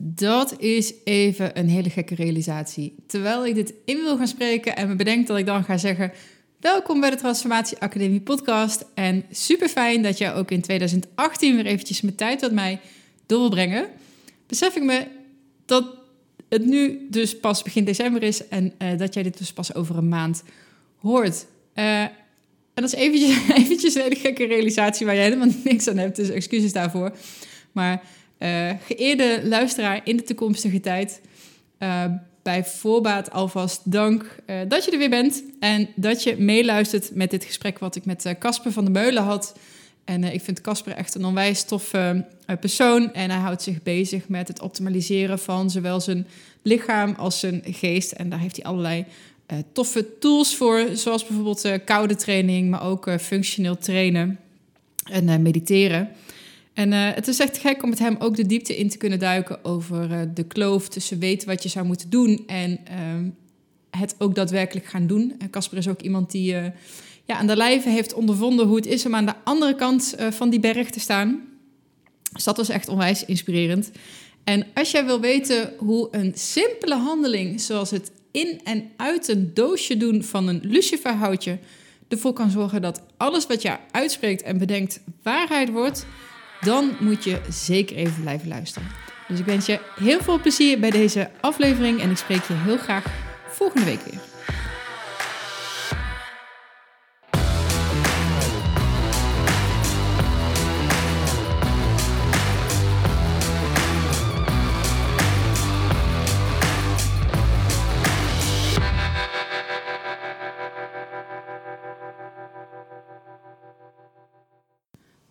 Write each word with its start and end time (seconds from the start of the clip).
dat 0.00 0.60
is 0.60 0.94
even 1.04 1.58
een 1.58 1.68
hele 1.68 1.90
gekke 1.90 2.14
realisatie. 2.14 2.94
Terwijl 3.06 3.46
ik 3.46 3.54
dit 3.54 3.74
in 3.84 3.96
wil 3.96 4.16
gaan 4.16 4.28
spreken 4.28 4.76
en 4.76 4.88
me 4.88 4.96
bedenk 4.96 5.26
dat 5.26 5.38
ik 5.38 5.46
dan 5.46 5.64
ga 5.64 5.76
zeggen... 5.76 6.12
Welkom 6.60 7.00
bij 7.00 7.10
de 7.10 7.16
Transformatie 7.16 7.78
Academie 7.78 8.20
podcast. 8.20 8.84
En 8.94 9.24
super 9.30 9.68
fijn 9.68 10.02
dat 10.02 10.18
jij 10.18 10.34
ook 10.34 10.50
in 10.50 10.60
2018 10.60 11.56
weer 11.56 11.66
eventjes 11.66 12.00
mijn 12.00 12.14
tijd 12.14 12.40
met 12.40 12.52
mij 12.52 12.80
door 13.26 13.38
wil 13.38 13.48
brengen. 13.48 13.86
Besef 14.46 14.76
ik 14.76 14.82
me 14.82 15.06
dat 15.66 15.84
het 16.48 16.64
nu 16.64 17.06
dus 17.10 17.38
pas 17.38 17.62
begin 17.62 17.84
december 17.84 18.22
is 18.22 18.48
en 18.48 18.72
uh, 18.78 18.98
dat 18.98 19.14
jij 19.14 19.22
dit 19.22 19.38
dus 19.38 19.52
pas 19.52 19.74
over 19.74 19.96
een 19.96 20.08
maand 20.08 20.42
hoort. 20.96 21.46
Uh, 21.74 22.02
en 22.02 22.12
dat 22.74 22.84
is 22.84 22.94
eventjes, 22.94 23.48
eventjes 23.62 23.94
een 23.94 24.02
hele 24.02 24.16
gekke 24.16 24.46
realisatie 24.46 25.06
waar 25.06 25.14
jij 25.14 25.24
helemaal 25.24 25.54
niks 25.64 25.88
aan 25.88 25.96
hebt, 25.96 26.16
dus 26.16 26.28
excuses 26.28 26.72
daarvoor. 26.72 27.16
Maar 27.72 28.02
uh, 28.38 28.70
geëerde 28.86 29.40
luisteraar 29.44 30.00
in 30.04 30.16
de 30.16 30.22
toekomstige 30.22 30.80
tijd, 30.80 31.20
bij 32.42 32.64
voorbaat 32.64 33.30
alvast 33.30 33.92
dank 33.92 34.36
dat 34.68 34.84
je 34.84 34.90
er 34.90 34.98
weer 34.98 35.10
bent 35.10 35.42
en 35.60 35.88
dat 35.96 36.22
je 36.22 36.36
meeluistert 36.36 37.14
met 37.14 37.30
dit 37.30 37.44
gesprek 37.44 37.78
wat 37.78 37.96
ik 37.96 38.04
met 38.04 38.34
Casper 38.38 38.72
van 38.72 38.84
der 38.84 38.92
Meulen 38.92 39.22
had 39.22 39.54
en 40.08 40.24
ik 40.24 40.40
vind 40.40 40.60
Casper 40.60 40.92
echt 40.92 41.14
een 41.14 41.24
onwijs 41.24 41.64
toffe 41.64 42.24
persoon. 42.60 43.12
En 43.12 43.30
hij 43.30 43.40
houdt 43.40 43.62
zich 43.62 43.82
bezig 43.82 44.28
met 44.28 44.48
het 44.48 44.60
optimaliseren 44.60 45.38
van 45.38 45.70
zowel 45.70 46.00
zijn 46.00 46.26
lichaam 46.62 47.14
als 47.14 47.40
zijn 47.40 47.62
geest. 47.64 48.12
En 48.12 48.28
daar 48.28 48.38
heeft 48.38 48.56
hij 48.56 48.64
allerlei 48.64 49.04
toffe 49.72 50.18
tools 50.18 50.56
voor, 50.56 50.86
zoals 50.92 51.26
bijvoorbeeld 51.26 51.84
koude 51.84 52.14
training, 52.14 52.70
maar 52.70 52.82
ook 52.82 53.10
functioneel 53.20 53.78
trainen 53.78 54.38
en 55.04 55.42
mediteren. 55.42 56.08
En 56.78 56.92
het 56.92 57.28
is 57.28 57.38
echt 57.38 57.58
gek 57.58 57.82
om 57.82 57.88
met 57.88 57.98
hem 57.98 58.16
ook 58.18 58.36
de 58.36 58.46
diepte 58.46 58.76
in 58.76 58.88
te 58.88 58.98
kunnen 58.98 59.18
duiken 59.18 59.64
over 59.64 60.34
de 60.34 60.44
kloof 60.44 60.88
tussen 60.88 61.18
weten 61.18 61.48
wat 61.48 61.62
je 61.62 61.68
zou 61.68 61.86
moeten 61.86 62.10
doen 62.10 62.42
en 62.46 62.78
ehm, 62.84 63.28
het 63.90 64.14
ook 64.18 64.34
daadwerkelijk 64.34 64.86
gaan 64.86 65.06
doen. 65.06 65.36
Casper 65.50 65.78
is 65.78 65.88
ook 65.88 66.00
iemand 66.00 66.30
die 66.30 66.54
ja, 67.24 67.36
aan 67.36 67.46
de 67.46 67.56
lijve 67.56 67.88
heeft 67.88 68.14
ondervonden 68.14 68.66
hoe 68.66 68.76
het 68.76 68.86
is 68.86 69.06
om 69.06 69.14
aan 69.14 69.26
de 69.26 69.34
andere 69.44 69.74
kant 69.74 70.16
van 70.30 70.50
die 70.50 70.60
berg 70.60 70.90
te 70.90 71.00
staan. 71.00 71.42
Dus 72.32 72.44
dat 72.44 72.56
was 72.56 72.68
echt 72.68 72.88
onwijs 72.88 73.24
inspirerend. 73.24 73.90
En 74.44 74.66
als 74.74 74.90
jij 74.90 75.04
wil 75.04 75.20
weten 75.20 75.72
hoe 75.78 76.08
een 76.10 76.32
simpele 76.34 76.96
handeling, 76.96 77.60
zoals 77.60 77.90
het 77.90 78.10
in 78.30 78.60
en 78.64 78.90
uit 78.96 79.28
een 79.28 79.50
doosje 79.54 79.96
doen 79.96 80.22
van 80.22 80.48
een 80.48 80.60
luciferhoutje, 80.62 81.58
ervoor 82.08 82.32
kan 82.32 82.50
zorgen 82.50 82.82
dat 82.82 83.02
alles 83.16 83.46
wat 83.46 83.62
je 83.62 83.76
uitspreekt 83.90 84.42
en 84.42 84.58
bedenkt 84.58 85.00
waarheid 85.22 85.70
wordt, 85.70 86.06
dan 86.60 86.96
moet 87.00 87.24
je 87.24 87.40
zeker 87.48 87.96
even 87.96 88.22
blijven 88.22 88.48
luisteren. 88.48 88.88
Dus 89.28 89.38
ik 89.38 89.44
wens 89.44 89.66
je 89.66 89.80
heel 89.94 90.20
veel 90.20 90.40
plezier 90.40 90.80
bij 90.80 90.90
deze 90.90 91.30
aflevering 91.40 92.00
en 92.00 92.10
ik 92.10 92.16
spreek 92.16 92.44
je 92.44 92.54
heel 92.54 92.78
graag 92.78 93.04
volgende 93.48 93.84
week 93.84 94.00
weer. 94.00 94.27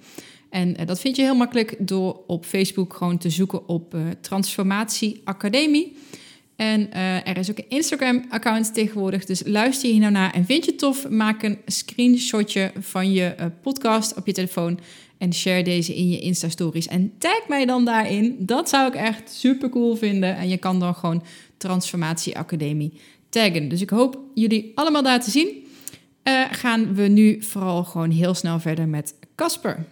En 0.54 0.70
uh, 0.70 0.86
dat 0.86 1.00
vind 1.00 1.16
je 1.16 1.22
heel 1.22 1.36
makkelijk 1.36 1.76
door 1.80 2.24
op 2.28 2.46
Facebook 2.46 2.94
gewoon 2.94 3.18
te 3.18 3.30
zoeken 3.30 3.68
op 3.68 3.94
uh, 3.94 4.02
Transformatie 4.22 5.22
Academie. 5.24 5.98
En 6.56 6.90
uh, 6.94 7.28
er 7.28 7.38
is 7.38 7.52
ook 7.52 7.58
een 7.58 7.70
Instagram-account 7.70 8.74
tegenwoordig. 8.74 9.26
Dus 9.26 9.42
luister 9.46 9.90
hier 9.90 10.00
nou 10.00 10.12
naar 10.12 10.34
en 10.34 10.46
vind 10.46 10.66
je 10.66 10.72
het 10.72 10.80
tof? 10.80 11.10
Maak 11.10 11.44
een 11.44 11.58
screenshotje 11.66 12.72
van 12.80 13.12
je 13.12 13.36
podcast 13.62 14.18
op 14.18 14.26
je 14.26 14.34
telefoon. 14.34 14.80
En 15.18 15.34
share 15.34 15.64
deze 15.64 15.96
in 15.96 16.10
je 16.10 16.20
Insta-stories. 16.20 16.88
En 16.88 17.14
tag 17.18 17.48
mij 17.48 17.66
dan 17.66 17.86
daarin. 17.86 18.36
Dat 18.40 18.70
zou 18.70 18.88
ik 18.88 18.96
echt 18.96 19.32
super 19.32 19.70
cool 19.70 19.96
vinden. 19.96 20.36
En 20.36 20.50
je 20.50 20.58
kan 20.58 20.80
dan 20.80 20.96
gewoon 20.96 21.24
Transformatie 21.58 22.38
Academie 22.38 22.94
taggen. 23.30 23.70
Dus 23.70 23.82
ik 23.82 23.90
hoop 23.90 24.20
jullie 24.34 24.72
allemaal 24.76 25.04
daar 25.04 25.24
te 25.24 25.32
zien. 25.32 25.66
gaan 26.52 26.96
we 26.96 27.08
nu 27.08 27.42
vooral 27.42 27.84
gewoon 27.84 28.12
heel 28.12 28.34
snel 28.34 28.60
verder 28.60 28.88
met 28.88 29.14
Casper. 29.36 29.86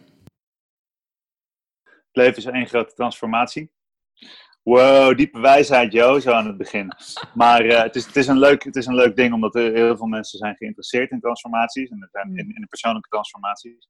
Het 2.12 2.24
leven 2.24 2.38
is 2.38 2.46
één 2.46 2.68
grote 2.68 2.94
transformatie. 2.94 3.72
Wow, 4.63 5.18
diepe 5.18 5.40
wijsheid, 5.40 5.92
Jo, 5.92 6.19
zo 6.19 6.31
aan 6.31 6.48
het 6.48 6.58
begin. 6.58 6.92
Maar 7.34 7.66
uh, 7.66 7.81
het, 7.81 7.96
is, 7.96 8.06
het, 8.06 8.16
is 8.16 8.28
een 8.28 8.40
leuk, 8.40 8.63
het 8.63 8.75
is 8.75 8.86
een 8.86 8.96
leuk 8.96 9.16
ding, 9.16 9.34
omdat 9.34 9.56
er 9.56 9.74
heel 9.74 9.98
veel 9.98 10.08
mensen 10.08 10.38
zijn 10.38 10.56
geïnteresseerd 10.56 11.12
in 11.12 11.19
transformaties. 11.19 11.90
En 11.90 12.10
in, 12.36 12.56
in 12.56 12.62
de 12.62 12.68
persoonlijke 12.68 13.10
transformaties. 13.10 13.90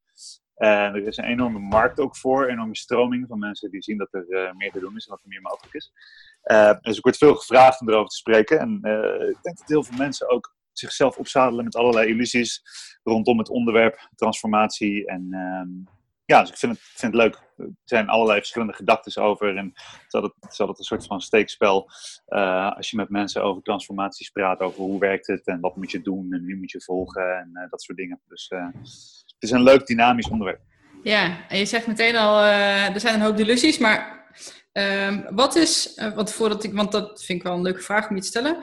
En 0.55 0.95
er 0.95 1.07
is 1.07 1.17
een 1.17 1.23
enorme 1.23 1.59
markt 1.59 1.99
ook 1.99 2.17
voor, 2.17 2.43
een 2.43 2.49
enorme 2.49 2.75
stroming 2.75 3.27
van 3.27 3.39
mensen 3.39 3.71
die 3.71 3.83
zien 3.83 3.97
dat 3.97 4.13
er 4.13 4.25
uh, 4.27 4.51
meer 4.53 4.71
te 4.71 4.79
doen 4.79 4.95
is 4.95 5.05
en 5.05 5.11
dat 5.11 5.23
er 5.23 5.29
meer 5.29 5.41
mogelijk 5.41 5.73
is. 5.73 5.91
Uh, 6.43 6.73
dus 6.81 6.97
ik 6.97 7.03
word 7.03 7.17
veel 7.17 7.35
gevraagd 7.35 7.81
om 7.81 7.89
erover 7.89 8.09
te 8.09 8.15
spreken. 8.15 8.59
En 8.59 8.75
ik 9.29 9.41
denk 9.41 9.57
dat 9.57 9.67
heel 9.67 9.83
veel 9.83 9.97
mensen 9.97 10.29
ook 10.29 10.55
zichzelf 10.71 11.17
opzadelen 11.17 11.63
met 11.63 11.75
allerlei 11.75 12.09
illusies 12.09 12.61
rondom 13.03 13.37
het 13.37 13.49
onderwerp 13.49 14.09
transformatie 14.15 15.05
en... 15.07 15.29
Ja, 16.31 16.39
dus 16.41 16.49
ik 16.49 16.57
vind 16.57 16.71
het, 16.71 16.81
vind 16.81 17.13
het 17.13 17.21
leuk. 17.21 17.35
Er 17.57 17.69
zijn 17.83 18.09
allerlei 18.09 18.39
verschillende 18.39 18.73
gedachten 18.73 19.23
over. 19.23 19.57
En 19.57 19.71
het 19.73 20.05
is 20.07 20.59
altijd, 20.59 20.79
een 20.79 20.83
soort 20.83 21.05
van 21.05 21.21
steekspel. 21.21 21.89
Uh, 22.27 22.75
als 22.75 22.89
je 22.89 22.97
met 22.97 23.09
mensen 23.09 23.43
over 23.43 23.61
transformaties 23.61 24.29
praat, 24.29 24.59
over 24.59 24.79
hoe 24.79 24.99
werkt 24.99 25.27
het 25.27 25.45
en 25.45 25.59
wat 25.59 25.75
moet 25.75 25.91
je 25.91 26.01
doen 26.01 26.33
en 26.33 26.45
wie 26.45 26.55
moet 26.55 26.71
je 26.71 26.81
volgen 26.81 27.37
en 27.37 27.49
uh, 27.53 27.69
dat 27.69 27.81
soort 27.81 27.97
dingen. 27.97 28.21
Dus 28.27 28.49
uh, 28.49 28.65
het 29.25 29.35
is 29.39 29.51
een 29.51 29.63
leuk 29.63 29.85
dynamisch 29.85 30.29
onderwerp. 30.29 30.61
Ja, 31.03 31.47
en 31.47 31.57
je 31.57 31.65
zegt 31.65 31.87
meteen 31.87 32.15
al, 32.15 32.43
er 32.43 32.99
zijn 32.99 33.13
een 33.13 33.21
hoop 33.21 33.37
delusies, 33.37 33.77
maar 33.77 34.25
ehm, 34.71 35.33
wat 35.33 35.55
is, 35.55 36.01
want, 36.15 36.31
voordat 36.31 36.63
ik, 36.63 36.73
want 36.73 36.91
dat 36.91 37.23
vind 37.23 37.39
ik 37.39 37.45
wel 37.45 37.55
een 37.55 37.61
leuke 37.61 37.81
vraag 37.81 38.09
om 38.09 38.15
je 38.15 38.21
te 38.21 38.27
stellen, 38.27 38.57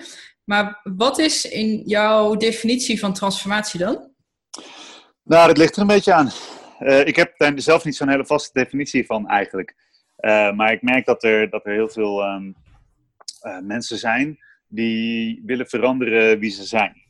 maar 0.44 0.80
wat 0.82 1.18
is 1.18 1.44
in 1.44 1.82
jouw 1.84 2.34
definitie 2.34 2.98
van 2.98 3.12
transformatie 3.12 3.80
dan? 3.80 4.12
Nou, 5.22 5.46
dat 5.46 5.58
ligt 5.58 5.76
er 5.76 5.80
een 5.80 5.86
beetje 5.86 6.12
aan. 6.12 6.30
Uh, 6.80 7.06
ik 7.06 7.16
heb 7.16 7.38
daar 7.38 7.60
zelf 7.60 7.84
niet 7.84 7.96
zo'n 7.96 8.08
hele 8.08 8.26
vaste 8.26 8.50
definitie 8.52 9.06
van 9.06 9.28
eigenlijk. 9.28 9.76
Uh, 10.20 10.52
maar 10.52 10.72
ik 10.72 10.82
merk 10.82 11.06
dat 11.06 11.24
er, 11.24 11.50
dat 11.50 11.66
er 11.66 11.72
heel 11.72 11.88
veel 11.88 12.24
um, 12.24 12.54
uh, 13.42 13.58
mensen 13.60 13.98
zijn 13.98 14.38
die 14.68 15.42
willen 15.44 15.68
veranderen 15.68 16.38
wie 16.38 16.50
ze 16.50 16.64
zijn. 16.64 17.06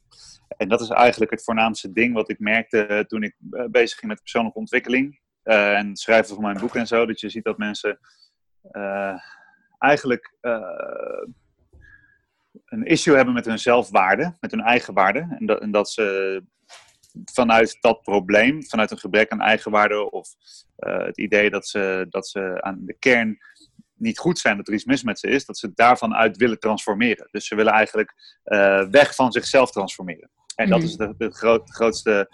En 0.56 0.68
dat 0.68 0.80
is 0.80 0.88
eigenlijk 0.88 1.30
het 1.30 1.44
voornaamste 1.44 1.92
ding 1.92 2.14
wat 2.14 2.30
ik 2.30 2.38
merkte 2.38 3.04
toen 3.08 3.22
ik 3.22 3.34
bezig 3.70 3.98
ging 3.98 4.10
met 4.10 4.20
persoonlijke 4.20 4.58
ontwikkeling. 4.58 5.20
en 5.42 5.88
het 5.88 5.98
schrijven 5.98 6.34
van 6.34 6.44
mijn 6.44 6.58
boek 6.58 6.76
en 6.76 6.86
zo. 6.86 7.06
Dat 7.06 7.20
je 7.20 7.28
ziet 7.28 7.44
dat 7.44 7.58
mensen 7.58 7.98
eigenlijk 9.78 10.34
een 12.64 12.84
issue 12.84 13.16
hebben 13.16 13.34
met 13.34 13.44
hun 13.44 13.58
zelfwaarde, 13.58 14.36
met 14.40 14.50
hun 14.50 14.60
eigen 14.60 14.94
waarde. 14.94 15.36
En 15.38 15.46
dat, 15.46 15.60
en 15.60 15.70
dat 15.70 15.90
ze 15.90 16.42
vanuit 17.32 17.76
dat 17.80 18.02
probleem, 18.02 18.64
vanuit 18.64 18.90
een 18.90 18.98
gebrek 18.98 19.30
aan 19.30 19.40
eigenwaarde 19.40 20.10
of 20.10 20.28
uh, 20.78 21.04
het 21.04 21.18
idee 21.18 21.50
dat 21.50 21.68
ze, 21.68 22.06
dat 22.08 22.28
ze 22.28 22.62
aan 22.62 22.78
de 22.80 22.96
kern 22.98 23.38
niet 23.94 24.18
goed 24.18 24.38
zijn, 24.38 24.56
dat 24.56 24.68
er 24.68 24.74
iets 24.74 24.84
mis 24.84 25.02
met 25.02 25.18
ze 25.18 25.28
is, 25.28 25.44
dat 25.44 25.58
ze 25.58 25.72
daarvan 25.74 26.14
uit 26.14 26.36
willen 26.36 26.58
transformeren. 26.58 27.28
Dus 27.30 27.46
ze 27.46 27.54
willen 27.54 27.72
eigenlijk 27.72 28.40
uh, 28.44 28.88
weg 28.90 29.14
van 29.14 29.32
zichzelf 29.32 29.70
transformeren. 29.70 30.30
En 30.54 30.68
dat 30.68 30.78
mhm. 30.78 30.88
is 30.88 30.96
de, 30.96 31.14
de, 31.18 31.30
groot, 31.30 31.66
de 31.66 31.72
grootste 31.72 32.28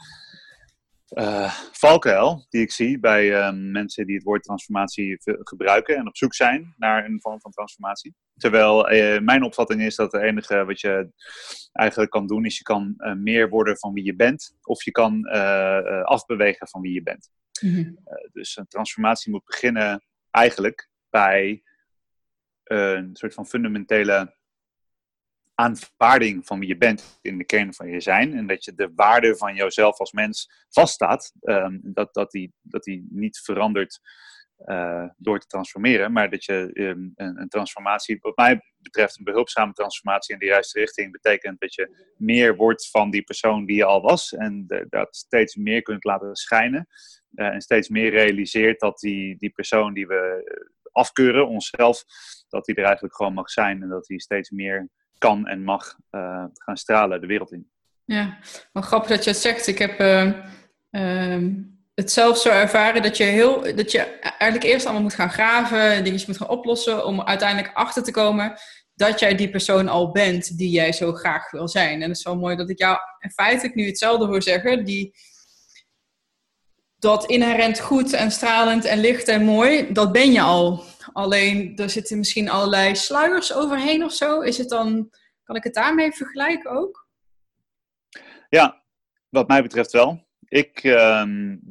uh, 1.14 1.54
valkuil 1.72 2.46
die 2.48 2.62
ik 2.62 2.72
zie 2.72 2.98
bij 2.98 3.26
uh, 3.26 3.52
mensen 3.52 4.06
die 4.06 4.14
het 4.14 4.24
woord 4.24 4.42
transformatie 4.42 5.18
gebruiken 5.22 5.96
en 5.96 6.08
op 6.08 6.16
zoek 6.16 6.34
zijn 6.34 6.74
naar 6.76 7.04
een 7.04 7.20
vorm 7.20 7.40
van 7.40 7.50
transformatie. 7.50 8.14
Terwijl 8.36 8.92
uh, 8.92 9.20
mijn 9.20 9.42
opvatting 9.42 9.82
is 9.82 9.96
dat 9.96 10.12
het 10.12 10.22
enige 10.22 10.64
wat 10.64 10.80
je 10.80 11.10
eigenlijk 11.72 12.10
kan 12.10 12.26
doen, 12.26 12.44
is 12.44 12.58
je 12.58 12.62
kan 12.62 12.94
meer 13.16 13.48
worden 13.48 13.78
van 13.78 13.92
wie 13.92 14.04
je 14.04 14.16
bent, 14.16 14.56
of 14.62 14.82
je 14.82 14.90
kan 14.90 15.24
afbewegen 16.04 16.68
van 16.68 16.80
wie 16.80 16.92
je 16.92 17.02
bent. 17.02 17.30
Mm-hmm. 17.60 17.98
dus 18.32 18.56
een 18.56 18.66
transformatie 18.66 19.32
moet 19.32 19.44
beginnen 19.44 20.04
eigenlijk 20.30 20.88
bij 21.10 21.62
een 22.64 23.10
soort 23.12 23.34
van 23.34 23.46
fundamentele 23.46 24.34
aanvaarding 25.54 26.46
van 26.46 26.58
wie 26.58 26.68
je 26.68 26.76
bent 26.76 27.18
in 27.22 27.38
de 27.38 27.44
kern 27.44 27.74
van 27.74 27.88
je 27.88 28.00
zijn. 28.00 28.36
En 28.36 28.46
dat 28.46 28.64
je 28.64 28.74
de 28.74 28.92
waarde 28.94 29.36
van 29.36 29.54
jouzelf 29.54 29.98
als 29.98 30.12
mens 30.12 30.64
vaststaat. 30.68 31.32
Um, 31.40 31.80
dat, 31.82 32.14
dat, 32.14 32.30
die, 32.30 32.52
dat 32.62 32.82
die 32.82 33.06
niet 33.10 33.38
verandert 33.38 34.00
uh, 34.66 35.08
door 35.16 35.38
te 35.38 35.46
transformeren. 35.46 36.12
Maar 36.12 36.30
dat 36.30 36.44
je 36.44 36.70
um, 36.72 37.12
een, 37.16 37.40
een, 37.40 37.48
transformatie, 37.48 38.18
wat 38.20 38.36
mij 38.36 38.60
betreft 38.76 39.18
een 39.18 39.24
behulpzame 39.24 39.72
transformatie 39.72 40.34
in 40.34 40.40
de 40.40 40.46
juiste 40.46 40.78
richting, 40.78 41.12
betekent 41.12 41.60
dat 41.60 41.74
je 41.74 42.12
meer 42.16 42.56
wordt 42.56 42.90
van 42.90 43.10
die 43.10 43.22
persoon 43.22 43.64
die 43.64 43.76
je 43.76 43.84
al 43.84 44.00
was. 44.00 44.32
En 44.32 44.66
dat 44.88 45.16
steeds 45.16 45.54
meer 45.56 45.82
kunt 45.82 46.04
laten 46.04 46.36
schijnen. 46.36 46.88
Uh, 47.34 47.46
en 47.46 47.60
steeds 47.60 47.88
meer 47.88 48.10
realiseert 48.10 48.80
dat 48.80 48.98
die, 48.98 49.36
die 49.38 49.50
persoon 49.50 49.94
die 49.94 50.06
we 50.06 50.52
afkeuren, 50.92 51.48
onszelf, 51.48 52.04
dat 52.48 52.64
die 52.64 52.74
er 52.74 52.84
eigenlijk 52.84 53.16
gewoon 53.16 53.34
mag 53.34 53.50
zijn. 53.50 53.82
En 53.82 53.88
dat 53.88 54.06
die 54.06 54.20
steeds 54.20 54.50
meer 54.50 54.88
kan 55.18 55.46
en 55.46 55.64
mag 55.64 55.96
uh, 56.10 56.44
gaan 56.54 56.76
stralen 56.76 57.20
de 57.20 57.26
wereld 57.26 57.52
in. 57.52 57.70
Ja, 58.04 58.38
maar 58.72 58.82
grappig 58.82 59.08
dat 59.08 59.24
je 59.24 59.30
het 59.30 59.38
zegt. 59.38 59.66
Ik 59.66 59.78
heb 59.78 60.00
uh, 60.00 60.32
uh, 60.90 61.52
het 61.94 62.12
zelf 62.12 62.38
zo 62.38 62.48
ervaren 62.48 63.02
dat 63.02 63.16
je, 63.16 63.24
heel, 63.24 63.76
dat 63.76 63.90
je 63.90 63.98
eigenlijk 64.18 64.62
eerst 64.62 64.84
allemaal 64.84 65.02
moet 65.02 65.14
gaan 65.14 65.30
graven, 65.30 66.04
dingetjes 66.04 66.26
moet 66.26 66.36
gaan 66.36 66.48
oplossen, 66.48 67.06
om 67.06 67.22
uiteindelijk 67.22 67.74
achter 67.74 68.02
te 68.02 68.10
komen 68.10 68.58
dat 68.94 69.20
jij 69.20 69.34
die 69.34 69.50
persoon 69.50 69.88
al 69.88 70.12
bent 70.12 70.58
die 70.58 70.70
jij 70.70 70.92
zo 70.92 71.12
graag 71.12 71.50
wil 71.50 71.68
zijn. 71.68 72.02
En 72.02 72.08
het 72.08 72.18
is 72.18 72.24
wel 72.24 72.36
mooi 72.36 72.56
dat 72.56 72.70
ik 72.70 72.78
jou 72.78 72.98
in 73.18 73.30
feite 73.30 73.70
nu 73.74 73.86
hetzelfde 73.86 74.26
hoor 74.26 74.42
zeggen. 74.42 74.84
Die, 74.84 75.14
dat 76.96 77.26
inherent 77.26 77.80
goed 77.80 78.12
en 78.12 78.30
stralend 78.30 78.84
en 78.84 78.98
licht 78.98 79.28
en 79.28 79.44
mooi, 79.44 79.92
dat 79.92 80.12
ben 80.12 80.32
je 80.32 80.40
al. 80.40 80.84
Alleen 81.14 81.76
er 81.76 81.90
zitten 81.90 82.18
misschien 82.18 82.48
allerlei 82.48 82.96
sluiers 82.96 83.54
overheen 83.54 84.04
of 84.04 84.12
zo. 84.12 84.40
Is 84.40 84.58
het 84.58 84.68
dan, 84.68 85.10
kan 85.44 85.56
ik 85.56 85.64
het 85.64 85.74
daarmee 85.74 86.12
vergelijken 86.12 86.70
ook? 86.70 87.08
Ja, 88.48 88.82
wat 89.28 89.48
mij 89.48 89.62
betreft 89.62 89.92
wel. 89.92 90.26
Ik 90.48 90.84
uh, 90.84 91.24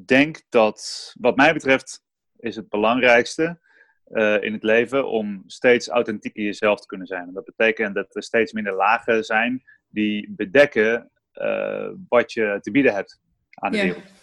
denk 0.05 0.41
dat, 0.49 1.11
wat 1.19 1.35
mij 1.35 1.53
betreft, 1.53 2.03
is 2.37 2.55
het 2.55 2.69
belangrijkste 2.69 3.59
uh, 4.07 4.43
in 4.43 4.53
het 4.53 4.63
leven 4.63 5.07
om 5.07 5.43
steeds 5.47 5.87
authentiek 5.87 6.35
in 6.35 6.43
jezelf 6.43 6.79
te 6.79 6.87
kunnen 6.87 7.07
zijn. 7.07 7.27
En 7.27 7.33
dat 7.33 7.45
betekent 7.45 7.95
dat 7.95 8.15
er 8.15 8.23
steeds 8.23 8.51
minder 8.51 8.75
lagen 8.75 9.23
zijn 9.23 9.63
die 9.87 10.31
bedekken 10.31 11.11
uh, 11.33 11.89
wat 12.07 12.33
je 12.33 12.57
te 12.61 12.71
bieden 12.71 12.93
hebt 12.93 13.19
aan 13.49 13.71
de 13.71 13.77
ja. 13.77 13.83
wereld. 13.83 14.22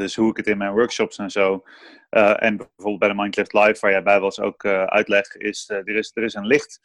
Dus 0.00 0.16
hoe 0.16 0.30
ik 0.30 0.36
het 0.36 0.46
in 0.46 0.58
mijn 0.58 0.72
workshops 0.72 1.18
en 1.18 1.30
zo, 1.30 1.62
uh, 2.10 2.42
en 2.42 2.56
bijvoorbeeld 2.56 2.98
bij 2.98 3.08
de 3.08 3.14
Mindclift 3.14 3.52
Live, 3.52 3.80
waar 3.80 3.90
jij 3.90 4.02
bij 4.02 4.20
was, 4.20 4.40
ook 4.40 4.64
uh, 4.64 4.84
uitleg, 4.84 5.36
is, 5.36 5.68
uh, 5.72 5.76
er 5.76 5.96
is 5.96 6.10
er 6.14 6.22
is 6.22 6.34
een 6.34 6.46
licht. 6.46 6.80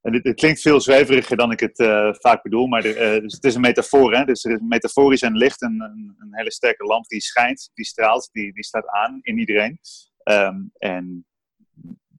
En 0.00 0.12
dit, 0.12 0.22
dit 0.22 0.34
klinkt 0.34 0.60
veel 0.60 0.80
zweveriger 0.80 1.36
dan 1.36 1.52
ik 1.52 1.60
het 1.60 1.76
vaak 2.20 2.42
bedoel, 2.42 2.66
maar 2.66 2.84
er, 2.84 3.20
dus 3.20 3.34
het 3.34 3.44
is 3.44 3.54
een 3.54 3.60
metafoor. 3.60 4.14
Hè? 4.14 4.24
Dus 4.24 4.44
er 4.44 4.52
is 4.52 4.58
metaforisch 4.62 5.22
een 5.22 5.36
licht, 5.36 5.62
een, 5.62 5.80
een, 5.80 6.16
een, 6.18 6.28
hele 6.30 6.52
sterke 6.52 6.84
lamp 6.84 7.06
die 7.06 7.20
schijnt, 7.20 7.70
die 7.74 7.84
straalt, 7.84 8.28
die, 8.32 8.52
die 8.52 8.64
staat 8.64 8.88
aan 8.88 9.18
in 9.22 9.38
iedereen. 9.38 9.78
Um, 10.24 10.70
en 10.78 11.26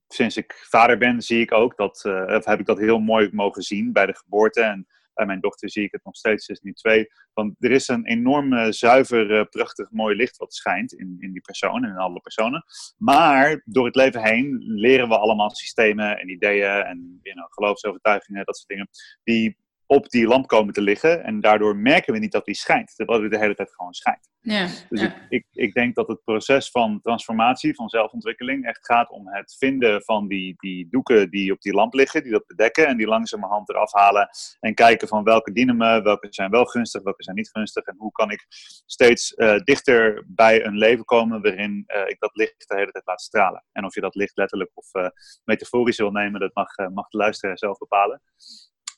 sinds 0.08 0.38
ik 0.38 0.66
vader 0.70 0.98
ben, 0.98 1.22
zie 1.22 1.42
ik 1.42 1.52
ook 1.52 1.78
dat, 1.78 2.02
heb 2.46 2.60
ik 2.60 2.66
dat 2.66 2.80
heel 2.80 3.00
mooi 3.00 3.30
mogen 3.32 3.62
zien 3.62 3.92
bij 3.94 4.06
de 4.06 4.16
geboorte. 4.16 4.62
En 4.62 4.88
bij 5.14 5.26
mijn 5.26 5.40
dochter 5.40 5.70
zie 5.70 5.84
ik 5.84 5.92
het 5.92 6.04
nog 6.04 6.16
steeds, 6.16 6.46
ze 6.46 6.52
is 6.52 6.60
nu 6.60 6.74
twee. 6.74 7.08
Want 7.34 7.56
er 7.60 7.72
is 7.72 7.88
een 7.88 8.06
enorm 8.06 8.72
zuiver, 8.72 9.32
uh, 9.32 9.44
prachtig, 9.50 9.92
mooi 9.92 10.16
licht 10.16 10.38
wat 10.38 10.54
schijnt 10.54 10.94
in, 10.94 11.16
in 11.20 11.32
die 11.32 11.42
persoon 11.42 11.84
en 11.84 11.90
in 11.90 11.98
alle 11.98 12.20
personen. 12.20 12.64
Maar 12.98 13.62
door 13.66 13.86
het 13.86 13.96
leven 13.96 14.24
heen 14.24 14.64
leren 14.66 15.10
we 15.10 15.18
allemaal 15.18 15.50
systemen 15.50 16.20
en 16.20 16.30
ideeën 16.30 16.82
en 16.82 17.20
you 17.22 17.36
know, 17.36 17.54
geloofsovertuigingen, 17.54 18.46
dat 18.46 18.56
soort 18.56 18.70
dingen, 18.70 18.90
die 19.24 19.58
op 19.86 20.10
die 20.10 20.28
lamp 20.28 20.48
komen 20.48 20.74
te 20.74 20.82
liggen. 20.82 21.24
En 21.24 21.40
daardoor 21.40 21.76
merken 21.76 22.14
we 22.14 22.20
niet 22.20 22.32
dat 22.32 22.46
die 22.46 22.56
schijnt, 22.56 22.96
terwijl 22.96 23.20
die 23.20 23.30
de 23.30 23.38
hele 23.38 23.56
tijd 23.56 23.74
gewoon 23.74 23.94
schijnt. 23.94 24.32
Ja, 24.44 24.68
dus 24.90 25.02
Ik, 25.02 25.16
ik, 25.30 25.46
ik, 25.52 25.74
denk 25.74 25.96
dat 25.96 26.08
het 26.08 26.24
proces 26.24 26.70
van 26.70 27.00
transformatie, 27.02 27.76
van 27.76 27.90
zelfontwikkeling, 27.90 28.66
echt 28.66 28.86
gaat 28.86 29.10
om 29.10 29.28
het 29.28 29.56
vinden 29.60 30.04
van 30.04 30.28
die, 30.28 30.54
die 30.58 30.88
doeken 30.90 31.30
die 31.30 31.52
op 31.52 31.62
die 31.62 31.74
lamp 31.74 31.94
liggen, 31.94 32.24
die 32.24 32.32
dat 32.32 32.48
bedekken 32.48 32.88
en 32.88 32.98
die 32.98 33.08
langzamerhand 33.08 33.70
eraf 33.70 33.92
halen 33.92 34.30
en 34.60 34.74
kijken 34.74 35.08
van 35.08 35.24
welke 35.24 35.52
dienen 35.52 35.78
me, 35.78 36.02
welke 36.02 36.28
zijn 36.30 36.52
wel 36.52 36.66
gunstig, 36.66 37.04
welke 37.04 37.24
zijn 37.24 37.36
niet 37.36 37.50
gunstig 37.50 37.84
en 37.84 37.96
hoe 37.98 38.12
kan 38.12 38.32
ik 38.32 38.46
steeds 38.86 39.34
uh, 39.36 39.56
dichter 39.56 40.24
bij 40.28 40.66
een 40.66 40.78
leven 40.78 41.06
komen 41.06 41.42
waarin 41.42 41.84
uh, 41.88 42.02
ik 42.08 42.20
dat 42.20 42.36
licht 42.36 42.68
de 42.68 42.76
hele 42.76 42.92
tijd 42.92 43.06
laat 43.06 43.22
stralen. 43.22 43.64
En 43.72 43.86
of 43.86 43.96
je 43.96 44.02
dat 44.02 44.16
licht 44.16 44.38
letterlijk 44.38 44.72
of 44.74 44.94
uh, 44.94 45.08
metaforisch 45.44 45.98
wil 45.98 46.12
nemen, 46.12 46.40
dat 46.40 46.54
mag, 46.54 46.76
mag 46.94 47.08
de 47.08 47.18
luisteraar 47.18 47.58
zelf 47.58 47.78
bepalen. 47.78 48.22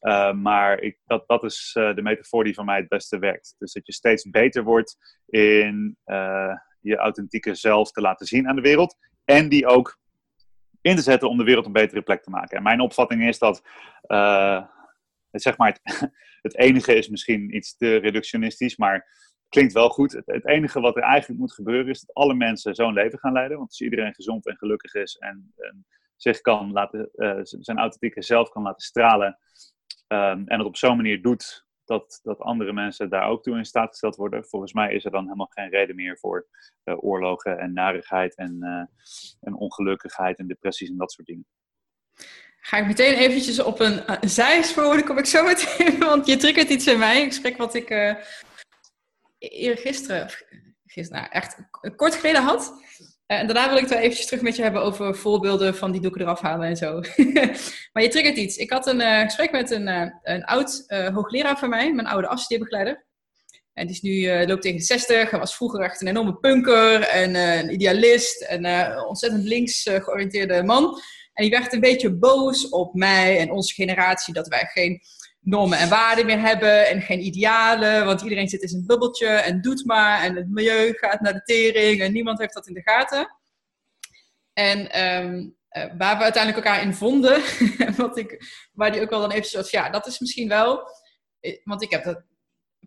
Uh, 0.05 0.33
maar 0.33 0.79
ik, 0.79 0.97
dat, 1.05 1.23
dat 1.27 1.43
is 1.43 1.75
uh, 1.79 1.95
de 1.95 2.01
metafoor 2.01 2.43
die 2.43 2.53
voor 2.53 2.65
mij 2.65 2.77
het 2.77 2.87
beste 2.87 3.19
werkt. 3.19 3.55
Dus 3.57 3.73
dat 3.73 3.85
je 3.85 3.93
steeds 3.93 4.29
beter 4.29 4.63
wordt 4.63 4.97
in 5.25 5.97
uh, 6.05 6.55
je 6.79 6.95
authentieke 6.95 7.55
zelf 7.55 7.91
te 7.91 8.01
laten 8.01 8.25
zien 8.25 8.47
aan 8.47 8.55
de 8.55 8.61
wereld. 8.61 8.95
En 9.23 9.49
die 9.49 9.67
ook 9.67 9.97
in 10.81 10.95
te 10.95 11.01
zetten 11.01 11.29
om 11.29 11.37
de 11.37 11.43
wereld 11.43 11.65
een 11.65 11.71
betere 11.71 12.01
plek 12.01 12.23
te 12.23 12.29
maken. 12.29 12.57
En 12.57 12.63
mijn 12.63 12.79
opvatting 12.79 13.27
is 13.27 13.39
dat 13.39 13.61
zeg 15.31 15.57
maar, 15.57 15.79
het, 15.81 16.11
het 16.47 16.57
enige 16.57 16.95
is 16.95 17.09
misschien 17.09 17.55
iets 17.55 17.77
te 17.77 17.95
reductionistisch, 17.95 18.77
maar 18.77 19.07
klinkt 19.49 19.73
wel 19.73 19.89
goed. 19.89 20.11
Het, 20.11 20.25
het, 20.25 20.47
enige 20.47 20.79
wat 20.79 20.95
er 20.95 21.03
eigenlijk 21.03 21.39
moet 21.39 21.53
gebeuren 21.53 21.89
is 21.89 21.99
dat 21.99 22.15
alle 22.15 22.33
mensen 22.33 22.75
zo'n 22.75 22.93
leven 22.93 23.19
gaan 23.19 23.33
leiden. 23.33 23.57
Want 23.57 23.69
als 23.69 23.81
iedereen 23.81 24.13
gezond 24.13 24.45
en 24.45 24.57
gelukkig 24.57 24.93
is 24.93 25.15
en, 25.15 25.53
en 25.57 25.85
zich 26.15 26.41
kan 26.41 26.71
laten, 26.71 27.09
zijn 27.41 27.77
authentieke 27.77 28.21
zelf 28.21 28.49
kan 28.49 28.63
laten 28.63 28.85
stralen. 28.85 29.37
Um, 30.07 30.47
en 30.47 30.57
het 30.57 30.67
op 30.67 30.77
zo'n 30.77 30.95
manier 30.95 31.21
doet 31.21 31.65
dat, 31.85 32.19
dat 32.23 32.39
andere 32.39 32.73
mensen 32.73 33.09
daar 33.09 33.27
ook 33.27 33.43
toe 33.43 33.57
in 33.57 33.65
staat 33.65 33.89
gesteld 33.89 34.15
worden. 34.15 34.45
Volgens 34.45 34.73
mij 34.73 34.93
is 34.93 35.05
er 35.05 35.11
dan 35.11 35.23
helemaal 35.23 35.49
geen 35.49 35.69
reden 35.69 35.95
meer 35.95 36.17
voor 36.17 36.47
uh, 36.83 37.03
oorlogen 37.03 37.59
en 37.59 37.73
narigheid 37.73 38.35
en, 38.35 38.57
uh, 38.61 39.05
en 39.41 39.55
ongelukkigheid 39.55 40.39
en 40.39 40.47
depressies 40.47 40.89
en 40.89 40.97
dat 40.97 41.11
soort 41.11 41.27
dingen. 41.27 41.45
Ga 42.59 42.77
ik 42.77 42.85
meteen 42.85 43.13
eventjes 43.13 43.63
op 43.63 43.79
een, 43.79 44.23
een 44.23 44.29
zijspoor, 44.29 44.93
dan 44.93 45.03
kom 45.03 45.17
ik 45.17 45.25
zo 45.25 45.43
meteen, 45.43 45.99
want 46.09 46.25
je 46.25 46.37
triggert 46.37 46.69
iets 46.69 46.87
in 46.87 46.99
mij. 46.99 47.21
Een 47.21 47.27
gesprek 47.27 47.57
wat 47.57 47.73
ik 47.73 47.89
uh, 47.89 48.15
eergisteren, 49.37 50.29
gisteren, 50.85 51.21
nou, 51.21 51.33
echt 51.33 51.57
kort 51.95 52.15
geleden 52.15 52.43
had. 52.43 52.73
Uh, 53.27 53.39
en 53.39 53.47
daarna 53.47 53.67
wil 53.67 53.75
ik 53.75 53.81
het 53.81 53.89
wel 53.89 54.01
eventjes 54.01 54.25
terug 54.25 54.41
met 54.41 54.55
je 54.55 54.61
hebben 54.61 54.81
over 54.81 55.15
voorbeelden 55.15 55.75
van 55.75 55.91
die 55.91 56.01
doeken 56.01 56.21
eraf 56.21 56.41
halen 56.41 56.67
en 56.67 56.75
zo. 56.75 57.01
maar 57.93 58.03
je 58.03 58.09
triggert 58.09 58.37
iets. 58.37 58.57
Ik 58.57 58.69
had 58.69 58.87
een 58.87 58.99
uh, 58.99 59.21
gesprek 59.21 59.51
met 59.51 59.71
een, 59.71 59.87
uh, 59.87 60.05
een 60.23 60.43
oud 60.43 60.83
hoogleraar 60.87 61.57
van 61.57 61.69
mij, 61.69 61.93
mijn 61.93 62.07
oude 62.07 62.27
afstudeerbegeleide. 62.27 63.03
En 63.73 63.87
die 63.87 63.95
is 63.95 64.01
nu, 64.01 64.45
loopt 64.47 64.61
tegen 64.61 64.77
de 64.77 64.83
60. 64.83 65.29
Hij 65.29 65.39
was 65.39 65.55
vroeger 65.55 65.81
echt 65.81 66.01
een 66.01 66.07
enorme 66.07 66.35
punker 66.35 67.01
en 67.01 67.35
een 67.35 67.73
idealist 67.73 68.41
en 68.41 68.65
een 68.65 69.05
ontzettend 69.05 69.43
links 69.43 69.83
georiënteerde 69.83 70.63
man. 70.63 71.01
En 71.33 71.43
die 71.43 71.51
werd 71.51 71.73
een 71.73 71.79
beetje 71.79 72.13
boos 72.13 72.69
op 72.69 72.93
mij 72.93 73.39
en 73.39 73.51
onze 73.51 73.73
generatie 73.73 74.33
dat 74.33 74.47
wij 74.47 74.65
geen 74.65 75.01
normen 75.45 75.77
en 75.77 75.89
waarden 75.89 76.25
meer 76.25 76.39
hebben 76.39 76.87
en 76.87 77.01
geen 77.01 77.25
idealen, 77.25 78.05
want 78.05 78.21
iedereen 78.21 78.47
zit 78.47 78.61
in 78.61 78.67
zijn 78.67 78.85
bubbeltje 78.85 79.27
en 79.27 79.61
doet 79.61 79.85
maar 79.85 80.23
en 80.23 80.35
het 80.35 80.49
milieu 80.49 80.93
gaat 80.93 81.21
naar 81.21 81.33
de 81.33 81.43
tering 81.43 82.01
en 82.01 82.11
niemand 82.11 82.39
heeft 82.39 82.53
dat 82.53 82.67
in 82.67 82.73
de 82.73 82.81
gaten. 82.81 83.35
En 84.53 85.03
um, 85.03 85.55
waar 85.97 86.17
we 86.17 86.23
uiteindelijk 86.23 86.65
elkaar 86.65 86.81
in 86.81 86.93
vonden, 86.93 87.41
wat 87.97 88.17
ik, 88.17 88.41
waar 88.73 88.91
die 88.91 89.01
ook 89.01 89.09
wel 89.09 89.19
dan 89.19 89.31
even 89.31 89.49
zoals, 89.49 89.71
ja, 89.71 89.89
dat 89.89 90.07
is 90.07 90.19
misschien 90.19 90.47
wel, 90.47 90.81
eh, 91.39 91.61
want 91.63 91.81
ik 91.81 91.89
heb 91.89 92.03
dat, 92.03 92.23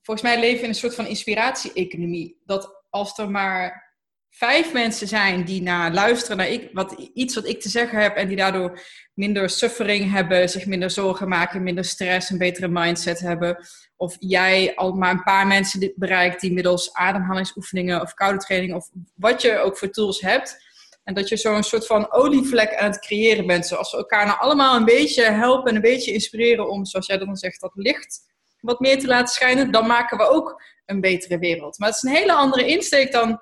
volgens 0.02 0.26
mij 0.26 0.40
leven 0.40 0.62
in 0.62 0.68
een 0.68 0.74
soort 0.74 0.94
van 0.94 1.06
inspiratie-economie, 1.06 2.40
dat 2.44 2.84
als 2.90 3.18
er 3.18 3.30
maar 3.30 3.87
vijf 4.30 4.72
mensen 4.72 5.08
zijn 5.08 5.44
die 5.44 5.62
naar 5.62 5.92
luisteren 5.92 6.36
naar 6.36 6.48
ik, 6.48 6.70
wat, 6.72 6.92
iets 7.14 7.34
wat 7.34 7.46
ik 7.46 7.60
te 7.60 7.68
zeggen 7.68 8.00
heb 8.00 8.16
en 8.16 8.28
die 8.28 8.36
daardoor 8.36 8.80
minder 9.14 9.50
suffering 9.50 10.12
hebben, 10.12 10.48
zich 10.48 10.66
minder 10.66 10.90
zorgen 10.90 11.28
maken, 11.28 11.62
minder 11.62 11.84
stress, 11.84 12.30
een 12.30 12.38
betere 12.38 12.68
mindset 12.68 13.18
hebben. 13.18 13.66
Of 13.96 14.16
jij 14.18 14.74
al 14.74 14.92
maar 14.92 15.10
een 15.10 15.22
paar 15.22 15.46
mensen 15.46 15.92
bereikt 15.96 16.40
die 16.40 16.52
middels 16.52 16.92
ademhalingsoefeningen 16.92 18.00
of 18.00 18.14
koude 18.14 18.38
training 18.38 18.74
of 18.74 18.88
wat 19.14 19.42
je 19.42 19.58
ook 19.58 19.78
voor 19.78 19.90
tools 19.90 20.20
hebt. 20.20 20.66
En 21.04 21.14
dat 21.14 21.28
je 21.28 21.36
zo'n 21.36 21.62
soort 21.62 21.86
van 21.86 22.12
olievlek 22.12 22.76
aan 22.76 22.90
het 22.90 23.00
creëren 23.00 23.46
bent. 23.46 23.66
Zoals 23.66 23.90
we 23.90 23.96
elkaar 23.96 24.26
nou 24.26 24.38
allemaal 24.38 24.76
een 24.76 24.84
beetje 24.84 25.22
helpen 25.22 25.68
en 25.68 25.74
een 25.74 25.80
beetje 25.80 26.12
inspireren 26.12 26.70
om, 26.70 26.84
zoals 26.84 27.06
jij 27.06 27.18
dan 27.18 27.36
zegt, 27.36 27.60
dat 27.60 27.72
licht 27.74 28.20
wat 28.60 28.80
meer 28.80 28.98
te 28.98 29.06
laten 29.06 29.34
schijnen. 29.34 29.70
Dan 29.70 29.86
maken 29.86 30.18
we 30.18 30.28
ook 30.28 30.62
een 30.86 31.00
betere 31.00 31.38
wereld. 31.38 31.78
Maar 31.78 31.88
het 31.88 31.96
is 31.96 32.02
een 32.02 32.16
hele 32.16 32.32
andere 32.32 32.66
insteek 32.66 33.12
dan 33.12 33.40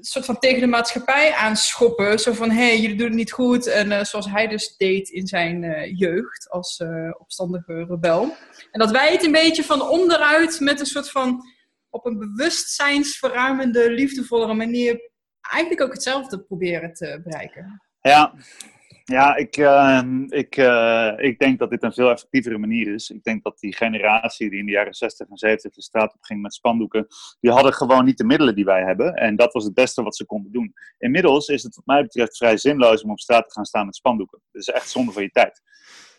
soort 0.00 0.24
van 0.24 0.38
tegen 0.38 0.60
de 0.60 0.66
maatschappij 0.66 1.32
aanschoppen. 1.32 2.18
Zo 2.18 2.32
van, 2.32 2.50
hé, 2.50 2.66
hey, 2.66 2.80
jullie 2.80 2.96
doen 2.96 3.06
het 3.06 3.16
niet 3.16 3.32
goed. 3.32 3.66
En 3.66 3.90
uh, 3.90 4.04
zoals 4.04 4.30
hij 4.30 4.46
dus 4.46 4.76
deed 4.76 5.08
in 5.08 5.26
zijn 5.26 5.62
uh, 5.62 5.98
jeugd 5.98 6.50
als 6.50 6.78
uh, 6.78 7.10
opstandige 7.18 7.84
rebel. 7.88 8.36
En 8.70 8.80
dat 8.80 8.90
wij 8.90 9.12
het 9.12 9.24
een 9.24 9.32
beetje 9.32 9.64
van 9.64 9.88
onderuit 9.88 10.60
met 10.60 10.80
een 10.80 10.86
soort 10.86 11.10
van 11.10 11.42
op 11.90 12.06
een 12.06 12.18
bewustzijnsverruimende, 12.18 13.90
liefdevollere 13.90 14.54
manier 14.54 15.10
eigenlijk 15.40 15.82
ook 15.82 15.92
hetzelfde 15.92 16.40
proberen 16.40 16.92
te 16.92 17.20
bereiken. 17.24 17.82
Ja, 18.00 18.34
ja, 19.12 19.36
ik, 19.36 19.56
uh, 19.56 20.02
ik, 20.28 20.56
uh, 20.56 21.12
ik 21.16 21.38
denk 21.38 21.58
dat 21.58 21.70
dit 21.70 21.82
een 21.82 21.92
veel 21.92 22.10
effectievere 22.10 22.58
manier 22.58 22.94
is. 22.94 23.10
Ik 23.10 23.22
denk 23.22 23.42
dat 23.42 23.58
die 23.58 23.74
generatie 23.74 24.50
die 24.50 24.58
in 24.58 24.66
de 24.66 24.72
jaren 24.72 24.94
60 24.94 25.28
en 25.28 25.36
70 25.36 25.74
de 25.74 25.82
straat 25.82 26.14
op 26.14 26.22
ging 26.22 26.42
met 26.42 26.54
spandoeken, 26.54 27.06
die 27.40 27.50
hadden 27.50 27.72
gewoon 27.72 28.04
niet 28.04 28.18
de 28.18 28.24
middelen 28.24 28.54
die 28.54 28.64
wij 28.64 28.82
hebben. 28.82 29.14
En 29.14 29.36
dat 29.36 29.52
was 29.52 29.64
het 29.64 29.74
beste 29.74 30.02
wat 30.02 30.16
ze 30.16 30.26
konden 30.26 30.52
doen. 30.52 30.74
Inmiddels 30.98 31.48
is 31.48 31.62
het 31.62 31.74
wat 31.74 31.86
mij 31.86 32.02
betreft 32.02 32.36
vrij 32.36 32.56
zinloos 32.56 33.02
om 33.02 33.10
op 33.10 33.20
straat 33.20 33.48
te 33.48 33.54
gaan 33.54 33.64
staan 33.64 33.86
met 33.86 33.96
spandoeken. 33.96 34.40
Dat 34.52 34.62
is 34.62 34.68
echt 34.68 34.90
zonde 34.90 35.12
van 35.12 35.22
je 35.22 35.30
tijd. 35.30 35.62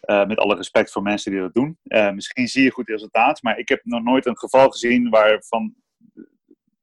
Uh, 0.05 0.25
met 0.25 0.37
alle 0.37 0.55
respect 0.55 0.91
voor 0.91 1.01
mensen 1.01 1.31
die 1.31 1.41
dat 1.41 1.53
doen. 1.53 1.77
misschien 2.13 2.47
zie 2.47 2.63
je 2.63 2.71
goed 2.71 2.89
resultaat, 2.89 3.41
maar 3.41 3.57
ik 3.57 3.69
heb 3.69 3.81
nog 3.83 4.03
nooit 4.03 4.25
een 4.25 4.37
geval 4.37 4.69
gezien 4.69 5.09
waarvan 5.09 5.75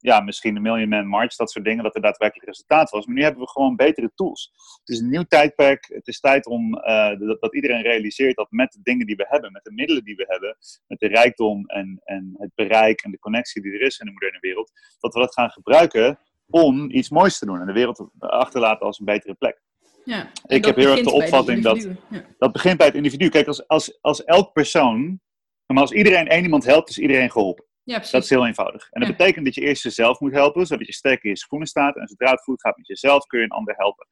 ja, 0.05 0.21
misschien 0.21 0.55
de 0.55 0.61
Million 0.61 0.89
Man 0.89 1.07
March, 1.07 1.37
dat 1.37 1.51
soort 1.51 1.65
dingen, 1.65 1.85
dat 1.85 1.95
er 1.95 2.01
daadwerkelijk 2.01 2.47
resultaat 2.47 2.91
was. 2.91 3.07
Maar 3.07 3.15
nu 3.15 3.23
hebben 3.23 3.43
we 3.43 3.49
gewoon 3.49 3.77
betere 3.77 4.11
tools. 4.15 4.53
Het 4.85 4.89
is 4.89 4.99
een 4.99 5.11
nieuw 5.11 5.25
tijdperk. 5.29 5.87
Het 5.93 6.07
is 6.07 6.21
tijd 6.21 6.47
om 6.47 6.75
uh, 6.75 7.19
dat, 7.19 7.41
dat, 7.41 7.55
iedereen 7.55 7.83
realiseert 7.83 8.37
dat 8.37 8.51
met 8.51 8.73
de 8.73 8.79
dingen 8.83 9.07
die 9.07 9.17
we 9.17 9.27
hebben, 9.29 9.53
met 9.53 9.65
de 9.65 9.73
middelen 9.73 10.05
die 10.05 10.17
we 10.17 10.25
hebben, 10.29 10.57
met 10.87 10.99
de 10.99 11.07
rijkdom 11.07 11.67
en, 11.67 12.01
en 12.05 12.35
het 12.39 12.51
bereik 12.55 13.01
en 13.01 13.11
de 13.11 13.19
connectie 13.19 13.63
die 13.63 13.73
er 13.73 13.81
is 13.81 13.99
in 13.99 14.07
de 14.07 14.13
moderne 14.13 14.41
wereld, 14.41 14.73
dat 14.99 15.15
we 15.15 15.21
dat 15.21 15.33
gaan 15.33 15.51
gebruiken 15.51 16.19
om 16.47 16.91
iets 16.91 17.11
moois 17.11 17.39
te 17.39 17.47
doen 17.47 17.61
en 17.61 17.67
de 17.67 17.73
wereld 17.73 18.09
achterlaten 18.19 18.87
als 18.87 18.99
een 18.99 19.05
betere 19.05 19.35
plek. 19.35 19.63
Ja, 20.05 20.31
ik 20.47 20.65
heb 20.65 20.77
heel 20.77 20.91
erg 20.91 21.03
de 21.03 21.13
opvatting 21.13 21.63
dat 21.63 21.89
ja. 22.11 22.25
dat 22.39 22.53
begint 22.53 22.77
bij 22.77 22.87
het 22.87 22.97
individu. 22.97 23.29
Kijk, 23.29 23.47
als, 23.47 23.69
als, 23.69 23.99
als 24.01 24.25
elk 24.25 24.53
persoon, 24.53 25.21
maar 25.67 25.83
als 25.83 25.93
iedereen 25.93 26.29
één 26.29 26.43
iemand 26.43 26.65
helpt, 26.65 26.89
is 26.89 26.99
iedereen 26.99 27.31
geholpen. 27.31 27.65
Ja, 27.85 27.99
dat 27.99 28.23
is 28.23 28.31
heel 28.31 28.47
eenvoudig. 28.47 28.89
En 28.91 29.01
dat 29.01 29.17
betekent 29.17 29.45
dat 29.45 29.55
je 29.55 29.61
eerst 29.61 29.83
jezelf 29.83 30.21
moet 30.21 30.33
helpen, 30.33 30.67
zodat 30.67 30.87
je 30.87 30.93
sterk 30.93 31.23
in 31.23 31.31
je 31.31 31.37
schoenen 31.37 31.69
staat. 31.69 31.97
En 31.97 32.09
zodra 32.09 32.31
het 32.31 32.43
goed 32.43 32.61
gaat 32.61 32.77
met 32.77 32.87
jezelf, 32.87 33.27
kun 33.27 33.39
je 33.39 33.45
een 33.45 33.51
ander 33.51 33.75
helpen. 33.77 34.07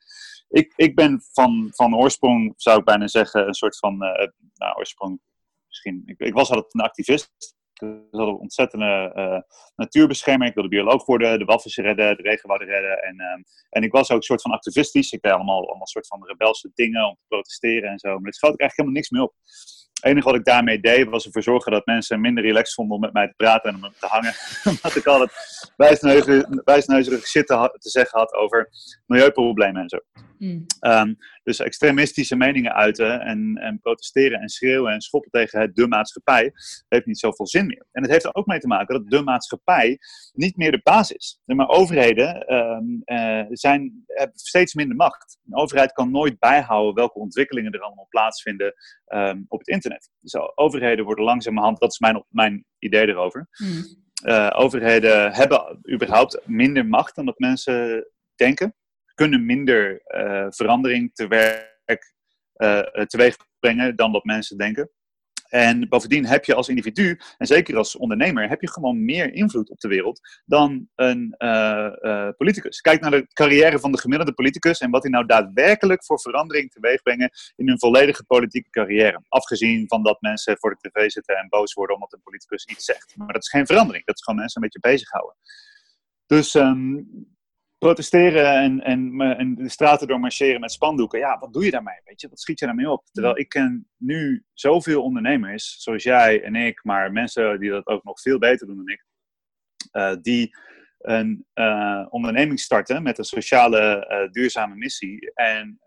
Ik, 0.48 0.72
ik 0.76 0.94
ben 0.94 1.22
van, 1.32 1.70
van 1.74 1.96
oorsprong, 1.96 2.52
zou 2.56 2.78
ik 2.78 2.84
bijna 2.84 3.06
zeggen, 3.06 3.46
een 3.46 3.54
soort 3.54 3.78
van, 3.78 3.92
uh, 3.92 4.26
nou, 4.54 4.76
oorsprong, 4.76 5.20
misschien, 5.68 6.02
ik, 6.06 6.18
ik 6.18 6.34
was 6.34 6.50
altijd 6.50 6.74
een 6.74 6.80
activist. 6.80 7.30
Ik 7.72 7.88
was 8.10 8.28
een 8.28 8.34
ontzettende 8.34 9.12
uh, 9.16 9.40
natuurbeschermer. 9.76 10.48
Ik 10.48 10.54
wilde 10.54 10.68
bioloog 10.68 11.06
worden, 11.06 11.38
de 11.38 11.44
walvissen 11.44 11.84
redden, 11.84 12.16
de 12.16 12.22
regenwouden 12.22 12.68
redden. 12.68 13.02
En, 13.02 13.20
uh, 13.20 13.44
en 13.68 13.82
ik 13.82 13.92
was 13.92 14.10
ook 14.10 14.16
een 14.16 14.22
soort 14.22 14.42
van 14.42 14.50
activistisch. 14.50 15.12
Ik 15.12 15.22
deed 15.22 15.32
allemaal, 15.32 15.68
allemaal 15.68 15.86
soort 15.86 16.06
van 16.06 16.26
rebelse 16.26 16.70
dingen 16.74 17.08
om 17.08 17.14
te 17.14 17.24
protesteren 17.28 17.90
en 17.90 17.98
zo. 17.98 18.08
Maar 18.08 18.22
daar 18.22 18.32
schoot 18.32 18.54
ik 18.54 18.60
eigenlijk 18.60 18.80
helemaal 18.80 18.96
niks 18.96 19.10
meer 19.10 19.22
op. 19.22 19.34
Het 20.02 20.10
enige 20.10 20.26
wat 20.26 20.38
ik 20.38 20.44
daarmee 20.44 20.80
deed 20.80 21.08
was 21.08 21.24
ervoor 21.24 21.42
zorgen 21.42 21.72
dat 21.72 21.86
mensen 21.86 22.20
minder 22.20 22.44
relaxed 22.44 22.74
vonden 22.74 22.94
om 22.94 23.00
met 23.00 23.12
mij 23.12 23.26
te 23.26 23.34
praten 23.36 23.70
en 23.70 23.84
om 23.84 23.92
te 23.98 24.06
hangen. 24.06 24.34
Omdat 24.76 24.96
ik 24.96 25.06
altijd 25.06 25.32
wijsneuzerig 26.64 27.26
shit 27.26 27.46
te, 27.46 27.76
te, 27.78 27.90
zeggen 27.90 28.18
had 28.18 28.34
over 28.34 28.68
milieuproblemen 29.06 29.82
en 29.82 29.88
zo. 29.88 29.98
Mm. 30.42 30.66
Um, 30.80 31.16
dus 31.42 31.58
extremistische 31.58 32.36
meningen 32.36 32.74
uiten 32.74 33.20
en, 33.20 33.58
en, 33.60 33.78
protesteren 33.80 34.40
en 34.40 34.48
schreeuwen 34.48 34.92
en 34.92 35.00
schoppen 35.00 35.30
tegen 35.30 35.60
het 35.60 35.76
de 35.76 35.88
maatschappij 35.88 36.52
heeft 36.88 37.06
niet 37.06 37.18
zoveel 37.18 37.46
zin 37.46 37.66
meer. 37.66 37.86
En 37.92 38.02
het 38.02 38.10
heeft 38.10 38.24
er 38.24 38.34
ook 38.34 38.46
mee 38.46 38.58
te 38.58 38.66
maken 38.66 38.94
dat 38.94 39.10
de 39.10 39.22
maatschappij 39.22 39.98
niet 40.32 40.56
meer 40.56 40.70
de 40.70 40.80
basis 40.82 41.16
is. 41.16 41.40
Maar 41.44 41.68
overheden 41.68 42.54
um, 42.54 43.02
uh, 43.04 43.44
zijn, 43.48 44.04
hebben 44.06 44.38
steeds 44.38 44.74
minder 44.74 44.96
macht. 44.96 45.38
Een 45.46 45.56
overheid 45.56 45.92
kan 45.92 46.10
nooit 46.10 46.38
bijhouden 46.38 46.94
welke 46.94 47.18
ontwikkelingen 47.18 47.72
er 47.72 47.80
allemaal 47.80 48.06
plaatsvinden 48.08 48.74
um, 49.06 49.44
op 49.48 49.58
het 49.58 49.68
internet. 49.68 50.10
Dus 50.20 50.36
overheden 50.54 51.04
worden 51.04 51.24
langzamerhand, 51.24 51.80
dat 51.80 51.90
is 51.90 51.98
mijn, 51.98 52.24
mijn 52.28 52.64
idee 52.78 53.08
erover. 53.08 53.48
Mm. 53.58 54.00
Uh, 54.24 54.50
overheden 54.52 55.32
hebben 55.32 55.80
überhaupt 55.92 56.40
minder 56.46 56.86
macht 56.86 57.14
dan 57.14 57.26
dat 57.26 57.38
mensen 57.38 58.06
denken 58.34 58.74
kunnen 59.14 59.46
minder 59.46 60.02
uh, 60.06 60.46
verandering 60.48 61.14
tewerk, 61.14 62.14
uh, 62.56 62.80
teweeg 62.80 63.36
brengen 63.58 63.96
dan 63.96 64.12
wat 64.12 64.24
mensen 64.24 64.56
denken. 64.56 64.90
En 65.48 65.88
bovendien 65.88 66.26
heb 66.26 66.44
je 66.44 66.54
als 66.54 66.68
individu, 66.68 67.18
en 67.38 67.46
zeker 67.46 67.76
als 67.76 67.96
ondernemer, 67.96 68.48
heb 68.48 68.60
je 68.60 68.70
gewoon 68.70 69.04
meer 69.04 69.32
invloed 69.32 69.70
op 69.70 69.80
de 69.80 69.88
wereld 69.88 70.20
dan 70.44 70.88
een 70.94 71.34
politicus. 72.36 72.80
Kijk 72.80 73.00
naar 73.00 73.10
de 73.10 73.26
carrière 73.32 73.78
van 73.78 73.92
de 73.92 73.98
gemiddelde 73.98 74.32
politicus 74.32 74.78
en 74.78 74.90
wat 74.90 75.02
hij 75.02 75.10
nou 75.10 75.26
daadwerkelijk 75.26 76.04
voor 76.04 76.20
verandering 76.20 76.70
teweeg 76.70 77.02
brengen 77.02 77.30
in 77.56 77.68
hun 77.68 77.78
volledige 77.78 78.24
politieke 78.24 78.70
carrière. 78.70 79.22
Afgezien 79.28 79.88
van 79.88 80.02
dat 80.02 80.20
mensen 80.20 80.58
voor 80.58 80.78
de 80.80 80.90
tv 80.90 81.10
zitten 81.10 81.36
en 81.36 81.48
boos 81.48 81.72
worden 81.72 81.94
omdat 81.94 82.12
een 82.12 82.22
politicus 82.22 82.64
iets 82.64 82.84
zegt. 82.84 83.16
Maar 83.16 83.32
dat 83.32 83.42
is 83.42 83.48
geen 83.48 83.66
verandering, 83.66 84.04
dat 84.04 84.14
is 84.14 84.22
gewoon 84.22 84.40
mensen 84.40 84.62
een 84.62 84.68
beetje 84.68 84.90
bezighouden. 84.90 85.36
Dus 86.26 86.54
um, 86.54 87.08
protesteren 87.82 88.54
en, 88.54 88.80
en, 88.80 89.20
en, 89.20 89.54
de 89.54 89.68
straten 89.68 90.06
door 90.06 90.20
marcheren 90.20 90.60
met 90.60 90.72
spandoeken. 90.72 91.18
Ja, 91.18 91.38
wat 91.38 91.52
doe 91.52 91.64
je 91.64 91.70
daarmee? 91.70 92.00
Weet 92.04 92.20
je? 92.20 92.28
Wat 92.28 92.40
schiet 92.40 92.58
je 92.58 92.66
daarmee 92.66 92.90
op? 92.90 93.04
Terwijl 93.12 93.38
ik 93.38 93.48
ken 93.48 93.88
nu 93.96 94.44
zoveel 94.52 95.02
ondernemers, 95.02 95.82
zoals 95.82 96.02
jij 96.02 96.42
en 96.42 96.54
ik, 96.54 96.84
maar 96.84 97.12
mensen 97.12 97.60
die 97.60 97.70
dat 97.70 97.86
ook 97.86 98.04
nog 98.04 98.20
veel 98.20 98.38
beter 98.38 98.66
doen 98.66 98.76
dan 98.76 98.88
ik, 98.88 99.04
uh, 99.92 100.14
die 100.22 100.56
een 100.98 101.46
uh, 101.54 102.06
onderneming 102.08 102.60
starten 102.60 103.02
met 103.02 103.18
een 103.18 103.24
sociale 103.24 104.08
uh, 104.10 104.30
duurzame 104.30 104.74
missie 104.74 105.32
en 105.34 105.78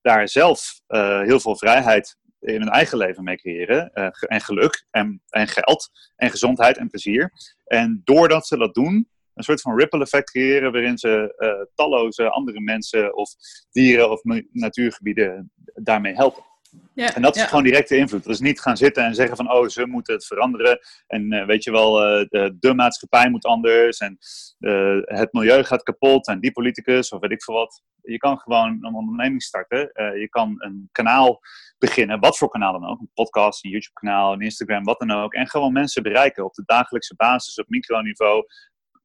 daar 0.00 0.28
zelf 0.28 0.80
heel 1.22 1.40
veel 1.40 1.56
vrijheid 1.56 2.16
in 2.40 2.60
hun 2.60 2.70
eigen 2.70 2.98
leven 2.98 3.24
mee 3.24 3.36
creëren. 3.36 3.92
en 3.92 4.40
geluk 4.40 4.86
en, 4.90 5.22
en 5.28 5.48
geld 5.48 5.90
en 6.16 6.30
gezondheid 6.30 6.76
en 6.76 6.88
plezier. 6.88 7.32
En 7.64 8.00
doordat 8.04 8.46
ze 8.46 8.56
dat 8.56 8.74
doen, 8.74 9.08
een 9.38 9.44
soort 9.44 9.60
van 9.60 9.78
ripple 9.78 10.00
effect 10.00 10.30
creëren 10.30 10.72
waarin 10.72 10.98
ze 10.98 11.70
talloze 11.74 12.30
andere 12.30 12.60
mensen 12.60 13.16
of 13.16 13.30
dieren 13.70 14.10
of 14.10 14.20
natuurgebieden 14.52 15.52
daarmee 15.74 16.14
helpen. 16.14 16.46
Ja, 16.94 17.14
en 17.14 17.22
dat 17.22 17.36
is 17.36 17.42
gewoon 17.42 17.64
directe 17.64 17.96
invloed. 17.96 18.24
Dus 18.24 18.40
niet 18.40 18.60
gaan 18.60 18.76
zitten 18.76 19.04
en 19.04 19.14
zeggen 19.14 19.36
van, 19.36 19.52
oh, 19.52 19.68
ze 19.68 19.86
moeten 19.86 20.14
het 20.14 20.26
veranderen. 20.26 20.78
En 21.06 21.32
uh, 21.32 21.46
weet 21.46 21.64
je 21.64 21.70
wel, 21.70 22.20
uh, 22.20 22.26
de, 22.28 22.56
de, 22.60 22.74
maatschappij 22.74 23.30
moet 23.30 23.44
anders. 23.44 23.98
En 23.98 24.18
uh, 24.58 24.98
het 25.02 25.32
milieu 25.32 25.64
gaat 25.64 25.82
kapot. 25.82 26.26
En 26.26 26.40
die 26.40 26.52
politicus, 26.52 27.10
of 27.10 27.20
weet 27.20 27.30
ik 27.30 27.42
veel 27.42 27.54
wat. 27.54 27.82
Je 28.02 28.16
kan 28.16 28.38
gewoon 28.38 28.78
een 28.80 28.94
onderneming 28.94 29.42
starten. 29.42 29.78
je 29.94 30.26
kan 30.30 30.54
een 30.58 30.88
kanaal 30.92 31.40
beginnen, 31.78 32.20
wat 32.20 32.38
voor 32.38 32.48
kanaal 32.48 32.72
dan 32.72 32.88
ook. 32.88 33.00
Een 33.00 33.10
podcast, 33.14 33.64
een 33.64 33.70
YouTube-kanaal, 33.70 34.32
een 34.32 34.40
Instagram, 34.40 34.84
wat 34.84 34.98
dan 34.98 35.10
ook. 35.10 35.34
En 35.34 35.48
gewoon 35.48 35.72
mensen 35.72 36.02
bereiken 36.02 36.44
op 36.44 36.54
de 36.54 36.62
dagelijkse 36.66 37.14
basis, 37.16 37.58
op 37.58 37.68
microniveau. 37.68 38.44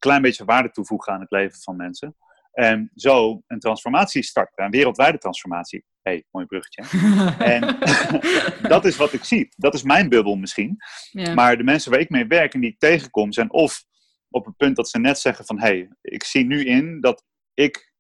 Klein 0.04 0.22
beetje 0.22 0.46
waarde 0.46 0.72
toevoegen 0.72 1.14
aan 1.14 1.20
het 1.20 1.32
leven 1.32 1.60
van 1.60 1.76
mensen. 1.76 2.16
En 2.52 2.92
zo 2.96 3.44
een 3.48 3.60
transformatie 3.60 4.24
starten, 4.24 4.66
een 4.66 4.72
wereldwijde 4.72 5.18
transformatie. 5.18 5.86
Hé, 6.02 6.12
hey, 6.12 6.26
mooi 6.32 6.46
bruggetje. 6.46 6.84
en 7.56 7.78
dat 8.74 8.86
is 8.86 8.96
wat 8.96 9.14
ik 9.14 9.24
zie. 9.24 9.54
Dat 9.56 9.74
is 9.74 9.84
mijn 9.84 10.10
bubbel 10.10 10.36
misschien. 10.36 10.78
Ja. 11.12 11.34
Maar 11.34 11.58
de 11.58 11.64
mensen 11.64 11.92
waar 11.92 12.00
ik 12.00 12.10
mee 12.10 12.28
werk 12.28 12.54
en 12.54 12.60
die 12.60 12.70
ik 12.70 12.80
tegenkom, 12.80 13.32
zijn 13.32 13.52
of 13.52 13.84
op 14.30 14.46
het 14.46 14.58
punt 14.58 14.76
dat 14.76 14.90
ze 14.90 15.00
net 15.00 15.20
zeggen 15.20 15.46
van... 15.46 15.60
hé, 15.60 15.68
hey, 15.68 15.90
ik 16.02 16.24
zie 16.24 16.46
nu 16.46 16.66
in 16.66 17.02
dat 17.02 17.24
ik 17.54 17.94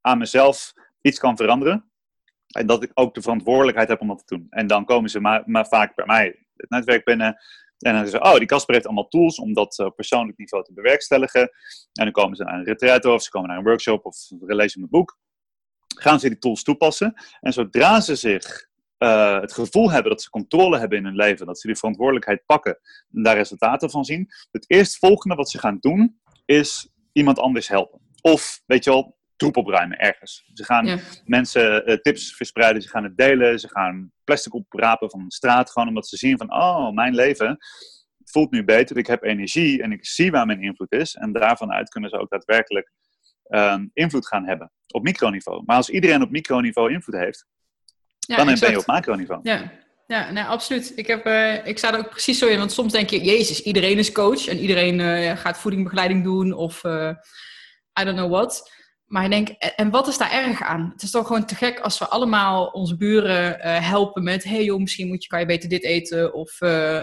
aan 0.00 0.18
mezelf 0.18 0.72
iets 1.00 1.18
kan 1.18 1.36
veranderen. 1.36 1.90
En 2.46 2.66
dat 2.66 2.82
ik 2.82 2.90
ook 2.94 3.14
de 3.14 3.22
verantwoordelijkheid 3.22 3.88
heb 3.88 4.00
om 4.00 4.08
dat 4.08 4.26
te 4.26 4.34
doen. 4.36 4.46
En 4.50 4.66
dan 4.66 4.84
komen 4.84 5.10
ze 5.10 5.20
maar, 5.20 5.42
maar 5.46 5.66
vaak 5.66 5.94
bij 5.94 6.06
mij 6.06 6.46
het 6.56 6.70
netwerk 6.70 7.04
binnen 7.04 7.36
en 7.80 7.92
dan 7.92 8.06
zeggen 8.06 8.26
ze, 8.26 8.32
oh, 8.32 8.38
die 8.38 8.46
Casper 8.46 8.74
heeft 8.74 8.86
allemaal 8.86 9.08
tools 9.08 9.38
om 9.38 9.52
dat 9.52 9.78
op 9.78 9.96
persoonlijk 9.96 10.38
niveau 10.38 10.64
te 10.64 10.72
bewerkstelligen. 10.72 11.40
En 11.40 12.04
dan 12.04 12.12
komen 12.12 12.36
ze 12.36 12.44
naar 12.44 12.54
een 12.54 12.64
retreat 12.64 13.04
of 13.04 13.22
ze 13.22 13.30
komen 13.30 13.48
naar 13.48 13.58
een 13.58 13.64
workshop 13.64 14.04
of 14.04 14.16
lezen 14.40 14.82
een 14.82 14.88
boek. 14.90 15.18
Gaan 15.96 16.20
ze 16.20 16.28
die 16.28 16.38
tools 16.38 16.62
toepassen. 16.62 17.14
En 17.40 17.52
zodra 17.52 18.00
ze 18.00 18.14
zich 18.14 18.68
uh, 18.98 19.40
het 19.40 19.52
gevoel 19.52 19.90
hebben 19.90 20.10
dat 20.10 20.22
ze 20.22 20.30
controle 20.30 20.78
hebben 20.78 20.98
in 20.98 21.04
hun 21.04 21.16
leven, 21.16 21.46
dat 21.46 21.60
ze 21.60 21.66
die 21.66 21.76
verantwoordelijkheid 21.76 22.42
pakken 22.46 22.78
en 23.12 23.22
daar 23.22 23.36
resultaten 23.36 23.90
van 23.90 24.04
zien, 24.04 24.28
het 24.50 24.64
eerstvolgende 24.70 25.34
wat 25.34 25.50
ze 25.50 25.58
gaan 25.58 25.76
doen, 25.80 26.20
is 26.44 26.88
iemand 27.12 27.38
anders 27.38 27.68
helpen. 27.68 28.00
Of, 28.20 28.62
weet 28.66 28.84
je 28.84 28.90
wel, 28.90 29.18
troep 29.36 29.56
opruimen 29.56 29.98
ergens. 29.98 30.50
Ze 30.54 30.64
gaan 30.64 31.00
mensen 31.24 31.90
uh, 31.90 31.96
tips 31.96 32.34
verspreiden, 32.36 32.82
ze 32.82 32.88
gaan 32.88 33.04
het 33.04 33.16
delen, 33.16 33.58
ze 33.58 33.68
gaan 33.68 34.12
plastic 34.30 34.54
oprapen 34.54 35.10
van 35.10 35.24
de 35.24 35.34
straat, 35.34 35.70
gewoon 35.70 35.88
omdat 35.88 36.08
ze 36.08 36.16
zien 36.16 36.38
van, 36.38 36.52
oh, 36.52 36.92
mijn 36.92 37.14
leven 37.14 37.58
voelt 38.24 38.50
nu 38.50 38.64
beter, 38.64 38.96
ik 38.96 39.06
heb 39.06 39.22
energie 39.22 39.82
en 39.82 39.92
ik 39.92 40.06
zie 40.06 40.30
waar 40.30 40.46
mijn 40.46 40.62
invloed 40.62 40.92
is. 40.92 41.14
En 41.14 41.32
daarvan 41.32 41.72
uit 41.72 41.88
kunnen 41.88 42.10
ze 42.10 42.18
ook 42.18 42.30
daadwerkelijk 42.30 42.90
uh, 43.48 43.76
invloed 43.92 44.26
gaan 44.26 44.46
hebben 44.46 44.72
op 44.86 45.02
microniveau. 45.02 45.62
Maar 45.66 45.76
als 45.76 45.90
iedereen 45.90 46.22
op 46.22 46.30
microniveau 46.30 46.92
invloed 46.92 47.16
heeft, 47.16 47.46
ja, 48.18 48.36
dan 48.36 48.58
ben 48.60 48.70
je 48.70 48.78
op 48.78 48.86
macroniveau. 48.86 49.40
Ja, 49.42 49.72
ja 50.06 50.30
nee, 50.30 50.44
absoluut. 50.44 50.92
Ik, 50.96 51.06
heb, 51.06 51.26
uh, 51.26 51.66
ik 51.66 51.78
sta 51.78 51.92
er 51.92 51.98
ook 51.98 52.10
precies 52.10 52.38
zo 52.38 52.46
in, 52.46 52.58
want 52.58 52.72
soms 52.72 52.92
denk 52.92 53.10
je, 53.10 53.24
jezus, 53.24 53.62
iedereen 53.62 53.98
is 53.98 54.12
coach 54.12 54.46
en 54.46 54.58
iedereen 54.58 54.98
uh, 54.98 55.36
gaat 55.36 55.58
voedingbegeleiding 55.58 56.24
doen 56.24 56.52
of 56.52 56.84
I 58.00 58.04
don't 58.04 58.16
know 58.16 58.30
what. 58.30 58.79
Maar 59.10 59.24
ik 59.24 59.30
denk, 59.30 59.48
en 59.48 59.90
wat 59.90 60.08
is 60.08 60.18
daar 60.18 60.32
erg 60.32 60.62
aan? 60.62 60.90
Het 60.92 61.02
is 61.02 61.10
toch 61.10 61.26
gewoon 61.26 61.46
te 61.46 61.54
gek 61.54 61.78
als 61.78 61.98
we 61.98 62.08
allemaal 62.08 62.66
onze 62.66 62.96
buren 62.96 63.58
uh, 63.58 63.88
helpen 63.88 64.22
met... 64.22 64.44
hey 64.44 64.64
joh, 64.64 64.80
misschien 64.80 65.08
moet 65.08 65.22
je, 65.22 65.28
kan 65.28 65.40
je 65.40 65.46
beter 65.46 65.68
dit 65.68 65.84
eten 65.84 66.34
of 66.34 66.60
uh, 66.60 67.00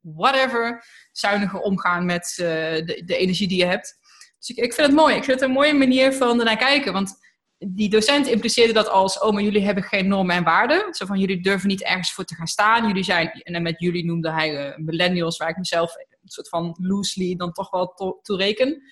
whatever. 0.00 0.84
Zuiniger 1.12 1.60
omgaan 1.60 2.04
met 2.04 2.32
de, 2.36 3.02
de, 3.04 3.16
energie 3.16 3.48
die 3.48 3.58
je 3.58 3.64
hebt. 3.64 3.98
Dus 4.38 4.48
ik, 4.48 4.64
ik, 4.64 4.72
vind 4.72 4.86
het 4.86 4.96
mooi. 4.96 5.14
Ik 5.14 5.24
vind 5.24 5.40
het 5.40 5.48
een 5.48 5.54
mooie 5.54 5.74
manier 5.74 6.12
van 6.12 6.38
ernaar 6.38 6.56
kijken. 6.56 6.92
Want 6.92 7.14
die 7.58 7.88
docent 7.88 8.26
impliceerde 8.26 8.72
dat 8.72 8.88
als... 8.88 9.18
oh, 9.18 9.32
maar 9.32 9.42
jullie 9.42 9.64
hebben 9.64 9.84
geen 9.84 10.08
normen 10.08 10.36
en 10.36 10.44
waarden. 10.44 10.94
Zo 10.94 11.06
van, 11.06 11.18
jullie 11.18 11.42
durven 11.42 11.68
niet 11.68 11.82
ergens 11.82 12.12
voor 12.12 12.24
te 12.24 12.34
gaan 12.34 12.46
staan. 12.46 12.86
Jullie 12.86 13.04
zijn, 13.04 13.30
en 13.30 13.62
met 13.62 13.80
jullie 13.80 14.04
noemde 14.04 14.32
hij 14.32 14.74
millennials... 14.76 15.36
waar 15.36 15.48
ik 15.48 15.56
mezelf 15.56 15.94
een 15.96 16.28
soort 16.28 16.48
van 16.48 16.76
loosely 16.80 17.36
dan 17.36 17.52
toch 17.52 17.70
wel 17.70 17.86
to 18.22 18.36
reken 18.36 18.82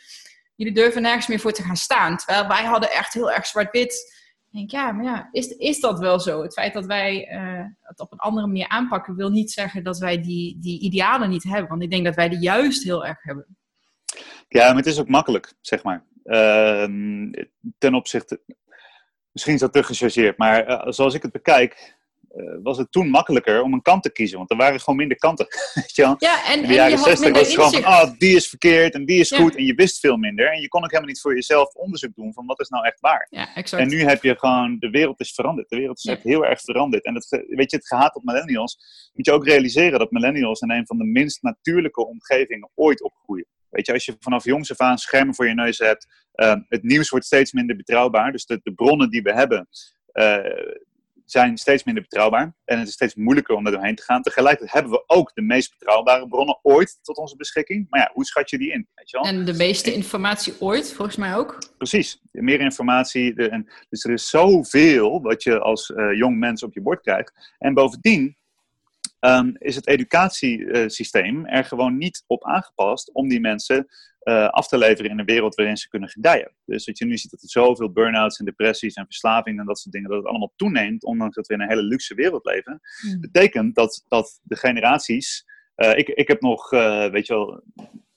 jullie 0.55 0.75
durven 0.75 1.03
nergens 1.03 1.27
meer 1.27 1.41
voor 1.41 1.53
te 1.53 1.63
gaan 1.63 1.77
staan. 1.77 2.17
Terwijl 2.17 2.49
wij 2.49 2.65
hadden 2.65 2.91
echt 2.91 3.15
heel 3.15 3.33
erg 3.33 3.47
zwart-wit. 3.47 4.13
Ik 4.51 4.61
denk, 4.61 4.71
ja, 4.71 4.93
maar 4.93 5.05
ja, 5.05 5.29
is, 5.33 5.47
is 5.47 5.81
dat 5.81 5.99
wel 5.99 6.21
zo? 6.21 6.43
Het 6.43 6.53
feit 6.53 6.75
dat 6.75 6.87
wij 6.87 7.33
uh, 7.33 7.65
het 7.81 8.01
op 8.01 8.13
een 8.13 8.19
andere 8.19 8.47
manier 8.47 8.69
aanpakken, 8.69 9.17
wil 9.17 9.31
niet 9.31 9.51
zeggen 9.51 9.85
dat 9.85 9.99
wij 9.99 10.23
die, 10.23 10.59
die 10.59 10.81
idealen 10.81 11.31
niet 11.31 11.43
hebben. 11.43 11.69
Want 11.69 11.83
ik 11.83 11.91
denk 11.91 12.05
dat 12.05 12.15
wij 12.15 12.29
die 12.29 12.39
juist 12.39 12.85
heel 12.85 13.07
erg 13.07 13.23
hebben. 13.23 13.57
Ja, 14.49 14.67
maar 14.67 14.77
het 14.77 14.87
is 14.87 14.99
ook 14.99 15.09
makkelijk, 15.09 15.55
zeg 15.61 15.83
maar. 15.83 16.05
Uh, 16.25 16.85
ten 17.79 17.95
opzichte, 17.95 18.41
misschien 19.33 19.55
is 19.55 19.61
dat 19.61 19.73
te 19.73 19.83
gechargeerd, 19.83 20.39
maar 20.39 20.69
uh, 20.69 20.93
zoals 20.93 21.15
ik 21.15 21.23
het 21.23 21.33
bekijk, 21.33 21.97
was 22.63 22.79
het 22.79 22.93
toen 22.93 23.09
makkelijker 23.09 23.63
om 23.63 23.73
een 23.73 23.83
kant 23.83 24.03
te 24.03 24.13
kiezen. 24.13 24.39
Want 24.39 24.51
er 24.51 24.57
waren 24.57 24.81
gewoon 24.81 24.99
minder 24.99 25.17
kanten. 25.17 25.47
Weet 25.75 25.97
je 25.97 26.03
wel? 26.03 26.15
Ja, 26.19 26.47
en, 26.47 26.63
in 26.63 26.69
de 26.69 26.75
jaren 26.75 26.99
60 26.99 27.33
was 27.33 27.41
het 27.41 27.55
gewoon 27.55 27.73
van, 27.73 27.85
oh, 27.85 28.11
die 28.19 28.37
is 28.37 28.49
verkeerd 28.49 28.95
en 28.95 29.05
die 29.05 29.21
is 29.21 29.31
goed. 29.33 29.57
En 29.57 29.65
je 29.65 29.75
wist 29.75 30.01
veel 30.01 30.17
minder. 30.17 30.53
En 30.53 30.61
je 30.61 30.69
kon 30.69 30.83
ook 30.83 30.91
helemaal 30.91 31.11
niet 31.11 31.21
voor 31.21 31.35
jezelf 31.35 31.75
onderzoek 31.75 32.15
doen 32.15 32.33
van 32.33 32.47
wat 32.47 32.61
is 32.61 32.69
nou 32.69 32.85
echt 32.85 33.01
waar. 33.01 33.27
Ja, 33.31 33.55
exact. 33.55 33.83
En 33.83 33.89
nu 33.89 34.03
heb 34.03 34.23
je 34.23 34.39
gewoon, 34.39 34.77
de 34.79 34.91
wereld 34.91 35.21
is 35.21 35.33
veranderd. 35.33 35.69
De 35.69 35.77
wereld 35.77 35.99
is 35.99 36.05
echt 36.05 36.23
heel 36.23 36.47
erg 36.47 36.61
veranderd. 36.61 37.05
En 37.05 37.15
het, 37.15 37.45
weet 37.49 37.71
je, 37.71 37.77
het 37.77 37.87
gehaat 37.87 38.15
op 38.15 38.25
millennials. 38.25 38.79
Moet 39.15 39.27
je 39.27 39.33
ook 39.33 39.47
realiseren 39.47 39.99
dat 39.99 40.11
millennials 40.11 40.61
in 40.61 40.71
een 40.71 40.87
van 40.87 40.99
de 40.99 41.05
minst 41.05 41.43
natuurlijke 41.43 42.07
omgevingen 42.07 42.71
ooit 42.75 43.03
opgroeien. 43.03 43.47
Weet 43.71 43.87
je, 43.87 43.93
als 43.93 44.05
je 44.05 44.17
vanaf 44.19 44.45
jongs 44.45 44.71
af 44.71 44.81
aan 44.81 44.99
schermen 44.99 45.35
voor 45.35 45.49
je 45.49 45.55
neus 45.55 45.79
hebt, 45.79 46.07
uh, 46.35 46.55
het 46.69 46.83
nieuws 46.83 47.09
wordt 47.09 47.27
steeds 47.27 47.53
minder 47.53 47.77
betrouwbaar. 47.77 48.33
Dus 48.33 48.47
de, 48.47 48.61
de 48.63 48.73
bronnen 48.73 49.11
die 49.11 49.23
we 49.23 49.33
hebben, 49.33 49.69
uh, 50.13 50.37
zijn 51.25 51.57
steeds 51.57 51.85
minder 51.85 52.03
betrouwbaar. 52.03 52.55
En 52.65 52.79
het 52.79 52.89
is 52.89 52.95
steeds 52.95 53.15
moeilijker 53.15 53.55
om 53.55 53.67
er 53.67 53.73
doorheen 53.73 53.95
te 53.95 54.03
gaan. 54.03 54.23
Tegelijkertijd 54.23 54.73
hebben 54.73 54.93
we 54.93 55.05
ook 55.07 55.35
de 55.35 55.43
meest 55.43 55.79
betrouwbare 55.79 56.29
bronnen 56.29 56.59
ooit 56.63 56.99
tot 57.03 57.17
onze 57.17 57.37
beschikking. 57.37 57.87
Maar 57.91 58.01
ja, 58.01 58.11
hoe 58.13 58.25
schat 58.25 58.51
je 58.51 58.59
die 58.59 58.73
in? 58.73 58.89
Weet 58.95 59.11
je 59.11 59.17
wel? 59.17 59.27
En 59.27 59.45
de 59.45 59.53
meeste 59.53 59.93
informatie 59.93 60.55
ooit, 60.61 60.93
volgens 60.93 61.17
mij 61.17 61.35
ook. 61.37 61.59
Precies, 61.77 62.21
meer 62.31 62.61
informatie. 62.61 63.35
De, 63.35 63.49
en, 63.49 63.69
dus 63.89 64.05
er 64.05 64.13
is 64.13 64.29
zoveel 64.29 65.23
wat 65.23 65.43
je 65.43 65.59
als 65.59 65.89
uh, 65.89 66.17
jong 66.17 66.39
mens 66.39 66.63
op 66.63 66.75
je 66.75 66.81
bord 66.81 67.01
krijgt. 67.01 67.55
En 67.59 67.75
bovendien 67.75 68.37
um, 69.25 69.57
is 69.59 69.77
het 69.77 69.87
educatiesysteem 69.87 71.47
er 71.47 71.65
gewoon 71.65 71.97
niet 71.97 72.25
op 72.27 72.45
aangepast 72.45 73.13
om 73.13 73.29
die 73.29 73.41
mensen 73.41 73.87
uh, 74.25 74.49
af 74.49 74.69
te 74.69 74.79
leveren 74.79 75.11
in 75.11 75.19
een 75.19 75.25
wereld 75.25 75.55
waarin 75.55 75.77
ze 75.77 75.89
kunnen 75.89 76.09
gedijen. 76.09 76.53
Dus 76.65 76.85
dat 76.85 76.99
je 76.99 77.05
nu 77.05 77.17
ziet 77.17 77.31
dat 77.31 77.43
er 77.43 77.49
zoveel 77.49 77.93
burn-outs 77.93 78.39
en 78.39 78.45
depressies 78.45 78.95
en 78.95 79.05
verslavingen 79.05 79.61
en 79.61 79.67
dat 79.67 79.79
soort 79.79 79.95
dingen, 79.95 80.09
dat 80.11 80.19
het 80.19 80.29
allemaal 80.29 80.53
toeneemt, 80.57 81.05
ondanks 81.05 81.35
dat 81.35 81.47
we 81.47 81.55
in 81.55 81.61
een 81.61 81.69
hele 81.69 81.83
luxe 81.83 82.15
wereld 82.15 82.45
leven, 82.45 82.81
mm. 83.07 83.21
betekent 83.21 83.75
dat, 83.75 84.05
dat 84.09 84.41
de 84.43 84.57
generaties. 84.57 85.45
Uh, 85.77 85.97
ik, 85.97 86.09
ik 86.09 86.29
heb 86.29 86.41
nog, 86.41 86.73
uh, 86.73 87.07
weet 87.07 87.27
je 87.27 87.35
wel, 87.35 87.63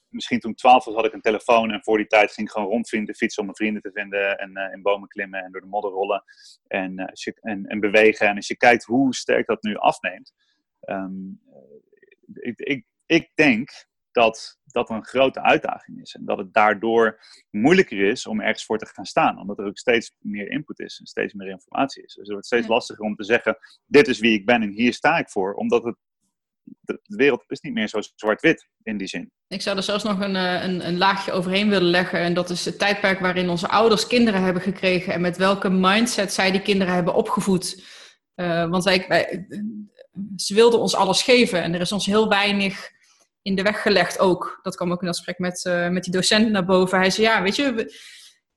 misschien 0.08 0.40
toen 0.40 0.50
ik 0.50 0.56
twaalf 0.56 0.84
was 0.84 0.94
had 0.94 1.06
ik 1.06 1.12
een 1.12 1.20
telefoon 1.20 1.70
en 1.70 1.82
voor 1.82 1.96
die 1.96 2.06
tijd 2.06 2.32
ging 2.32 2.46
ik 2.46 2.52
gewoon 2.52 2.68
rondvinden, 2.68 3.14
fietsen 3.14 3.38
om 3.38 3.44
mijn 3.44 3.56
vrienden 3.56 3.82
te 3.82 4.00
vinden 4.00 4.38
en 4.38 4.72
in 4.72 4.82
bomen 4.82 5.08
klimmen 5.08 5.44
en 5.44 5.52
door 5.52 5.60
de 5.60 5.66
modder 5.66 5.90
rollen 5.90 6.24
en, 6.66 7.12
en, 7.40 7.66
en, 7.66 7.80
bewegen. 7.80 8.28
En 8.28 8.36
als 8.36 8.48
je 8.48 8.56
kijkt 8.56 8.84
hoe 8.84 9.14
sterk 9.14 9.46
dat 9.46 9.62
nu 9.62 9.76
afneemt, 9.76 10.32
um, 10.80 11.40
ik, 12.32 12.58
ik, 12.58 12.84
ik 13.06 13.30
denk 13.34 13.70
dat 14.12 14.58
dat 14.64 14.90
een 14.90 15.04
grote 15.04 15.42
uitdaging 15.42 16.00
is. 16.00 16.14
En 16.14 16.24
dat 16.24 16.38
het 16.38 16.52
daardoor 16.52 17.20
moeilijker 17.50 18.08
is 18.08 18.26
om 18.26 18.40
ergens 18.40 18.64
voor 18.64 18.78
te 18.78 18.86
gaan 18.86 19.04
staan. 19.04 19.38
Omdat 19.38 19.58
er 19.58 19.66
ook 19.66 19.78
steeds 19.78 20.12
meer 20.18 20.50
input 20.50 20.78
is 20.78 20.98
en 20.98 21.06
steeds 21.06 21.32
meer 21.32 21.48
informatie 21.48 22.02
is. 22.02 22.14
Dus 22.14 22.22
het 22.22 22.32
wordt 22.32 22.46
steeds 22.46 22.66
lastiger 22.66 23.04
om 23.04 23.14
te 23.14 23.24
zeggen, 23.24 23.58
dit 23.86 24.08
is 24.08 24.18
wie 24.18 24.32
ik 24.32 24.46
ben 24.46 24.62
en 24.62 24.70
hier 24.70 24.92
sta 24.92 25.18
ik 25.18 25.28
voor. 25.28 25.54
Omdat 25.54 25.84
het, 25.84 25.96
de, 26.62 27.00
wereld 27.02 27.44
is 27.46 27.60
niet 27.60 27.72
meer 27.72 27.88
zo 27.88 28.00
zwart-wit 28.14 28.68
in 28.82 28.96
die 28.96 29.06
zin. 29.06 29.30
Ik 29.48 29.62
zou 29.62 29.76
er 29.76 29.82
zelfs 29.82 30.04
nog 30.04 30.20
een, 30.20 30.36
eh, 30.36 30.62
een, 30.62 30.86
een, 30.86 30.98
laagje 30.98 31.32
overheen 31.32 31.68
willen 31.68 31.90
leggen. 31.90 32.18
En 32.18 32.34
dat 32.34 32.50
is 32.50 32.64
het 32.64 32.78
tijdperk 32.78 33.20
waarin 33.20 33.48
onze 33.48 33.68
ouders 33.68 34.06
kinderen 34.06 34.42
hebben 34.42 34.62
gekregen. 34.62 35.12
En 35.12 35.20
met 35.20 35.36
welke 35.36 35.70
mindset 35.70 36.32
zij 36.32 36.50
die 36.50 36.62
kinderen 36.62 36.94
hebben 36.94 37.14
opgevoed. 37.14 37.96
Uh, 38.34 38.68
want 38.68 38.84
wij, 38.84 39.04
wij, 39.08 39.46
ze 40.36 40.54
wilden 40.54 40.80
ons 40.80 40.94
alles 40.94 41.22
geven. 41.22 41.62
En 41.62 41.74
er 41.74 41.80
is 41.80 41.92
ons 41.92 42.06
heel 42.06 42.28
weinig 42.28 42.90
in 43.42 43.54
de 43.54 43.62
weg 43.62 43.82
gelegd 43.82 44.18
ook. 44.18 44.58
Dat 44.62 44.76
kwam 44.76 44.92
ook 44.92 45.00
in 45.00 45.06
dat 45.06 45.16
gesprek 45.16 45.38
met, 45.38 45.64
uh, 45.64 45.88
met 45.88 46.04
die 46.04 46.12
docent 46.12 46.50
naar 46.50 46.64
boven. 46.64 46.98
Hij 46.98 47.10
zei, 47.10 47.26
ja, 47.26 47.42
weet 47.42 47.56
je, 47.56 47.94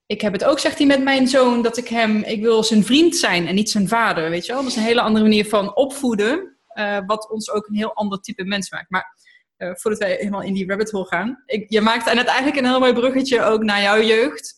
ik 0.05 0.21
heb 0.21 0.33
het 0.33 0.43
ook, 0.43 0.59
zegt 0.59 0.77
hij, 0.77 0.87
met 0.87 1.03
mijn 1.03 1.27
zoon, 1.27 1.61
dat 1.61 1.77
ik 1.77 1.87
hem, 1.87 2.23
ik 2.23 2.41
wil 2.41 2.63
zijn 2.63 2.83
vriend 2.83 3.15
zijn 3.15 3.47
en 3.47 3.55
niet 3.55 3.69
zijn 3.69 3.87
vader, 3.87 4.29
weet 4.29 4.45
je 4.45 4.51
wel. 4.53 4.61
Dat 4.61 4.71
is 4.71 4.77
een 4.77 4.83
hele 4.83 5.01
andere 5.01 5.25
manier 5.25 5.45
van 5.45 5.75
opvoeden, 5.75 6.57
uh, 6.73 6.99
wat 7.05 7.29
ons 7.29 7.51
ook 7.51 7.67
een 7.67 7.75
heel 7.75 7.93
ander 7.93 8.21
type 8.21 8.43
mens 8.43 8.69
maakt. 8.69 8.89
Maar 8.89 9.15
uh, 9.57 9.71
voordat 9.75 9.99
wij 9.99 10.15
helemaal 10.15 10.41
in 10.41 10.53
die 10.53 10.67
rabbit 10.67 10.91
hole 10.91 11.05
gaan, 11.05 11.43
ik, 11.45 11.65
je 11.69 11.81
maakt 11.81 12.13
net 12.13 12.25
eigenlijk 12.25 12.57
een 12.57 12.65
heel 12.65 12.79
mooi 12.79 12.93
bruggetje 12.93 13.43
ook 13.43 13.63
naar 13.63 13.81
jouw 13.81 14.01
jeugd. 14.01 14.53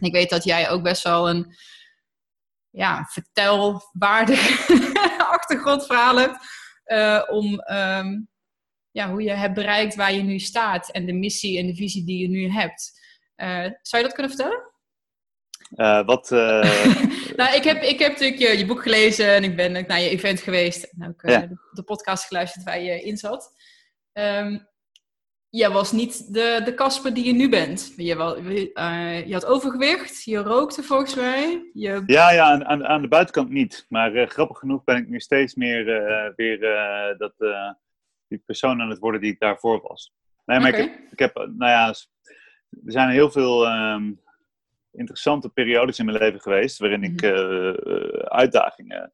Ik 0.00 0.12
weet 0.12 0.30
dat 0.30 0.44
jij 0.44 0.70
ook 0.70 0.82
best 0.82 1.02
wel 1.02 1.28
een 1.28 1.54
ja, 2.70 3.08
vertelwaardig 3.10 4.68
achtergrondverhaal 5.52 6.16
hebt. 6.16 6.36
Uh, 6.86 7.22
om 7.28 7.60
ehm, 7.60 8.20
ja, 8.90 9.10
hoe 9.10 9.22
je 9.22 9.30
hebt 9.30 9.54
bereikt 9.54 9.94
waar 9.94 10.12
je 10.12 10.22
nu 10.22 10.38
staat. 10.38 10.90
En 10.90 11.06
de 11.06 11.12
missie 11.12 11.58
en 11.58 11.66
de 11.66 11.74
visie 11.74 12.04
die 12.04 12.18
je 12.18 12.28
nu 12.28 12.50
hebt. 12.50 13.00
Uh, 13.36 13.66
zou 13.82 14.02
je 14.02 14.02
dat 14.02 14.12
kunnen 14.12 14.36
vertellen? 14.36 14.70
Uh, 15.76 16.06
wat, 16.06 16.30
nou, 17.40 17.54
ik 17.54 17.64
heb, 17.64 17.82
ik 17.82 17.98
heb 17.98 18.12
natuurlijk 18.12 18.40
je, 18.40 18.58
je, 18.58 18.66
boek 18.66 18.82
gelezen 18.82 19.34
en 19.34 19.44
ik 19.44 19.56
ben 19.56 19.72
naar 19.72 20.00
je 20.00 20.08
event 20.08 20.40
geweest. 20.40 20.84
En 20.84 21.08
ook 21.08 21.22
ja. 21.30 21.40
de, 21.40 21.56
de, 21.72 21.82
podcast 21.82 22.24
geluisterd 22.24 22.64
waar 22.64 22.80
je 22.80 23.02
in 23.02 23.16
zat. 23.16 23.52
Um, 24.12 24.68
jij 25.52 25.70
was 25.70 25.92
niet 25.92 26.34
de, 26.34 26.60
de 26.64 26.74
Casper 26.74 27.14
die 27.14 27.24
je 27.24 27.32
nu 27.32 27.48
bent. 27.48 27.92
Je, 27.96 28.14
uh, 28.74 29.26
je 29.26 29.32
had 29.32 29.46
overgewicht, 29.46 30.24
je 30.24 30.36
rookte 30.36 30.82
volgens 30.82 31.14
mij. 31.14 31.70
Je... 31.72 32.02
Ja, 32.06 32.30
ja 32.30 32.44
aan, 32.44 32.64
aan, 32.64 32.86
aan 32.86 33.02
de 33.02 33.08
buitenkant 33.08 33.50
niet. 33.50 33.86
Maar 33.88 34.14
uh, 34.14 34.26
grappig 34.26 34.58
genoeg 34.58 34.84
ben 34.84 34.96
ik 34.96 35.08
nu 35.08 35.20
steeds 35.20 35.54
meer 35.54 35.86
uh, 35.86 36.34
weer 36.36 36.58
dat, 37.18 37.34
die 38.28 38.42
persoon 38.46 38.80
aan 38.80 38.90
het 38.90 38.98
worden 38.98 39.20
die 39.20 39.32
ik 39.32 39.40
daarvoor 39.40 39.80
was. 39.80 40.12
Nee, 40.44 40.60
maar 40.60 40.68
okay. 40.68 40.80
ik, 40.80 40.90
heb, 40.90 41.12
ik 41.12 41.18
heb, 41.18 41.34
nou 41.34 41.70
ja, 41.70 41.88
er 41.88 42.92
zijn 42.92 43.08
heel 43.08 43.30
veel 43.30 43.66
um, 43.68 44.20
interessante 44.92 45.48
periodes 45.48 45.98
in 45.98 46.04
mijn 46.04 46.18
leven 46.18 46.40
geweest 46.40 46.78
waarin 46.78 47.02
ik 47.02 47.24
uitdagingen 48.28 49.12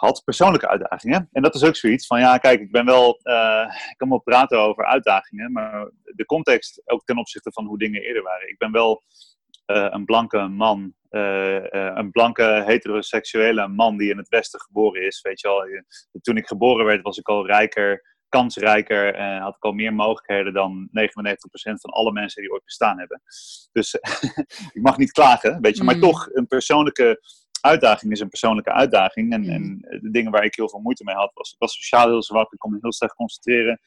had, 0.00 0.22
persoonlijke 0.24 0.68
uitdagingen. 0.68 1.28
En 1.32 1.42
dat 1.42 1.54
is 1.54 1.64
ook 1.64 1.76
zoiets 1.76 2.06
van, 2.06 2.20
ja, 2.20 2.38
kijk, 2.38 2.60
ik 2.60 2.70
ben 2.70 2.84
wel, 2.84 3.20
uh, 3.22 3.74
ik 3.90 3.94
kan 3.96 4.08
wel 4.08 4.20
praten 4.20 4.58
over 4.58 4.84
uitdagingen, 4.84 5.52
maar 5.52 5.90
de 6.04 6.26
context 6.26 6.82
ook 6.84 7.04
ten 7.04 7.18
opzichte 7.18 7.52
van 7.52 7.66
hoe 7.66 7.78
dingen 7.78 8.02
eerder 8.02 8.22
waren. 8.22 8.48
Ik 8.48 8.58
ben 8.58 8.72
wel 8.72 9.02
uh, 9.66 9.86
een 9.90 10.04
blanke 10.04 10.38
man, 10.38 10.94
uh, 11.10 11.64
een 11.70 12.10
blanke 12.10 12.62
heteroseksuele 12.66 13.68
man 13.68 13.96
die 13.96 14.10
in 14.10 14.16
het 14.16 14.28
Westen 14.28 14.60
geboren 14.60 15.06
is, 15.06 15.20
weet 15.20 15.40
je 15.40 15.48
wel. 15.48 15.64
Toen 16.20 16.36
ik 16.36 16.46
geboren 16.46 16.84
werd 16.84 17.02
was 17.02 17.18
ik 17.18 17.28
al 17.28 17.46
rijker, 17.46 18.18
kansrijker 18.28 19.14
en 19.14 19.40
had 19.40 19.56
ik 19.56 19.64
al 19.64 19.72
meer 19.72 19.94
mogelijkheden 19.94 20.52
dan 20.52 20.88
99% 20.88 20.92
van 21.62 21.90
alle 21.90 22.12
mensen 22.12 22.42
die 22.42 22.52
ooit 22.52 22.64
bestaan 22.64 22.98
hebben. 22.98 23.22
Dus 23.72 23.94
ik 24.76 24.82
mag 24.82 24.96
niet 24.96 25.12
klagen, 25.12 25.60
weet 25.60 25.76
je, 25.76 25.84
maar 25.84 25.94
mm. 25.94 26.00
toch 26.00 26.28
een 26.32 26.46
persoonlijke 26.46 27.20
uitdaging 27.60 28.12
is 28.12 28.20
een 28.20 28.28
persoonlijke 28.28 28.72
uitdaging. 28.72 29.32
En, 29.32 29.48
en 29.48 29.62
mm. 29.62 29.80
de 29.80 30.10
dingen 30.10 30.32
waar 30.32 30.44
ik 30.44 30.54
heel 30.54 30.68
veel 30.68 30.80
moeite 30.80 31.04
mee 31.04 31.14
had, 31.14 31.30
was 31.34 31.52
ik 31.52 31.58
was 31.58 31.74
sociaal 31.74 32.08
heel 32.08 32.22
zwak, 32.22 32.52
ik 32.52 32.58
kon 32.58 32.70
me 32.70 32.78
heel 32.80 32.92
slecht 32.92 33.14
concentreren. 33.14 33.80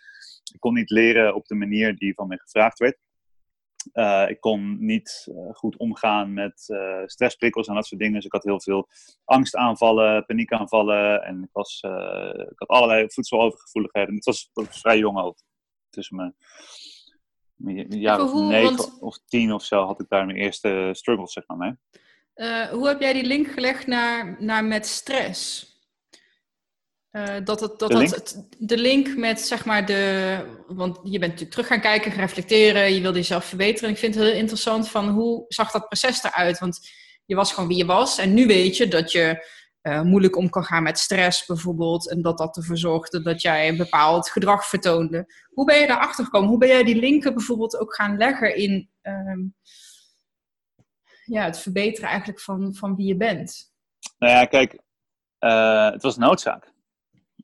Ik 0.54 0.60
kon 0.60 0.74
niet 0.74 0.90
leren 0.90 1.36
op 1.36 1.46
de 1.46 1.56
manier 1.56 1.96
die 1.96 2.14
van 2.14 2.28
me 2.28 2.40
gevraagd 2.40 2.80
werd. 2.80 2.98
Uh, 3.94 4.30
ik 4.30 4.40
kon 4.40 4.86
niet 4.86 5.28
uh, 5.30 5.54
goed 5.54 5.78
omgaan 5.78 6.34
met 6.34 6.66
uh, 6.68 7.02
stressprikkels 7.06 7.68
en 7.68 7.76
dat 7.76 7.86
soort 7.86 8.00
dingen. 8.00 8.16
Dus 8.16 8.26
ik 8.26 8.32
had 8.32 8.44
heel 8.44 8.62
veel 8.62 8.88
angstaanvallen, 9.24 10.26
paniekaanvallen. 10.26 11.24
En 11.24 11.44
ik, 11.44 11.50
was, 11.52 11.80
ik 12.50 12.54
had 12.56 12.68
allerlei 12.68 13.06
voedselovergevoeligheden. 13.10 14.16
Het 14.16 14.26
was, 14.26 14.50
was 14.54 14.80
vrij 14.80 14.98
jong 14.98 15.20
ook. 15.20 15.38
Tussen 15.90 16.16
mijn, 16.16 16.36
jaar 18.02 18.22
of 18.22 18.34
negen 18.34 19.02
of 19.02 19.18
tien 19.26 19.54
of 19.54 19.64
zo 19.64 19.86
had 19.86 20.00
ik 20.00 20.10
daar 20.10 20.26
mijn 20.26 20.38
eerste 20.38 20.90
struggles 20.92 21.34
zeg 21.34 21.48
maar, 21.48 21.58
mee. 21.58 21.74
Uh, 22.36 22.65
hoe 22.65 22.88
heb 22.88 23.02
jij 23.02 23.13
die 23.13 23.26
link 23.26 23.48
gelegd 23.48 23.88
naar, 23.88 24.36
naar 24.39 24.65
met 24.65 24.86
stress? 24.88 25.72
Uh, 27.12 27.36
dat 27.43 27.60
het, 27.60 27.80
dat 27.80 27.91
de, 27.91 27.98
link? 27.98 28.15
Het, 28.15 28.48
de 28.58 28.78
link 28.78 29.15
met 29.15 29.41
zeg 29.41 29.65
maar 29.65 29.86
de. 29.86 30.38
Want 30.67 31.00
je 31.04 31.19
bent 31.19 31.22
natuurlijk 31.22 31.52
terug 31.52 31.67
gaan 31.67 31.82
kijken, 31.82 32.12
reflecteren, 32.12 32.93
je 32.93 33.02
wilde 33.02 33.17
jezelf 33.17 33.46
verbeteren. 33.46 33.89
Ik 33.89 33.98
vind 33.98 34.15
het 34.15 34.24
heel 34.24 34.34
interessant 34.34 34.89
van 34.89 35.10
hoe 35.10 35.46
zag 35.48 35.72
dat 35.72 35.88
proces 35.88 36.24
eruit? 36.24 36.60
Want 36.60 36.80
je 37.26 37.36
was 37.36 37.54
gewoon 37.54 37.69
wie 37.69 37.78
je 37.78 37.86
was. 37.86 38.17
En 38.17 38.34
nu 38.34 38.46
weet 38.48 38.78
je 38.78 38.88
dat 38.88 39.12
je 39.12 39.48
uh, 39.82 40.02
moeilijk 40.02 40.36
om 40.36 40.50
kan 40.50 40.63
gaan 40.63 40.84
met 40.84 41.00
stress 41.00 41.46
bijvoorbeeld. 41.46 42.10
En 42.10 42.22
dat 42.22 42.38
dat 42.38 42.58
ervoor 42.58 42.78
zorgde 42.78 43.22
dat 43.22 43.41
jij 43.41 43.67
een 43.67 43.78
bepaald 43.78 44.30
gedrag 44.30 44.67
vertoonde. 44.67 45.34
Hoe 45.50 45.65
ben 45.65 45.80
je 45.80 45.88
daarachter 45.88 46.24
gekomen? 46.24 46.50
Hoe 46.50 46.58
ben 46.58 46.67
jij 46.67 46.84
die 46.84 47.00
linken 47.00 47.34
bijvoorbeeld 47.34 47.78
ook 47.80 47.96
gaan 47.96 48.17
leggen 48.17 48.56
in. 48.56 48.89
Um, 49.02 49.56
ja, 51.26 51.44
het 51.44 51.60
verbeteren 51.60 52.10
eigenlijk 52.10 52.40
van, 52.40 52.74
van 52.74 52.96
wie 52.96 53.08
je 53.08 53.18
bent? 53.18 53.74
Nou 54.18 54.34
ja, 54.34 54.46
kijk, 54.46 54.80
uh, 55.40 55.90
het 55.92 56.02
was 56.02 56.18
noodzaak. 56.18 56.74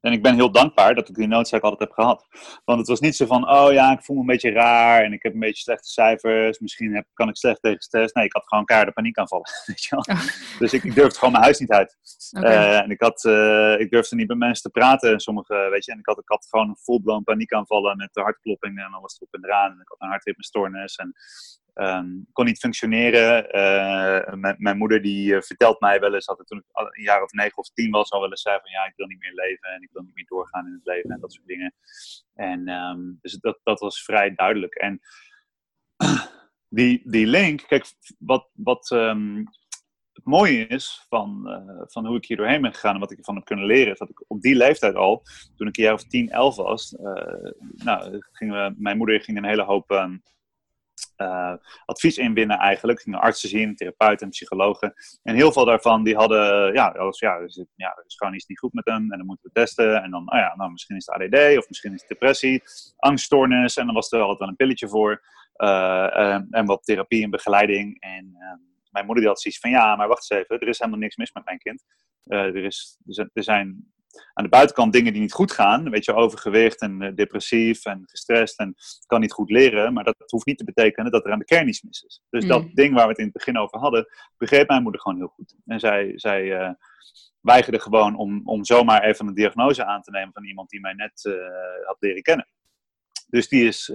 En 0.02 0.12
ik 0.12 0.22
ben 0.22 0.36
heel 0.36 0.52
dankbaar 0.52 0.96
dat 0.96 1.10
ik 1.10 1.15
die 1.15 1.28
noodzaak 1.28 1.62
altijd 1.62 1.80
heb 1.80 1.92
gehad. 1.92 2.28
Want 2.65 2.80
het 2.80 2.88
was 2.88 3.00
niet 3.00 3.15
zo 3.15 3.26
van, 3.26 3.50
oh 3.50 3.72
ja, 3.72 3.92
ik 3.92 4.04
voel 4.04 4.15
me 4.15 4.22
een 4.22 4.28
beetje 4.28 4.52
raar 4.52 5.04
en 5.04 5.13
ik 5.13 5.24
heb 5.24 5.34
een 5.34 5.39
beetje 5.39 5.62
slechte 5.62 5.89
cijfers. 5.89 6.60
Misschien 6.60 6.96
heb, 6.96 7.06
kan 7.13 7.30
ik 7.30 7.38
slecht 7.38 7.62
tegen 7.62 7.82
stress. 7.82 8.13
Nee, 8.13 8.26
ik 8.26 8.34
had 8.34 8.48
gewoon 8.48 8.65
paniek 8.65 8.94
paniekaanvallen. 8.94 9.50
Weet 9.65 9.84
je 9.84 9.96
wel? 9.96 10.15
Dus 10.60 10.74
ik, 10.74 10.84
ik, 10.84 10.96
durfde 10.96 11.18
gewoon 11.18 11.32
mijn 11.32 11.44
huis 11.44 11.60
niet 11.60 11.72
uit. 11.72 11.98
Okay. 12.38 12.52
Uh, 12.52 12.78
eh, 12.78 12.84
en 12.84 12.89
ik, 12.89 13.02
had, 13.02 13.24
uh, 13.24 13.80
ik 13.80 13.89
durfde 13.89 14.15
niet 14.15 14.28
met 14.28 14.38
mensen 14.38 14.63
te 14.63 14.80
praten. 14.80 15.20
Sommige, 15.20 15.68
weet 15.72 15.86
je, 15.86 15.92
en 15.92 16.00
ik 16.00 16.06
had, 16.06 16.18
ik 16.18 16.30
had 16.30 16.48
gewoon 16.50 16.70
een 16.70 16.78
full-blown 16.78 17.24
paniekaanvallen 17.24 17.98
met 17.98 18.13
de 18.13 18.22
hartklopping 18.22 18.80
en 18.80 18.94
alles 18.94 19.15
erop 19.15 19.34
en 19.34 19.46
eraan. 19.46 19.72
En 19.72 19.82
ik 19.82 19.88
had 19.88 20.02
een 20.02 20.10
hartritmestoornis. 20.10 20.96
En 20.96 21.13
Um, 21.82 22.28
kon 22.32 22.46
niet 22.46 22.60
functioneren. 22.60 23.56
Uh, 23.56 24.54
mijn 24.58 24.78
moeder 24.78 25.02
die 25.02 25.34
uh, 25.34 25.42
vertelt 25.42 25.80
mij 25.80 26.00
wel 26.00 26.13
eens, 26.13 26.26
dat 26.26 26.42
toen 26.46 26.58
ik 26.58 26.65
een 26.72 27.04
jaar 27.04 27.24
of 27.24 27.32
negen 27.32 27.58
of 27.58 27.70
tien 27.70 27.92
was, 27.92 28.12
al 28.12 28.20
wel 28.20 28.30
eens 28.30 28.42
zei 28.42 28.60
van 28.62 28.72
ja, 28.72 28.86
ik 28.86 28.94
wil 28.96 29.08
niet 29.08 29.20
meer 29.20 29.34
leven 29.34 29.70
en 29.70 29.82
ik 29.82 29.89
wil 29.92 30.02
niet 30.02 30.15
meer 30.15 30.26
doorgaan 30.28 30.65
in 30.65 30.74
het 30.74 30.86
leven 30.86 31.10
en 31.10 31.20
dat 31.20 31.34
soort 31.34 31.48
dingen. 31.48 31.74
En 32.34 32.70
um, 32.70 33.18
dus 33.22 33.34
dat, 33.34 33.60
dat 33.63 33.80
was 33.80 34.04
vrij 34.04 34.36
duidelijk. 34.36 34.76
En 34.76 35.00
die, 36.80 37.02
die 37.04 37.28
link, 37.28 37.63
kijk, 37.68 37.86
wat, 38.18 38.50
wat 38.54 38.92
um, 38.92 39.38
het 40.13 40.26
mooie 40.26 40.68
is 40.68 41.06
van, 41.10 41.44
uh, 41.46 41.82
van 41.86 42.06
hoe 42.06 42.18
ik 42.18 42.26
hier 42.26 42.38
doorheen 42.38 42.62
ben 42.62 42.74
gegaan 42.74 42.94
en 42.94 43.00
wat 43.00 43.12
ik 43.12 43.18
ervan 43.18 43.36
heb 43.36 43.46
kunnen 43.46 43.65
leren, 43.65 43.92
is 43.92 44.00
dat 44.00 44.10
ik 44.10 44.24
op 44.28 44.42
die 44.42 44.56
leeftijd 44.56 44.96
al, 44.96 45.24
toen 45.56 45.68
ik 45.68 45.78
een 45.78 45.84
jaar 45.84 45.94
of 45.94 46.04
tien, 46.04 46.30
elf 46.30 46.56
was, 46.56 46.96
nou, 47.74 48.22
gingen 48.32 48.76
mijn 48.78 48.98
moeder 48.98 49.22
ging 49.22 49.38
een 49.38 49.46
hele 49.46 49.63
hoop 49.63 50.18
uh, 51.17 51.53
advies 51.85 52.17
inwinnen 52.17 52.57
eigenlijk. 52.57 53.01
Gingen 53.01 53.19
artsen 53.19 53.49
zien, 53.49 53.75
therapeuten 53.75 54.25
en 54.25 54.31
psychologen. 54.31 54.93
En 55.23 55.35
heel 55.35 55.51
veel 55.51 55.65
daarvan 55.65 56.03
die 56.03 56.15
hadden, 56.15 56.73
ja, 56.73 56.93
was, 56.97 57.19
ja, 57.19 57.35
er, 57.35 57.65
ja, 57.75 57.88
er 57.88 58.03
is 58.07 58.15
gewoon 58.15 58.33
iets 58.33 58.45
niet 58.45 58.59
goed 58.59 58.73
met 58.73 58.85
hem 58.85 59.12
en 59.12 59.17
dan 59.17 59.25
moeten 59.25 59.49
we 59.53 59.59
testen. 59.59 60.03
En 60.03 60.12
dan, 60.12 60.31
oh 60.31 60.39
ja, 60.39 60.55
nou, 60.55 60.71
misschien 60.71 60.95
is 60.95 61.05
het 61.05 61.15
ADD 61.15 61.57
of 61.57 61.67
misschien 61.67 61.93
is 61.93 61.99
het 61.99 62.09
depressie, 62.09 62.63
angststoornis. 62.97 63.77
En 63.77 63.85
dan 63.85 63.95
was 63.95 64.12
er 64.12 64.19
altijd 64.19 64.39
wel 64.39 64.47
een 64.47 64.55
pilletje 64.55 64.88
voor. 64.88 65.21
Uh, 65.55 66.33
en 66.49 66.65
wat 66.65 66.83
therapie 66.83 67.23
en 67.23 67.29
begeleiding. 67.29 67.99
En 67.99 68.35
ehm, 68.39 68.59
mijn 68.91 69.05
moeder 69.05 69.23
die 69.23 69.27
had 69.27 69.41
zoiets 69.41 69.59
van, 69.59 69.69
ja, 69.69 69.95
maar 69.95 70.07
wacht 70.07 70.31
eens 70.31 70.41
even, 70.41 70.59
er 70.59 70.67
is 70.67 70.79
helemaal 70.79 70.99
niks 70.99 71.15
mis 71.15 71.31
met 71.31 71.45
mijn 71.45 71.57
kind. 71.57 71.83
er, 72.23 72.55
is, 72.55 72.99
er 73.33 73.43
zijn 73.43 73.91
aan 74.34 74.43
de 74.43 74.50
buitenkant 74.50 74.93
dingen 74.93 75.13
die 75.13 75.22
niet 75.22 75.34
goed 75.34 75.52
gaan. 75.52 75.89
Weet 75.89 76.06
je, 76.06 76.13
overgewicht 76.13 76.82
en 76.82 77.02
uh, 77.02 77.15
depressief 77.15 77.86
en 77.86 78.04
gestrest 78.06 78.60
en 78.60 78.76
kan 79.06 79.19
niet 79.19 79.32
goed 79.32 79.50
leren. 79.50 79.93
Maar 79.93 80.04
dat 80.04 80.15
hoeft 80.26 80.45
niet 80.45 80.58
te 80.58 80.63
betekenen 80.63 81.12
dat 81.12 81.26
er 81.26 81.32
aan 81.32 81.39
de 81.39 81.45
kern 81.45 81.67
iets 81.67 81.82
mis 81.82 82.02
is. 82.02 82.22
Dus 82.30 82.45
dat 82.45 82.63
mm. 82.63 82.72
ding 82.74 82.93
waar 82.93 83.04
we 83.04 83.10
het 83.10 83.17
in 83.17 83.24
het 83.24 83.34
begin 83.34 83.58
over 83.58 83.80
hadden, 83.80 84.08
begreep 84.38 84.67
mijn 84.67 84.84
moeder 84.84 85.02
gewoon 85.02 85.17
heel 85.17 85.28
goed. 85.28 85.56
En 85.65 85.80
zij, 85.80 86.12
zij 86.15 86.43
uh, 86.43 86.72
weigerde 87.41 87.80
gewoon 87.80 88.15
om, 88.15 88.41
om 88.43 88.65
zomaar 88.65 89.04
even 89.04 89.28
een 89.28 89.34
diagnose 89.34 89.86
aan 89.86 90.02
te 90.02 90.12
nemen 90.12 90.34
van 90.34 90.45
iemand 90.45 90.69
die 90.69 90.80
mij 90.80 90.93
net 90.93 91.24
uh, 91.24 91.36
had 91.86 91.98
leren 92.00 92.22
kennen. 92.22 92.48
Dus 93.28 93.48
die 93.48 93.67
is 93.67 93.91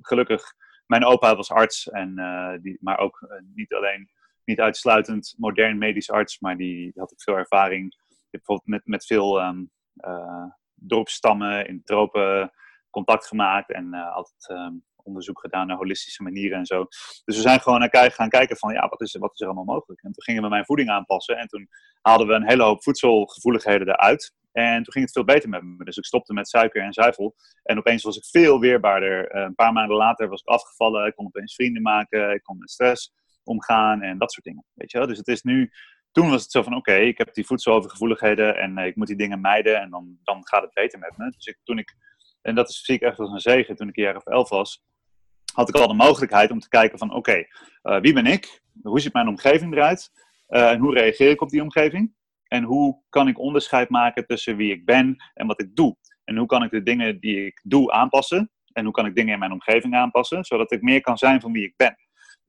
gelukkig, 0.00 0.54
mijn 0.86 1.04
opa 1.04 1.36
was 1.36 1.50
arts, 1.50 1.90
en, 1.90 2.14
die, 2.62 2.78
maar 2.80 2.98
ook 2.98 3.28
niet 3.54 3.72
alleen, 3.74 4.10
niet 4.44 4.60
uitsluitend 4.60 5.34
modern 5.36 5.78
medisch 5.78 6.10
arts, 6.10 6.40
maar 6.40 6.56
die 6.56 6.92
had 6.94 7.12
ook 7.12 7.22
veel 7.22 7.36
ervaring 7.36 7.94
bijvoorbeeld 8.30 8.68
met, 8.68 8.86
met 8.86 9.06
veel 9.06 9.42
um, 9.42 9.70
uh, 10.06 10.44
dorpsstammen 10.74 11.66
in 11.66 11.82
tropen 11.84 12.52
contact 12.90 13.26
gemaakt 13.26 13.72
en 13.72 13.94
uh, 13.94 14.14
altijd 14.14 14.48
um, 14.48 14.84
onderzoek 14.96 15.40
gedaan 15.40 15.66
naar 15.66 15.76
holistische 15.76 16.22
manieren 16.22 16.58
en 16.58 16.66
zo. 16.66 16.84
Dus 17.24 17.36
we 17.36 17.42
zijn 17.42 17.60
gewoon 17.60 17.78
naar 17.78 18.10
gaan 18.12 18.28
kijken 18.28 18.56
van, 18.56 18.72
ja, 18.72 18.88
wat 18.88 19.00
is, 19.00 19.16
wat 19.16 19.32
is 19.32 19.40
er 19.40 19.46
allemaal 19.46 19.74
mogelijk? 19.74 20.02
En 20.02 20.12
toen 20.12 20.22
gingen 20.22 20.42
we 20.42 20.48
mijn 20.48 20.64
voeding 20.64 20.90
aanpassen 20.90 21.36
en 21.36 21.46
toen 21.46 21.68
haalden 22.00 22.26
we 22.26 22.32
een 22.32 22.48
hele 22.48 22.62
hoop 22.62 22.82
voedselgevoeligheden 22.82 23.88
eruit. 23.88 24.34
En 24.52 24.82
toen 24.82 24.92
ging 24.92 25.04
het 25.04 25.14
veel 25.14 25.24
beter 25.24 25.48
met 25.48 25.62
me. 25.62 25.84
Dus 25.84 25.96
ik 25.96 26.04
stopte 26.04 26.32
met 26.32 26.48
suiker 26.48 26.82
en 26.82 26.92
zuivel. 26.92 27.34
En 27.62 27.78
opeens 27.78 28.02
was 28.02 28.16
ik 28.16 28.24
veel 28.24 28.60
weerbaarder. 28.60 29.34
Uh, 29.34 29.42
een 29.42 29.54
paar 29.54 29.72
maanden 29.72 29.96
later 29.96 30.28
was 30.28 30.40
ik 30.40 30.46
afgevallen. 30.46 31.06
Ik 31.06 31.14
kon 31.14 31.26
opeens 31.26 31.54
vrienden 31.54 31.82
maken. 31.82 32.34
Ik 32.34 32.42
kon 32.42 32.58
met 32.58 32.70
stress 32.70 33.12
omgaan 33.42 34.02
en 34.02 34.18
dat 34.18 34.32
soort 34.32 34.46
dingen. 34.46 34.64
Weet 34.74 34.90
je 34.90 34.98
wel? 34.98 35.06
Dus 35.06 35.18
het 35.18 35.28
is 35.28 35.42
nu 35.42 35.70
toen 36.12 36.30
was 36.30 36.42
het 36.42 36.50
zo 36.50 36.62
van, 36.62 36.74
oké, 36.74 36.94
ik 36.94 37.18
heb 37.18 37.34
die 37.34 37.46
voedselovergevoeligheden 37.46 38.56
en 38.56 38.78
uh, 38.78 38.86
ik 38.86 38.96
moet 38.96 39.06
die 39.06 39.16
dingen 39.16 39.40
mijden 39.40 39.80
en 39.80 39.90
dan, 39.90 40.18
dan 40.22 40.46
gaat 40.46 40.62
het 40.62 40.74
beter 40.74 40.98
met 40.98 41.16
me. 41.16 41.30
Dus 41.30 41.46
ik, 41.46 41.58
toen 41.64 41.78
ik, 41.78 41.94
en 42.42 42.54
dat 42.54 42.68
is, 42.68 42.88
ik 42.88 43.00
echt 43.00 43.18
als 43.18 43.30
een 43.30 43.40
zegen, 43.40 43.76
toen 43.76 43.88
ik 43.88 43.96
een 43.96 44.02
jaar 44.02 44.16
of 44.16 44.26
elf 44.26 44.48
was, 44.48 44.82
had 45.54 45.68
ik 45.68 45.74
al 45.74 45.88
de 45.88 45.94
mogelijkheid 45.94 46.50
om 46.50 46.60
te 46.60 46.68
kijken 46.68 46.98
van, 46.98 47.14
oké, 47.14 47.44
uh, 47.82 48.00
wie 48.00 48.12
ben 48.12 48.26
ik? 48.26 48.60
Hoe 48.82 49.00
ziet 49.00 49.12
mijn 49.12 49.28
omgeving 49.28 49.72
eruit? 49.72 50.10
Uh, 50.48 50.70
en 50.70 50.78
hoe 50.78 50.94
reageer 50.94 51.30
ik 51.30 51.40
op 51.40 51.48
die 51.48 51.62
omgeving? 51.62 52.14
En 52.44 52.62
hoe 52.62 53.02
kan 53.08 53.28
ik 53.28 53.38
onderscheid 53.38 53.88
maken 53.88 54.26
tussen 54.26 54.56
wie 54.56 54.72
ik 54.72 54.84
ben 54.84 55.16
en 55.34 55.46
wat 55.46 55.60
ik 55.60 55.76
doe? 55.76 55.96
En 56.24 56.36
hoe 56.36 56.46
kan 56.46 56.62
ik 56.62 56.70
de 56.70 56.82
dingen 56.82 57.20
die 57.20 57.46
ik 57.46 57.60
doe 57.62 57.92
aanpassen? 57.92 58.50
En 58.72 58.84
hoe 58.84 58.92
kan 58.92 59.06
ik 59.06 59.14
dingen 59.14 59.32
in 59.32 59.38
mijn 59.38 59.52
omgeving 59.52 59.94
aanpassen, 59.94 60.44
zodat 60.44 60.72
ik 60.72 60.82
meer 60.82 61.00
kan 61.00 61.18
zijn 61.18 61.40
van 61.40 61.52
wie 61.52 61.64
ik 61.64 61.76
ben? 61.76 61.96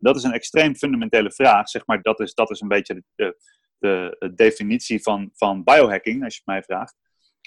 Dat 0.01 0.15
is 0.15 0.23
een 0.23 0.33
extreem 0.33 0.75
fundamentele 0.75 1.31
vraag. 1.31 1.69
Zeg 1.69 1.85
maar, 1.85 2.01
dat 2.01 2.19
is, 2.19 2.33
dat 2.33 2.49
is 2.51 2.61
een 2.61 2.67
beetje 2.67 3.03
de, 3.15 3.37
de, 3.77 4.15
de 4.19 4.33
definitie 4.33 5.01
van, 5.01 5.29
van 5.33 5.63
biohacking, 5.63 6.23
als 6.23 6.33
je 6.33 6.41
het 6.45 6.53
mij 6.53 6.63
vraagt. 6.63 6.95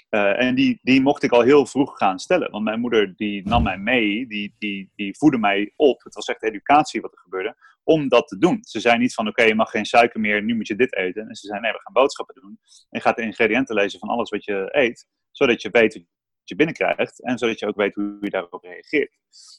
Uh, 0.09 0.41
en 0.41 0.55
die, 0.55 0.79
die 0.81 1.01
mocht 1.01 1.23
ik 1.23 1.31
al 1.31 1.41
heel 1.41 1.65
vroeg 1.65 1.97
gaan 1.97 2.19
stellen. 2.19 2.51
Want 2.51 2.63
mijn 2.63 2.79
moeder 2.79 3.15
die 3.15 3.47
nam 3.47 3.63
mij 3.63 3.77
mee, 3.77 4.27
die, 4.27 4.55
die, 4.57 4.91
die 4.95 5.17
voedde 5.17 5.37
mij 5.37 5.73
op. 5.75 6.03
Het 6.03 6.13
was 6.13 6.27
echt 6.27 6.43
educatie 6.43 7.01
wat 7.01 7.11
er 7.11 7.19
gebeurde, 7.19 7.55
om 7.83 8.07
dat 8.07 8.27
te 8.27 8.37
doen. 8.37 8.57
Ze 8.61 8.79
zei 8.79 8.97
niet 8.97 9.13
van 9.13 9.27
oké, 9.27 9.43
je 9.43 9.55
mag 9.55 9.69
geen 9.69 9.85
suiker 9.85 10.19
meer, 10.19 10.43
nu 10.43 10.55
moet 10.55 10.67
je 10.67 10.75
dit 10.75 10.95
eten. 10.95 11.27
En 11.27 11.35
ze 11.35 11.47
zei 11.47 11.59
nee, 11.59 11.71
we 11.71 11.79
gaan 11.81 11.93
boodschappen 11.93 12.41
doen. 12.41 12.59
En 12.61 12.87
je 12.89 12.99
gaat 12.99 13.15
de 13.15 13.21
ingrediënten 13.21 13.75
lezen 13.75 13.99
van 13.99 14.09
alles 14.09 14.29
wat 14.29 14.43
je 14.43 14.67
eet, 14.71 15.07
zodat 15.31 15.61
je 15.61 15.69
weet 15.69 15.93
wat 15.93 16.03
je 16.43 16.55
binnenkrijgt. 16.55 17.23
En 17.23 17.37
zodat 17.37 17.59
je 17.59 17.67
ook 17.67 17.75
weet 17.75 17.95
hoe 17.95 18.17
je 18.19 18.29
daarop 18.29 18.63
reageert. 18.63 19.17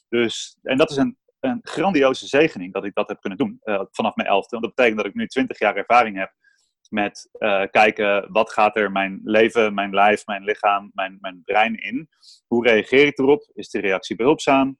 Dus, 0.09 0.57
en 0.61 0.77
dat 0.77 0.91
is 0.91 0.97
een, 0.97 1.17
een 1.39 1.59
grandioze 1.61 2.27
zegening 2.27 2.73
dat 2.73 2.85
ik 2.85 2.93
dat 2.93 3.07
heb 3.07 3.21
kunnen 3.21 3.37
doen 3.39 3.59
uh, 3.63 3.81
vanaf 3.91 4.15
mijn 4.15 4.27
elfde. 4.27 4.49
Want 4.49 4.63
dat 4.63 4.75
betekent 4.75 4.97
dat 4.97 5.05
ik 5.05 5.13
nu 5.13 5.27
20 5.27 5.59
jaar 5.59 5.75
ervaring 5.75 6.17
heb 6.17 6.33
met 6.89 7.29
uh, 7.39 7.63
kijken 7.71 8.31
wat 8.31 8.51
gaat 8.51 8.77
er 8.77 8.91
mijn 8.91 9.21
leven, 9.23 9.73
mijn 9.73 9.93
lijf, 9.93 10.25
mijn 10.25 10.43
lichaam, 10.43 10.91
mijn, 10.93 11.17
mijn 11.21 11.41
brein 11.45 11.75
in. 11.75 12.09
Hoe 12.47 12.67
reageer 12.67 13.05
ik 13.05 13.19
erop? 13.19 13.49
Is 13.53 13.69
de 13.69 13.79
reactie 13.79 14.15
behulpzaam? 14.15 14.77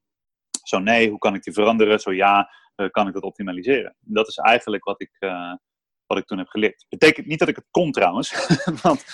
Zo 0.63 0.79
nee, 0.79 1.09
hoe 1.09 1.17
kan 1.17 1.35
ik 1.35 1.43
die 1.43 1.53
veranderen? 1.53 1.99
Zo 1.99 2.13
ja, 2.13 2.51
uh, 2.75 2.89
kan 2.89 3.07
ik 3.07 3.13
dat 3.13 3.23
optimaliseren? 3.23 3.95
Dat 3.99 4.27
is 4.27 4.37
eigenlijk 4.37 4.83
wat 4.83 5.01
ik, 5.01 5.11
wat 6.07 6.17
ik 6.17 6.25
toen 6.25 6.37
heb 6.37 6.47
geleerd. 6.47 6.85
Betekent 6.89 7.27
niet 7.27 7.39
dat 7.39 7.47
ik 7.47 7.55
het 7.55 7.67
kon 7.71 7.91
trouwens, 7.91 8.47
want 8.83 9.05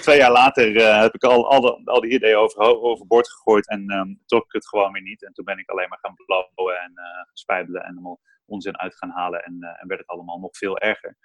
twee 0.00 0.18
jaar 0.18 0.32
later 0.32 1.00
heb 1.00 1.14
ik 1.14 1.24
al, 1.24 1.50
al, 1.50 1.60
de, 1.60 1.80
al 1.84 2.00
die 2.00 2.12
ideeën 2.12 2.36
over, 2.36 2.60
overboord 2.60 3.28
gegooid 3.28 3.68
en 3.68 3.92
um, 3.92 4.22
trok 4.26 4.44
ik 4.44 4.52
het 4.52 4.68
gewoon 4.68 4.92
weer 4.92 5.02
niet. 5.02 5.24
En 5.24 5.32
toen 5.32 5.44
ben 5.44 5.58
ik 5.58 5.68
alleen 5.70 5.88
maar 5.88 5.98
gaan 6.02 6.14
blauwen 6.26 6.80
en 6.80 6.92
spijbelen 7.32 7.82
en 7.82 7.92
allemaal 7.92 8.20
onzin 8.46 8.78
uit 8.78 8.96
gaan 8.96 9.10
halen 9.10 9.42
en, 9.42 9.52
en 9.80 9.88
werd 9.88 10.00
het 10.00 10.08
allemaal 10.08 10.38
nog 10.38 10.56
veel 10.56 10.78
erger. 10.78 11.16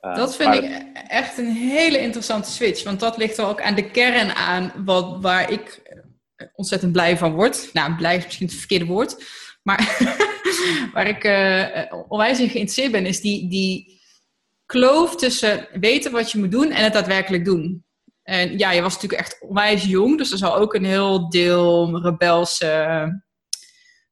Uh, 0.00 0.14
dat 0.14 0.36
vind 0.36 0.54
ik 0.54 0.86
echt 1.08 1.38
een 1.38 1.52
hele 1.52 1.98
interessante 1.98 2.50
switch. 2.50 2.84
Want 2.84 3.00
dat 3.00 3.16
ligt 3.16 3.38
er 3.38 3.46
ook 3.46 3.62
aan 3.62 3.74
de 3.74 3.90
kern 3.90 4.34
aan 4.34 4.72
wat, 4.84 5.22
waar 5.22 5.50
ik 5.50 5.82
ontzettend 6.54 6.92
blij 6.92 7.16
van 7.16 7.32
word. 7.32 7.70
Nou, 7.72 7.96
blij 7.96 8.16
is 8.16 8.24
misschien 8.24 8.46
het 8.46 8.56
verkeerde 8.56 8.84
woord. 8.84 9.24
Maar 9.62 9.96
waar 10.94 11.06
ik 11.06 11.24
uh, 11.24 11.92
onwijs 12.08 12.40
in 12.40 12.48
geïnteresseerd 12.48 12.92
ben, 12.92 13.06
is 13.06 13.20
die, 13.20 13.48
die 13.48 13.97
kloof 14.68 15.16
tussen 15.16 15.68
weten 15.80 16.12
wat 16.12 16.30
je 16.30 16.38
moet 16.38 16.50
doen 16.50 16.70
en 16.70 16.84
het 16.84 16.92
daadwerkelijk 16.92 17.44
doen. 17.44 17.84
En 18.22 18.58
ja, 18.58 18.70
je 18.70 18.82
was 18.82 18.94
natuurlijk 18.94 19.22
echt 19.22 19.40
onwijs 19.40 19.84
jong, 19.84 20.18
dus 20.18 20.32
er 20.32 20.38
zal 20.38 20.56
ook 20.56 20.74
een 20.74 20.84
heel 20.84 21.28
deel 21.30 22.00
rebelse 22.02 23.22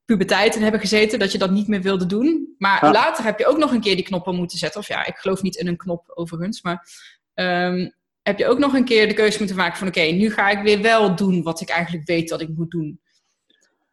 puberteit 0.05 0.55
in 0.55 0.63
hebben 0.63 0.81
gezeten, 0.81 1.19
dat 1.19 1.33
je 1.33 1.39
dat 1.39 1.51
niet 1.51 1.69
meer 1.69 1.83
wilde 1.83 2.07
doen. 2.07 2.55
Maar 2.59 2.91
later 2.93 3.25
heb 3.25 3.39
je 3.39 3.47
ook 3.47 3.59
nog 3.59 3.73
een 3.73 3.81
keer 3.81 3.95
die 3.95 4.05
knoppen 4.05 4.35
moeten 4.35 4.59
zetten. 4.59 4.81
Of 4.81 4.89
ja, 4.89 5.07
ik 5.07 5.17
geloof 5.17 5.43
niet 5.43 5.57
in 5.57 5.67
een 5.67 5.77
knop 5.77 6.13
overigens, 6.15 6.63
maar 6.63 6.89
um, 7.35 7.95
heb 8.23 8.39
je 8.39 8.47
ook 8.47 8.59
nog 8.59 8.75
een 8.75 8.85
keer 8.85 9.09
de 9.09 9.15
keuze 9.15 9.39
moeten 9.39 9.57
maken 9.57 9.79
van 9.79 9.89
oké, 9.89 10.01
nu 10.01 10.31
ga 10.31 10.49
ik 10.49 10.63
weer 10.63 10.83
wel 10.83 11.17
doen 11.17 11.43
wat 11.43 11.61
ik 11.61 11.69
eigenlijk 11.69 12.07
weet 12.07 12.29
dat 12.29 12.41
ik 12.41 12.49
moet 12.49 12.71
doen. 12.71 13.01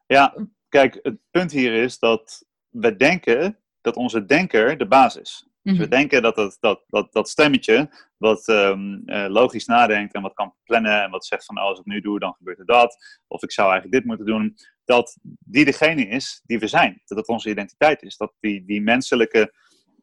Ja, 0.08 0.48
kijk, 0.70 1.00
het 1.02 1.18
punt 1.32 1.52
hier 1.52 1.74
is 1.74 2.00
dat 2.00 2.46
we 2.70 2.96
denken 2.96 3.58
dat 3.82 3.96
onze 3.96 4.26
denker 4.26 4.78
de 4.78 4.88
basis 4.88 5.22
is. 5.22 5.48
Dus 5.64 5.78
we 5.78 5.84
mhm. 5.84 5.90
denken 5.90 6.22
dat 6.22 6.36
dat, 6.36 6.58
dat, 6.60 6.84
dat, 6.88 7.14
dat 7.14 7.30
stemmetje, 7.30 7.90
wat 8.18 8.48
um, 8.48 9.02
uh, 9.06 9.26
logisch 9.28 9.66
nadenkt 9.66 10.14
en 10.14 10.22
wat 10.22 10.34
kan 10.34 10.54
plannen 10.64 11.04
en 11.04 11.12
wat 11.12 11.26
zegt 11.26 11.46
van 11.46 11.58
oh, 11.58 11.64
als 11.64 11.80
ik 11.80 11.86
nu 11.86 12.02
doe, 12.02 12.20
dan 12.20 12.34
gebeurt 12.34 12.60
er 12.60 12.66
dat. 12.66 13.22
Of 13.28 13.44
ik 13.44 13.52
zou 13.52 13.72
eigenlijk 13.72 14.00
dit 14.00 14.08
moeten 14.08 14.26
doen 14.26 14.56
dat 14.86 15.18
die 15.22 15.66
degene 15.66 16.08
is 16.08 16.42
die 16.46 16.60
we 16.60 16.68
zijn. 16.68 17.02
Dat 17.06 17.18
dat 17.18 17.28
onze 17.28 17.50
identiteit 17.50 18.02
is. 18.02 18.18
Dat 18.18 18.34
die, 18.40 18.66
die 18.66 18.82
menselijke, 18.82 19.54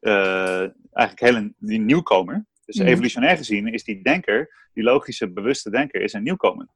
uh, 0.00 0.60
eigenlijk 0.92 1.20
hele, 1.20 1.54
die 1.58 1.80
nieuwkomer. 1.80 2.46
Dus 2.64 2.78
mm 2.78 2.86
evolutionair 2.86 3.36
gezien 3.36 3.66
is 3.66 3.84
die 3.84 4.02
denker, 4.02 4.68
die 4.72 4.84
logische, 4.84 5.32
bewuste 5.32 5.70
denker, 5.70 6.00
is 6.00 6.12
een 6.12 6.22
nieuwkomer. 6.22 6.68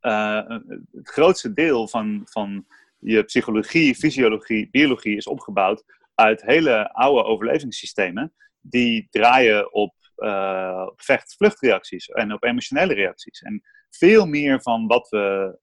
Uh, 0.00 0.48
het 0.92 1.08
grootste 1.08 1.52
deel 1.52 1.88
van, 1.88 2.20
van 2.24 2.66
je 2.98 3.22
psychologie, 3.22 3.94
fysiologie, 3.94 4.68
biologie 4.70 5.16
is 5.16 5.26
opgebouwd 5.26 5.84
uit 6.16 6.42
hele 6.42 6.92
oude 6.92 7.24
overlevingssystemen. 7.24 8.34
Die 8.60 9.06
draaien 9.10 9.72
op, 9.72 9.94
uh, 10.16 10.86
op 10.86 11.00
vecht-vluchtreacties 11.02 12.08
en 12.08 12.32
op 12.32 12.44
emotionele 12.44 12.94
reacties. 12.94 13.40
En 13.42 13.62
veel 13.90 14.26
meer 14.26 14.62
van 14.62 14.86
wat 14.86 15.08
we 15.08 15.58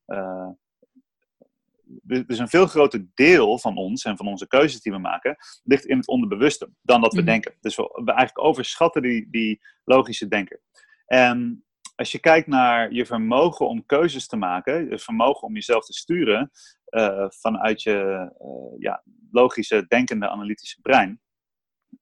dus 2.04 2.38
een 2.38 2.50
veel 2.50 2.68
groter 2.68 3.06
deel 3.13 3.60
van 3.60 3.78
ons 3.78 4.04
en 4.04 4.18
van 4.18 4.28
onze 4.28 4.48
keuzes 4.48 4.82
die 4.82 4.92
we 4.92 4.98
maken, 4.98 5.36
ligt 5.63 5.86
in 5.86 5.98
het 5.98 6.08
onderbewuste 6.08 6.70
dan 6.82 7.02
dat 7.02 7.13
we 7.13 7.22
mhm. 7.22 7.30
denken. 7.30 7.54
Dus 7.60 7.76
we, 7.76 7.82
we, 7.82 8.12
eigenlijk 8.12 8.48
overschatten 8.48 9.02
die, 9.02 9.28
die 9.30 9.62
logische 9.84 10.28
denken. 10.28 10.60
En 11.06 11.66
als 11.96 12.12
je 12.12 12.20
kijkt 12.20 12.48
naar 12.48 12.92
je 12.92 13.06
vermogen 13.06 13.68
om 13.68 13.86
keuzes 13.86 14.28
te 14.28 14.36
maken, 14.36 14.90
je 14.90 15.00
vermogen 15.00 15.48
om 15.48 15.54
jezelf 15.54 15.86
te 15.86 15.94
sturen 15.94 16.52
uh, 16.90 17.26
vanuit 17.30 17.82
je 17.82 18.30
uh, 18.42 18.82
ja, 18.82 19.04
logische, 19.32 19.86
denkende, 19.88 20.30
analytische 20.30 20.82
brein, 20.82 21.22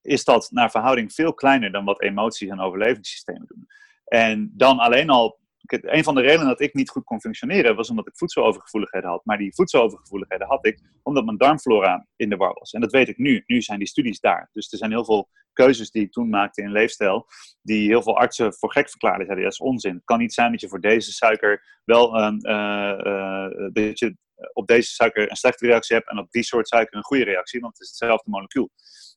is 0.02 0.24
dat 0.24 0.50
naar 0.50 0.70
verhouding 0.70 1.12
veel 1.12 1.34
kleiner 1.34 1.72
dan 1.72 1.84
wat 1.84 2.02
emoties 2.02 2.48
en 2.48 2.60
overlevingssystemen 2.60 3.46
doen. 3.46 3.66
En 4.04 4.52
dan 4.54 4.78
alleen 4.78 5.10
al 5.10 5.40
een 5.66 6.04
van 6.04 6.14
de 6.14 6.20
redenen 6.20 6.46
dat 6.46 6.60
ik 6.60 6.74
niet 6.74 6.90
goed 6.90 7.04
kon 7.04 7.20
functioneren 7.20 7.76
was 7.76 7.90
omdat 7.90 8.06
ik 8.06 8.16
voedselovergevoeligheden 8.16 9.10
had. 9.10 9.24
Maar 9.24 9.38
die 9.38 9.54
voedselovergevoeligheden 9.54 10.46
had 10.46 10.66
ik 10.66 10.80
omdat 11.02 11.24
mijn 11.24 11.36
darmflora 11.36 12.06
in 12.16 12.28
de 12.28 12.36
war 12.36 12.54
was. 12.58 12.72
En 12.72 12.80
dat 12.80 12.92
weet 12.92 13.08
ik 13.08 13.18
nu. 13.18 13.42
Nu 13.46 13.62
zijn 13.62 13.78
die 13.78 13.88
studies 13.88 14.20
daar. 14.20 14.48
Dus 14.52 14.72
er 14.72 14.78
zijn 14.78 14.90
heel 14.90 15.04
veel 15.04 15.28
keuzes 15.52 15.90
die 15.90 16.02
ik 16.02 16.12
toen 16.12 16.28
maakte 16.28 16.62
in 16.62 16.72
leefstijl, 16.72 17.26
die 17.62 17.88
heel 17.88 18.02
veel 18.02 18.18
artsen 18.18 18.54
voor 18.54 18.72
gek 18.72 18.90
verklaarden. 18.90 19.26
Zeiden, 19.26 19.44
dat 19.44 19.52
is 19.52 19.60
onzin. 19.60 19.94
Het 19.94 20.04
kan 20.04 20.18
niet 20.18 20.34
zijn 20.34 20.50
dat 20.50 20.60
je 20.60 20.68
voor 20.68 20.80
deze 20.80 21.12
suiker 21.12 21.80
wel 21.84 22.18
uh, 22.18 22.32
uh, 22.42 23.46
dat 23.72 23.98
je 23.98 24.16
op 24.52 24.66
deze 24.66 24.90
suiker 24.90 25.30
een 25.30 25.36
slechte 25.36 25.66
reactie 25.66 25.96
hebt 25.96 26.10
en 26.10 26.18
op 26.18 26.30
die 26.30 26.42
soort 26.42 26.68
suiker 26.68 26.96
een 26.96 27.04
goede 27.04 27.24
reactie, 27.24 27.60
want 27.60 27.72
het 27.72 27.82
is 27.82 27.88
hetzelfde 27.88 28.30
molecuul. 28.30 28.70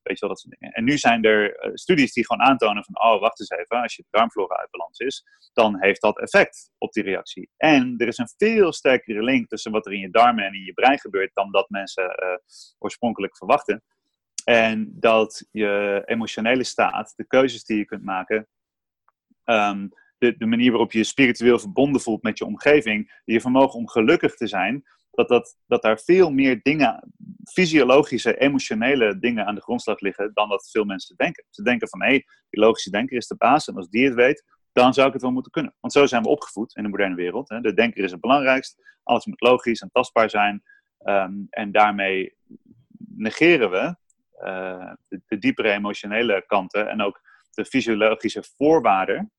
Weet 0.03 0.19
je 0.19 0.25
wel, 0.25 0.29
dat 0.29 0.39
soort 0.39 0.55
dingen. 0.59 0.75
En 0.75 0.83
nu 0.83 0.97
zijn 0.97 1.23
er 1.23 1.65
uh, 1.65 1.71
studies 1.73 2.13
die 2.13 2.25
gewoon 2.25 2.47
aantonen 2.47 2.83
van, 2.83 3.01
oh, 3.01 3.19
wacht 3.19 3.39
eens 3.39 3.49
even, 3.49 3.81
als 3.81 3.95
je 3.95 4.05
darmflora 4.09 4.55
uit 4.55 4.71
balans 4.71 4.99
is, 4.99 5.25
dan 5.53 5.81
heeft 5.81 6.01
dat 6.01 6.19
effect 6.19 6.71
op 6.77 6.91
die 6.91 7.03
reactie. 7.03 7.49
En 7.57 7.93
er 7.97 8.07
is 8.07 8.17
een 8.17 8.29
veel 8.37 8.73
sterkere 8.73 9.23
link 9.23 9.47
tussen 9.47 9.71
wat 9.71 9.85
er 9.85 9.93
in 9.93 9.99
je 9.99 10.09
darmen 10.09 10.45
en 10.45 10.53
in 10.53 10.63
je 10.63 10.73
brein 10.73 10.99
gebeurt 10.99 11.33
dan 11.33 11.51
dat 11.51 11.69
mensen 11.69 12.03
uh, 12.03 12.37
oorspronkelijk 12.79 13.37
verwachten. 13.37 13.83
En 14.43 14.91
dat 14.99 15.47
je 15.51 16.01
emotionele 16.05 16.63
staat, 16.63 17.13
de 17.15 17.27
keuzes 17.27 17.63
die 17.63 17.77
je 17.77 17.85
kunt 17.85 18.03
maken, 18.03 18.47
um, 19.45 19.89
de, 20.17 20.37
de, 20.37 20.45
manier 20.45 20.71
waarop 20.71 20.91
je 20.91 20.97
je 20.97 21.03
spiritueel 21.03 21.59
verbonden 21.59 22.01
voelt 22.01 22.23
met 22.23 22.37
je 22.37 22.45
omgeving, 22.45 23.21
je 23.23 23.41
vermogen 23.41 23.79
om 23.79 23.89
gelukkig 23.89 24.35
te 24.35 24.47
zijn, 24.47 24.83
dat, 25.15 25.27
dat, 25.27 25.57
dat 25.67 25.81
daar 25.81 25.99
veel 25.99 26.31
meer 26.31 26.59
dingen, 26.61 27.13
fysiologische, 27.51 28.37
emotionele 28.37 29.19
dingen 29.19 29.45
aan 29.45 29.55
de 29.55 29.61
grondslag 29.61 29.99
liggen 29.99 30.31
dan 30.33 30.49
dat 30.49 30.69
veel 30.69 30.85
mensen 30.85 31.15
denken. 31.15 31.45
Ze 31.49 31.63
denken 31.63 31.89
van 31.89 32.01
hé, 32.01 32.07
hey, 32.07 32.25
die 32.49 32.59
logische 32.59 32.89
denker 32.89 33.17
is 33.17 33.27
de 33.27 33.35
baas 33.35 33.67
en 33.67 33.75
als 33.75 33.89
die 33.89 34.05
het 34.05 34.13
weet, 34.13 34.43
dan 34.71 34.93
zou 34.93 35.07
ik 35.07 35.13
het 35.13 35.21
wel 35.21 35.31
moeten 35.31 35.51
kunnen. 35.51 35.75
Want 35.79 35.93
zo 35.93 36.05
zijn 36.05 36.21
we 36.21 36.29
opgevoed 36.29 36.75
in 36.75 36.83
de 36.83 36.89
moderne 36.89 37.15
wereld. 37.15 37.49
Hè. 37.49 37.61
De 37.61 37.73
denker 37.73 38.03
is 38.03 38.11
het 38.11 38.21
belangrijkst, 38.21 38.99
alles 39.03 39.25
moet 39.25 39.41
logisch 39.41 39.81
en 39.81 39.89
tastbaar 39.91 40.29
zijn. 40.29 40.63
Um, 41.03 41.47
en 41.49 41.71
daarmee 41.71 42.35
negeren 43.15 43.71
we 43.71 43.95
uh, 44.43 44.93
de, 45.07 45.21
de 45.25 45.37
diepere 45.37 45.71
emotionele 45.71 46.43
kanten 46.47 46.89
en 46.89 47.01
ook 47.01 47.21
de 47.51 47.65
fysiologische 47.65 48.43
voorwaarden 48.57 49.31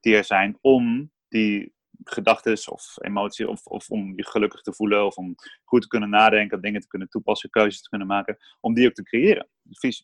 die 0.00 0.16
er 0.16 0.24
zijn 0.24 0.58
om 0.60 1.10
die 1.28 1.74
gedachten 2.04 2.72
of 2.72 2.94
emoties, 3.00 3.46
of, 3.46 3.66
of 3.66 3.90
om 3.90 4.12
je 4.16 4.26
gelukkig 4.26 4.60
te 4.60 4.74
voelen, 4.74 5.06
of 5.06 5.16
om 5.16 5.34
goed 5.64 5.82
te 5.82 5.88
kunnen 5.88 6.10
nadenken, 6.10 6.60
dingen 6.60 6.80
te 6.80 6.88
kunnen 6.88 7.08
toepassen, 7.08 7.50
keuzes 7.50 7.82
te 7.82 7.88
kunnen 7.88 8.06
maken, 8.06 8.36
om 8.60 8.74
die 8.74 8.86
ook 8.86 8.94
te 8.94 9.02
creëren. 9.02 9.48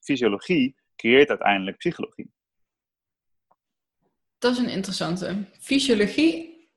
fysiologie 0.00 0.76
creëert 0.96 1.28
uiteindelijk 1.28 1.76
psychologie. 1.76 2.30
Dat 4.38 4.52
is 4.52 4.58
een 4.58 4.68
interessante. 4.68 5.44
Fysiologie 5.60 6.68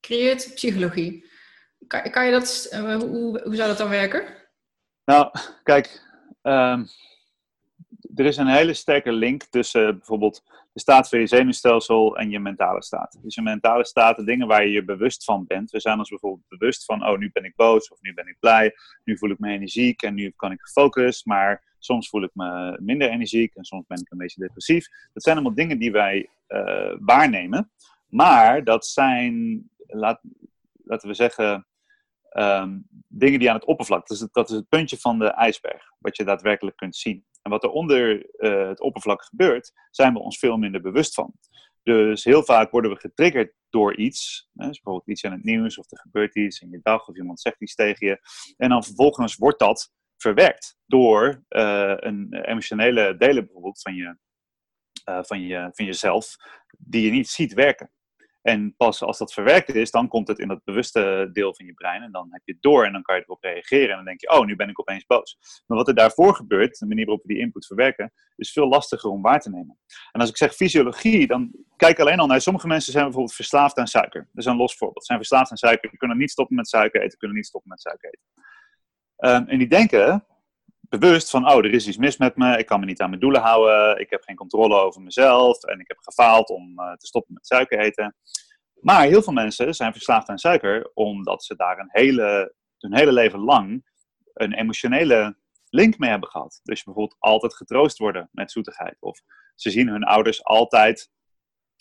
creëert 0.00 0.50
psychologie. 0.54 1.28
Kan, 1.86 2.10
kan 2.10 2.24
je 2.24 2.30
dat, 2.30 2.68
uh, 2.72 2.96
hoe, 2.96 3.40
hoe 3.44 3.54
zou 3.56 3.68
dat 3.68 3.78
dan 3.78 3.88
werken? 3.88 4.38
Nou, 5.04 5.30
kijk, 5.62 6.02
um, 6.42 6.86
er 8.14 8.26
is 8.26 8.36
een 8.36 8.46
hele 8.46 8.74
sterke 8.74 9.12
link 9.12 9.42
tussen 9.42 9.96
bijvoorbeeld 9.96 10.42
de 10.72 10.80
staat 10.80 11.08
van 11.08 11.18
je 11.18 11.26
zenuwstelsel 11.26 12.16
en 12.16 12.30
je 12.30 12.40
mentale 12.40 12.82
staat. 12.82 13.18
Dus 13.22 13.34
je 13.34 13.42
mentale 13.42 13.84
staat, 13.84 14.16
de 14.16 14.24
dingen 14.24 14.46
waar 14.46 14.64
je 14.64 14.70
je 14.70 14.84
bewust 14.84 15.24
van 15.24 15.46
bent. 15.46 15.70
We 15.70 15.80
zijn 15.80 15.98
ons 15.98 16.08
bijvoorbeeld 16.08 16.48
bewust 16.48 16.84
van, 16.84 17.06
oh, 17.06 17.18
nu 17.18 17.30
ben 17.32 17.44
ik 17.44 17.56
boos 17.56 17.90
of 17.90 18.00
nu 18.00 18.14
ben 18.14 18.26
ik 18.26 18.36
blij, 18.40 18.74
nu 19.04 19.18
voel 19.18 19.30
ik 19.30 19.38
me 19.38 19.52
energiek 19.52 20.02
en 20.02 20.14
nu 20.14 20.32
kan 20.36 20.52
ik 20.52 20.60
gefocust, 20.60 21.26
maar 21.26 21.62
soms 21.78 22.08
voel 22.08 22.22
ik 22.22 22.30
me 22.32 22.78
minder 22.80 23.10
energiek 23.10 23.54
en 23.54 23.64
soms 23.64 23.86
ben 23.86 24.00
ik 24.00 24.10
een 24.10 24.18
beetje 24.18 24.40
depressief. 24.40 24.86
Dat 25.12 25.22
zijn 25.22 25.36
allemaal 25.36 25.54
dingen 25.54 25.78
die 25.78 25.92
wij 25.92 26.28
uh, 26.48 26.96
waarnemen, 27.00 27.70
maar 28.08 28.64
dat 28.64 28.86
zijn, 28.86 29.62
laat, 29.86 30.20
laten 30.84 31.08
we 31.08 31.14
zeggen, 31.14 31.66
um, 32.32 32.86
dingen 33.08 33.38
die 33.38 33.48
aan 33.48 33.56
het 33.56 33.64
oppervlak, 33.64 34.06
dat 34.06 34.28
dat 34.32 34.50
is 34.50 34.56
het 34.56 34.68
puntje 34.68 34.98
van 34.98 35.18
de 35.18 35.26
ijsberg, 35.26 35.92
wat 35.98 36.16
je 36.16 36.24
daadwerkelijk 36.24 36.76
kunt 36.76 36.96
zien. 36.96 37.24
En 37.50 37.56
wat 37.56 37.64
er 37.64 37.70
onder 37.70 38.26
uh, 38.38 38.68
het 38.68 38.80
oppervlak 38.80 39.24
gebeurt, 39.24 39.72
zijn 39.90 40.12
we 40.12 40.18
ons 40.18 40.38
veel 40.38 40.56
minder 40.56 40.80
bewust 40.80 41.14
van. 41.14 41.34
Dus 41.82 42.24
heel 42.24 42.44
vaak 42.44 42.70
worden 42.70 42.90
we 42.90 42.96
getriggerd 42.96 43.54
door 43.70 43.96
iets. 43.96 44.48
Hè, 44.54 44.66
dus 44.66 44.80
bijvoorbeeld 44.80 45.08
iets 45.08 45.24
aan 45.24 45.32
het 45.32 45.44
nieuws, 45.44 45.78
of 45.78 45.90
er 45.90 45.98
gebeurt 45.98 46.36
iets 46.36 46.60
in 46.60 46.70
je 46.70 46.80
dag, 46.82 47.08
of 47.08 47.16
iemand 47.16 47.40
zegt 47.40 47.60
iets 47.60 47.74
tegen 47.74 48.06
je. 48.06 48.20
En 48.56 48.68
dan 48.68 48.84
vervolgens 48.84 49.36
wordt 49.36 49.58
dat 49.58 49.92
verwerkt 50.16 50.76
door 50.86 51.44
uh, 51.48 51.94
een 51.96 52.34
emotionele 52.34 53.16
delen 53.16 53.44
bijvoorbeeld 53.44 53.80
van, 53.80 53.94
je, 53.94 54.16
uh, 55.08 55.22
van, 55.22 55.40
je, 55.40 55.70
van 55.72 55.84
jezelf, 55.84 56.36
die 56.78 57.04
je 57.04 57.10
niet 57.10 57.28
ziet 57.28 57.52
werken. 57.52 57.90
En 58.42 58.74
pas 58.76 59.02
als 59.02 59.18
dat 59.18 59.32
verwerkt 59.32 59.74
is, 59.74 59.90
dan 59.90 60.08
komt 60.08 60.28
het 60.28 60.38
in 60.38 60.48
dat 60.48 60.64
bewuste 60.64 61.28
deel 61.32 61.54
van 61.54 61.66
je 61.66 61.72
brein. 61.72 62.02
En 62.02 62.12
dan 62.12 62.28
heb 62.30 62.42
je 62.44 62.52
het 62.52 62.62
door 62.62 62.84
en 62.84 62.92
dan 62.92 63.02
kan 63.02 63.16
je 63.16 63.22
erop 63.22 63.42
reageren. 63.42 63.90
En 63.90 63.96
dan 63.96 64.04
denk 64.04 64.20
je, 64.20 64.30
oh, 64.30 64.46
nu 64.46 64.56
ben 64.56 64.68
ik 64.68 64.80
opeens 64.80 65.06
boos. 65.06 65.38
Maar 65.66 65.78
wat 65.78 65.88
er 65.88 65.94
daarvoor 65.94 66.34
gebeurt, 66.34 66.78
de 66.78 66.86
manier 66.86 67.04
waarop 67.04 67.26
we 67.26 67.32
die 67.32 67.42
input 67.42 67.66
verwerken, 67.66 68.12
is 68.36 68.52
veel 68.52 68.68
lastiger 68.68 69.10
om 69.10 69.22
waar 69.22 69.40
te 69.40 69.50
nemen. 69.50 69.78
En 70.12 70.20
als 70.20 70.30
ik 70.30 70.36
zeg 70.36 70.54
fysiologie, 70.54 71.26
dan 71.26 71.50
kijk 71.76 72.00
alleen 72.00 72.20
al 72.20 72.26
naar. 72.26 72.40
Sommige 72.40 72.66
mensen 72.66 72.92
zijn 72.92 73.04
bijvoorbeeld 73.04 73.34
verslaafd 73.34 73.76
aan 73.76 73.86
suiker. 73.86 74.20
Dat 74.20 74.44
is 74.44 74.50
een 74.50 74.56
los 74.56 74.76
voorbeeld. 74.76 75.04
Zijn 75.04 75.18
verslaafd 75.18 75.50
aan 75.50 75.56
suiker. 75.56 75.96
Kunnen 75.96 76.18
niet 76.18 76.30
stoppen 76.30 76.56
met 76.56 76.68
suiker 76.68 77.02
eten, 77.02 77.18
kunnen 77.18 77.36
niet 77.36 77.46
stoppen 77.46 77.70
met 77.70 77.80
suiker 77.80 78.08
eten. 78.08 78.28
Um, 79.22 79.48
en 79.48 79.58
die 79.58 79.68
denken 79.68 80.24
bewust 80.90 81.30
van, 81.30 81.48
oh, 81.50 81.56
er 81.56 81.72
is 81.72 81.86
iets 81.86 81.96
mis 81.96 82.16
met 82.16 82.36
me, 82.36 82.58
ik 82.58 82.66
kan 82.66 82.80
me 82.80 82.86
niet 82.86 83.00
aan 83.00 83.08
mijn 83.08 83.20
doelen 83.20 83.40
houden, 83.40 84.00
ik 84.00 84.10
heb 84.10 84.22
geen 84.22 84.36
controle 84.36 84.74
over 84.74 85.02
mezelf 85.02 85.64
en 85.64 85.80
ik 85.80 85.88
heb 85.88 85.98
gefaald 85.98 86.50
om 86.50 86.80
uh, 86.80 86.92
te 86.92 87.06
stoppen 87.06 87.34
met 87.34 87.46
suiker 87.46 87.78
eten. 87.78 88.16
Maar 88.74 89.02
heel 89.02 89.22
veel 89.22 89.32
mensen 89.32 89.74
zijn 89.74 89.92
verslaafd 89.92 90.28
aan 90.28 90.38
suiker 90.38 90.90
omdat 90.94 91.44
ze 91.44 91.56
daar 91.56 91.78
een 91.78 91.88
hele, 91.90 92.54
hun 92.78 92.96
hele 92.96 93.12
leven 93.12 93.38
lang 93.38 93.84
een 94.34 94.52
emotionele 94.52 95.36
link 95.68 95.98
mee 95.98 96.10
hebben 96.10 96.28
gehad. 96.28 96.60
Dus 96.62 96.84
bijvoorbeeld 96.84 97.16
altijd 97.18 97.54
getroost 97.54 97.98
worden 97.98 98.28
met 98.32 98.52
zoetigheid. 98.52 98.96
Of 99.00 99.20
ze 99.54 99.70
zien 99.70 99.88
hun 99.88 100.04
ouders 100.04 100.44
altijd, 100.44 101.10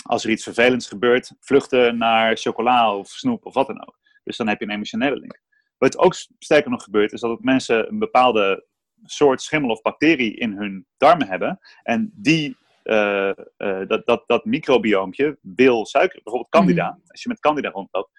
als 0.04 0.24
er 0.24 0.30
iets 0.30 0.44
vervelends 0.44 0.88
gebeurt, 0.88 1.34
vluchten 1.40 1.98
naar 1.98 2.38
chocola 2.38 2.96
of 2.96 3.08
snoep 3.08 3.46
of 3.46 3.54
wat 3.54 3.68
dan 3.68 3.88
ook. 3.88 4.00
Dus 4.24 4.38
dan 4.38 4.48
heb 4.48 4.60
je 4.60 4.66
een 4.66 4.72
emotionele 4.72 5.20
link. 5.20 5.42
Wat 5.78 5.98
ook 5.98 6.14
sterker 6.40 6.72
nog 6.72 6.84
gebeurt, 6.84 7.12
is 7.12 7.22
dat 7.22 7.42
mensen 7.42 7.88
een 7.88 8.00
bepaalde 8.00 8.68
soort 9.04 9.42
schimmel 9.42 9.70
of 9.70 9.82
bacterie 9.82 10.36
in 10.36 10.52
hun 10.52 10.86
darmen 10.98 11.28
hebben. 11.28 11.60
En 11.84 12.12
die, 12.16 12.58
uh, 12.84 13.32
uh, 13.58 13.88
dat, 13.88 14.06
dat, 14.06 14.24
dat 14.28 14.46
microbioompje 14.46 15.38
wil 15.42 15.86
suiker. 15.86 16.20
Bijvoorbeeld 16.24 16.52
candida. 16.52 16.90
Mm. 16.90 17.02
Als 17.08 17.24
je 17.24 17.30
met 17.30 17.40
candida 17.40 17.70
rondloopt, 17.70 18.12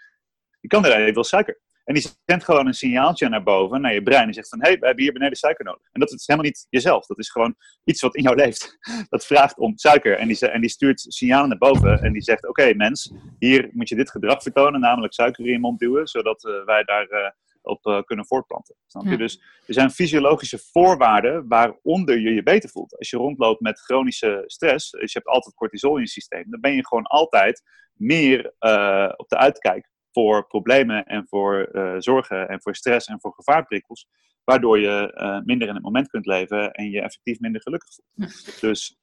die 0.61 0.71
candida 0.71 1.12
wil 1.12 1.25
suiker. 1.25 1.61
En 1.85 1.95
die 1.97 2.11
zendt 2.25 2.45
gewoon 2.45 2.66
een 2.66 2.75
signaaltje 2.75 3.29
naar 3.29 3.43
boven, 3.43 3.81
naar 3.81 3.95
je 3.95 4.03
brein. 4.03 4.27
En 4.27 4.35
zegt 4.35 4.49
van, 4.49 4.61
hé, 4.61 4.69
hey, 4.69 4.79
we 4.79 4.87
hebben 4.87 5.05
hier 5.05 5.12
beneden 5.12 5.37
suiker 5.37 5.64
nodig. 5.64 5.83
En 5.93 6.01
dat 6.01 6.12
is 6.12 6.27
helemaal 6.27 6.51
niet 6.51 6.66
jezelf. 6.71 7.07
Dat 7.07 7.19
is 7.19 7.31
gewoon 7.31 7.55
iets 7.85 8.01
wat 8.01 8.16
in 8.16 8.23
jou 8.23 8.37
leeft. 8.37 8.79
Dat 9.09 9.27
vraagt 9.27 9.59
om 9.59 9.79
suiker. 9.79 10.16
En 10.16 10.29
die, 10.29 10.49
en 10.49 10.61
die 10.61 10.71
stuurt 10.71 11.01
signalen 11.01 11.49
naar 11.49 11.59
boven. 11.59 12.03
En 12.03 12.12
die 12.12 12.23
zegt, 12.23 12.49
oké 12.49 12.75
mens, 12.75 13.12
hier 13.38 13.69
moet 13.73 13.88
je 13.88 13.97
dit 13.97 14.11
gedrag 14.11 14.43
vertonen. 14.43 14.81
Namelijk 14.81 15.12
suiker 15.12 15.45
in 15.45 15.53
je 15.53 15.59
mond 15.59 15.79
duwen. 15.79 16.07
Zodat 16.07 16.45
uh, 16.45 16.64
wij 16.64 16.85
daar 16.85 17.35
op 17.70 17.87
uh, 17.87 18.02
kunnen 18.02 18.26
voortplanten. 18.26 18.76
Snap 18.87 19.04
je? 19.04 19.16
Dus 19.16 19.42
er 19.66 19.74
zijn 19.74 19.90
fysiologische 19.90 20.59
voorwaarden 20.72 21.48
waaronder 21.48 22.18
je 22.18 22.35
je 22.35 22.42
beter 22.42 22.70
voelt. 22.70 22.98
Als 22.98 23.11
je 23.11 23.16
rondloopt 23.16 23.61
met 23.61 23.80
chronische 23.80 24.42
stress, 24.46 24.90
dus 24.90 25.12
je 25.12 25.18
hebt 25.18 25.30
altijd 25.30 25.54
cortisol 25.54 25.96
in 25.96 26.02
je 26.02 26.09
systeem, 26.09 26.44
dan 26.50 26.61
ben 26.61 26.74
je 26.74 26.87
gewoon 26.87 27.04
altijd 27.04 27.62
meer 27.92 28.54
uh, 28.61 29.12
op 29.16 29.28
de 29.28 29.37
uitkijk 29.37 29.90
voor 30.12 30.46
problemen 30.46 31.04
en 31.04 31.26
voor 31.28 31.68
uh, 31.72 31.94
zorgen 31.98 32.48
en 32.48 32.62
voor 32.62 32.74
stress 32.74 33.06
en 33.06 33.20
voor 33.20 33.35
gevaarprikkels, 33.35 34.09
waardoor 34.44 34.78
je 34.78 35.42
minder 35.44 35.68
in 35.68 35.74
het 35.74 35.83
moment 35.83 36.09
kunt 36.09 36.26
leven 36.26 36.72
en 36.72 36.90
je 36.90 37.00
effectief 37.00 37.40
minder 37.40 37.62
gelukkig 37.62 37.88
voelt. 37.94 38.61
Dus 38.61 38.98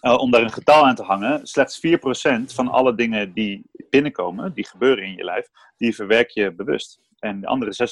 om 0.00 0.30
daar 0.30 0.42
een 0.42 0.52
getal 0.52 0.86
aan 0.86 0.94
te 0.94 1.02
hangen, 1.02 1.46
slechts 1.46 1.80
4% 1.86 1.90
van 2.54 2.68
alle 2.68 2.94
dingen 2.94 3.32
die 3.32 3.70
binnenkomen, 3.90 4.54
die 4.54 4.66
gebeuren 4.66 5.04
in 5.04 5.14
je 5.14 5.24
lijf, 5.24 5.48
die 5.76 5.94
verwerk 5.94 6.30
je 6.30 6.54
bewust. 6.54 7.00
En 7.18 7.40
de 7.40 7.46
andere 7.46 7.88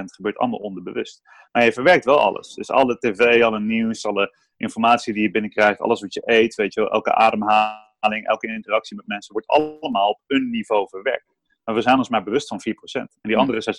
96% 0.00 0.04
gebeurt 0.04 0.36
allemaal 0.36 0.58
onderbewust. 0.58 1.22
Maar 1.52 1.64
je 1.64 1.72
verwerkt 1.72 2.04
wel 2.04 2.20
alles. 2.20 2.54
Dus 2.54 2.70
alle 2.70 2.98
tv, 2.98 3.42
alle 3.42 3.60
nieuws, 3.60 4.06
alle 4.06 4.36
informatie 4.56 5.12
die 5.12 5.22
je 5.22 5.30
binnenkrijgt, 5.30 5.80
alles 5.80 6.00
wat 6.00 6.14
je 6.14 6.22
eet, 6.24 6.54
weet 6.54 6.74
je 6.74 6.80
wel, 6.80 6.90
elke 6.90 7.14
ademhaling, 7.14 8.26
elke 8.26 8.46
interactie 8.46 8.96
met 8.96 9.06
mensen, 9.06 9.32
wordt 9.32 9.48
allemaal 9.48 10.08
op 10.08 10.20
een 10.26 10.50
niveau 10.50 10.88
verwerkt. 10.88 11.34
Maar 11.64 11.74
we 11.74 11.80
zijn 11.80 11.98
ons 11.98 12.08
maar 12.08 12.22
bewust 12.22 12.48
van 12.48 12.60
4%. 12.60 12.72
En 12.92 13.08
die 13.20 13.36
andere 13.36 13.76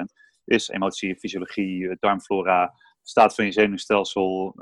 96% 0.00 0.02
is 0.44 0.68
emotie, 0.68 1.16
fysiologie, 1.16 1.96
darmflora, 2.00 2.74
staat 3.02 3.34
van 3.34 3.44
je 3.44 3.52
zenuwstelsel, 3.52 4.54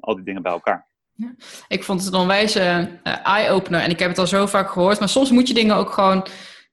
al 0.00 0.14
die 0.14 0.24
dingen 0.24 0.42
bij 0.42 0.52
elkaar. 0.52 0.88
Ja. 1.12 1.34
Ik 1.68 1.84
vond 1.84 2.04
het 2.04 2.14
een 2.14 2.20
onwijze 2.20 2.60
uh, 3.04 3.26
eye-opener 3.26 3.80
en 3.80 3.90
ik 3.90 3.98
heb 3.98 4.08
het 4.08 4.18
al 4.18 4.26
zo 4.26 4.46
vaak 4.46 4.70
gehoord, 4.70 4.98
maar 4.98 5.08
soms 5.08 5.30
moet 5.30 5.48
je 5.48 5.54
dingen 5.54 5.76
ook 5.76 5.90
gewoon 5.90 6.26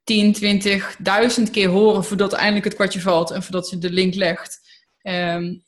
10, 0.08 0.34
20, 0.34 0.96
duizend 1.00 1.50
keer 1.50 1.70
horen 1.70 2.04
voordat 2.04 2.34
eindelijk 2.34 2.66
het 2.66 2.76
kwartje 2.76 3.02
valt 3.02 3.32
en 3.32 3.44
voordat 3.44 3.70
je 3.70 3.78
de 3.78 3.90
link 3.90 4.16
legt. 4.16 4.60
Um, 5.02 5.64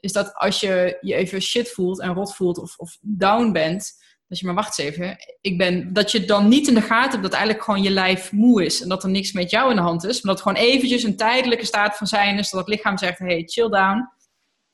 is 0.00 0.12
dat 0.12 0.34
als 0.34 0.60
je 0.60 0.98
je 1.00 1.14
even 1.14 1.42
shit 1.42 1.70
voelt 1.70 2.00
en 2.00 2.14
rot 2.14 2.34
voelt 2.34 2.58
of, 2.58 2.76
of 2.76 2.98
down 3.00 3.52
bent, 3.52 3.92
dat 4.28 4.38
je 4.38 4.46
maar 4.46 4.54
wacht 4.54 4.78
eens 4.78 4.88
even, 4.88 5.16
ik 5.40 5.58
ben, 5.58 5.92
dat 5.92 6.12
je 6.12 6.24
dan 6.24 6.48
niet 6.48 6.68
in 6.68 6.74
de 6.74 6.80
gaten 6.80 7.10
hebt 7.10 7.22
dat 7.22 7.32
eigenlijk 7.32 7.64
gewoon 7.64 7.82
je 7.82 7.90
lijf 7.90 8.32
moe 8.32 8.64
is 8.64 8.82
en 8.82 8.88
dat 8.88 9.02
er 9.02 9.10
niks 9.10 9.32
met 9.32 9.50
jou 9.50 9.70
in 9.70 9.76
de 9.76 9.82
hand 9.82 10.04
is, 10.04 10.22
maar 10.22 10.34
dat 10.34 10.44
het 10.44 10.52
gewoon 10.52 10.70
eventjes 10.70 11.02
een 11.02 11.16
tijdelijke 11.16 11.66
staat 11.66 11.96
van 11.96 12.06
zijn 12.06 12.38
is, 12.38 12.50
dat 12.50 12.60
het 12.60 12.74
lichaam 12.74 12.98
zegt, 12.98 13.18
hey, 13.18 13.42
chill 13.46 13.68
down, 13.68 14.08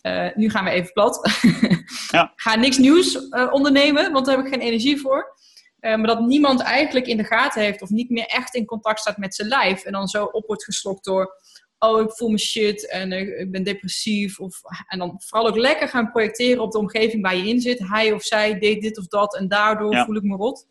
uh, 0.02 0.28
nu 0.34 0.50
gaan 0.50 0.64
we 0.64 0.70
even 0.70 0.92
plat. 0.92 1.30
ja. 2.10 2.32
Ga 2.36 2.54
niks 2.54 2.78
nieuws 2.78 3.14
uh, 3.14 3.52
ondernemen, 3.52 4.12
want 4.12 4.26
daar 4.26 4.36
heb 4.36 4.46
ik 4.46 4.52
geen 4.52 4.62
energie 4.62 5.00
voor. 5.00 5.40
Uh, 5.82 5.96
maar 5.96 6.06
dat 6.06 6.20
niemand 6.20 6.60
eigenlijk 6.60 7.06
in 7.06 7.16
de 7.16 7.24
gaten 7.24 7.62
heeft 7.62 7.82
of 7.82 7.90
niet 7.90 8.10
meer 8.10 8.26
echt 8.26 8.54
in 8.54 8.64
contact 8.64 9.00
staat 9.00 9.16
met 9.16 9.34
zijn 9.34 9.48
lijf. 9.48 9.84
En 9.84 9.92
dan 9.92 10.08
zo 10.08 10.24
op 10.24 10.46
wordt 10.46 10.64
geslokt 10.64 11.04
door, 11.04 11.34
oh 11.78 12.00
ik 12.00 12.10
voel 12.10 12.28
me 12.28 12.38
shit 12.38 12.88
en 12.88 13.12
uh, 13.12 13.40
ik 13.40 13.50
ben 13.50 13.62
depressief. 13.62 14.38
Of, 14.40 14.60
en 14.86 14.98
dan 14.98 15.20
vooral 15.24 15.48
ook 15.48 15.56
lekker 15.56 15.88
gaan 15.88 16.10
projecteren 16.10 16.62
op 16.62 16.72
de 16.72 16.78
omgeving 16.78 17.22
waar 17.22 17.36
je 17.36 17.48
in 17.48 17.60
zit. 17.60 17.78
Hij 17.78 18.12
of 18.12 18.22
zij 18.22 18.58
deed 18.58 18.82
dit 18.82 18.98
of 18.98 19.06
dat 19.06 19.36
en 19.36 19.48
daardoor 19.48 19.96
voel 19.96 20.16
ik 20.16 20.22
me 20.22 20.36
rot. 20.36 20.66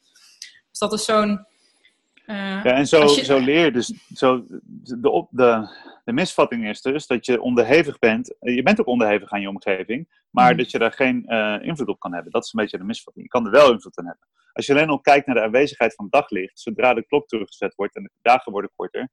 Dus 0.70 0.80
dat 0.80 0.94
is 0.94 1.06
zo'n... 1.06 1.50
Uh, 2.32 2.64
ja, 2.64 2.74
en 2.74 2.88
zo, 2.88 3.08
zo 3.08 3.40
leer 3.40 3.66
je 3.66 3.72
dus... 3.72 3.94
Zo, 4.14 4.46
de, 4.74 5.10
op, 5.10 5.28
de, 5.32 5.68
de 6.04 6.14
misvatting 6.14 6.68
is 6.68 6.82
dus 6.82 7.08
dat 7.08 7.26
je 7.26 7.42
onderhevig 7.42 8.00
bent. 8.00 8.36
Je 8.40 8.64
bent 8.64 8.80
ook 8.80 8.88
onderhevig 8.88 9.32
aan 9.32 9.42
je 9.42 9.50
omgeving, 9.50 10.24
maar 10.30 10.52
mm. 10.52 10.58
dat 10.58 10.72
je 10.72 10.80
daar 10.80 10.92
geen 10.92 11.26
uh, 11.28 11.58
invloed 11.62 11.88
op 11.88 12.00
kan 12.00 12.14
hebben. 12.14 12.32
Dat 12.32 12.46
is 12.46 12.54
een 12.54 12.62
beetje 12.62 12.78
de 12.78 12.84
misvatting. 12.84 13.26
Je 13.26 13.32
kan 13.32 13.46
er 13.46 13.52
wel 13.52 13.72
invloed 13.72 13.98
aan 13.98 14.06
hebben. 14.06 14.28
Als 14.54 14.66
je 14.66 14.74
alleen 14.74 14.90
al 14.90 15.00
kijkt 15.00 15.26
naar 15.26 15.36
de 15.36 15.42
aanwezigheid 15.42 15.96
van 15.96 16.08
daglicht, 16.10 16.60
zodra 16.60 16.94
de 16.94 17.06
klok 17.06 17.28
teruggezet 17.28 17.76
wordt 17.76 17.96
en 17.96 18.04
de 18.04 18.12
dagen 18.22 18.52
worden 18.52 18.72
korter, 18.76 19.10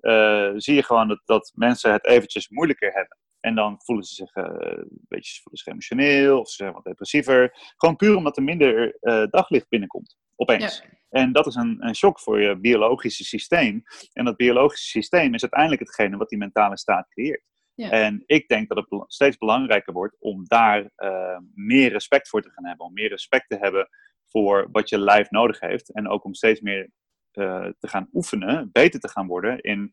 uh, 0.00 0.50
zie 0.56 0.74
je 0.74 0.82
gewoon 0.82 1.08
dat, 1.08 1.20
dat 1.24 1.52
mensen 1.54 1.92
het 1.92 2.06
eventjes 2.06 2.48
moeilijker 2.48 2.92
hebben. 2.92 3.18
En 3.40 3.54
dan 3.54 3.80
voelen 3.82 4.04
ze 4.04 4.14
zich 4.14 4.36
uh, 4.36 4.44
een 4.44 5.04
beetje 5.08 5.40
voelen 5.42 5.62
zich 5.62 5.66
emotioneel 5.66 6.40
of 6.40 6.48
ze 6.48 6.54
zijn 6.54 6.72
wat 6.72 6.84
depressiever. 6.84 7.50
Gewoon 7.76 7.96
puur 7.96 8.16
omdat 8.16 8.36
er 8.36 8.42
minder 8.42 8.96
uh, 9.00 9.24
daglicht 9.30 9.68
binnenkomt, 9.68 10.18
opeens. 10.36 10.78
Ja. 10.78 10.98
En 11.08 11.32
dat 11.32 11.46
is 11.46 11.54
een, 11.54 11.76
een 11.80 11.94
shock 11.94 12.20
voor 12.20 12.40
je 12.40 12.58
biologische 12.58 13.24
systeem. 13.24 13.82
En 14.12 14.24
dat 14.24 14.36
biologische 14.36 14.88
systeem 14.88 15.34
is 15.34 15.42
uiteindelijk 15.42 15.80
hetgene 15.80 16.16
wat 16.16 16.28
die 16.28 16.38
mentale 16.38 16.78
staat 16.78 17.08
creëert. 17.08 17.42
Ja. 17.74 17.90
En 17.90 18.22
ik 18.26 18.48
denk 18.48 18.68
dat 18.68 18.76
het 18.76 19.04
steeds 19.06 19.36
belangrijker 19.36 19.92
wordt 19.92 20.16
om 20.18 20.44
daar 20.44 20.90
uh, 20.96 21.38
meer 21.54 21.92
respect 21.92 22.28
voor 22.28 22.42
te 22.42 22.50
gaan 22.50 22.66
hebben. 22.66 22.86
Om 22.86 22.92
meer 22.92 23.08
respect 23.08 23.48
te 23.48 23.56
hebben 23.56 23.88
voor 24.26 24.68
wat 24.72 24.88
je 24.88 24.98
lijf 24.98 25.30
nodig 25.30 25.60
heeft. 25.60 25.92
En 25.92 26.08
ook 26.08 26.24
om 26.24 26.34
steeds 26.34 26.60
meer 26.60 26.90
te 27.30 27.88
gaan 27.88 28.08
oefenen, 28.12 28.68
beter 28.72 29.00
te 29.00 29.08
gaan 29.08 29.26
worden 29.26 29.60
in 29.60 29.92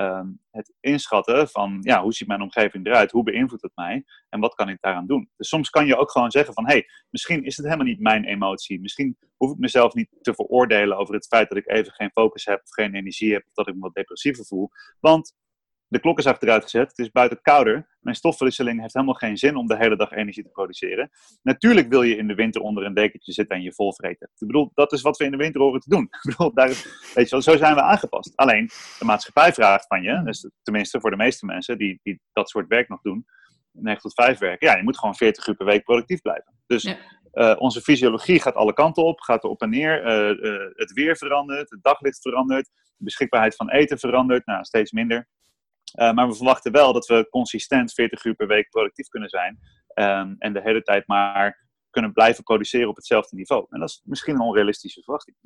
uh, 0.00 0.20
het 0.50 0.72
inschatten 0.80 1.48
van 1.48 1.78
ja, 1.80 2.02
hoe 2.02 2.12
ziet 2.12 2.28
mijn 2.28 2.42
omgeving 2.42 2.86
eruit, 2.86 3.10
hoe 3.10 3.22
beïnvloedt 3.22 3.62
het 3.62 3.72
mij 3.74 4.04
en 4.28 4.40
wat 4.40 4.54
kan 4.54 4.68
ik 4.68 4.78
daaraan 4.80 5.06
doen. 5.06 5.30
Dus 5.36 5.48
soms 5.48 5.70
kan 5.70 5.86
je 5.86 5.96
ook 5.96 6.10
gewoon 6.10 6.30
zeggen 6.30 6.54
van 6.54 6.66
hé, 6.66 6.72
hey, 6.72 6.88
misschien 7.10 7.44
is 7.44 7.56
het 7.56 7.66
helemaal 7.66 7.86
niet 7.86 8.00
mijn 8.00 8.24
emotie. 8.24 8.80
Misschien 8.80 9.16
hoef 9.36 9.52
ik 9.52 9.58
mezelf 9.58 9.94
niet 9.94 10.08
te 10.20 10.34
veroordelen 10.34 10.96
over 10.96 11.14
het 11.14 11.26
feit 11.26 11.48
dat 11.48 11.58
ik 11.58 11.70
even 11.70 11.92
geen 11.92 12.10
focus 12.10 12.44
heb 12.44 12.60
of 12.62 12.70
geen 12.70 12.94
energie 12.94 13.32
heb 13.32 13.44
of 13.46 13.52
dat 13.52 13.68
ik 13.68 13.74
me 13.74 13.80
wat 13.80 13.94
depressiever 13.94 14.44
voel. 14.44 14.70
Want 15.00 15.34
de 15.88 16.00
klok 16.00 16.18
is 16.18 16.26
achteruit 16.26 16.62
gezet, 16.62 16.88
het 16.88 16.98
is 16.98 17.10
buiten 17.10 17.42
kouder. 17.42 17.96
Mijn 18.00 18.16
stofwisseling 18.16 18.80
heeft 18.80 18.94
helemaal 18.94 19.14
geen 19.14 19.36
zin 19.36 19.56
om 19.56 19.66
de 19.66 19.76
hele 19.76 19.96
dag 19.96 20.12
energie 20.12 20.42
te 20.42 20.48
produceren. 20.48 21.10
Natuurlijk 21.42 21.88
wil 21.88 22.02
je 22.02 22.16
in 22.16 22.26
de 22.26 22.34
winter 22.34 22.60
onder 22.60 22.84
een 22.84 22.94
dekentje 22.94 23.32
zitten 23.32 23.56
en 23.56 23.62
je 23.62 23.72
vol 23.72 23.94
vreten. 23.94 24.30
Ik 24.38 24.46
bedoel, 24.46 24.70
dat 24.74 24.92
is 24.92 25.02
wat 25.02 25.16
we 25.16 25.24
in 25.24 25.30
de 25.30 25.36
winter 25.36 25.60
horen 25.60 25.80
te 25.80 25.88
doen. 25.88 26.02
Ik 26.10 26.20
bedoel, 26.22 26.54
daar, 26.54 26.68
weet 27.14 27.24
je 27.24 27.30
wel, 27.30 27.42
zo 27.42 27.56
zijn 27.56 27.74
we 27.74 27.82
aangepast. 27.82 28.32
Alleen, 28.36 28.70
de 28.98 29.04
maatschappij 29.04 29.52
vraagt 29.52 29.86
van 29.86 30.02
je, 30.02 30.22
dus 30.24 30.50
tenminste 30.62 31.00
voor 31.00 31.10
de 31.10 31.16
meeste 31.16 31.46
mensen 31.46 31.78
die, 31.78 32.00
die 32.02 32.20
dat 32.32 32.48
soort 32.48 32.68
werk 32.68 32.88
nog 32.88 33.00
doen, 33.00 33.26
9 33.72 34.00
tot 34.00 34.14
5 34.14 34.38
werken, 34.38 34.68
ja, 34.68 34.76
je 34.76 34.82
moet 34.82 34.98
gewoon 34.98 35.14
40 35.14 35.46
uur 35.46 35.54
per 35.54 35.66
week 35.66 35.84
productief 35.84 36.20
blijven. 36.20 36.54
Dus 36.66 36.84
uh, 37.32 37.54
onze 37.58 37.80
fysiologie 37.80 38.40
gaat 38.40 38.54
alle 38.54 38.72
kanten 38.72 39.04
op, 39.04 39.20
gaat 39.20 39.44
er 39.44 39.50
op 39.50 39.62
en 39.62 39.70
neer. 39.70 40.06
Uh, 40.06 40.50
uh, 40.50 40.60
het 40.74 40.92
weer 40.92 41.16
verandert, 41.16 41.70
het 41.70 41.82
daglicht 41.82 42.20
verandert, 42.20 42.70
de 42.96 43.04
beschikbaarheid 43.04 43.56
van 43.56 43.70
eten 43.70 43.98
verandert, 43.98 44.46
nou, 44.46 44.64
steeds 44.64 44.92
minder. 44.92 45.28
Maar 45.92 46.28
we 46.28 46.34
verwachten 46.34 46.72
wel 46.72 46.92
dat 46.92 47.06
we 47.06 47.28
consistent 47.30 47.92
40 47.92 48.24
uur 48.24 48.34
per 48.34 48.46
week 48.46 48.68
productief 48.68 49.08
kunnen 49.08 49.28
zijn. 49.28 49.58
Ehm, 49.98 50.34
en 50.38 50.52
de 50.52 50.60
hele 50.62 50.82
tijd 50.82 51.06
maar 51.06 51.66
kunnen 51.90 52.12
blijven 52.12 52.44
produceren 52.44 52.88
op 52.88 52.96
hetzelfde 52.96 53.36
niveau. 53.36 53.66
En 53.70 53.80
dat 53.80 53.88
is 53.88 54.00
misschien 54.04 54.34
een 54.34 54.40
onrealistische 54.40 55.02
verwachting. 55.02 55.36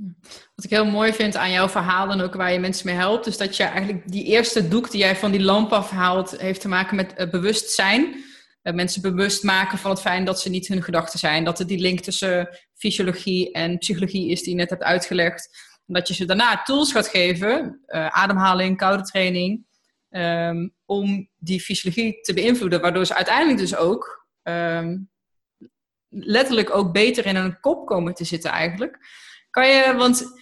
Wat 0.55 0.65
ik 0.65 0.71
heel 0.71 0.85
mooi 0.85 1.13
vind 1.13 1.37
aan 1.37 1.51
jouw 1.51 1.69
verhaal 1.69 2.11
en 2.11 2.21
ook 2.21 2.35
waar 2.35 2.53
je 2.53 2.59
mensen 2.59 2.87
mee 2.87 2.95
helpt, 2.95 3.27
is 3.27 3.39
dat 3.39 3.57
je 3.57 3.63
eigenlijk 3.63 4.11
die 4.11 4.25
eerste 4.25 4.69
doek 4.69 4.91
die 4.91 5.01
jij 5.01 5.17
van 5.17 5.31
die 5.31 5.43
lamp 5.43 5.73
afhaalt, 5.73 6.31
heeft 6.31 6.61
te 6.61 6.69
maken 6.69 6.97
met 6.97 7.15
uh, 7.17 7.31
bewustzijn. 7.31 8.25
Uh, 8.63 8.75
mensen 8.75 9.03
bewust 9.03 9.43
maken 9.43 9.79
van 9.79 9.91
het 9.91 10.01
feit 10.01 10.27
dat 10.27 10.41
ze 10.41 10.51
niet 10.51 10.69
hun 10.69 10.83
gedachten 10.83 11.19
zijn. 11.19 11.45
Dat 11.45 11.59
er 11.59 11.67
die 11.67 11.81
link 11.81 12.01
tussen 12.01 12.59
fysiologie 12.75 13.53
en 13.53 13.79
psychologie 13.79 14.31
is 14.31 14.43
die 14.43 14.51
je 14.51 14.59
net 14.59 14.71
hebt 14.71 14.83
uitgelegd. 14.83 15.71
En 15.87 15.95
dat 15.95 16.09
je 16.09 16.15
ze 16.15 16.25
daarna 16.25 16.63
tools 16.63 16.93
gaat 16.93 17.09
geven, 17.09 17.81
ademhaling, 17.87 18.77
koude 18.77 19.03
training, 19.03 19.67
um, 20.13 20.75
om 20.85 21.29
die 21.39 21.61
fysiologie 21.61 22.21
te 22.21 22.35
beïnvloeden. 22.35 22.81
Waardoor 22.81 23.07
ze 23.07 23.15
uiteindelijk 23.15 23.59
dus 23.59 23.77
ook 23.77 24.27
um, 24.43 25.11
letterlijk 26.09 26.77
ook 26.77 26.93
beter 26.93 27.27
in 27.27 27.37
een 27.37 27.61
kop 27.61 27.87
komen 27.87 28.15
te 28.15 28.25
zitten 28.25 28.51
eigenlijk. 28.51 28.99
Kan 29.51 29.69
je, 29.69 29.95
want 29.97 30.41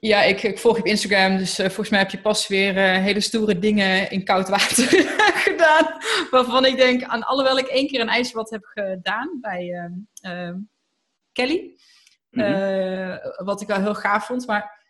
ja, 0.00 0.22
ik, 0.22 0.42
ik 0.42 0.58
volg 0.58 0.74
je 0.76 0.82
op 0.82 0.88
Instagram, 0.88 1.36
dus 1.36 1.58
uh, 1.58 1.66
volgens 1.66 1.88
mij 1.88 1.98
heb 1.98 2.10
je 2.10 2.20
pas 2.20 2.48
weer 2.48 2.76
uh, 2.76 3.02
hele 3.02 3.20
stoere 3.20 3.58
dingen 3.58 4.10
in 4.10 4.24
koud 4.24 4.48
water 4.48 4.86
gedaan. 5.48 5.96
Waarvan 6.30 6.64
ik 6.64 6.76
denk, 6.76 7.02
aan 7.02 7.22
alhoewel 7.22 7.58
ik 7.58 7.66
één 7.66 7.86
keer 7.86 8.00
een 8.00 8.08
ijsbad 8.08 8.50
heb 8.50 8.64
gedaan 8.64 9.38
bij 9.40 9.90
uh, 10.22 10.54
Kelly. 11.32 11.76
Mm 12.30 13.20
wat 13.36 13.60
ik 13.60 13.66
wel 13.66 13.80
heel 13.80 13.94
gaaf 13.94 14.26
vond. 14.26 14.46
Maar 14.46 14.80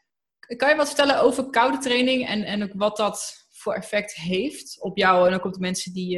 kan 0.56 0.68
je 0.68 0.76
wat 0.76 0.86
vertellen 0.86 1.20
over 1.20 1.50
koude 1.50 1.78
training 1.78 2.26
en, 2.26 2.44
en 2.44 2.62
ook 2.62 2.72
wat 2.74 2.96
dat 2.96 3.41
voor 3.62 3.74
effect 3.74 4.14
heeft 4.14 4.82
op 4.82 4.96
jou 4.96 5.28
en 5.28 5.34
ook 5.34 5.44
op 5.44 5.52
de 5.52 5.60
mensen 5.60 5.92
die, 5.92 6.08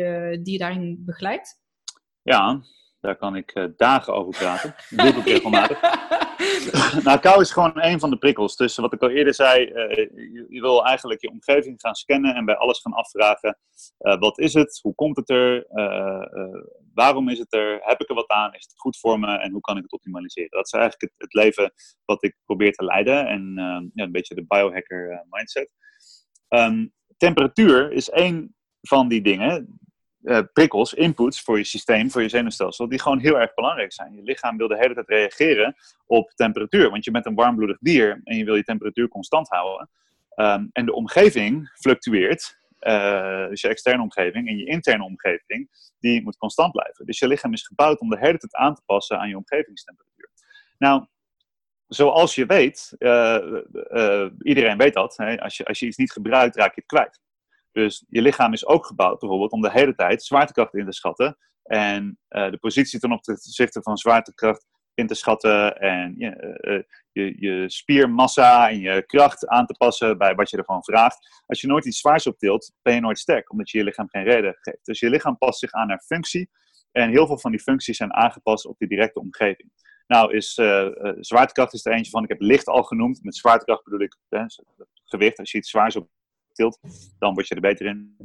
die 0.43 0.53
je 0.53 0.59
daarin 0.59 1.03
begeleidt? 1.05 1.63
Ja, 2.23 2.63
daar 3.05 3.17
kan 3.17 3.37
ik 3.37 3.55
uh, 3.55 3.65
dagen 3.77 4.15
over 4.15 4.33
praten. 4.33 4.75
Dat 4.97 5.13
doe 5.13 5.23
ik 5.23 5.29
regelmatig. 5.29 5.81
nou, 7.05 7.19
kou 7.19 7.41
is 7.41 7.51
gewoon 7.53 7.73
een 7.75 8.01
van 8.01 8.11
de 8.11 8.17
prikkels. 8.17 8.57
Dus 8.57 8.77
wat 8.77 8.93
ik 8.93 9.03
al 9.03 9.11
eerder 9.11 9.35
zei, 9.35 9.65
uh, 9.65 9.97
je, 9.97 10.47
je, 10.49 10.61
wil 10.61 10.85
eigenlijk 10.85 11.21
je 11.21 11.31
omgeving 11.31 11.81
gaan 11.81 11.95
scannen 11.95 12.35
en 12.35 12.45
bij 12.45 12.57
alles 12.57 12.81
gaan 12.81 12.93
afvragen. 12.93 13.59
Uh, 13.99 14.19
wat 14.19 14.39
is 14.39 14.55
het? 14.55 14.79
Hoe 14.83 14.95
komt 14.95 15.17
het 15.17 15.31
er? 15.31 15.67
waarom 16.95 17.29
is 17.29 17.39
het 17.39 17.53
er? 17.53 17.81
Heb 17.83 18.01
ik 18.01 18.09
er 18.09 18.15
wat 18.15 18.29
aan? 18.29 18.55
Is 18.55 18.65
het 18.65 18.79
goed 18.79 18.99
voor 18.99 19.19
me? 19.19 19.39
En 19.39 19.53
hoe 19.53 19.61
kan 19.61 19.77
ik 19.77 19.83
het 19.83 19.93
optimaliseren? 19.93 20.51
Dat 20.51 20.67
is 20.67 20.73
eigenlijk 20.73 21.03
het, 21.03 21.13
het 21.17 21.33
leven 21.33 21.73
wat 22.05 22.25
ik 22.25 22.37
probeer 22.45 22.73
te 22.73 22.85
leiden. 22.85 23.27
En 23.27 23.53
ja, 23.95 24.05
een 24.05 24.13
beetje 24.13 24.35
de 24.35 24.47
biohacker 24.47 25.27
mindset. 25.29 25.71
Um, 26.49 26.93
temperatuur 27.17 27.93
is 27.93 28.11
één 28.11 28.55
van 28.81 29.09
die 29.09 29.23
dingen 29.23 29.79
uh, 30.23 30.41
prikkels, 30.53 30.95
inputs 30.95 31.43
voor 31.43 31.59
je 31.59 31.65
systeem, 31.65 32.11
voor 32.11 32.23
je 32.23 32.29
zenuwstelsel, 32.29 32.89
die 32.89 33.01
gewoon 33.01 33.19
heel 33.19 33.41
erg 33.41 33.55
belangrijk 33.55 33.93
zijn. 33.93 34.15
Je 34.15 34.23
lichaam 34.23 34.57
wil 34.57 34.69
de 34.69 34.77
hele 34.77 34.95
tijd 34.95 35.09
reageren 35.09 35.75
op 36.07 36.31
temperatuur, 36.31 36.91
want 36.91 37.05
je 37.05 37.11
bent 37.11 37.27
een 37.27 37.35
warmbloedig 37.35 37.79
dier 37.81 38.21
en 38.25 38.37
je 38.37 38.45
wil 38.45 38.55
je 38.55 38.63
temperatuur 38.63 39.09
constant 39.09 39.49
houden. 39.49 39.91
Um, 40.37 40.69
en 40.73 40.87
de 40.87 40.93
omgeving 40.93 41.71
fluctueert, 41.75 42.59
uh, 42.81 43.49
dus 43.49 43.61
je 43.61 43.69
externe 43.69 44.03
omgeving 44.03 44.49
en 44.49 44.57
je 44.57 44.65
interne 44.65 45.05
omgeving, 45.05 45.69
die 45.99 46.23
moet 46.23 46.37
constant 46.37 46.73
blijven. 46.73 47.07
Dus 47.07 47.19
je 47.19 47.29
lichaam 47.29 47.53
is 47.53 47.67
gebouwd 47.67 48.01
om 48.01 48.09
de 48.09 48.19
hele 48.19 48.39
tijd 48.39 48.55
aan 48.55 48.75
te 48.75 48.83
passen 48.87 49.19
aan 49.19 49.29
je 49.29 49.37
omgevingstemperatuur. 49.37 50.31
Nou, 50.79 51.07
zoals 51.87 52.35
je 52.35 52.47
weet, 52.47 52.95
uh, 52.99 54.27
iedereen 54.43 54.77
weet 54.77 54.95
dat, 54.95 55.17
hè, 55.17 55.41
als, 55.41 55.57
je, 55.57 55.65
als 55.65 55.79
je 55.79 55.87
iets 55.87 55.97
niet 55.97 56.13
gebruikt, 56.13 56.57
raak 56.57 56.75
je 56.75 56.81
het 56.81 56.87
kwijt. 56.87 57.21
Dus 57.73 58.05
je 58.09 58.23
lichaam 58.23 58.53
is 58.53 58.67
ook 58.67 58.87
gebouwd 58.87 59.19
bijvoorbeeld 59.19 59.53
om 59.53 59.61
de 59.61 59.71
hele 59.71 59.95
tijd 59.95 60.23
zwaartekracht 60.23 60.75
in 60.75 60.85
te 60.85 60.93
schatten. 60.93 61.37
En 61.63 62.19
de 62.29 62.59
positie 62.61 63.01
ten 63.01 63.13
opzichte 63.13 63.83
van 63.83 63.97
zwaartekracht 63.97 64.67
in 64.95 65.07
te 65.07 65.15
schatten. 65.15 65.77
En 65.81 66.15
je, 66.19 66.87
je, 67.13 67.35
je, 67.41 67.71
spiermassa 67.71 68.71
en 68.71 68.79
je 68.79 69.07
kracht 69.07 69.47
aan 69.47 69.67
te 69.67 69.75
passen 69.79 70.19
bij 70.19 70.35
wat 70.35 70.51
je 70.51 70.57
ervan 70.57 70.85
vraagt. 70.85 71.43
Als 71.47 71.61
je 71.61 71.67
nooit 71.67 71.87
iets 71.87 71.99
zwaars 71.99 72.27
optilt, 72.27 72.73
ben 72.83 72.95
je 72.95 73.01
nooit 73.01 73.19
sterk, 73.19 73.51
omdat 73.51 73.71
je 73.71 73.79
je 73.79 73.85
lichaam 73.85 74.09
geen 74.09 74.25
reden 74.25 74.57
geeft. 74.61 74.85
Dus 74.85 75.01
je 75.01 75.11
lichaam 75.11 75.39
past 75.39 75.59
zich 75.59 75.73
aan 75.73 75.87
naar 75.87 76.03
functie. 76.07 76.51
En 76.93 77.11
heel 77.11 77.27
veel 77.27 77.39
van 77.39 77.51
die 77.51 77.61
functies 77.61 77.97
zijn 77.97 78.15
aangepast 78.15 78.67
op 78.67 78.79
die 78.79 78.89
directe 78.89 79.21
omgeving. 79.21 79.71
Nou, 80.07 80.35
is, 80.35 80.59
uh, 80.59 80.89
zwaartekracht 81.21 81.73
is 81.73 81.87
er 81.87 81.93
eentje 81.93 82.11
van. 82.11 82.23
Ik 82.23 82.29
heb 82.29 82.41
licht 82.41 82.67
al 82.67 82.83
genoemd. 82.83 83.23
Met 83.23 83.37
zwaartekracht 83.37 83.85
bedoel 83.85 84.01
ik 84.01 84.17
gewicht. 85.05 85.39
Als 85.39 85.53
je 85.53 85.59
iets 85.59 85.71
zwaars 85.71 85.97
op 85.97 86.09
tilt, 86.53 86.79
dan 87.19 87.35
word 87.35 87.49
je 87.49 87.55
er 87.55 87.61
beter 87.61 87.87
in. 87.87 88.17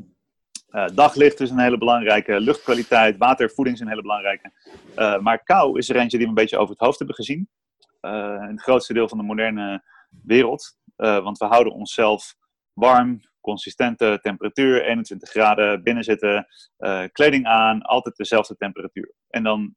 Uh, 0.70 0.88
daglicht 0.94 1.40
is 1.40 1.50
een 1.50 1.60
hele 1.60 1.78
belangrijke, 1.78 2.40
luchtkwaliteit, 2.40 3.18
watervoeding 3.18 3.76
is 3.76 3.82
een 3.82 3.90
hele 3.90 4.02
belangrijke. 4.02 4.52
Maar 5.22 5.44
kou 5.44 5.78
is 5.78 5.90
er 5.90 5.96
eentje 5.96 6.18
die 6.18 6.26
we 6.26 6.32
een 6.32 6.40
beetje 6.40 6.58
over 6.58 6.72
het 6.72 6.80
hoofd 6.84 6.98
hebben 6.98 7.16
gezien. 7.16 7.50
In 8.02 8.52
het 8.52 8.62
grootste 8.62 8.94
deel 8.94 9.08
van 9.08 9.18
de 9.18 9.24
moderne 9.24 9.84
wereld. 10.24 10.78
want 10.96 11.38
we 11.38 11.46
houden 11.46 11.74
onszelf 11.74 12.36
warm, 12.74 13.20
consistente 13.42 14.20
temperatuur, 14.22 14.84
21 14.84 15.30
graden, 15.30 15.84
binnenzitten, 15.84 16.48
kleding 17.12 17.46
aan, 17.46 17.82
altijd 17.82 18.16
dezelfde 18.16 18.56
temperatuur. 18.56 19.14
En 19.30 19.44
dan, 19.44 19.76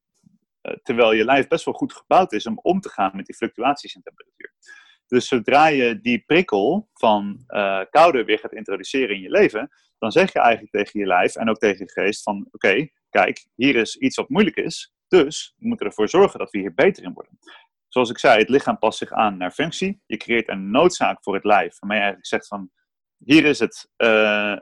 terwijl 0.83 1.13
je 1.13 1.25
lijf 1.25 1.49
best 1.49 1.65
wel 1.65 1.75
goed 1.75 1.93
gebouwd 1.93 2.33
is 2.33 2.47
om 2.47 2.59
om 2.63 2.81
te 2.81 2.89
gaan 2.89 3.11
met 3.15 3.27
die 3.27 3.37
fluctuaties 3.37 3.95
in 3.95 4.03
temperatuur. 4.03 4.53
Dus 5.07 5.29
zodra 5.29 5.67
je 5.67 6.01
die 6.01 6.23
prikkel 6.27 6.89
van 6.93 7.45
uh, 7.49 7.81
koude 7.91 8.25
weer 8.25 8.39
gaat 8.39 8.53
introduceren 8.53 9.17
in 9.17 9.23
je 9.23 9.31
leven, 9.31 9.69
dan 9.99 10.13
zeg 10.13 10.33
je 10.33 10.39
eigenlijk 10.39 10.73
tegen 10.73 11.01
je 11.01 11.07
lijf 11.07 11.37
en 11.37 11.49
ook 11.49 11.59
tegen 11.59 11.85
je 11.87 12.03
geest 12.03 12.23
van 12.23 12.49
oké, 12.51 12.89
kijk, 13.11 13.47
hier 13.55 13.77
is 13.77 13.97
iets 13.97 14.17
wat 14.17 14.29
moeilijk 14.29 14.57
is, 14.57 14.95
dus 15.09 15.55
we 15.57 15.67
moeten 15.69 15.87
ervoor 15.87 16.09
zorgen 16.09 16.39
dat 16.39 16.51
we 16.51 16.59
hier 16.59 16.75
beter 16.75 17.05
in 17.05 17.13
worden. 17.13 17.39
Zoals 17.89 18.11
ik 18.11 18.19
zei, 18.19 18.39
het 18.39 18.49
lichaam 18.49 18.79
past 18.79 18.99
zich 18.99 19.13
aan 19.13 19.37
naar 19.37 19.51
functie. 19.51 20.03
Je 20.07 20.17
creëert 20.17 20.49
een 20.49 20.71
noodzaak 20.71 21.23
voor 21.23 21.35
het 21.35 21.45
lijf, 21.45 21.79
waarmee 21.79 21.99
je 21.99 22.05
eigenlijk 22.05 22.27
zegt 22.27 22.47
van 22.47 22.71
hier 23.25 23.45
is 23.45 23.59
het, 23.59 23.91
uh, 23.97 24.57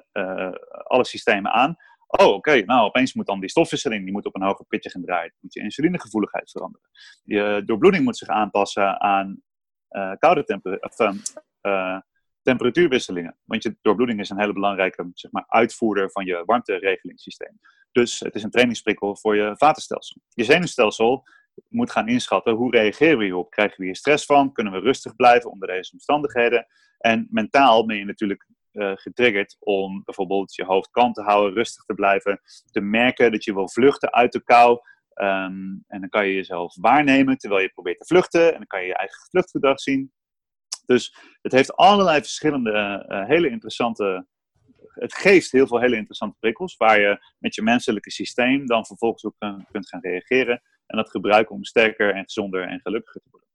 alle 0.83 1.05
systemen 1.05 1.53
aan. 1.53 1.77
Oh, 2.11 2.35
oké, 2.35 2.65
nou 2.65 2.87
opeens 2.87 3.15
moet 3.15 3.27
dan 3.27 3.41
die 3.41 3.49
stofwisseling, 3.49 4.05
die 4.05 4.13
moet 4.13 4.27
op 4.27 4.35
een 4.35 4.43
hoger 4.43 4.65
pitje 4.65 4.91
gaan 4.91 5.03
draaien. 5.03 5.35
moet 5.41 5.55
je 5.55 5.61
insulinegevoeligheid 5.61 6.51
veranderen. 6.51 6.89
Je 7.25 7.63
doorbloeding 7.65 8.05
moet 8.05 8.17
zich 8.17 8.29
aanpassen 8.29 9.01
aan 9.01 9.43
uh, 9.91 10.13
koude 10.19 10.79
of, 10.81 10.99
uh, 11.63 11.99
temperatuurwisselingen. 12.43 13.37
Want 13.45 13.63
je 13.63 13.77
doorbloeding 13.83 14.21
is 14.21 14.31
een 14.31 14.41
hele 14.41 14.53
belangrijke 14.53 15.11
zeg 15.15 15.31
maar, 15.31 15.45
uitvoerder 15.47 16.11
van 16.11 16.25
je 16.25 16.43
warmteregelingssysteem. 16.45 17.59
Dus 17.93 18.21
het 18.21 18.35
is 18.35 18.43
een 18.43 18.51
trainingsprikkel 18.51 19.17
voor 19.17 19.37
je 19.37 19.55
vatenstelsel. 19.57 20.21
Je 20.29 20.45
zenuwstelsel 20.45 21.25
moet 21.69 21.91
gaan 21.91 22.09
inschatten 22.09 22.55
hoe 22.55 22.71
reageren 22.71 23.19
we 23.19 23.25
hierop. 23.25 23.51
Krijgen 23.51 23.77
we 23.79 23.85
hier 23.85 23.97
stress 23.97 24.25
van? 24.25 24.53
Kunnen 24.53 24.73
we 24.73 24.79
rustig 24.79 25.17
blijven 25.17 25.51
onder 25.51 25.69
deze 25.69 25.93
omstandigheden? 25.93 26.67
En 26.99 27.27
mentaal 27.31 27.87
ben 27.87 27.97
je 27.97 28.05
natuurlijk 28.05 28.47
uh, 28.73 28.93
getriggerd 28.95 29.57
om 29.59 30.03
bijvoorbeeld 30.05 30.55
je 30.55 30.65
hoofd 30.65 30.91
kalm 30.91 31.13
te 31.13 31.23
houden, 31.23 31.55
rustig 31.55 31.85
te 31.85 31.95
blijven, 31.95 32.41
te 32.71 32.81
merken 32.81 33.33
dat 33.33 33.45
je 33.45 33.55
wil 33.55 33.69
vluchten 33.69 34.13
uit 34.13 34.33
de 34.33 34.43
kou, 34.43 34.81
Um, 35.15 35.85
en 35.87 36.01
dan 36.01 36.09
kan 36.09 36.27
je 36.27 36.35
jezelf 36.35 36.77
waarnemen 36.81 37.39
terwijl 37.39 37.63
je 37.63 37.69
probeert 37.69 37.99
te 37.99 38.05
vluchten. 38.05 38.47
En 38.53 38.57
dan 38.57 38.67
kan 38.67 38.81
je 38.81 38.87
je 38.87 38.97
eigen 38.97 39.29
vluchtgedrag 39.31 39.81
zien. 39.81 40.13
Dus 40.87 41.17
het 41.43 41.53
heeft 41.53 41.77
allerlei 41.77 42.21
verschillende, 42.21 43.07
uh, 43.09 43.27
hele 43.27 43.49
interessante. 43.49 44.27
Het 44.95 45.15
geeft 45.15 45.53
heel 45.53 45.67
veel 45.67 45.81
hele 45.81 45.97
interessante 45.97 46.37
prikkels. 46.39 46.77
Waar 46.77 47.01
je 47.01 47.35
met 47.39 47.55
je 47.55 47.63
menselijke 47.63 48.11
systeem 48.11 48.67
dan 48.67 48.87
vervolgens 48.87 49.25
op 49.25 49.35
kunt 49.71 49.89
gaan 49.89 50.01
reageren. 50.01 50.63
En 50.87 50.97
dat 50.97 51.11
gebruiken 51.11 51.55
om 51.55 51.65
sterker 51.65 52.15
en 52.15 52.25
gezonder 52.25 52.63
en 52.69 52.81
gelukkiger 52.81 53.21
te 53.21 53.29
worden. 53.31 53.49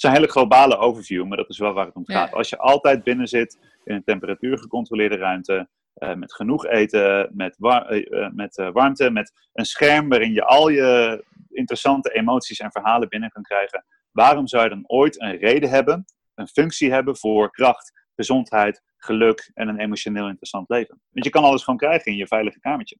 Het 0.00 0.10
is 0.10 0.16
een 0.16 0.24
hele 0.24 0.32
globale 0.32 0.76
overview, 0.76 1.26
maar 1.26 1.36
dat 1.36 1.48
is 1.48 1.58
wel 1.58 1.72
waar 1.72 1.86
het 1.86 1.94
om 1.94 2.06
gaat. 2.06 2.32
Als 2.32 2.48
je 2.48 2.58
altijd 2.58 3.04
binnen 3.04 3.28
zit 3.28 3.58
in 3.84 3.94
een 3.94 4.04
temperatuurgecontroleerde 4.04 5.16
ruimte 5.16 5.68
uh, 5.98 6.14
met 6.14 6.34
genoeg 6.34 6.66
eten, 6.66 7.30
met, 7.32 7.56
war 7.58 7.92
uh, 7.92 8.28
met 8.30 8.58
uh, 8.58 8.70
warmte, 8.72 9.10
met 9.10 9.32
een 9.52 9.64
scherm 9.64 10.08
waarin 10.08 10.32
je 10.32 10.44
al 10.44 10.68
je 10.68 11.24
interessante 11.48 12.12
emoties 12.12 12.58
en 12.58 12.70
verhalen 12.70 13.08
binnen 13.08 13.30
kan 13.30 13.42
krijgen. 13.42 13.84
Waarom 14.10 14.46
zou 14.46 14.62
je 14.62 14.68
dan 14.68 14.84
ooit 14.86 15.20
een 15.20 15.36
reden 15.36 15.70
hebben, 15.70 16.04
een 16.34 16.48
functie 16.48 16.92
hebben 16.92 17.16
voor 17.16 17.50
kracht, 17.50 17.92
gezondheid, 18.14 18.82
geluk 18.96 19.50
en 19.54 19.68
een 19.68 19.78
emotioneel 19.78 20.28
interessant 20.28 20.68
leven? 20.68 21.00
Want 21.10 21.24
je 21.24 21.30
kan 21.30 21.44
alles 21.44 21.64
gewoon 21.64 21.78
krijgen 21.78 22.12
in 22.12 22.18
je 22.18 22.26
veilige 22.26 22.60
kamertje. 22.60 22.98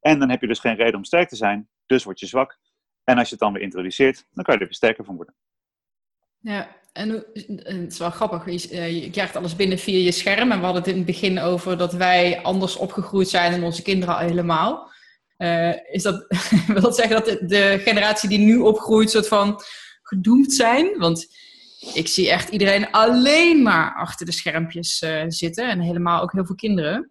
En 0.00 0.18
dan 0.18 0.30
heb 0.30 0.40
je 0.40 0.46
dus 0.46 0.60
geen 0.60 0.76
reden 0.76 0.96
om 0.96 1.04
sterk 1.04 1.28
te 1.28 1.36
zijn, 1.36 1.68
dus 1.86 2.04
word 2.04 2.20
je 2.20 2.26
zwak. 2.26 2.58
En 3.04 3.18
als 3.18 3.24
je 3.24 3.34
het 3.34 3.42
dan 3.42 3.52
weer 3.52 3.62
introduceert, 3.62 4.26
dan 4.30 4.44
kan 4.44 4.54
je 4.54 4.60
er 4.60 4.66
weer 4.66 4.76
sterker 4.76 5.04
van 5.04 5.16
worden. 5.16 5.34
Ja, 6.42 6.76
en 6.92 7.24
het 7.62 7.92
is 7.92 7.98
wel 7.98 8.10
grappig, 8.10 8.44
je, 8.44 9.00
je, 9.00 9.10
krijgt 9.10 9.36
alles 9.36 9.56
binnen 9.56 9.78
via 9.78 9.98
je 9.98 10.12
scherm. 10.12 10.52
En 10.52 10.58
we 10.58 10.64
hadden 10.64 10.82
het 10.82 10.90
in 10.90 10.96
het 10.96 11.06
begin 11.06 11.38
over 11.38 11.78
dat 11.78 11.92
wij 11.92 12.42
anders 12.42 12.76
opgegroeid 12.76 13.28
zijn 13.28 13.52
en 13.52 13.62
onze 13.62 13.82
kinderen 13.82 14.14
al 14.14 14.20
helemaal. 14.20 14.90
Uh, 15.38 15.94
is 15.94 16.02
dat, 16.02 16.26
wil 16.66 16.80
dat 16.80 16.96
zeggen 16.96 17.24
dat 17.24 17.48
de, 17.48 17.80
generatie 17.84 18.28
die 18.28 18.38
nu 18.38 18.58
opgroeit 18.58 19.10
soort 19.10 19.28
van 19.28 19.60
gedoemd 20.02 20.52
zijn? 20.52 20.98
Want 20.98 21.26
ik 21.94 22.08
zie 22.08 22.30
echt 22.30 22.48
iedereen 22.48 22.90
alleen 22.90 23.62
maar 23.62 23.94
achter 23.94 24.26
de 24.26 24.32
schermpjes 24.32 25.02
uh, 25.02 25.24
zitten 25.26 25.68
en 25.68 25.80
helemaal 25.80 26.22
ook 26.22 26.32
heel 26.32 26.46
veel 26.46 26.54
kinderen. 26.54 27.10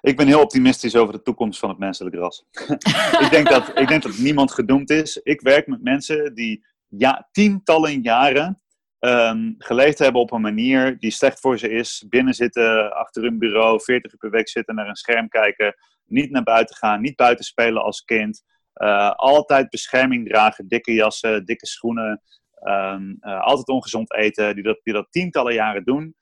Ik 0.00 0.16
ben 0.16 0.26
heel 0.26 0.40
optimistisch 0.40 0.96
over 0.96 1.12
de 1.12 1.22
toekomst 1.22 1.58
van 1.58 1.68
het 1.68 1.78
menselijk 1.78 2.14
ras. 2.14 2.44
ik, 3.24 3.28
denk 3.30 3.48
dat, 3.48 3.78
ik 3.78 3.88
denk 3.88 4.02
dat 4.02 4.18
niemand 4.18 4.52
gedoemd 4.52 4.90
is. 4.90 5.16
Ik 5.22 5.40
werk 5.40 5.66
met 5.66 5.82
mensen 5.82 6.34
die 6.34 6.64
ja, 6.98 7.28
tientallen 7.32 8.02
jaren 8.02 8.60
um, 9.00 9.54
geleefd 9.58 9.98
hebben 9.98 10.20
op 10.20 10.32
een 10.32 10.40
manier 10.40 10.98
die 10.98 11.10
slecht 11.10 11.40
voor 11.40 11.58
ze 11.58 11.70
is. 11.70 12.04
Binnen 12.08 12.34
zitten, 12.34 12.92
achter 12.92 13.22
hun 13.22 13.38
bureau, 13.38 13.80
40 13.80 14.12
uur 14.12 14.18
per 14.18 14.30
week 14.30 14.48
zitten, 14.48 14.74
naar 14.74 14.88
een 14.88 14.96
scherm 14.96 15.28
kijken. 15.28 15.74
Niet 16.04 16.30
naar 16.30 16.42
buiten 16.42 16.76
gaan, 16.76 17.00
niet 17.00 17.16
buiten 17.16 17.44
spelen 17.44 17.82
als 17.82 18.04
kind. 18.04 18.42
Uh, 18.74 19.10
altijd 19.10 19.70
bescherming 19.70 20.28
dragen, 20.28 20.68
dikke 20.68 20.92
jassen, 20.92 21.44
dikke 21.44 21.66
schoenen. 21.66 22.22
Um, 22.62 23.16
uh, 23.20 23.40
altijd 23.40 23.68
ongezond 23.68 24.14
eten, 24.14 24.54
die 24.54 24.64
dat, 24.64 24.80
die 24.82 24.92
dat 24.92 25.06
tientallen 25.10 25.54
jaren 25.54 25.84
doen 25.84 26.16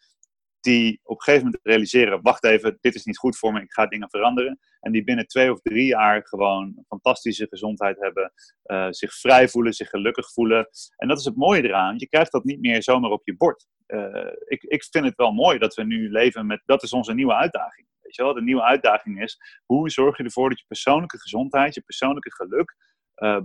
die 0.65 1.01
op 1.03 1.17
een 1.17 1.23
gegeven 1.23 1.45
moment 1.45 1.65
realiseren: 1.65 2.23
wacht 2.23 2.45
even, 2.45 2.79
dit 2.81 2.95
is 2.95 3.05
niet 3.05 3.19
goed 3.19 3.39
voor 3.39 3.53
me, 3.53 3.61
ik 3.61 3.73
ga 3.73 3.87
dingen 3.87 4.11
veranderen. 4.11 4.59
En 4.81 4.93
die 4.93 5.05
binnen 5.05 5.27
twee 5.27 5.53
of 5.53 5.61
drie 5.61 5.87
jaar 5.87 6.27
gewoon 6.27 6.85
fantastische 6.89 7.47
gezondheid 7.49 8.01
hebben, 8.01 8.33
uh, 8.67 8.87
zich 8.91 9.15
vrij 9.15 9.49
voelen, 9.49 9.73
zich 9.73 9.89
gelukkig 9.89 10.33
voelen. 10.33 10.69
En 10.97 11.09
dat 11.09 11.19
is 11.19 11.25
het 11.25 11.37
mooie 11.37 11.63
eraan, 11.63 11.99
je 11.99 12.09
krijgt 12.09 12.33
dat 12.33 12.45
niet 12.45 12.61
meer 12.61 12.83
zomaar 12.83 13.11
op 13.11 13.23
je 13.25 13.37
bord. 13.37 13.67
Uh, 13.87 14.33
ik, 14.45 14.63
ik 14.63 14.85
vind 14.91 15.05
het 15.05 15.17
wel 15.17 15.33
mooi 15.33 15.59
dat 15.59 15.75
we 15.75 15.85
nu 15.85 16.11
leven 16.11 16.47
met, 16.47 16.63
dat 16.65 16.83
is 16.83 16.93
onze 16.93 17.15
nieuwe 17.15 17.35
uitdaging. 17.35 17.87
Weet 18.01 18.15
je 18.15 18.23
wel? 18.23 18.35
De 18.35 18.43
nieuwe 18.43 18.63
uitdaging 18.63 19.23
is, 19.23 19.39
hoe 19.65 19.91
zorg 19.91 20.17
je 20.17 20.25
ervoor 20.25 20.49
dat 20.49 20.59
je 20.59 20.65
persoonlijke 20.67 21.19
gezondheid, 21.19 21.75
je 21.75 21.81
persoonlijke 21.81 22.35
geluk 22.35 22.77
uh, 23.17 23.41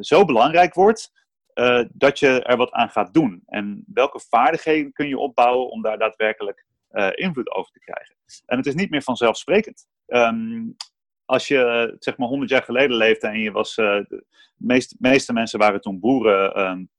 zo 0.00 0.24
belangrijk 0.24 0.74
wordt 0.74 1.26
uh, 1.58 1.84
dat 1.92 2.18
je 2.18 2.42
er 2.42 2.56
wat 2.56 2.70
aan 2.70 2.90
gaat 2.90 3.14
doen. 3.14 3.42
En 3.46 3.84
welke 3.86 4.20
vaardigheden 4.28 4.92
kun 4.92 5.08
je 5.08 5.18
opbouwen 5.18 5.70
om 5.70 5.82
daar 5.82 5.98
daadwerkelijk 5.98 6.66
uh, 6.90 7.08
invloed 7.14 7.50
over 7.50 7.72
te 7.72 7.78
krijgen. 7.78 8.16
En 8.46 8.56
het 8.56 8.66
is 8.66 8.74
niet 8.74 8.90
meer 8.90 9.02
vanzelfsprekend. 9.02 9.86
Um, 10.06 10.76
als 11.24 11.48
je 11.48 11.94
zeg 11.98 12.16
maar 12.16 12.28
100 12.28 12.50
jaar 12.50 12.62
geleden 12.62 12.96
leefde 12.96 13.26
en 13.26 13.40
je 13.40 13.50
was. 13.50 13.76
Uh, 13.76 13.86
de 14.08 14.24
meeste, 14.56 14.96
meeste 14.98 15.32
mensen 15.32 15.58
waren 15.58 15.80
toen 15.80 16.00
boeren. 16.00 16.60
Um, 16.60 16.90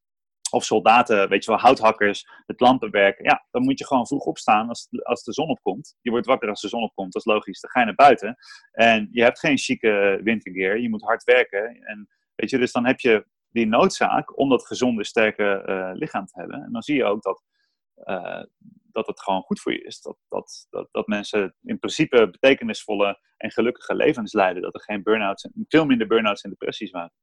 of 0.52 0.64
soldaten, 0.64 1.30
weet 1.30 1.44
je 1.44 1.52
wel, 1.52 1.60
houthakkers, 1.60 2.28
het 2.46 2.60
lampenwerk. 2.60 3.20
Ja, 3.22 3.46
dan 3.52 3.64
moet 3.64 3.80
je 3.80 3.86
gewoon 3.86 4.08
vroeg 4.08 4.26
opstaan 4.26 4.70
als, 4.70 4.88
als 5.04 5.24
de 5.24 5.34
zon 5.34 5.50
opkomt. 5.50 5.96
Je 6.02 6.10
wordt 6.10 6.26
wakker 6.26 6.50
als 6.50 6.62
de 6.62 6.68
zon 6.68 6.84
opkomt, 6.84 7.14
dat 7.14 7.26
is 7.26 7.34
logisch. 7.34 7.60
Dan 7.60 7.72
ga 7.72 7.80
je 7.80 7.86
naar 7.86 7.96
buiten. 7.96 8.36
En 8.72 9.08
je 9.12 9.24
hebt 9.24 9.40
geen 9.40 9.58
chique 9.58 10.20
wintergear, 10.24 10.80
je 10.80 10.90
moet 10.90 11.04
hard 11.04 11.24
werken. 11.24 11.82
En 11.82 12.08
weet 12.36 12.50
je, 12.50 12.58
dus 12.58 12.72
dan 12.72 12.86
heb 12.86 13.00
je 13.00 13.26
die 13.60 13.68
noodzaak 13.68 14.38
om 14.38 14.50
dat 14.50 14.66
gezonde, 14.66 15.04
sterke 15.04 15.64
uh, 15.68 15.90
lichaam 15.94 16.26
te 16.26 16.40
hebben. 16.40 16.64
En 16.64 16.72
dan 16.72 16.82
zie 16.82 16.96
je 16.96 17.04
ook 17.04 17.22
dat, 17.22 17.44
uh, 18.06 18.44
dat 18.92 19.08
het 19.08 19.22
gewoon 19.22 19.42
goed 19.42 19.60
voor 19.60 19.72
je 19.72 19.84
is. 19.84 20.02
Dat, 20.02 20.18
dat, 20.28 20.68
dat, 20.70 20.88
dat 20.92 21.08
mensen 21.08 21.56
in 21.64 21.80
principe 21.80 22.30
betekenisvolle 22.30 23.20
en 23.38 23.52
gelukkige 23.52 23.96
levens 23.96 24.34
leiden. 24.34 24.62
Dat 24.62 24.74
er 24.74 24.82
geen 24.82 25.04
burn-outs, 25.04 25.48
veel 25.68 25.86
minder 25.86 26.08
burn-outs 26.08 26.42
en 26.42 26.50
depressies 26.50 26.92
waren. 26.92 27.14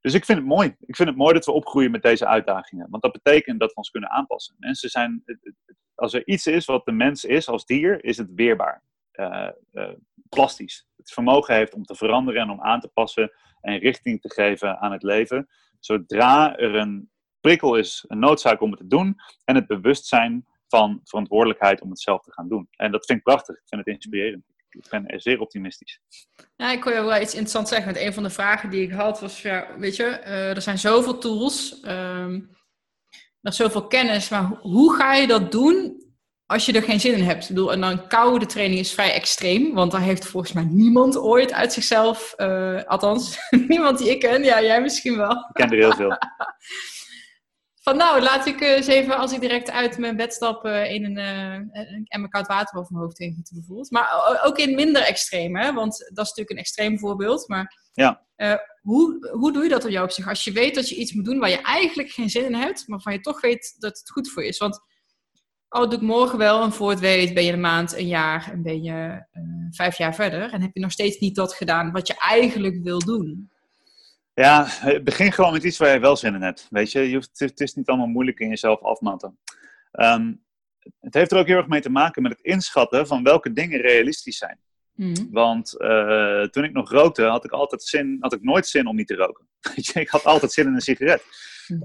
Dus 0.00 0.14
ik 0.14 0.24
vind 0.24 0.38
het 0.38 0.46
mooi. 0.46 0.76
Ik 0.80 0.96
vind 0.96 1.08
het 1.08 1.18
mooi 1.18 1.34
dat 1.34 1.44
we 1.44 1.52
opgroeien 1.52 1.90
met 1.90 2.02
deze 2.02 2.26
uitdagingen. 2.26 2.90
Want 2.90 3.02
dat 3.02 3.12
betekent 3.12 3.60
dat 3.60 3.68
we 3.68 3.76
ons 3.76 3.90
kunnen 3.90 4.10
aanpassen. 4.10 4.54
Mensen 4.58 4.90
zijn, 4.90 5.24
als 5.94 6.12
er 6.12 6.26
iets 6.26 6.46
is 6.46 6.64
wat 6.64 6.84
de 6.84 6.92
mens 6.92 7.24
is 7.24 7.48
als 7.48 7.64
dier, 7.64 8.04
is 8.04 8.16
het 8.16 8.30
weerbaar. 8.34 8.82
Uh, 9.12 9.48
plastisch. 10.28 10.86
Het 10.96 11.12
vermogen 11.12 11.54
heeft 11.54 11.74
om 11.74 11.84
te 11.84 11.94
veranderen 11.94 12.42
en 12.42 12.50
om 12.50 12.60
aan 12.60 12.80
te 12.80 12.88
passen 12.88 13.32
en 13.60 13.78
richting 13.78 14.20
te 14.20 14.30
geven 14.30 14.78
aan 14.78 14.92
het 14.92 15.02
leven. 15.02 15.48
Zodra 15.80 16.56
er 16.56 16.74
een 16.74 17.10
prikkel 17.40 17.76
is, 17.76 18.04
een 18.08 18.18
noodzaak 18.18 18.60
om 18.60 18.70
het 18.70 18.80
te 18.80 18.86
doen 18.86 19.16
en 19.44 19.54
het 19.54 19.66
bewustzijn 19.66 20.46
van 20.68 21.00
verantwoordelijkheid 21.04 21.80
om 21.80 21.90
het 21.90 22.00
zelf 22.00 22.22
te 22.22 22.32
gaan 22.32 22.48
doen. 22.48 22.68
En 22.70 22.92
dat 22.92 23.06
vind 23.06 23.18
ik 23.18 23.24
prachtig. 23.24 23.56
Ik 23.56 23.68
vind 23.68 23.84
het 23.84 23.94
inspirerend. 23.94 24.44
Ik 24.70 24.86
ben 24.90 25.20
zeer 25.20 25.40
optimistisch. 25.40 26.00
Ja, 26.56 26.72
ik 26.72 26.80
kon 26.80 26.92
je 26.92 27.02
wel 27.02 27.20
iets 27.20 27.32
interessants 27.32 27.70
zeggen. 27.70 27.92
Want 27.92 28.06
een 28.06 28.12
van 28.12 28.22
de 28.22 28.30
vragen 28.30 28.70
die 28.70 28.82
ik 28.82 28.90
had 28.90 29.20
was, 29.20 29.42
ja, 29.42 29.78
weet 29.78 29.96
je, 29.96 30.04
uh, 30.04 30.56
er 30.56 30.62
zijn 30.62 30.78
zoveel 30.78 31.18
tools, 31.18 31.82
um, 31.84 32.56
er 33.40 33.50
is 33.50 33.56
zoveel 33.56 33.86
kennis, 33.86 34.28
maar 34.28 34.44
hoe 34.44 34.94
ga 34.96 35.14
je 35.14 35.26
dat 35.26 35.52
doen 35.52 36.09
als 36.50 36.66
je 36.66 36.72
er 36.72 36.82
geen 36.82 37.00
zin 37.00 37.14
in 37.14 37.24
hebt. 37.24 37.42
Ik 37.42 37.48
bedoel, 37.48 37.72
en 37.72 37.80
dan 37.80 38.06
koude 38.06 38.46
training 38.46 38.80
is 38.80 38.92
vrij 38.92 39.12
extreem, 39.12 39.74
want 39.74 39.92
daar 39.92 40.00
heeft 40.00 40.26
volgens 40.26 40.52
mij 40.52 40.64
niemand 40.64 41.18
ooit 41.18 41.52
uit 41.52 41.72
zichzelf, 41.72 42.34
uh, 42.36 42.82
althans, 42.84 43.38
niemand 43.68 43.98
die 43.98 44.10
ik 44.10 44.20
ken, 44.20 44.42
ja, 44.44 44.62
jij 44.62 44.82
misschien 44.82 45.16
wel. 45.16 45.30
Ik 45.30 45.52
ken 45.52 45.70
er 45.70 45.76
heel 45.76 45.94
veel. 45.94 46.16
Van 47.82 47.96
nou, 47.96 48.20
laat 48.22 48.46
ik 48.46 48.60
eens 48.60 48.86
even, 48.86 49.16
als 49.16 49.32
ik 49.32 49.40
direct 49.40 49.70
uit 49.70 49.98
mijn 49.98 50.16
bed 50.16 50.32
stap, 50.34 50.66
uh, 50.66 50.92
in 50.92 51.04
een, 51.04 51.18
uh, 51.18 51.52
een 51.94 52.04
emmer 52.08 52.30
koud 52.30 52.46
water 52.46 52.78
over 52.78 52.92
mijn 52.92 53.04
hoofd 53.04 53.18
heen 53.18 53.34
gieten 53.34 53.56
bijvoorbeeld. 53.56 53.90
Maar 53.90 54.40
ook 54.44 54.58
in 54.58 54.74
minder 54.74 55.02
extreem, 55.02 55.56
hè? 55.56 55.72
want 55.72 55.98
dat 55.98 56.24
is 56.24 56.28
natuurlijk 56.28 56.50
een 56.50 56.56
extreem 56.56 56.98
voorbeeld. 56.98 57.48
Maar 57.48 57.90
ja. 57.92 58.24
hoe, 58.80 59.28
hoe 59.32 59.52
doe 59.52 59.62
je 59.62 59.68
dat 59.68 59.84
op 59.84 59.90
jou 59.90 60.04
op 60.04 60.10
zich? 60.10 60.28
Als 60.28 60.44
je 60.44 60.52
weet 60.52 60.74
dat 60.74 60.88
je 60.88 60.96
iets 60.96 61.12
moet 61.12 61.24
doen 61.24 61.38
waar 61.38 61.50
je 61.50 61.62
eigenlijk 61.62 62.10
geen 62.10 62.30
zin 62.30 62.44
in 62.44 62.54
hebt, 62.54 62.88
maar 62.88 63.00
van 63.00 63.12
je 63.12 63.20
toch 63.20 63.40
weet 63.40 63.76
dat 63.78 63.98
het 63.98 64.10
goed 64.10 64.30
voor 64.30 64.42
je 64.42 64.48
is. 64.48 64.58
Want 64.58 64.80
oh, 65.70 65.82
doe 65.82 65.94
ik 65.94 66.00
morgen 66.00 66.38
wel. 66.38 66.62
En 66.62 66.72
voor 66.72 66.90
het 66.90 67.00
weet 67.00 67.34
ben 67.34 67.44
je 67.44 67.52
een 67.52 67.60
maand, 67.60 67.96
een 67.96 68.06
jaar 68.06 68.50
en 68.52 68.62
ben 68.62 68.82
je 68.82 69.24
uh, 69.32 69.42
vijf 69.70 69.98
jaar 69.98 70.14
verder. 70.14 70.52
En 70.52 70.60
heb 70.60 70.70
je 70.72 70.80
nog 70.80 70.92
steeds 70.92 71.18
niet 71.18 71.34
dat 71.34 71.54
gedaan 71.54 71.92
wat 71.92 72.06
je 72.06 72.14
eigenlijk 72.18 72.82
wil 72.82 72.98
doen. 72.98 73.50
Ja, 74.34 74.68
begin 75.02 75.32
gewoon 75.32 75.52
met 75.52 75.62
iets 75.62 75.78
waar 75.78 75.92
je 75.92 75.98
wel 75.98 76.16
zin 76.16 76.34
in 76.34 76.42
hebt. 76.42 76.66
Weet 76.70 76.92
je, 76.92 77.00
je 77.00 77.14
hoeft, 77.14 77.38
het 77.38 77.60
is 77.60 77.74
niet 77.74 77.88
allemaal 77.88 78.06
moeilijk 78.06 78.38
in 78.38 78.48
jezelf 78.48 78.82
afmatten. 78.82 79.38
Um, 79.92 80.42
het 81.00 81.14
heeft 81.14 81.32
er 81.32 81.38
ook 81.38 81.46
heel 81.46 81.56
erg 81.56 81.66
mee 81.66 81.80
te 81.80 81.90
maken 81.90 82.22
met 82.22 82.32
het 82.32 82.40
inschatten 82.40 83.06
van 83.06 83.22
welke 83.22 83.52
dingen 83.52 83.80
realistisch 83.80 84.38
zijn. 84.38 84.58
Mm. 84.94 85.28
Want 85.30 85.74
uh, 85.78 86.42
toen 86.42 86.64
ik 86.64 86.72
nog 86.72 86.90
rookte, 86.90 87.24
had 87.24 87.44
ik, 87.44 87.50
altijd 87.50 87.82
zin, 87.82 88.16
had 88.20 88.32
ik 88.32 88.42
nooit 88.42 88.66
zin 88.66 88.86
om 88.86 88.96
niet 88.96 89.06
te 89.06 89.14
roken. 89.14 89.46
Weet 89.74 89.86
je, 89.86 90.00
ik 90.00 90.08
had 90.08 90.24
altijd 90.24 90.52
zin 90.52 90.66
in 90.66 90.74
een 90.74 90.80
sigaret. 90.80 91.22
Uh, 91.70 91.84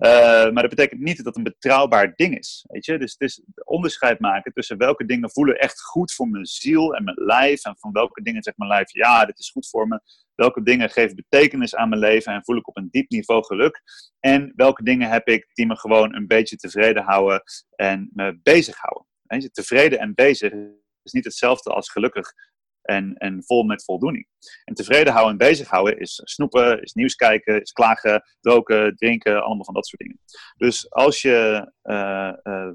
maar 0.51 0.61
dat 0.61 0.69
betekent 0.69 1.01
niet 1.01 1.17
dat 1.17 1.25
het 1.25 1.35
een 1.35 1.43
betrouwbaar 1.43 2.13
ding 2.15 2.37
is. 2.37 2.65
Weet 2.67 2.85
je? 2.85 2.97
Dus 2.97 3.11
het 3.11 3.21
is 3.21 3.43
onderscheid 3.63 4.19
maken 4.19 4.53
tussen 4.53 4.77
welke 4.77 5.05
dingen 5.05 5.31
voelen 5.31 5.59
echt 5.59 5.81
goed 5.81 6.13
voor 6.13 6.27
mijn 6.27 6.45
ziel 6.45 6.95
en 6.95 7.03
mijn 7.03 7.17
lijf. 7.19 7.65
En 7.65 7.75
van 7.77 7.91
welke 7.91 8.21
dingen 8.21 8.43
zegt 8.43 8.57
mijn 8.57 8.69
lijf, 8.69 8.93
ja, 8.93 9.25
dit 9.25 9.39
is 9.39 9.49
goed 9.49 9.69
voor 9.69 9.87
me. 9.87 9.99
Welke 10.35 10.63
dingen 10.63 10.89
geven 10.89 11.15
betekenis 11.15 11.75
aan 11.75 11.89
mijn 11.89 12.01
leven 12.01 12.33
en 12.33 12.43
voel 12.43 12.57
ik 12.57 12.67
op 12.67 12.77
een 12.77 12.87
diep 12.91 13.09
niveau 13.09 13.43
geluk. 13.45 13.81
En 14.19 14.53
welke 14.55 14.83
dingen 14.83 15.09
heb 15.09 15.27
ik 15.27 15.49
die 15.53 15.65
me 15.65 15.77
gewoon 15.77 16.15
een 16.15 16.27
beetje 16.27 16.55
tevreden 16.55 17.03
houden 17.03 17.43
en 17.75 18.09
me 18.13 18.39
bezighouden. 18.43 19.07
Weet 19.21 19.41
je? 19.41 19.51
Tevreden 19.51 19.99
en 19.99 20.13
bezig 20.13 20.53
is 21.03 21.11
niet 21.11 21.25
hetzelfde 21.25 21.69
als 21.69 21.89
gelukkig 21.89 22.33
en, 22.85 23.13
en 23.13 23.43
vol 23.43 23.63
met 23.63 23.83
voldoening. 23.83 24.27
En 24.63 24.73
tevreden 24.73 25.13
houden 25.13 25.31
en 25.31 25.47
bezighouden 25.47 25.99
is 25.99 26.21
snoepen, 26.23 26.81
is 26.81 26.93
nieuws 26.93 27.15
kijken, 27.15 27.61
is 27.61 27.71
klagen, 27.71 28.23
roken, 28.41 28.95
drinken, 28.95 29.43
allemaal 29.43 29.65
van 29.65 29.73
dat 29.73 29.87
soort 29.87 30.01
dingen. 30.01 30.19
Dus 30.57 30.91
als 30.91 31.21
je, 31.21 31.71
uh, 31.83 32.33
uh, 32.43 32.71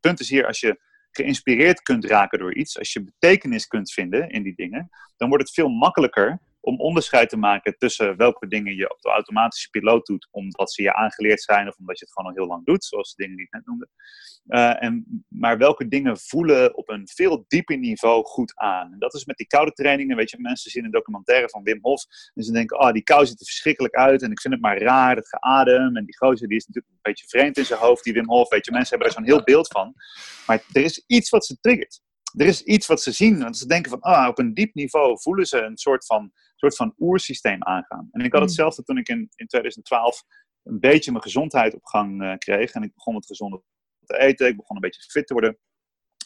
punt 0.00 0.20
is 0.20 0.30
hier, 0.30 0.46
als 0.46 0.60
je 0.60 0.80
geïnspireerd 1.10 1.82
kunt 1.82 2.04
raken 2.04 2.38
door 2.38 2.54
iets, 2.54 2.78
als 2.78 2.92
je 2.92 3.04
betekenis 3.04 3.66
kunt 3.66 3.92
vinden 3.92 4.28
in 4.28 4.42
die 4.42 4.54
dingen, 4.54 4.88
dan 5.16 5.28
wordt 5.28 5.44
het 5.44 5.54
veel 5.54 5.68
makkelijker 5.68 6.40
om 6.64 6.80
onderscheid 6.80 7.28
te 7.28 7.36
maken 7.36 7.78
tussen 7.78 8.16
welke 8.16 8.48
dingen 8.48 8.74
je 8.74 8.90
op 8.90 9.00
de 9.00 9.08
automatische 9.08 9.70
piloot 9.70 10.06
doet, 10.06 10.28
omdat 10.30 10.72
ze 10.72 10.82
je 10.82 10.94
aangeleerd 10.94 11.42
zijn 11.42 11.68
of 11.68 11.76
omdat 11.76 11.98
je 11.98 12.04
het 12.04 12.14
gewoon 12.14 12.30
al 12.30 12.36
heel 12.36 12.46
lang 12.46 12.64
doet, 12.66 12.84
zoals 12.84 13.14
de 13.14 13.22
dingen 13.22 13.36
die 13.36 13.46
ik 13.46 13.52
net 13.52 13.66
noemde. 13.66 13.88
Uh, 14.46 14.82
en, 14.82 15.24
maar 15.28 15.58
welke 15.58 15.88
dingen 15.88 16.18
voelen 16.18 16.76
op 16.76 16.88
een 16.88 17.08
veel 17.14 17.44
dieper 17.48 17.78
niveau 17.78 18.24
goed 18.24 18.56
aan. 18.56 18.92
En 18.92 18.98
dat 18.98 19.14
is 19.14 19.24
met 19.24 19.36
die 19.36 19.46
koude 19.46 19.72
trainingen, 19.72 20.16
weet 20.16 20.30
je, 20.30 20.40
mensen 20.40 20.70
zien 20.70 20.84
een 20.84 20.90
documentaire 20.90 21.48
van 21.48 21.62
Wim 21.62 21.78
Hof 21.82 22.04
en 22.34 22.42
ze 22.42 22.52
denken, 22.52 22.80
oh, 22.80 22.92
die 22.92 23.02
kou 23.02 23.26
ziet 23.26 23.40
er 23.40 23.46
verschrikkelijk 23.46 23.94
uit 23.94 24.22
en 24.22 24.30
ik 24.30 24.40
vind 24.40 24.54
het 24.54 24.62
maar 24.62 24.78
raar, 24.78 25.16
het 25.16 25.28
geadem 25.28 25.96
en 25.96 26.04
die 26.04 26.16
gozer 26.16 26.48
die 26.48 26.56
is 26.56 26.66
natuurlijk 26.66 26.94
een 26.94 27.12
beetje 27.12 27.28
vreemd 27.28 27.56
in 27.56 27.64
zijn 27.64 27.80
hoofd, 27.80 28.04
die 28.04 28.12
Wim 28.12 28.28
Hof, 28.28 28.48
weet 28.48 28.64
je, 28.64 28.72
mensen 28.72 28.90
hebben 28.90 29.08
er 29.08 29.14
zo'n 29.14 29.34
heel 29.34 29.44
beeld 29.44 29.68
van. 29.68 29.94
Maar 30.46 30.64
er 30.72 30.84
is 30.84 31.04
iets 31.06 31.30
wat 31.30 31.46
ze 31.46 31.56
triggert 31.60 32.02
er 32.36 32.46
is 32.46 32.62
iets 32.62 32.86
wat 32.86 33.02
ze 33.02 33.12
zien. 33.12 33.38
Want 33.38 33.58
ze 33.58 33.66
denken 33.66 33.90
van, 33.90 34.00
ah, 34.00 34.28
op 34.28 34.38
een 34.38 34.54
diep 34.54 34.74
niveau 34.74 35.20
voelen 35.20 35.46
ze 35.46 35.60
een 35.60 35.76
soort 35.76 36.06
van, 36.06 36.32
soort 36.56 36.76
van 36.76 36.94
oersysteem 36.98 37.62
aangaan. 37.62 38.08
En 38.10 38.24
ik 38.24 38.32
had 38.32 38.40
mm. 38.40 38.46
hetzelfde 38.46 38.82
toen 38.82 38.98
ik 38.98 39.08
in, 39.08 39.28
in 39.34 39.46
2012 39.46 40.22
een 40.62 40.80
beetje 40.80 41.10
mijn 41.10 41.22
gezondheid 41.22 41.74
op 41.74 41.84
gang 41.84 42.22
uh, 42.22 42.34
kreeg. 42.36 42.72
En 42.72 42.82
ik 42.82 42.94
begon 42.94 43.14
wat 43.14 43.26
gezonder 43.26 43.60
te 44.04 44.18
eten. 44.18 44.46
Ik 44.46 44.56
begon 44.56 44.76
een 44.76 44.82
beetje 44.82 45.10
fit 45.10 45.26
te 45.26 45.32
worden. 45.32 45.58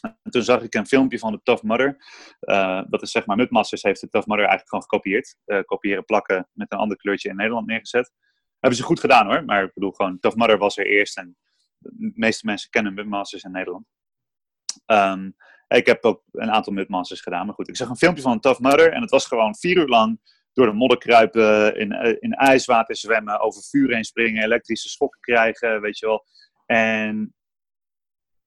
En 0.01 0.31
toen 0.31 0.41
zag 0.41 0.61
ik 0.61 0.73
een 0.73 0.87
filmpje 0.87 1.19
van 1.19 1.31
de 1.31 1.39
Tough 1.43 1.63
Mudder. 1.63 1.97
Uh, 2.39 2.81
dat 2.89 3.01
is 3.01 3.11
zeg 3.11 3.25
maar, 3.25 3.37
Mudmasters 3.37 3.81
heeft 3.81 4.01
de 4.01 4.09
Tough 4.09 4.27
Mudder 4.27 4.47
eigenlijk 4.47 4.69
gewoon 4.69 4.89
gekopieerd. 4.89 5.35
Uh, 5.45 5.59
kopiëren, 5.65 6.05
plakken, 6.05 6.49
met 6.53 6.71
een 6.71 6.77
ander 6.77 6.97
kleurtje 6.97 7.29
in 7.29 7.35
Nederland 7.35 7.67
neergezet. 7.67 8.11
Hebben 8.59 8.79
ze 8.79 8.85
goed 8.85 8.99
gedaan 8.99 9.27
hoor. 9.27 9.45
Maar 9.45 9.63
ik 9.63 9.73
bedoel 9.73 9.91
gewoon, 9.91 10.19
Tough 10.19 10.37
Mudder 10.37 10.57
was 10.57 10.77
er 10.77 10.85
eerst. 10.85 11.17
En 11.17 11.37
de 11.77 12.11
meeste 12.15 12.45
mensen 12.45 12.69
kennen 12.69 12.93
Mudmasters 12.93 13.43
in 13.43 13.51
Nederland. 13.51 13.85
Um, 14.85 15.35
ik 15.77 15.85
heb 15.85 16.03
ook 16.03 16.23
een 16.31 16.51
aantal 16.51 16.73
Mudmasters 16.73 17.21
gedaan. 17.21 17.45
Maar 17.45 17.55
goed, 17.55 17.67
ik 17.67 17.75
zag 17.75 17.89
een 17.89 17.97
filmpje 17.97 18.21
van 18.21 18.31
een 18.31 18.39
Tough 18.39 18.59
Mudder. 18.59 18.93
En 18.93 19.01
het 19.01 19.11
was 19.11 19.25
gewoon 19.25 19.55
vier 19.55 19.77
uur 19.77 19.87
lang 19.87 20.19
door 20.53 20.65
de 20.65 20.73
modder 20.73 20.97
kruipen, 20.97 21.75
in, 21.75 21.91
eh, 21.91 22.15
in 22.19 22.33
ijswater 22.33 22.97
zwemmen, 22.97 23.39
over 23.39 23.61
vuur 23.63 23.93
heen 23.93 24.03
springen, 24.03 24.43
elektrische 24.43 24.89
schokken 24.89 25.19
krijgen, 25.19 25.81
weet 25.81 25.99
je 25.99 26.05
wel. 26.05 26.25
En 26.65 27.35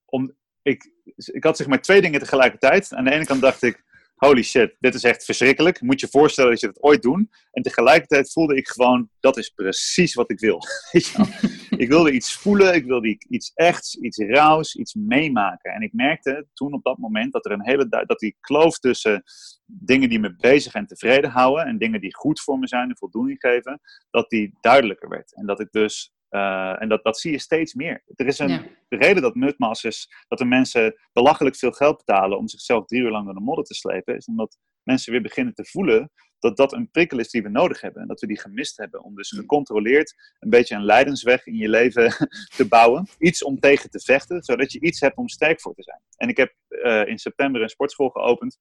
om, 0.04 0.36
ik, 0.62 0.92
ik 1.14 1.44
had 1.44 1.56
zeg 1.56 1.66
maar 1.66 1.82
twee 1.82 2.00
dingen 2.00 2.20
tegelijkertijd. 2.20 2.94
Aan 2.94 3.04
de 3.04 3.12
ene 3.12 3.24
kant 3.24 3.40
dacht 3.40 3.62
ik, 3.62 3.84
holy 4.26 4.42
shit, 4.42 4.76
dit 4.78 4.94
is 4.94 5.02
echt 5.02 5.24
verschrikkelijk. 5.24 5.80
Moet 5.80 6.00
je 6.00 6.08
voorstellen 6.08 6.50
dat 6.50 6.60
je 6.60 6.66
dat 6.66 6.82
ooit 6.82 7.02
doet. 7.02 7.26
En 7.50 7.62
tegelijkertijd 7.62 8.32
voelde 8.32 8.56
ik 8.56 8.68
gewoon, 8.68 9.08
dat 9.20 9.36
is 9.36 9.48
precies 9.48 10.14
wat 10.14 10.30
ik 10.30 10.40
wil. 10.40 10.62
ik 11.82 11.88
wilde 11.88 12.12
iets 12.12 12.32
voelen, 12.32 12.74
ik 12.74 12.84
wilde 12.84 13.18
iets 13.28 13.52
echts, 13.54 13.96
iets 13.96 14.18
rauws, 14.18 14.74
iets 14.74 14.94
meemaken. 14.94 15.72
En 15.72 15.82
ik 15.82 15.92
merkte 15.92 16.46
toen 16.52 16.72
op 16.72 16.82
dat 16.82 16.98
moment 16.98 17.32
dat 17.32 17.44
er 17.44 17.52
een 17.52 17.64
hele 17.64 17.88
dat 17.88 18.18
die 18.18 18.36
kloof 18.40 18.78
tussen 18.78 19.22
dingen 19.66 20.08
die 20.08 20.20
me 20.20 20.36
bezig 20.36 20.74
en 20.74 20.86
tevreden 20.86 21.30
houden 21.30 21.66
en 21.66 21.78
dingen 21.78 22.00
die 22.00 22.16
goed 22.16 22.40
voor 22.40 22.58
me 22.58 22.68
zijn 22.68 22.88
en 22.88 22.96
voldoening 22.96 23.40
geven, 23.40 23.80
dat 24.10 24.30
die 24.30 24.58
duidelijker 24.60 25.08
werd. 25.08 25.34
En 25.34 25.46
dat 25.46 25.60
ik 25.60 25.68
dus 25.70 26.12
uh, 26.32 26.82
en 26.82 26.88
dat, 26.88 27.04
dat 27.04 27.18
zie 27.18 27.32
je 27.32 27.38
steeds 27.38 27.74
meer. 27.74 28.02
Er 28.14 28.26
is 28.26 28.38
een 28.38 28.70
reden 28.88 29.22
dat 29.22 29.34
nutmasters, 29.34 30.08
dat 30.28 30.38
de 30.38 30.44
mensen 30.44 30.94
belachelijk 31.12 31.56
veel 31.56 31.72
geld 31.72 31.96
betalen 31.96 32.38
om 32.38 32.48
zichzelf 32.48 32.86
drie 32.86 33.02
uur 33.02 33.10
lang 33.10 33.24
door 33.24 33.34
de 33.34 33.40
modder 33.40 33.64
te 33.64 33.74
slepen, 33.74 34.16
is 34.16 34.26
omdat 34.26 34.58
mensen 34.82 35.12
weer 35.12 35.22
beginnen 35.22 35.54
te 35.54 35.64
voelen 35.64 36.10
dat 36.42 36.56
dat 36.56 36.72
een 36.72 36.90
prikkel 36.90 37.18
is 37.18 37.30
die 37.30 37.42
we 37.42 37.48
nodig 37.48 37.80
hebben. 37.80 38.02
En 38.02 38.08
dat 38.08 38.20
we 38.20 38.26
die 38.26 38.40
gemist 38.40 38.76
hebben. 38.76 39.02
Om 39.02 39.14
dus 39.14 39.30
gecontroleerd 39.30 40.14
een 40.38 40.50
beetje 40.50 40.74
een 40.74 40.84
leidensweg 40.84 41.46
in 41.46 41.56
je 41.56 41.68
leven 41.68 42.10
te 42.56 42.66
bouwen. 42.68 43.08
Iets 43.18 43.44
om 43.44 43.60
tegen 43.60 43.90
te 43.90 44.00
vechten, 44.00 44.42
zodat 44.42 44.72
je 44.72 44.80
iets 44.80 45.00
hebt 45.00 45.16
om 45.16 45.28
sterk 45.28 45.60
voor 45.60 45.74
te 45.74 45.82
zijn. 45.82 46.00
En 46.16 46.28
ik 46.28 46.36
heb 46.36 46.54
uh, 46.68 47.06
in 47.06 47.18
september 47.18 47.62
een 47.62 47.68
sportschool 47.68 48.08
geopend. 48.08 48.58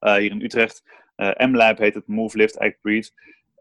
Uh, 0.00 0.14
hier 0.14 0.30
in 0.30 0.42
Utrecht. 0.42 0.82
Uh, 1.16 1.30
M-Lab 1.36 1.78
heet 1.78 1.94
het, 1.94 2.06
Move, 2.06 2.36
Lift, 2.36 2.58
Act, 2.58 2.80
Breathe. 2.80 3.10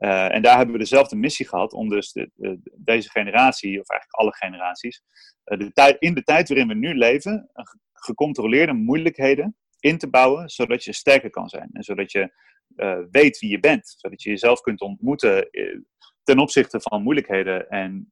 Uh, 0.01 0.33
en 0.33 0.41
daar 0.41 0.55
hebben 0.55 0.73
we 0.73 0.81
dezelfde 0.81 1.15
missie 1.15 1.47
gehad 1.47 1.73
om 1.73 1.89
dus 1.89 2.11
de, 2.11 2.31
de, 2.35 2.59
deze 2.75 3.09
generatie, 3.09 3.79
of 3.79 3.89
eigenlijk 3.89 4.19
alle 4.19 4.35
generaties, 4.35 5.03
uh, 5.45 5.57
de 5.73 5.95
in 5.99 6.13
de 6.13 6.23
tijd 6.23 6.47
waarin 6.47 6.67
we 6.67 6.73
nu 6.73 6.93
leven, 6.93 7.49
gecontroleerde 7.93 8.73
moeilijkheden 8.73 9.55
in 9.79 9.97
te 9.97 10.09
bouwen, 10.09 10.49
zodat 10.49 10.83
je 10.83 10.93
sterker 10.93 11.29
kan 11.29 11.49
zijn. 11.49 11.69
En 11.71 11.83
zodat 11.83 12.11
je 12.11 12.33
uh, 12.75 12.99
weet 13.11 13.39
wie 13.39 13.49
je 13.49 13.59
bent. 13.59 13.93
Zodat 13.97 14.21
je 14.21 14.29
jezelf 14.29 14.61
kunt 14.61 14.81
ontmoeten 14.81 15.49
ten 16.23 16.39
opzichte 16.39 16.81
van 16.81 17.03
moeilijkheden 17.03 17.69
en 17.69 18.11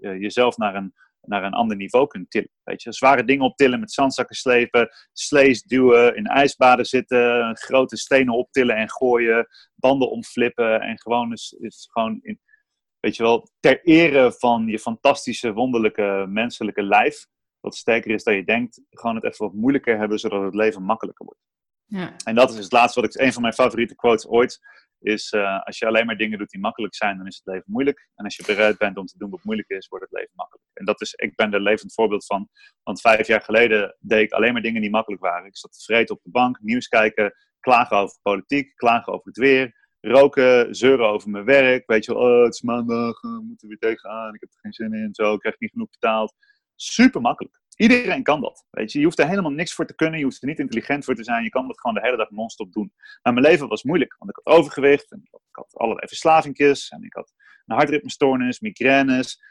jezelf 0.00 0.56
naar 0.56 0.74
een 0.74 0.94
naar 1.26 1.44
een 1.44 1.52
ander 1.52 1.76
niveau 1.76 2.06
kunt 2.06 2.30
tillen. 2.30 2.50
Weet 2.62 2.82
je, 2.82 2.92
zware 2.92 3.24
dingen 3.24 3.44
optillen 3.44 3.80
met 3.80 3.92
zandzakken 3.92 4.36
slepen, 4.36 4.88
slees 5.12 5.62
duwen, 5.62 6.16
in 6.16 6.26
ijsbaden 6.26 6.84
zitten, 6.84 7.56
grote 7.56 7.96
stenen 7.96 8.34
optillen 8.34 8.76
en 8.76 8.90
gooien, 8.90 9.46
banden 9.74 10.10
omflippen 10.10 10.80
en 10.80 11.00
gewoon 11.00 11.32
is, 11.32 11.56
is 11.60 11.88
gewoon 11.90 12.18
in, 12.22 12.40
weet 13.00 13.16
je 13.16 13.22
wel, 13.22 13.48
ter 13.60 13.82
ere 13.82 14.32
van 14.32 14.66
je 14.66 14.78
fantastische, 14.78 15.52
wonderlijke 15.52 16.26
menselijke 16.28 16.82
lijf, 16.82 17.26
wat 17.60 17.74
sterker 17.74 18.10
is 18.10 18.24
dan 18.24 18.34
je 18.34 18.44
denkt, 18.44 18.82
gewoon 18.90 19.14
het 19.14 19.24
even 19.24 19.46
wat 19.46 19.54
moeilijker 19.54 19.98
hebben, 19.98 20.18
zodat 20.18 20.42
het 20.42 20.54
leven 20.54 20.82
makkelijker 20.82 21.24
wordt. 21.24 21.40
Ja. 21.86 22.16
En 22.24 22.34
dat 22.34 22.50
is 22.50 22.56
het 22.56 22.72
laatste 22.72 23.00
wat 23.00 23.14
ik, 23.14 23.20
een 23.20 23.32
van 23.32 23.42
mijn 23.42 23.54
favoriete 23.54 23.94
quotes 23.94 24.28
ooit, 24.28 24.60
is 25.04 25.32
uh, 25.32 25.62
als 25.62 25.78
je 25.78 25.86
alleen 25.86 26.06
maar 26.06 26.16
dingen 26.16 26.38
doet 26.38 26.50
die 26.50 26.60
makkelijk 26.60 26.94
zijn, 26.94 27.16
dan 27.16 27.26
is 27.26 27.36
het 27.36 27.46
leven 27.46 27.72
moeilijk. 27.72 28.08
En 28.14 28.24
als 28.24 28.36
je 28.36 28.44
bereid 28.46 28.78
bent 28.78 28.96
om 28.96 29.06
te 29.06 29.18
doen 29.18 29.30
wat 29.30 29.44
moeilijk 29.44 29.68
is, 29.68 29.88
wordt 29.88 30.04
het 30.04 30.14
leven 30.14 30.32
makkelijk. 30.34 30.64
En 30.72 30.84
dat 30.84 31.00
is, 31.00 31.14
ik 31.14 31.36
ben 31.36 31.52
er 31.52 31.60
levend 31.60 31.94
voorbeeld 31.94 32.26
van. 32.26 32.48
Want 32.82 33.00
vijf 33.00 33.26
jaar 33.26 33.40
geleden 33.40 33.96
deed 34.00 34.22
ik 34.22 34.32
alleen 34.32 34.52
maar 34.52 34.62
dingen 34.62 34.80
die 34.80 34.90
makkelijk 34.90 35.22
waren. 35.22 35.46
Ik 35.46 35.56
zat 35.56 35.72
tevreden 35.72 36.16
op 36.16 36.22
de 36.22 36.30
bank, 36.30 36.58
nieuws 36.60 36.88
kijken, 36.88 37.34
klagen 37.60 37.96
over 37.96 38.18
politiek, 38.22 38.74
klagen 38.74 39.12
over 39.12 39.26
het 39.26 39.38
weer, 39.38 39.74
roken, 40.00 40.74
zeuren 40.74 41.08
over 41.08 41.30
mijn 41.30 41.44
werk. 41.44 41.86
Weet 41.86 42.04
je 42.04 42.14
oh, 42.14 42.44
het 42.44 42.54
is 42.54 42.62
maandag, 42.62 43.20
we 43.20 43.42
moeten 43.46 43.68
weer 43.68 43.78
tegenaan, 43.78 44.34
ik 44.34 44.40
heb 44.40 44.50
er 44.50 44.60
geen 44.60 44.72
zin 44.72 44.94
in, 44.94 45.14
zo, 45.14 45.32
ik 45.32 45.40
krijg 45.40 45.58
niet 45.58 45.70
genoeg 45.70 45.90
betaald. 45.90 46.34
Super 46.76 47.20
makkelijk. 47.20 47.60
Iedereen 47.76 48.22
kan 48.22 48.40
dat. 48.40 48.66
Weet 48.70 48.92
je. 48.92 48.98
je 48.98 49.04
hoeft 49.04 49.18
er 49.18 49.28
helemaal 49.28 49.50
niks 49.50 49.74
voor 49.74 49.86
te 49.86 49.94
kunnen. 49.94 50.18
Je 50.18 50.24
hoeft 50.24 50.42
er 50.42 50.48
niet 50.48 50.58
intelligent 50.58 51.04
voor 51.04 51.14
te 51.14 51.24
zijn. 51.24 51.42
Je 51.42 51.50
kan 51.50 51.66
dat 51.66 51.80
gewoon 51.80 51.96
de 51.96 52.02
hele 52.02 52.16
dag 52.16 52.30
non-stop 52.30 52.72
doen. 52.72 52.92
Maar 53.22 53.32
mijn 53.32 53.46
leven 53.46 53.68
was 53.68 53.82
moeilijk. 53.82 54.16
Want 54.18 54.30
ik 54.30 54.40
had 54.42 54.54
overgewicht. 54.54 55.12
En 55.12 55.20
ik 55.24 55.38
had 55.50 55.74
allerlei 55.74 56.08
verslavingjes. 56.08 56.88
En 56.88 57.02
ik 57.02 57.12
had 57.12 57.32
een 57.66 57.76
hartritmestoornis, 57.76 58.60
migraines, 58.60 59.42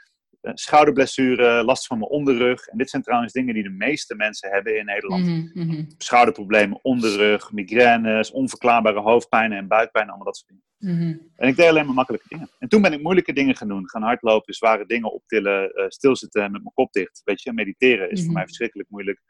schouderblessure, 0.54 1.64
last 1.64 1.88
van 1.88 1.98
mijn 1.98 2.10
onderrug. 2.10 2.68
En 2.68 2.78
dit 2.78 2.90
zijn 2.90 3.02
trouwens 3.02 3.34
dingen 3.34 3.54
die 3.54 3.64
de 3.64 3.70
meeste 3.70 4.16
mensen 4.16 4.50
hebben 4.50 4.78
in 4.78 4.86
Nederland. 4.86 5.26
Mm 5.26 5.52
-hmm. 5.54 5.88
Schouderproblemen, 5.98 6.80
onderrug, 6.82 7.52
migraines, 7.52 8.32
onverklaarbare 8.32 9.00
hoofdpijn 9.00 9.52
en 9.52 9.68
buikpijn. 9.68 10.08
Allemaal 10.08 10.26
dat 10.26 10.38
soort 10.38 10.50
dingen. 10.50 10.64
Mhm. 10.84 11.18
En 11.36 11.48
ik 11.48 11.56
deed 11.56 11.68
alleen 11.68 11.86
maar 11.86 11.94
makkelijke 11.94 12.28
dingen. 12.28 12.50
En 12.60 12.68
toen 12.68 12.82
ben 12.82 12.94
ik 12.94 13.02
moeilijke 13.02 13.34
dingen 13.34 13.56
gaan 13.56 13.68
doen. 13.68 13.90
Gaan 13.90 14.02
hardlopen, 14.02 14.54
zware 14.54 14.86
dingen 14.86 15.14
optillen, 15.14 15.80
uh, 15.80 15.86
stilzitten 15.88 16.42
met 16.42 16.62
mijn 16.62 16.74
kop 16.74 16.92
dicht. 16.92 17.22
Weet 17.24 17.42
je, 17.42 17.54
mediteren 17.54 18.12
is 18.12 18.20
voor 18.20 18.26
mhm. 18.26 18.34
mij 18.34 18.44
verschrikkelijk 18.46 18.90
moeilijk. 18.90 19.22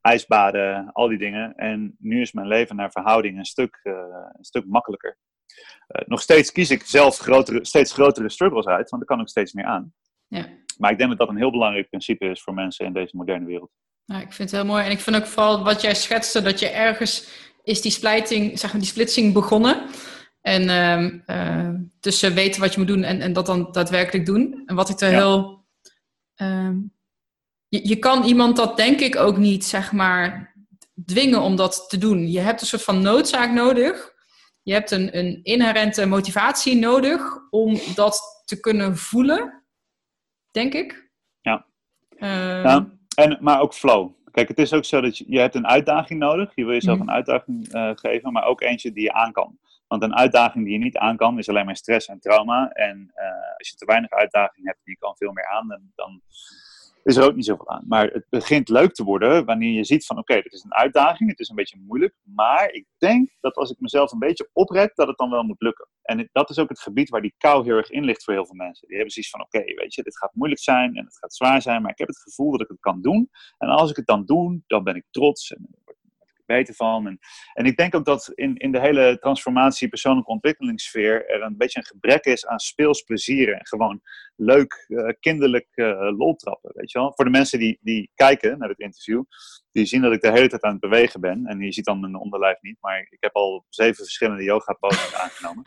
IJsbaden, 0.00 0.92
al 0.92 1.08
die 1.08 1.18
dingen. 1.18 1.54
En 1.54 1.96
nu 1.98 2.20
is 2.20 2.32
mijn 2.32 2.46
leven 2.46 2.76
naar 2.76 2.90
verhouding 2.90 3.38
een 3.38 3.44
stuk, 3.44 3.80
uh, 3.82 3.92
een 4.32 4.44
stuk 4.44 4.66
makkelijker. 4.66 5.18
Uh, 5.88 6.06
nog 6.06 6.20
steeds 6.20 6.52
kies 6.52 6.70
ik 6.70 6.82
zelf 6.82 7.18
grotere, 7.18 7.64
steeds 7.64 7.92
grotere 7.92 8.28
struggles 8.28 8.66
uit, 8.66 8.90
want 8.90 9.02
er 9.02 9.08
kan 9.08 9.20
ook 9.20 9.28
steeds 9.28 9.52
meer 9.52 9.64
aan. 9.64 9.94
Ja. 10.32 10.46
Maar 10.78 10.90
ik 10.90 10.98
denk 10.98 11.10
dat 11.10 11.18
dat 11.18 11.28
een 11.28 11.36
heel 11.36 11.50
belangrijk 11.50 11.88
principe 11.88 12.26
is 12.26 12.42
voor 12.42 12.54
mensen 12.54 12.86
in 12.86 12.92
deze 12.92 13.16
moderne 13.16 13.46
wereld. 13.46 13.70
Nou, 14.06 14.22
ik 14.22 14.32
vind 14.32 14.50
het 14.50 14.60
heel 14.60 14.70
mooi. 14.70 14.84
En 14.84 14.90
ik 14.90 15.00
vind 15.00 15.16
ook 15.16 15.26
vooral 15.26 15.64
wat 15.64 15.80
jij 15.80 15.94
schetste, 15.94 16.42
dat 16.42 16.58
je 16.58 16.68
ergens 16.68 17.28
is 17.62 17.80
die 17.80 17.92
splijting, 17.92 18.58
zeg 18.58 18.72
maar, 18.72 18.80
die 18.80 18.90
splitsing 18.90 19.32
begonnen. 19.32 19.82
En 20.40 20.62
uh, 21.26 21.68
tussen 22.00 22.34
weten 22.34 22.60
wat 22.60 22.72
je 22.72 22.78
moet 22.78 22.88
doen 22.88 23.02
en, 23.02 23.20
en 23.20 23.32
dat 23.32 23.46
dan 23.46 23.68
daadwerkelijk 23.72 24.26
doen. 24.26 24.62
En 24.66 24.74
wat 24.74 24.88
ik 24.88 25.00
er 25.00 25.08
heel. 25.08 25.64
Uh, 26.36 26.70
je, 27.68 27.88
je 27.88 27.96
kan 27.96 28.24
iemand 28.24 28.56
dat 28.56 28.76
denk 28.76 29.00
ik 29.00 29.16
ook 29.16 29.36
niet, 29.36 29.64
zeg 29.64 29.92
maar, 29.92 30.54
dwingen 31.04 31.40
om 31.40 31.56
dat 31.56 31.84
te 31.88 31.98
doen. 31.98 32.30
Je 32.30 32.40
hebt 32.40 32.60
een 32.60 32.66
soort 32.66 32.82
van 32.82 33.02
noodzaak 33.02 33.52
nodig. 33.52 34.12
Je 34.62 34.72
hebt 34.72 34.90
een, 34.90 35.18
een 35.18 35.40
inherente 35.42 36.06
motivatie 36.06 36.76
nodig 36.76 37.22
om 37.50 37.80
dat 37.94 38.42
te 38.44 38.60
kunnen 38.60 38.96
voelen, 38.96 39.61
denk 40.52 40.74
ik. 40.74 41.10
Ja. 41.40 41.66
Uh, 42.18 42.84
en, 43.14 43.38
maar 43.40 43.60
ook 43.60 43.74
flow. 43.74 44.10
Kijk, 44.30 44.48
het 44.48 44.58
is 44.58 44.72
ook 44.72 44.84
zo 44.84 45.00
dat 45.00 45.18
je, 45.18 45.24
je 45.28 45.38
hebt 45.38 45.54
een 45.54 45.66
uitdaging 45.66 46.20
nodig. 46.20 46.52
Je 46.54 46.64
wil 46.64 46.72
jezelf 46.72 46.96
mm. 46.96 47.02
een 47.02 47.14
uitdaging 47.14 47.74
uh, 47.74 47.90
geven, 47.94 48.32
maar 48.32 48.44
ook 48.44 48.60
eentje 48.60 48.92
die 48.92 49.02
je 49.02 49.12
aan 49.12 49.32
kan. 49.32 49.58
Want 49.86 50.02
een 50.02 50.16
uitdaging 50.16 50.64
die 50.64 50.72
je 50.72 50.78
niet 50.78 50.96
aan 50.96 51.16
kan, 51.16 51.38
is 51.38 51.48
alleen 51.48 51.64
maar 51.64 51.76
stress 51.76 52.08
en 52.08 52.20
trauma. 52.20 52.70
En 52.70 53.12
uh, 53.14 53.56
als 53.58 53.68
je 53.68 53.76
te 53.76 53.84
weinig 53.84 54.10
uitdaging 54.10 54.66
hebt 54.66 54.80
je 54.84 54.96
kan 54.98 55.16
veel 55.16 55.32
meer 55.32 55.46
aan, 55.46 55.92
dan, 55.94 56.22
is 57.02 57.16
er 57.16 57.24
ook 57.24 57.34
niet 57.34 57.44
zoveel 57.44 57.68
aan. 57.68 57.84
Maar 57.86 58.06
het 58.06 58.26
begint 58.28 58.68
leuk 58.68 58.92
te 58.92 59.04
worden 59.04 59.44
wanneer 59.44 59.72
je 59.72 59.84
ziet 59.84 60.06
van 60.06 60.18
oké, 60.18 60.32
okay, 60.32 60.42
dit 60.42 60.52
is 60.52 60.64
een 60.64 60.74
uitdaging, 60.74 61.30
het 61.30 61.38
is 61.40 61.48
een 61.48 61.56
beetje 61.56 61.82
moeilijk. 61.86 62.14
Maar 62.22 62.70
ik 62.70 62.86
denk 62.98 63.30
dat 63.40 63.56
als 63.56 63.70
ik 63.70 63.80
mezelf 63.80 64.12
een 64.12 64.18
beetje 64.18 64.50
opred, 64.52 64.92
dat 64.94 65.08
het 65.08 65.18
dan 65.18 65.30
wel 65.30 65.42
moet 65.42 65.60
lukken. 65.62 65.88
En 66.02 66.28
dat 66.32 66.50
is 66.50 66.58
ook 66.58 66.68
het 66.68 66.80
gebied 66.80 67.08
waar 67.08 67.20
die 67.20 67.34
kou 67.38 67.64
heel 67.64 67.76
erg 67.76 67.90
in 67.90 68.04
ligt 68.04 68.24
voor 68.24 68.34
heel 68.34 68.46
veel 68.46 68.54
mensen. 68.54 68.86
Die 68.86 68.96
hebben 68.96 69.14
zoiets 69.14 69.30
van 69.30 69.40
oké, 69.40 69.64
weet 69.64 69.94
je, 69.94 70.02
dit 70.02 70.18
gaat 70.18 70.34
moeilijk 70.34 70.60
zijn 70.60 70.94
en 70.94 71.04
het 71.04 71.18
gaat 71.18 71.34
zwaar 71.34 71.62
zijn, 71.62 71.82
maar 71.82 71.90
ik 71.90 71.98
heb 71.98 72.08
het 72.08 72.22
gevoel 72.22 72.50
dat 72.50 72.60
ik 72.60 72.68
het 72.68 72.80
kan 72.80 73.00
doen. 73.02 73.30
En 73.58 73.68
als 73.68 73.90
ik 73.90 73.96
het 73.96 74.06
dan 74.06 74.24
doe, 74.24 74.60
dan 74.66 74.84
ben 74.84 74.94
ik 74.94 75.04
trots 75.10 75.52
en 75.52 75.68
van. 76.74 77.06
En, 77.06 77.18
en 77.52 77.64
ik 77.64 77.76
denk 77.76 77.94
ook 77.94 78.04
dat 78.04 78.30
in, 78.34 78.56
in 78.56 78.72
de 78.72 78.80
hele 78.80 79.18
transformatie 79.20 79.88
persoonlijke 79.88 80.30
ontwikkelingssfeer 80.30 81.28
er 81.28 81.42
een 81.42 81.56
beetje 81.56 81.78
een 81.78 81.86
gebrek 81.86 82.24
is 82.24 82.46
aan 82.46 82.58
speelsplezier 82.58 83.52
en 83.52 83.66
gewoon 83.66 84.00
leuk, 84.36 84.84
uh, 84.88 85.08
kinderlijk 85.20 85.68
uh, 85.74 86.10
lol 86.16 86.34
trappen, 86.34 86.70
weet 86.74 86.90
je 86.90 86.98
wel. 86.98 87.12
Voor 87.14 87.24
de 87.24 87.30
mensen 87.30 87.58
die, 87.58 87.78
die 87.80 88.10
kijken 88.14 88.58
naar 88.58 88.68
het 88.68 88.78
interview, 88.78 89.22
die 89.72 89.86
zien 89.86 90.02
dat 90.02 90.12
ik 90.12 90.20
de 90.20 90.30
hele 90.30 90.48
tijd 90.48 90.62
aan 90.62 90.70
het 90.70 90.80
bewegen 90.80 91.20
ben. 91.20 91.46
En 91.46 91.60
je 91.60 91.72
ziet 91.72 91.84
dan 91.84 92.00
mijn 92.00 92.14
onderlijf 92.14 92.60
niet, 92.60 92.76
maar 92.80 92.98
ik 92.98 93.16
heb 93.20 93.34
al 93.34 93.66
zeven 93.68 93.96
verschillende 93.96 94.42
yoga 94.42 94.72
poses 94.72 95.14
aangenomen. 95.22 95.64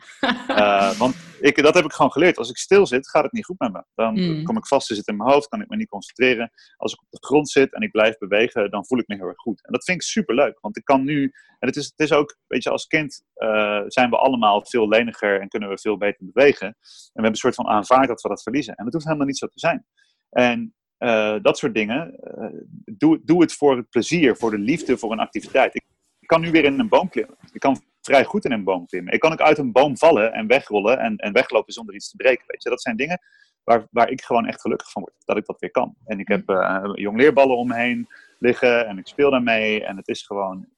Uh, 0.48 0.98
want 0.98 1.16
ik, 1.40 1.62
dat 1.62 1.74
heb 1.74 1.84
ik 1.84 1.92
gewoon 1.92 2.12
geleerd. 2.12 2.38
Als 2.38 2.50
ik 2.50 2.56
stil 2.56 2.86
zit, 2.86 3.08
gaat 3.08 3.22
het 3.22 3.32
niet 3.32 3.44
goed 3.44 3.58
met 3.58 3.72
me. 3.72 3.84
Dan 3.94 4.20
mm. 4.20 4.44
kom 4.44 4.56
ik 4.56 4.66
vast 4.66 4.86
te 4.86 4.94
zitten 4.94 5.12
in 5.12 5.18
mijn 5.18 5.32
hoofd, 5.32 5.48
kan 5.48 5.60
ik 5.60 5.68
me 5.68 5.76
niet 5.76 5.88
concentreren. 5.88 6.50
Als 6.76 6.92
ik 6.92 7.00
op 7.00 7.10
de 7.10 7.26
grond 7.26 7.50
zit 7.50 7.74
en 7.74 7.82
ik 7.82 7.90
blijf 7.90 8.18
bewegen, 8.18 8.70
dan 8.70 8.86
voel 8.86 8.98
ik 8.98 9.08
me 9.08 9.14
heel 9.14 9.26
erg 9.26 9.38
goed. 9.38 9.66
En 9.66 9.72
dat 9.72 9.84
vind 9.84 9.96
ik 9.96 10.06
super 10.06 10.34
leuk, 10.34 10.58
want 10.60 10.76
ik 10.76 10.84
kan 10.84 11.04
nu... 11.04 11.32
En 11.58 11.68
het 11.68 11.76
is, 11.76 11.84
het 11.84 12.00
is 12.00 12.12
ook, 12.12 12.38
weet 12.46 12.62
je, 12.62 12.70
als 12.70 12.86
kind 12.86 13.22
uh, 13.36 13.82
zijn 13.86 14.10
we 14.10 14.16
allemaal 14.16 14.66
veel 14.66 14.88
leniger 14.88 15.40
en 15.40 15.48
kunnen 15.48 15.68
we 15.68 15.78
veel 15.78 15.96
beter 15.96 16.26
bewegen. 16.32 16.66
En 16.66 16.74
we 16.76 17.10
hebben 17.12 17.30
een 17.30 17.36
soort 17.36 17.54
van 17.54 17.66
aanvaard 17.66 18.08
dat 18.08 18.20
we 18.20 18.28
dat 18.28 18.42
verliezen. 18.42 18.74
En 18.74 18.84
dat 18.84 18.92
hoeft 18.92 19.04
helemaal 19.04 19.26
niet 19.26 19.38
zo 19.38 19.46
te 19.46 19.58
zijn. 19.58 19.86
En 20.30 20.74
uh, 20.98 21.36
dat 21.42 21.58
soort 21.58 21.74
dingen. 21.74 22.16
Uh, 22.38 22.60
doe, 22.84 23.20
doe 23.24 23.42
het 23.42 23.52
voor 23.52 23.76
het 23.76 23.90
plezier, 23.90 24.36
voor 24.36 24.50
de 24.50 24.58
liefde, 24.58 24.98
voor 24.98 25.12
een 25.12 25.20
activiteit. 25.20 25.74
Ik, 25.74 25.84
ik, 26.20 26.28
kan 26.28 26.40
nu 26.40 26.50
weer 26.50 26.64
in 26.64 26.80
een 26.80 26.88
boom 26.88 27.08
klimmen. 27.08 27.36
Ik 27.52 27.60
kan 27.60 27.82
vrij 28.00 28.24
goed 28.24 28.44
in 28.44 28.52
een 28.52 28.64
boom 28.64 28.86
klimmen. 28.86 29.12
Ik 29.12 29.20
kan 29.20 29.32
ook 29.32 29.40
uit 29.40 29.58
een 29.58 29.72
boom 29.72 29.96
vallen 29.96 30.32
en 30.32 30.46
wegrollen 30.46 30.98
en, 30.98 31.16
en 31.16 31.32
weglopen 31.32 31.72
zonder 31.72 31.94
iets 31.94 32.10
te 32.10 32.16
breken. 32.16 32.44
Weet 32.46 32.62
je? 32.62 32.68
Dat 32.68 32.82
zijn 32.82 32.96
dingen 32.96 33.20
waar, 33.64 33.86
waar 33.90 34.10
ik 34.10 34.22
gewoon 34.22 34.46
echt 34.46 34.60
gelukkig 34.60 34.90
van 34.90 35.02
word. 35.02 35.14
Dat 35.24 35.36
ik 35.36 35.46
dat 35.46 35.60
weer 35.60 35.70
kan. 35.70 35.94
En 36.04 36.18
ik 36.18 36.28
heb 36.28 36.50
uh, 36.50 36.90
jongleerballen 36.94 37.56
om 37.56 37.68
me 37.68 37.74
heen 37.74 38.06
liggen 38.38 38.86
en 38.86 38.98
ik 38.98 39.06
speel 39.06 39.30
daarmee. 39.30 39.84
En 39.84 39.96
het 39.96 40.08
is 40.08 40.22
gewoon 40.22 40.68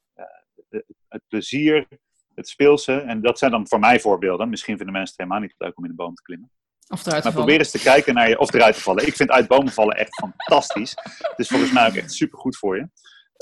het 1.09 1.23
plezier, 1.29 1.87
het 2.35 2.49
speelse. 2.49 3.01
En 3.01 3.21
dat 3.21 3.39
zijn 3.39 3.51
dan 3.51 3.69
voor 3.69 3.79
mij 3.79 4.01
voorbeelden. 4.01 4.49
Misschien 4.49 4.77
vinden 4.77 4.95
mensen 4.95 5.15
het 5.17 5.25
helemaal 5.25 5.49
niet 5.49 5.55
leuk 5.59 5.79
om 5.79 5.85
in 5.85 5.91
een 5.91 5.97
boom 5.97 6.15
te 6.15 6.23
klimmen. 6.23 6.51
Of 6.89 7.07
eruit 7.07 7.25
maar 7.25 7.33
probeer 7.33 7.59
eens 7.59 7.71
te 7.71 7.81
kijken 7.81 8.15
naar 8.15 8.29
je, 8.29 8.39
of 8.39 8.53
eruit 8.53 8.75
te 8.75 8.81
vallen. 8.81 9.07
Ik 9.07 9.17
vind 9.17 9.31
uit 9.31 9.49
bomen 9.49 9.73
vallen 9.73 9.97
echt 9.97 10.15
fantastisch. 10.25 10.95
Het 11.03 11.39
is 11.39 11.49
volgens 11.49 11.73
mij 11.73 11.87
ook 11.87 11.95
echt 11.95 12.13
supergoed 12.13 12.57
voor 12.57 12.77
je. 12.77 12.89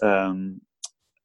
Um, 0.04 0.60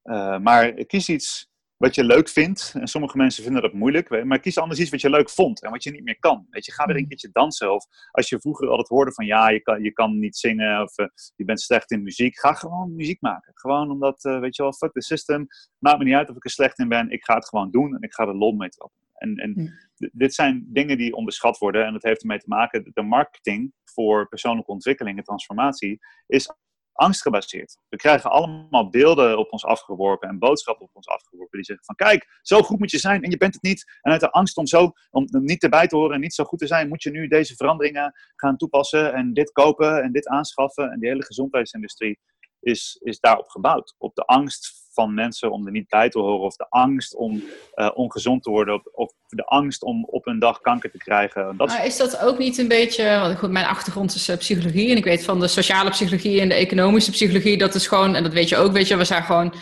uh, 0.03 0.37
maar 0.37 0.73
kies 0.73 1.09
iets 1.09 1.51
wat 1.81 1.95
je 1.95 2.03
leuk 2.03 2.29
vindt. 2.29 2.73
En 2.79 2.87
sommige 2.87 3.17
mensen 3.17 3.43
vinden 3.43 3.61
dat 3.61 3.73
moeilijk. 3.73 4.23
Maar 4.25 4.39
kies 4.39 4.57
anders 4.57 4.79
iets 4.79 4.89
wat 4.89 5.01
je 5.01 5.09
leuk 5.09 5.29
vond 5.29 5.63
en 5.63 5.71
wat 5.71 5.83
je 5.83 5.91
niet 5.91 6.03
meer 6.03 6.19
kan. 6.19 6.47
Weet 6.49 6.65
je, 6.65 6.71
ga 6.71 6.85
weer 6.85 6.95
een 6.95 7.01
mm. 7.01 7.07
keertje 7.07 7.29
dansen. 7.31 7.73
Of 7.73 7.85
als 8.11 8.29
je 8.29 8.39
vroeger 8.39 8.67
altijd 8.67 8.87
hoorde 8.87 9.13
van 9.13 9.25
ja, 9.25 9.49
je 9.49 9.61
kan, 9.61 9.83
je 9.83 9.91
kan 9.91 10.19
niet 10.19 10.37
zingen 10.37 10.81
of 10.81 10.97
uh, 10.97 11.05
je 11.35 11.45
bent 11.45 11.61
slecht 11.61 11.91
in 11.91 12.03
muziek. 12.03 12.39
Ga 12.39 12.53
gewoon 12.53 12.95
muziek 12.95 13.21
maken. 13.21 13.51
Gewoon 13.55 13.91
omdat, 13.91 14.25
uh, 14.25 14.39
weet 14.39 14.55
je 14.55 14.61
wel, 14.61 14.73
fuck 14.73 14.91
the 14.91 15.01
system. 15.01 15.47
Maakt 15.77 15.97
me 15.97 16.03
niet 16.03 16.13
uit 16.13 16.29
of 16.29 16.35
ik 16.35 16.43
er 16.43 16.51
slecht 16.51 16.79
in 16.79 16.87
ben. 16.87 17.09
Ik 17.09 17.23
ga 17.23 17.35
het 17.35 17.47
gewoon 17.47 17.71
doen 17.71 17.95
en 17.95 18.01
ik 18.01 18.13
ga 18.13 18.27
er 18.27 18.35
lol 18.35 18.51
mee 18.51 18.69
trappen. 18.69 18.99
En, 19.21 19.35
en 19.35 19.73
dit 20.11 20.33
zijn 20.33 20.65
dingen 20.67 20.97
die 20.97 21.15
onderschat 21.15 21.57
worden. 21.57 21.85
En 21.85 21.93
dat 21.93 22.03
heeft 22.03 22.21
ermee 22.21 22.39
te 22.39 22.47
maken, 22.47 22.91
de 22.93 23.01
marketing 23.01 23.73
voor 23.83 24.27
persoonlijke 24.27 24.71
ontwikkeling 24.71 25.17
en 25.17 25.23
transformatie 25.23 25.99
is 26.27 26.53
angstgebaseerd. 26.93 27.77
We 27.89 27.97
krijgen 27.97 28.31
allemaal 28.31 28.89
beelden 28.89 29.37
op 29.37 29.51
ons 29.51 29.65
afgeworpen 29.65 30.29
en 30.29 30.39
boodschappen 30.39 30.85
op 30.85 30.95
ons 30.95 31.07
afgeworpen 31.07 31.57
die 31.57 31.65
zeggen 31.65 31.85
van 31.85 31.95
kijk, 31.95 32.39
zo 32.41 32.61
goed 32.61 32.79
moet 32.79 32.91
je 32.91 32.97
zijn 32.97 33.23
en 33.23 33.29
je 33.29 33.37
bent 33.37 33.53
het 33.53 33.63
niet. 33.63 33.99
En 34.01 34.11
uit 34.11 34.21
de 34.21 34.31
angst 34.31 34.57
om 34.57 34.67
zo 34.67 34.91
om 35.09 35.27
niet 35.29 35.63
erbij 35.63 35.87
te 35.87 35.95
horen 35.95 36.15
en 36.15 36.21
niet 36.21 36.33
zo 36.33 36.43
goed 36.43 36.59
te 36.59 36.67
zijn, 36.67 36.87
moet 36.87 37.03
je 37.03 37.11
nu 37.11 37.27
deze 37.27 37.55
veranderingen 37.55 38.13
gaan 38.35 38.57
toepassen 38.57 39.13
en 39.13 39.33
dit 39.33 39.51
kopen 39.51 40.03
en 40.03 40.11
dit 40.11 40.27
aanschaffen. 40.27 40.91
En 40.91 40.99
die 40.99 41.09
hele 41.09 41.25
gezondheidsindustrie 41.25 42.19
is, 42.59 42.99
is 43.03 43.19
daarop 43.19 43.47
gebouwd. 43.47 43.95
Op 43.97 44.15
de 44.15 44.25
angst 44.25 44.80
van 45.01 45.13
mensen 45.13 45.51
om 45.51 45.65
er 45.65 45.71
niet 45.71 45.89
bij 45.89 46.09
te 46.09 46.19
horen, 46.19 46.39
of 46.39 46.55
de 46.55 46.65
angst 46.69 47.15
om 47.15 47.43
uh, 47.75 47.89
ongezond 47.93 48.43
te 48.43 48.49
worden, 48.49 48.95
of, 48.95 49.13
de 49.27 49.45
angst 49.45 49.83
om 49.83 50.05
op 50.05 50.27
een 50.27 50.39
dag 50.39 50.61
kanker 50.61 50.91
te 50.91 50.97
krijgen. 50.97 51.57
Dat 51.57 51.67
maar 51.67 51.85
is 51.85 51.97
dat 51.97 52.19
ook 52.19 52.37
niet 52.37 52.57
een 52.57 52.67
beetje, 52.67 53.19
want 53.19 53.37
goed, 53.37 53.51
mijn 53.51 53.65
achtergrond 53.65 54.15
is 54.15 54.29
uh, 54.29 54.37
psychologie 54.37 54.91
en 54.91 54.97
ik 54.97 55.03
weet 55.03 55.23
van 55.23 55.39
de 55.39 55.47
sociale 55.47 55.89
psychologie 55.89 56.41
en 56.41 56.49
de 56.49 56.55
economische 56.55 57.11
psychologie, 57.11 57.57
dat 57.57 57.75
is 57.75 57.87
gewoon, 57.87 58.15
en 58.15 58.23
dat 58.23 58.33
weet 58.33 58.49
je 58.49 58.57
ook, 58.57 58.71
weet 58.71 58.87
je, 58.87 58.97
we 58.97 59.05
zijn 59.05 59.23
gewoon 59.23 59.53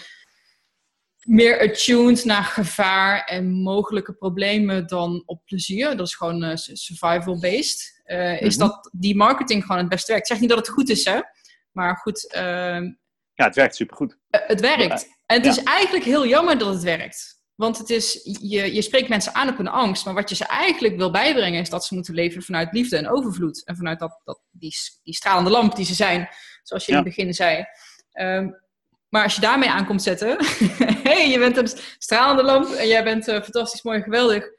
meer 1.19 1.69
attuned 1.69 2.25
naar 2.25 2.43
gevaar 2.43 3.23
en 3.23 3.51
mogelijke 3.51 4.13
problemen 4.13 4.87
dan 4.87 5.23
op 5.25 5.41
plezier. 5.45 5.97
Dat 5.97 6.07
is 6.07 6.15
gewoon 6.15 6.43
uh, 6.43 6.51
survival-based. 6.55 8.01
Is 8.39 8.57
mhm. 8.57 8.67
dat 8.67 8.89
die 8.91 9.15
marketing 9.15 9.61
gewoon 9.61 9.77
het 9.77 9.89
beste 9.89 10.11
werkt? 10.11 10.27
Ik 10.27 10.31
zeg 10.31 10.41
niet 10.41 10.49
dat 10.49 10.59
het 10.67 10.75
goed 10.75 10.89
is, 10.89 11.05
hè? 11.05 11.19
Maar 11.71 11.95
goed. 11.95 12.33
Ehm, 12.33 12.91
ja, 13.39 13.45
het 13.45 13.55
werkt 13.55 13.75
supergoed. 13.75 14.17
Uh, 14.31 14.41
het 14.47 14.59
werkt. 14.59 15.07
En 15.25 15.35
het 15.35 15.45
is 15.45 15.63
eigenlijk 15.63 16.05
heel 16.05 16.27
jammer 16.27 16.57
dat 16.57 16.73
het 16.73 16.83
werkt. 16.83 17.41
Want 17.55 17.77
het 17.77 17.89
is, 17.89 18.19
je, 18.41 18.73
je 18.73 18.81
spreekt 18.81 19.09
mensen 19.09 19.35
aan 19.35 19.49
op 19.49 19.57
hun 19.57 19.67
angst. 19.67 20.05
Maar 20.05 20.13
wat 20.13 20.29
je 20.29 20.35
ze 20.35 20.45
eigenlijk 20.45 20.95
wil 20.95 21.11
bijbrengen 21.11 21.61
is 21.61 21.69
dat 21.69 21.85
ze 21.85 21.93
moeten 21.93 22.13
leven 22.13 22.41
vanuit 22.41 22.73
liefde 22.73 22.97
en 22.97 23.09
overvloed. 23.09 23.65
En 23.65 23.75
vanuit 23.75 23.99
dat, 23.99 24.21
dat, 24.23 24.41
die, 24.51 24.75
die 25.03 25.13
stralende 25.13 25.49
lamp 25.49 25.75
die 25.75 25.85
ze 25.85 25.93
zijn. 25.93 26.29
Zoals 26.63 26.85
je 26.85 26.91
in 26.91 26.97
het 26.97 27.07
begin 27.07 27.33
zei. 27.33 27.65
Ehm, 28.11 28.49
maar 29.09 29.23
als 29.23 29.35
je 29.35 29.41
daarmee 29.41 29.69
aankomt 29.69 30.01
zetten. 30.01 30.37
hey, 31.09 31.29
je 31.29 31.39
bent 31.39 31.57
een 31.57 31.69
stralende 31.97 32.43
lamp 32.43 32.67
en 32.67 32.87
jij 32.87 33.03
bent 33.03 33.27
uh, 33.27 33.41
fantastisch 33.41 33.81
mooi 33.81 33.97
en 33.97 34.03
geweldig. 34.03 34.49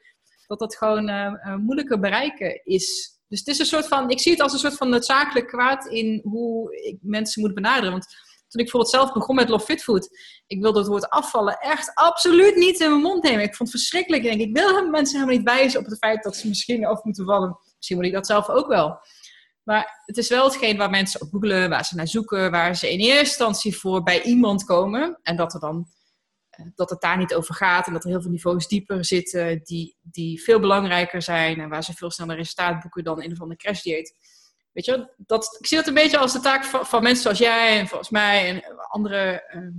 Dat 0.47 0.59
dat 0.59 0.77
gewoon 0.77 1.09
uh, 1.09 1.55
moeilijker 1.55 1.99
bereiken 1.99 2.61
is. 2.63 3.19
Dus 3.27 3.39
het 3.39 3.47
is 3.47 3.59
een 3.59 3.65
soort 3.65 3.87
van, 3.87 4.09
ik 4.09 4.19
zie 4.19 4.31
het 4.31 4.41
als 4.41 4.53
een 4.53 4.59
soort 4.59 4.77
van 4.77 4.89
noodzakelijk 4.89 5.47
kwaad 5.47 5.85
in 5.85 6.21
hoe 6.23 6.75
ik 6.83 6.97
mensen 7.01 7.41
moet 7.41 7.53
benaderen. 7.53 7.91
Want 7.91 8.07
toen 8.51 8.61
ik 8.61 8.71
bijvoorbeeld 8.71 8.93
zelf 8.93 9.13
begon 9.13 9.35
met 9.35 9.49
Love 9.49 9.65
Fit 9.65 9.83
Food, 9.83 10.09
ik 10.47 10.61
wilde 10.61 10.79
het 10.79 10.87
woord 10.87 11.09
afvallen 11.09 11.57
echt 11.57 11.91
absoluut 11.93 12.55
niet 12.55 12.79
in 12.79 12.89
mijn 12.89 13.01
mond 13.01 13.23
nemen. 13.23 13.43
Ik 13.43 13.55
vond 13.55 13.71
het 13.71 13.79
verschrikkelijk. 13.79 14.23
Ik, 14.23 14.29
denk, 14.29 14.41
ik 14.41 14.55
wil 14.57 14.89
mensen 14.89 15.19
helemaal 15.19 15.37
niet 15.37 15.45
wijzen 15.45 15.79
op 15.79 15.85
het 15.85 15.97
feit 15.97 16.23
dat 16.23 16.35
ze 16.35 16.47
misschien 16.47 16.85
af 16.85 17.03
moeten 17.03 17.25
vallen. 17.25 17.57
Misschien 17.75 17.97
moet 17.97 18.05
ik 18.05 18.13
dat 18.13 18.27
zelf 18.27 18.49
ook 18.49 18.67
wel. 18.67 18.99
Maar 19.63 20.01
het 20.05 20.17
is 20.17 20.29
wel 20.29 20.43
hetgeen 20.43 20.77
waar 20.77 20.89
mensen 20.89 21.21
op 21.21 21.29
googelen, 21.31 21.69
waar 21.69 21.85
ze 21.85 21.95
naar 21.95 22.07
zoeken, 22.07 22.51
waar 22.51 22.75
ze 22.75 22.91
in 22.91 22.99
eerste 22.99 23.19
instantie 23.19 23.77
voor 23.77 24.03
bij 24.03 24.21
iemand 24.21 24.63
komen. 24.63 25.19
En 25.23 25.35
dat 25.35 25.53
er 25.53 25.59
dan 25.59 25.87
dat 26.75 26.89
het 26.89 27.01
daar 27.01 27.17
niet 27.17 27.33
over 27.33 27.55
gaat 27.55 27.87
en 27.87 27.93
dat 27.93 28.03
er 28.03 28.09
heel 28.09 28.21
veel 28.21 28.31
niveaus 28.31 28.67
dieper 28.67 29.05
zitten 29.05 29.63
die, 29.63 29.97
die 30.01 30.41
veel 30.41 30.59
belangrijker 30.59 31.21
zijn 31.21 31.59
en 31.59 31.69
waar 31.69 31.83
ze 31.83 31.93
veel 31.93 32.11
sneller 32.11 32.35
resultaat 32.35 32.81
boeken 32.81 33.03
dan 33.03 33.23
een 33.23 33.31
of 33.31 33.41
andere 33.41 33.59
crashdieet. 33.59 34.15
Weet 34.71 34.85
je, 34.85 35.09
dat, 35.17 35.57
ik 35.59 35.67
zie 35.67 35.77
dat 35.77 35.87
een 35.87 35.93
beetje 35.93 36.17
als 36.17 36.33
de 36.33 36.39
taak 36.39 36.63
van, 36.63 36.85
van 36.85 37.03
mensen 37.03 37.23
zoals 37.23 37.37
jij 37.37 37.79
en 37.79 37.87
volgens 37.87 38.09
mij 38.09 38.49
en 38.49 38.77
andere 38.89 39.43
ehm, 39.47 39.71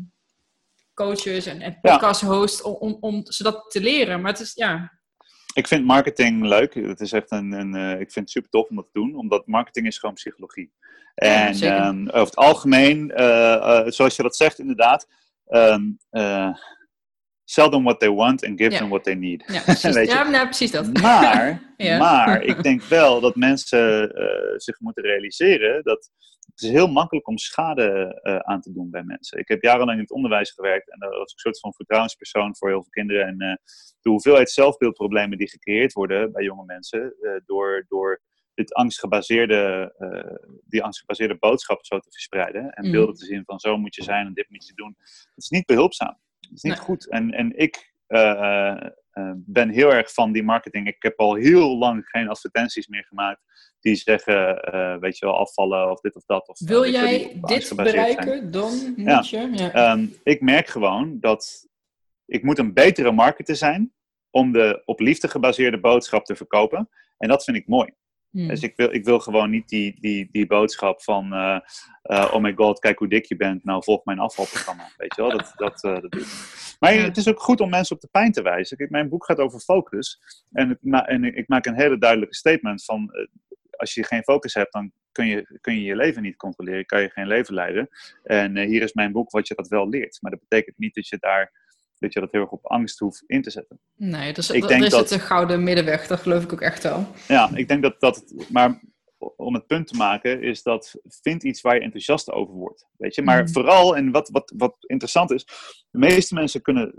coaches 0.94 1.46
en, 1.46 1.60
en 1.60 1.78
podcast-hosts 1.80 2.62
om, 2.62 2.74
om, 2.74 2.96
om 3.00 3.22
ze 3.24 3.42
dat 3.42 3.70
te 3.70 3.80
leren. 3.80 4.20
Maar 4.20 4.32
het 4.32 4.40
is, 4.40 4.54
ja... 4.54 5.00
Ik 5.54 5.66
vind 5.66 5.84
marketing 5.84 6.42
leuk. 6.42 6.74
Het 6.74 7.00
is 7.00 7.12
echt 7.12 7.30
een, 7.30 7.52
een 7.52 7.74
uh, 7.74 8.00
ik 8.00 8.12
vind 8.12 8.14
het 8.14 8.30
super 8.30 8.50
tof 8.50 8.68
om 8.68 8.76
dat 8.76 8.84
te 8.84 9.00
doen, 9.00 9.16
omdat 9.16 9.46
marketing 9.46 9.86
is 9.86 9.98
gewoon 9.98 10.14
psychologie. 10.14 10.72
En 11.14 11.54
ehm, 11.54 12.06
over 12.06 12.18
het 12.18 12.36
algemeen, 12.36 13.12
uh, 13.16 13.26
uh, 13.26 13.86
zoals 13.86 14.16
je 14.16 14.22
dat 14.22 14.36
zegt, 14.36 14.58
inderdaad, 14.58 15.06
um, 15.48 15.98
uh, 16.10 16.56
sell 17.52 17.68
them 17.68 17.84
what 17.84 18.00
they 18.00 18.10
want 18.10 18.44
and 18.44 18.58
give 18.58 18.76
them 18.76 18.88
what 18.88 19.04
they 19.04 19.14
need. 19.14 19.44
Ja, 19.46 19.62
precies, 19.64 20.12
ja, 20.12 20.28
nou, 20.28 20.44
precies 20.44 20.70
dat. 20.70 20.92
Maar, 21.00 21.74
maar 21.98 22.42
ik 22.42 22.62
denk 22.68 22.82
wel 22.82 23.20
dat 23.20 23.36
mensen 23.36 24.18
uh, 24.18 24.58
zich 24.58 24.80
moeten 24.80 25.02
realiseren 25.02 25.82
dat 25.82 26.10
het 26.52 26.62
is 26.62 26.70
heel 26.70 26.88
makkelijk 26.88 27.28
om 27.28 27.38
schade 27.38 28.20
uh, 28.22 28.36
aan 28.36 28.60
te 28.60 28.72
doen 28.72 28.90
bij 28.90 29.02
mensen. 29.02 29.38
Ik 29.38 29.48
heb 29.48 29.62
jarenlang 29.62 29.96
in 29.96 30.02
het 30.02 30.12
onderwijs 30.12 30.50
gewerkt 30.50 30.90
en 30.92 30.98
daar 30.98 31.10
was 31.10 31.18
ik 31.18 31.32
een 31.32 31.38
soort 31.38 31.60
van 31.60 31.74
vertrouwenspersoon 31.74 32.56
voor 32.56 32.68
heel 32.68 32.82
veel 32.82 32.90
kinderen. 32.90 33.26
En 33.26 33.42
uh, 33.42 33.54
de 34.00 34.10
hoeveelheid 34.10 34.50
zelfbeeldproblemen 34.50 35.38
die 35.38 35.48
gecreëerd 35.48 35.92
worden 35.92 36.32
bij 36.32 36.44
jonge 36.44 36.64
mensen 36.64 37.14
door, 37.46 37.84
door 37.88 38.20
dit 38.54 38.74
angstgebaseerde, 38.74 39.94
die 40.64 40.82
angstgebaseerde 40.82 41.36
boodschap 41.38 41.86
zo 41.86 41.98
te 41.98 42.10
verspreiden. 42.10 42.70
En 42.70 42.86
mm. 42.86 42.92
beelden 42.92 43.14
te 43.14 43.24
zien 43.24 43.44
van 43.44 43.58
zo 43.58 43.76
moet 43.76 43.94
je 43.94 44.02
zijn 44.02 44.26
en 44.26 44.34
dit 44.34 44.50
moet 44.50 44.66
je 44.66 44.74
doen. 44.74 44.94
Het 44.98 45.44
is 45.44 45.48
niet 45.48 45.66
behulpzaam. 45.66 46.18
Het 46.52 46.64
is 46.64 46.70
niet 46.70 46.78
goed. 46.78 47.10
En, 47.10 47.30
en 47.30 47.58
ik 47.58 47.92
uh, 48.08 48.76
uh, 49.12 49.32
ben 49.36 49.68
heel 49.68 49.92
erg 49.92 50.12
van 50.12 50.32
die 50.32 50.42
marketing. 50.42 50.86
Ik 50.86 51.02
heb 51.02 51.20
al 51.20 51.34
heel 51.34 51.78
lang 51.78 52.08
geen 52.08 52.28
advertenties 52.28 52.86
meer 52.86 53.04
gemaakt 53.04 53.40
die 53.80 53.94
zeggen, 53.94 54.74
uh, 54.74 54.96
weet 54.96 55.18
je 55.18 55.26
wel, 55.26 55.38
afvallen 55.38 55.90
of 55.90 56.00
dit 56.00 56.16
of 56.16 56.24
dat. 56.24 56.48
Of, 56.48 56.58
Wil 56.58 56.90
jij 56.90 57.40
dit 57.40 57.72
bereiken, 57.76 58.50
dan 58.50 58.94
moet 58.96 59.28
je... 59.28 59.50
Ja. 59.54 59.92
Um, 59.92 60.14
ik 60.22 60.40
merk 60.40 60.66
gewoon 60.66 61.20
dat 61.20 61.68
ik 62.26 62.42
moet 62.42 62.58
een 62.58 62.72
betere 62.72 63.12
marketer 63.12 63.56
zijn 63.56 63.92
om 64.30 64.52
de 64.52 64.82
op 64.84 65.00
liefde 65.00 65.28
gebaseerde 65.28 65.80
boodschap 65.80 66.24
te 66.24 66.36
verkopen. 66.36 66.88
En 67.18 67.28
dat 67.28 67.44
vind 67.44 67.56
ik 67.56 67.68
mooi. 67.68 67.94
Hmm. 68.32 68.48
Dus 68.48 68.62
ik 68.62 68.76
wil, 68.76 68.94
ik 68.94 69.04
wil 69.04 69.18
gewoon 69.18 69.50
niet 69.50 69.68
die, 69.68 69.96
die, 70.00 70.28
die 70.30 70.46
boodschap 70.46 71.02
van, 71.02 71.32
uh, 71.32 71.60
uh, 72.02 72.30
oh 72.32 72.42
my 72.42 72.52
god, 72.54 72.78
kijk 72.78 72.98
hoe 72.98 73.08
dik 73.08 73.24
je 73.24 73.36
bent, 73.36 73.64
nou 73.64 73.82
volg 73.84 74.04
mijn 74.04 74.18
afvalprogramma. 74.18 74.88
Weet 74.96 75.14
je 75.14 75.22
wel, 75.22 75.30
dat, 75.30 75.52
dat, 75.56 75.84
uh, 75.84 76.00
dat 76.00 76.16
Maar 76.80 76.94
het 76.94 77.16
is 77.16 77.28
ook 77.28 77.40
goed 77.40 77.60
om 77.60 77.70
mensen 77.70 77.96
op 77.96 78.02
de 78.02 78.08
pijn 78.10 78.32
te 78.32 78.42
wijzen. 78.42 78.86
mijn 78.90 79.08
boek 79.08 79.24
gaat 79.24 79.38
over 79.38 79.60
focus. 79.60 80.20
En, 80.52 80.68
het, 80.68 81.06
en 81.06 81.24
ik 81.24 81.48
maak 81.48 81.66
een 81.66 81.80
hele 81.80 81.98
duidelijke 81.98 82.34
statement 82.34 82.84
van, 82.84 83.10
als 83.70 83.94
je 83.94 84.04
geen 84.04 84.22
focus 84.22 84.54
hebt, 84.54 84.72
dan 84.72 84.92
kun 85.12 85.26
je, 85.26 85.58
kun 85.60 85.74
je 85.74 85.82
je 85.82 85.96
leven 85.96 86.22
niet 86.22 86.36
controleren, 86.36 86.86
kan 86.86 87.02
je 87.02 87.10
geen 87.10 87.26
leven 87.26 87.54
leiden. 87.54 87.88
En 88.22 88.58
hier 88.58 88.82
is 88.82 88.92
mijn 88.92 89.12
boek 89.12 89.30
wat 89.30 89.48
je 89.48 89.54
dat 89.54 89.68
wel 89.68 89.88
leert. 89.88 90.18
Maar 90.20 90.30
dat 90.30 90.40
betekent 90.40 90.78
niet 90.78 90.94
dat 90.94 91.08
je 91.08 91.16
daar 91.20 91.61
dat 92.02 92.12
je 92.12 92.20
dat 92.20 92.32
heel 92.32 92.40
erg 92.40 92.50
op 92.50 92.66
angst 92.66 92.98
hoeft 92.98 93.24
in 93.26 93.42
te 93.42 93.50
zetten. 93.50 93.78
Nee, 93.96 94.32
dus 94.32 94.50
ik 94.50 94.68
denk 94.68 94.84
is 94.84 94.90
dat, 94.90 95.00
het 95.00 95.10
een 95.10 95.26
gouden 95.26 95.62
middenweg, 95.62 96.06
dat 96.06 96.20
geloof 96.20 96.42
ik 96.42 96.52
ook 96.52 96.60
echt 96.60 96.82
wel. 96.82 97.06
Ja, 97.28 97.50
ik 97.54 97.68
denk 97.68 97.82
dat 97.82 98.00
dat, 98.00 98.34
maar 98.48 98.80
om 99.36 99.54
het 99.54 99.66
punt 99.66 99.86
te 99.86 99.96
maken, 99.96 100.42
is 100.42 100.62
dat 100.62 100.94
vind 101.04 101.42
iets 101.42 101.60
waar 101.60 101.74
je 101.74 101.80
enthousiast 101.80 102.30
over 102.30 102.54
wordt. 102.54 102.86
Weet 102.96 103.14
je, 103.14 103.22
maar 103.22 103.40
mm. 103.40 103.48
vooral, 103.48 103.96
en 103.96 104.10
wat, 104.10 104.28
wat, 104.28 104.52
wat 104.56 104.76
interessant 104.80 105.30
is, 105.30 105.44
de 105.90 105.98
meeste 105.98 106.34
mensen 106.34 106.62
kunnen 106.62 106.94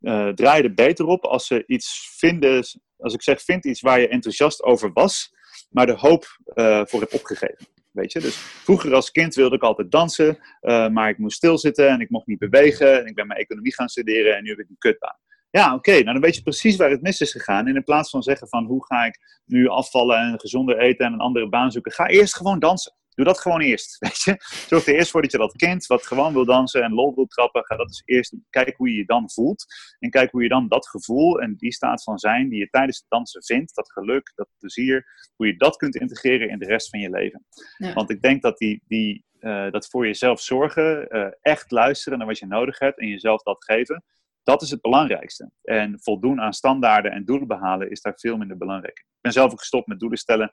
uh, 0.00 0.28
draaien 0.28 0.64
er 0.64 0.74
beter 0.74 1.06
op 1.06 1.24
als 1.24 1.46
ze 1.46 1.64
iets 1.66 2.14
vinden, 2.16 2.64
als 2.96 3.14
ik 3.14 3.22
zeg, 3.22 3.42
vind 3.42 3.64
iets 3.64 3.80
waar 3.80 4.00
je 4.00 4.08
enthousiast 4.08 4.62
over 4.62 4.92
was, 4.92 5.34
maar 5.70 5.86
de 5.86 5.96
hoop 5.96 6.38
uh, 6.54 6.82
voor 6.84 7.00
hebt 7.00 7.14
opgegeven. 7.14 7.66
Weet 7.90 8.12
je? 8.12 8.20
Dus 8.20 8.36
vroeger 8.36 8.94
als 8.94 9.10
kind 9.10 9.34
wilde 9.34 9.56
ik 9.56 9.62
altijd 9.62 9.90
dansen, 9.90 10.38
uh, 10.60 10.88
maar 10.88 11.08
ik 11.08 11.18
moest 11.18 11.36
stilzitten 11.36 11.88
en 11.88 12.00
ik 12.00 12.10
mocht 12.10 12.26
niet 12.26 12.38
bewegen. 12.38 13.00
En 13.00 13.06
ik 13.06 13.14
ben 13.14 13.26
mijn 13.26 13.40
economie 13.40 13.74
gaan 13.74 13.88
studeren 13.88 14.36
en 14.36 14.42
nu 14.42 14.50
heb 14.50 14.58
ik 14.58 14.68
een 14.68 14.78
kutbaan. 14.78 15.16
Ja, 15.50 15.74
oké, 15.74 15.90
nou 15.90 16.04
dan 16.04 16.20
weet 16.20 16.34
je 16.34 16.42
precies 16.42 16.76
waar 16.76 16.90
het 16.90 17.02
mis 17.02 17.20
is 17.20 17.32
gegaan. 17.32 17.66
En 17.66 17.76
in 17.76 17.84
plaats 17.84 18.10
van 18.10 18.22
zeggen 18.22 18.48
van 18.48 18.64
hoe 18.64 18.86
ga 18.86 19.04
ik 19.04 19.42
nu 19.44 19.68
afvallen 19.68 20.18
en 20.18 20.40
gezonder 20.40 20.78
eten 20.78 21.06
en 21.06 21.12
een 21.12 21.18
andere 21.18 21.48
baan 21.48 21.70
zoeken, 21.70 21.92
ga 21.92 22.06
eerst 22.06 22.36
gewoon 22.36 22.58
dansen. 22.58 22.92
Doe 23.18 23.26
dat 23.26 23.40
gewoon 23.40 23.60
eerst. 23.60 23.98
Weet 24.04 24.22
je? 24.22 24.36
Zorg 24.68 24.86
er 24.86 24.94
eerst 24.94 25.10
voor 25.10 25.22
dat 25.22 25.30
je 25.30 25.38
dat 25.38 25.56
kind 25.56 25.86
wat 25.86 26.06
gewoon 26.06 26.32
wil 26.32 26.44
dansen 26.44 26.82
en 26.82 26.92
lol 26.92 27.14
wil 27.14 27.26
trappen, 27.26 27.64
ga 27.64 27.76
dat 27.76 27.86
eens 27.86 28.02
eerst 28.04 28.34
kijken 28.50 28.74
hoe 28.76 28.90
je 28.90 28.96
je 28.96 29.04
dan 29.04 29.30
voelt. 29.30 29.64
En 29.98 30.10
kijk 30.10 30.30
hoe 30.30 30.42
je 30.42 30.48
dan 30.48 30.68
dat 30.68 30.88
gevoel 30.88 31.40
en 31.40 31.56
die 31.56 31.72
staat 31.72 32.02
van 32.02 32.18
zijn 32.18 32.48
die 32.48 32.58
je 32.58 32.68
tijdens 32.70 32.98
het 32.98 33.06
dansen 33.08 33.44
vindt, 33.44 33.74
dat 33.74 33.92
geluk, 33.92 34.32
dat 34.34 34.48
plezier, 34.58 35.06
hoe 35.36 35.46
je 35.46 35.56
dat 35.56 35.76
kunt 35.76 35.96
integreren 35.96 36.48
in 36.48 36.58
de 36.58 36.66
rest 36.66 36.88
van 36.88 37.00
je 37.00 37.10
leven. 37.10 37.46
Want 37.94 38.10
ik 38.10 38.22
denk 38.22 38.42
dat 38.42 38.58
die, 38.58 38.82
die, 38.86 39.24
uh, 39.40 39.70
dat 39.70 39.88
voor 39.88 40.06
jezelf 40.06 40.40
zorgen, 40.40 41.16
uh, 41.16 41.26
echt 41.40 41.70
luisteren 41.70 42.18
naar 42.18 42.26
wat 42.26 42.38
je 42.38 42.46
nodig 42.46 42.78
hebt 42.78 42.98
en 42.98 43.08
jezelf 43.08 43.42
dat 43.42 43.64
geven, 43.64 44.04
dat 44.42 44.62
is 44.62 44.70
het 44.70 44.80
belangrijkste. 44.80 45.50
En 45.62 46.00
voldoen 46.00 46.40
aan 46.40 46.52
standaarden 46.52 47.12
en 47.12 47.24
doelen 47.24 47.48
behalen 47.48 47.90
is 47.90 48.00
daar 48.00 48.18
veel 48.18 48.36
minder 48.36 48.56
belangrijk. 48.56 48.98
Ik 48.98 49.20
ben 49.20 49.32
zelf 49.32 49.52
ook 49.52 49.58
gestopt 49.58 49.86
met 49.86 50.00
doelen 50.00 50.18
stellen, 50.18 50.52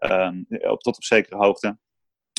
um, 0.00 0.46
tot 0.76 0.96
op 0.96 1.04
zekere 1.04 1.36
hoogte. 1.36 1.78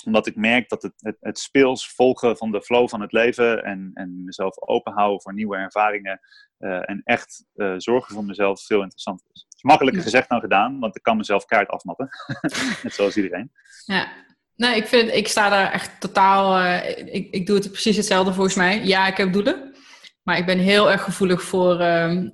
Omdat 0.04 0.28
ik 0.28 0.36
merk 0.36 0.70
dat 0.70 0.82
het, 0.82 0.94
het, 0.98 1.18
het, 1.20 1.40
speels 1.40 1.90
volgen 1.90 2.38
van 2.38 2.52
de 2.52 2.62
flow 2.62 2.90
van 2.90 3.02
het 3.02 3.12
leven 3.12 3.64
en, 3.64 3.92
en 3.94 4.24
mezelf 4.24 4.62
openhouden 4.62 5.22
voor 5.22 5.34
nieuwe 5.34 5.58
ervaringen 5.58 6.20
uh, 6.60 6.90
en 6.90 7.02
echt 7.04 7.46
uh, 7.56 7.74
zorgen 7.78 8.16
voor 8.16 8.26
mezelf 8.26 8.66
veel 8.66 8.82
interessanter 8.82 9.28
is. 9.34 9.42
Het 9.42 9.56
is 9.56 9.64
makkelijker 9.64 10.04
gezegd 10.04 10.30
dan 10.30 10.40
gedaan, 10.40 10.80
want 10.80 10.96
ik 10.96 11.04
kan 11.04 11.18
mezelf 11.18 11.46
kaart 11.46 11.70
afmappen. 11.70 12.10
Net 12.84 12.94
zoals 12.94 13.16
iedereen. 13.16 13.52
Ja, 13.86 14.12
nee, 14.56 14.76
ik, 14.76 14.88
vind, 14.88 15.12
ik 15.14 15.28
sta 15.28 15.50
daar 15.50 15.72
echt 15.72 16.02
totaal. 16.02 16.60
Uh, 16.60 16.90
ik, 17.14 17.28
ik 17.32 17.46
doe 17.46 17.56
het 17.58 17.72
precies 17.72 17.98
hetzelfde 17.98 18.34
volgens 18.34 18.56
mij. 18.56 18.86
Ja, 18.86 19.08
ik 19.08 19.18
heb 19.18 19.34
doelen. 19.34 19.76
Maar 20.24 20.38
ik 20.38 20.46
ben 20.46 20.60
heel 20.60 20.92
erg 20.92 21.04
gevoelig 21.04 21.42
voor 21.42 21.80
ehm, 21.80 22.28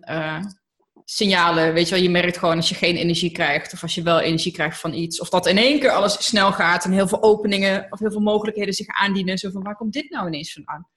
signalen. 1.09 1.73
Weet 1.73 1.87
je 1.87 1.93
wel, 1.93 2.03
je 2.03 2.09
merkt 2.09 2.37
gewoon 2.37 2.55
als 2.55 2.69
je 2.69 2.75
geen 2.75 2.95
energie 2.95 3.31
krijgt. 3.31 3.73
Of 3.73 3.81
als 3.81 3.95
je 3.95 4.01
wel 4.01 4.19
energie 4.19 4.51
krijgt 4.51 4.79
van 4.79 4.93
iets. 4.93 5.19
Of 5.19 5.29
dat 5.29 5.47
in 5.47 5.57
één 5.57 5.79
keer 5.79 5.89
alles 5.89 6.25
snel 6.25 6.51
gaat 6.51 6.85
en 6.85 6.91
heel 6.91 7.07
veel 7.07 7.23
openingen 7.23 7.87
of 7.89 7.99
heel 7.99 8.11
veel 8.11 8.21
mogelijkheden 8.21 8.73
zich 8.73 8.87
aandienen. 8.87 9.37
Zo 9.37 9.49
van, 9.49 9.63
waar 9.63 9.75
komt 9.75 9.93
dit 9.93 10.09
nou 10.09 10.27
ineens 10.27 10.53
vandaan? 10.53 10.87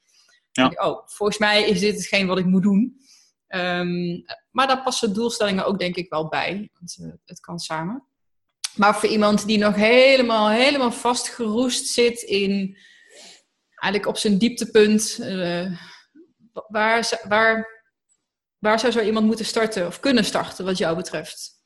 Ja. 0.53 0.73
oh, 0.75 1.07
volgens 1.07 1.39
mij 1.39 1.69
is 1.69 1.81
dit 1.81 1.97
hetgeen 1.97 2.27
wat 2.27 2.39
ik 2.39 2.45
moet 2.45 2.63
doen. 2.63 3.01
Um, 3.49 4.25
maar 4.51 4.67
daar 4.67 4.83
passen 4.83 5.15
doelstellingen 5.15 5.65
ook 5.65 5.79
denk 5.79 5.97
ik 5.97 6.11
wel 6.11 6.29
bij. 6.29 6.71
Want 6.73 6.97
uh, 7.01 7.13
het 7.25 7.41
kan 7.41 7.59
samen. 7.59 8.05
Maar 8.77 8.97
voor 8.97 9.09
iemand 9.09 9.47
die 9.47 9.59
nog 9.59 9.75
helemaal, 9.75 10.51
helemaal 10.51 10.93
vastgeroest 10.93 11.87
zit 11.87 12.21
in... 12.23 12.79
Eigenlijk 13.75 14.07
op 14.07 14.19
zijn 14.19 14.39
dieptepunt... 14.39 15.19
Uh, 15.21 15.73
waar, 16.69 17.21
waar 17.29 17.80
waar 18.61 18.79
zou 18.79 18.93
zo 18.93 19.01
iemand 19.01 19.27
moeten 19.27 19.45
starten 19.45 19.87
of 19.87 20.01
kunnen 20.01 20.25
starten, 20.25 20.65
wat 20.65 20.79
jou 20.79 20.97
betreft? 20.97 21.65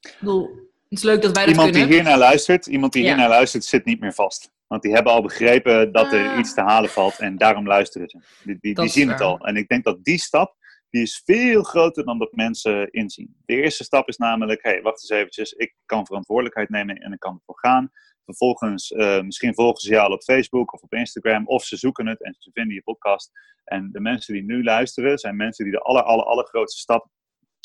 Ik 0.00 0.16
bedoel, 0.18 0.46
het 0.88 0.98
is 0.98 1.02
leuk 1.02 1.22
dat 1.22 1.34
wij 1.34 1.44
dat 1.44 1.54
iemand 1.54 1.70
kunnen. 1.70 1.88
Die 1.88 1.98
hier 1.98 2.08
naar 2.08 2.18
luistert, 2.18 2.66
iemand 2.66 2.92
die 2.92 3.02
hier 3.02 3.16
naar 3.16 3.28
luistert, 3.28 3.64
zit 3.64 3.84
niet 3.84 4.00
meer 4.00 4.14
vast. 4.14 4.50
Want 4.66 4.82
die 4.82 4.92
hebben 4.92 5.12
al 5.12 5.22
begrepen 5.22 5.92
dat 5.92 6.12
er 6.12 6.28
ah. 6.28 6.38
iets 6.38 6.54
te 6.54 6.60
halen 6.60 6.90
valt 6.90 7.18
en 7.18 7.36
daarom 7.36 7.66
luisteren 7.66 8.08
ze. 8.08 8.18
Die, 8.44 8.58
die, 8.60 8.74
die 8.74 8.88
zien 8.88 9.08
het 9.08 9.20
al. 9.20 9.38
En 9.38 9.56
ik 9.56 9.68
denk 9.68 9.84
dat 9.84 10.04
die 10.04 10.18
stap, 10.18 10.56
die 10.90 11.02
is 11.02 11.22
veel 11.24 11.62
groter 11.62 12.04
dan 12.04 12.18
dat 12.18 12.32
mensen 12.32 12.90
inzien. 12.90 13.36
De 13.46 13.54
eerste 13.54 13.84
stap 13.84 14.08
is 14.08 14.16
namelijk, 14.16 14.62
hé, 14.62 14.70
hey, 14.70 14.82
wacht 14.82 15.00
eens 15.00 15.20
eventjes, 15.20 15.52
ik 15.52 15.74
kan 15.86 16.06
verantwoordelijkheid 16.06 16.68
nemen 16.68 16.96
en 16.96 17.12
ik 17.12 17.20
kan 17.20 17.34
ervoor 17.34 17.58
gaan. 17.58 17.90
Vervolgens, 18.28 18.90
uh, 18.90 19.20
misschien 19.20 19.54
volgen 19.54 19.80
ze 19.80 19.90
jou 19.90 20.12
op 20.12 20.22
Facebook 20.22 20.72
of 20.72 20.82
op 20.82 20.92
Instagram, 20.92 21.46
of 21.46 21.64
ze 21.64 21.76
zoeken 21.76 22.06
het 22.06 22.22
en 22.22 22.36
ze 22.38 22.50
vinden 22.52 22.74
je 22.74 22.82
podcast. 22.82 23.30
En 23.64 23.90
de 23.92 24.00
mensen 24.00 24.34
die 24.34 24.44
nu 24.44 24.62
luisteren, 24.62 25.18
zijn 25.18 25.36
mensen 25.36 25.64
die 25.64 25.72
de 25.72 25.80
aller, 25.80 26.02
aller, 26.02 26.24
allergrootste 26.24 26.80
stap 26.80 27.08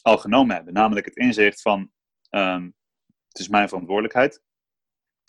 al 0.01 0.18
genomen 0.18 0.55
hebben. 0.55 0.74
Namelijk 0.74 1.05
het 1.05 1.16
inzicht 1.16 1.61
van, 1.61 1.91
um, 2.30 2.76
het 3.28 3.39
is 3.39 3.47
mijn 3.47 3.68
verantwoordelijkheid. 3.68 4.41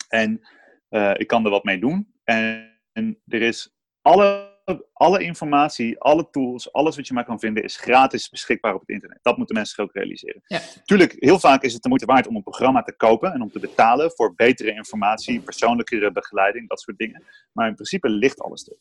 En 0.07 0.47
uh, 0.89 1.13
ik 1.13 1.27
kan 1.27 1.45
er 1.45 1.51
wat 1.51 1.63
mee 1.63 1.79
doen. 1.79 2.13
En, 2.23 2.79
en 2.91 3.21
er 3.25 3.41
is 3.41 3.75
alle 4.01 4.54
alle 4.93 5.23
informatie, 5.23 5.99
alle 5.99 6.29
tools, 6.29 6.73
alles 6.73 6.95
wat 6.95 7.07
je 7.07 7.13
maar 7.13 7.25
kan 7.25 7.39
vinden, 7.39 7.63
is 7.63 7.77
gratis 7.77 8.29
beschikbaar 8.29 8.73
op 8.73 8.79
het 8.79 8.89
internet. 8.89 9.19
Dat 9.21 9.37
moeten 9.37 9.55
mensen 9.55 9.83
ook 9.83 9.93
realiseren. 9.93 10.41
Ja. 10.47 10.59
Tuurlijk, 10.83 11.15
heel 11.19 11.39
vaak 11.39 11.63
is 11.63 11.73
het 11.73 11.81
de 11.81 11.87
moeite 11.87 12.05
waard 12.05 12.27
om 12.27 12.35
een 12.35 12.43
programma 12.43 12.81
te 12.81 12.95
kopen 12.95 13.33
en 13.33 13.41
om 13.41 13.51
te 13.51 13.59
betalen 13.59 14.11
voor 14.11 14.35
betere 14.35 14.73
informatie, 14.73 15.41
persoonlijkere 15.41 16.11
begeleiding, 16.11 16.69
dat 16.69 16.79
soort 16.79 16.97
dingen. 16.97 17.23
Maar 17.51 17.67
in 17.67 17.73
principe 17.73 18.09
ligt 18.09 18.41
alles 18.41 18.67
er. 18.67 18.77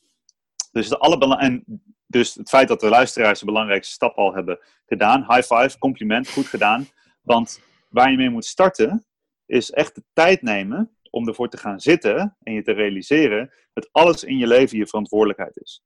Dus, 0.72 0.88
de 0.88 0.98
alle 0.98 1.36
en 1.36 1.64
dus 2.06 2.34
het 2.34 2.48
feit 2.48 2.68
dat 2.68 2.80
de 2.80 2.88
luisteraars 2.88 3.38
de 3.38 3.44
belangrijkste 3.44 3.94
stap 3.94 4.16
al 4.16 4.34
hebben 4.34 4.58
gedaan, 4.86 5.20
high 5.28 5.54
five, 5.54 5.78
compliment, 5.78 6.28
goed 6.28 6.46
gedaan. 6.46 6.88
Want 7.22 7.60
waar 7.88 8.10
je 8.10 8.16
mee 8.16 8.30
moet 8.30 8.44
starten, 8.44 9.04
is 9.46 9.70
echt 9.70 9.94
de 9.94 10.02
tijd 10.12 10.42
nemen 10.42 10.96
om 11.14 11.28
ervoor 11.28 11.48
te 11.48 11.56
gaan 11.56 11.80
zitten 11.80 12.36
en 12.42 12.52
je 12.52 12.62
te 12.62 12.72
realiseren 12.72 13.50
dat 13.72 13.88
alles 13.92 14.24
in 14.24 14.38
je 14.38 14.46
leven 14.46 14.78
je 14.78 14.86
verantwoordelijkheid 14.86 15.56
is. 15.56 15.82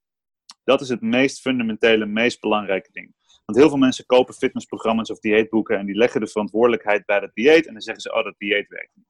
Dat 0.64 0.80
is 0.80 0.88
het 0.88 1.00
meest 1.00 1.40
fundamentele, 1.40 2.06
meest 2.06 2.40
belangrijke 2.40 2.92
ding. 2.92 3.14
Want 3.44 3.58
heel 3.58 3.68
veel 3.68 3.78
mensen 3.78 4.06
kopen 4.06 4.34
fitnessprogramma's 4.34 5.10
of 5.10 5.18
dieetboeken 5.18 5.78
en 5.78 5.86
die 5.86 5.94
leggen 5.94 6.20
de 6.20 6.26
verantwoordelijkheid 6.26 7.06
bij 7.06 7.20
dat 7.20 7.30
dieet 7.34 7.66
en 7.66 7.72
dan 7.72 7.82
zeggen 7.82 8.02
ze, 8.02 8.14
oh, 8.14 8.24
dat 8.24 8.34
dieet 8.38 8.68
werkt 8.68 8.90
niet. 8.94 9.06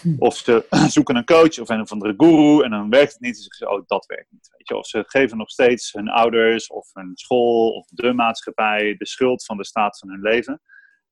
Hm. 0.00 0.14
Of 0.18 0.36
ze 0.36 0.66
zoeken 0.96 1.16
een 1.16 1.24
coach 1.24 1.58
of 1.58 1.68
een 1.68 1.80
of 1.80 1.92
andere 1.92 2.14
guru 2.16 2.62
en 2.62 2.70
dan 2.70 2.90
werkt 2.90 3.12
het 3.12 3.20
niet 3.20 3.36
en 3.36 3.42
zeggen 3.42 3.66
ze, 3.66 3.70
oh, 3.70 3.82
dat 3.86 4.06
werkt 4.06 4.30
niet. 4.30 4.48
Weet 4.56 4.68
je? 4.68 4.76
Of 4.76 4.86
ze 4.86 5.04
geven 5.06 5.38
nog 5.38 5.50
steeds 5.50 5.92
hun 5.92 6.08
ouders 6.08 6.66
of 6.66 6.90
hun 6.92 7.10
school 7.14 7.70
of 7.70 7.86
de 7.86 8.12
maatschappij 8.12 8.94
de 8.98 9.06
schuld 9.06 9.44
van 9.44 9.56
de 9.56 9.64
staat 9.64 9.98
van 9.98 10.08
hun 10.08 10.20
leven. 10.20 10.60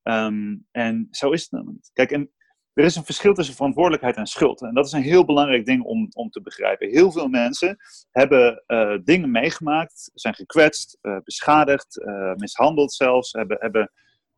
Ehm, 0.03 0.55
en 0.71 1.07
zo 1.11 1.31
is 1.31 1.41
het 1.41 1.51
namelijk 1.51 1.77
niet. 1.77 1.89
Kijk, 1.93 2.11
en 2.11 2.31
er 2.73 2.83
is 2.83 2.95
een 2.95 3.05
verschil 3.05 3.33
tussen 3.33 3.55
verantwoordelijkheid 3.55 4.15
en 4.15 4.25
schuld. 4.25 4.61
En 4.61 4.73
dat 4.73 4.85
is 4.85 4.91
een 4.91 5.01
heel 5.01 5.25
belangrijk 5.25 5.65
ding 5.65 5.83
om, 5.83 6.07
om 6.13 6.29
te 6.29 6.41
begrijpen. 6.41 6.89
Heel 6.89 7.11
veel 7.11 7.27
mensen 7.27 7.77
hebben 8.11 8.63
uh, 8.67 8.97
dingen 9.03 9.31
meegemaakt, 9.31 10.11
zijn 10.13 10.33
gekwetst, 10.33 10.97
uh, 11.01 11.17
beschadigd, 11.23 11.99
uh, 11.99 12.33
mishandeld 12.33 12.93
zelfs, 12.93 13.31
hebben, 13.31 13.57
hebben 13.59 13.91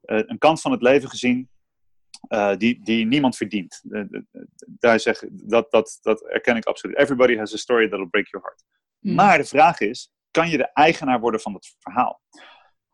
een 0.05 0.38
kant 0.38 0.61
van 0.61 0.71
het 0.71 0.81
leven 0.81 1.09
gezien 1.09 1.49
die, 2.57 2.83
die 2.83 3.05
niemand 3.05 3.36
verdient. 3.38 3.81
daar 4.65 4.99
zeg, 4.99 5.23
dat, 5.31 5.71
dat, 5.71 5.99
dat 6.01 6.21
erken 6.21 6.55
ik 6.55 6.65
absoluut. 6.65 6.97
Everybody 6.97 7.38
has 7.38 7.53
a 7.53 7.57
story 7.57 7.89
that'll 7.89 8.07
break 8.07 8.27
your 8.27 8.45
heart. 8.45 8.63
Hmm. 8.99 9.15
Maar 9.15 9.38
de 9.38 9.43
vraag 9.43 9.79
is, 9.79 10.11
kan 10.31 10.49
je 10.49 10.57
de 10.57 10.71
eigenaar 10.73 11.19
worden 11.19 11.39
van 11.39 11.53
dat 11.53 11.75
verhaal? 11.79 12.21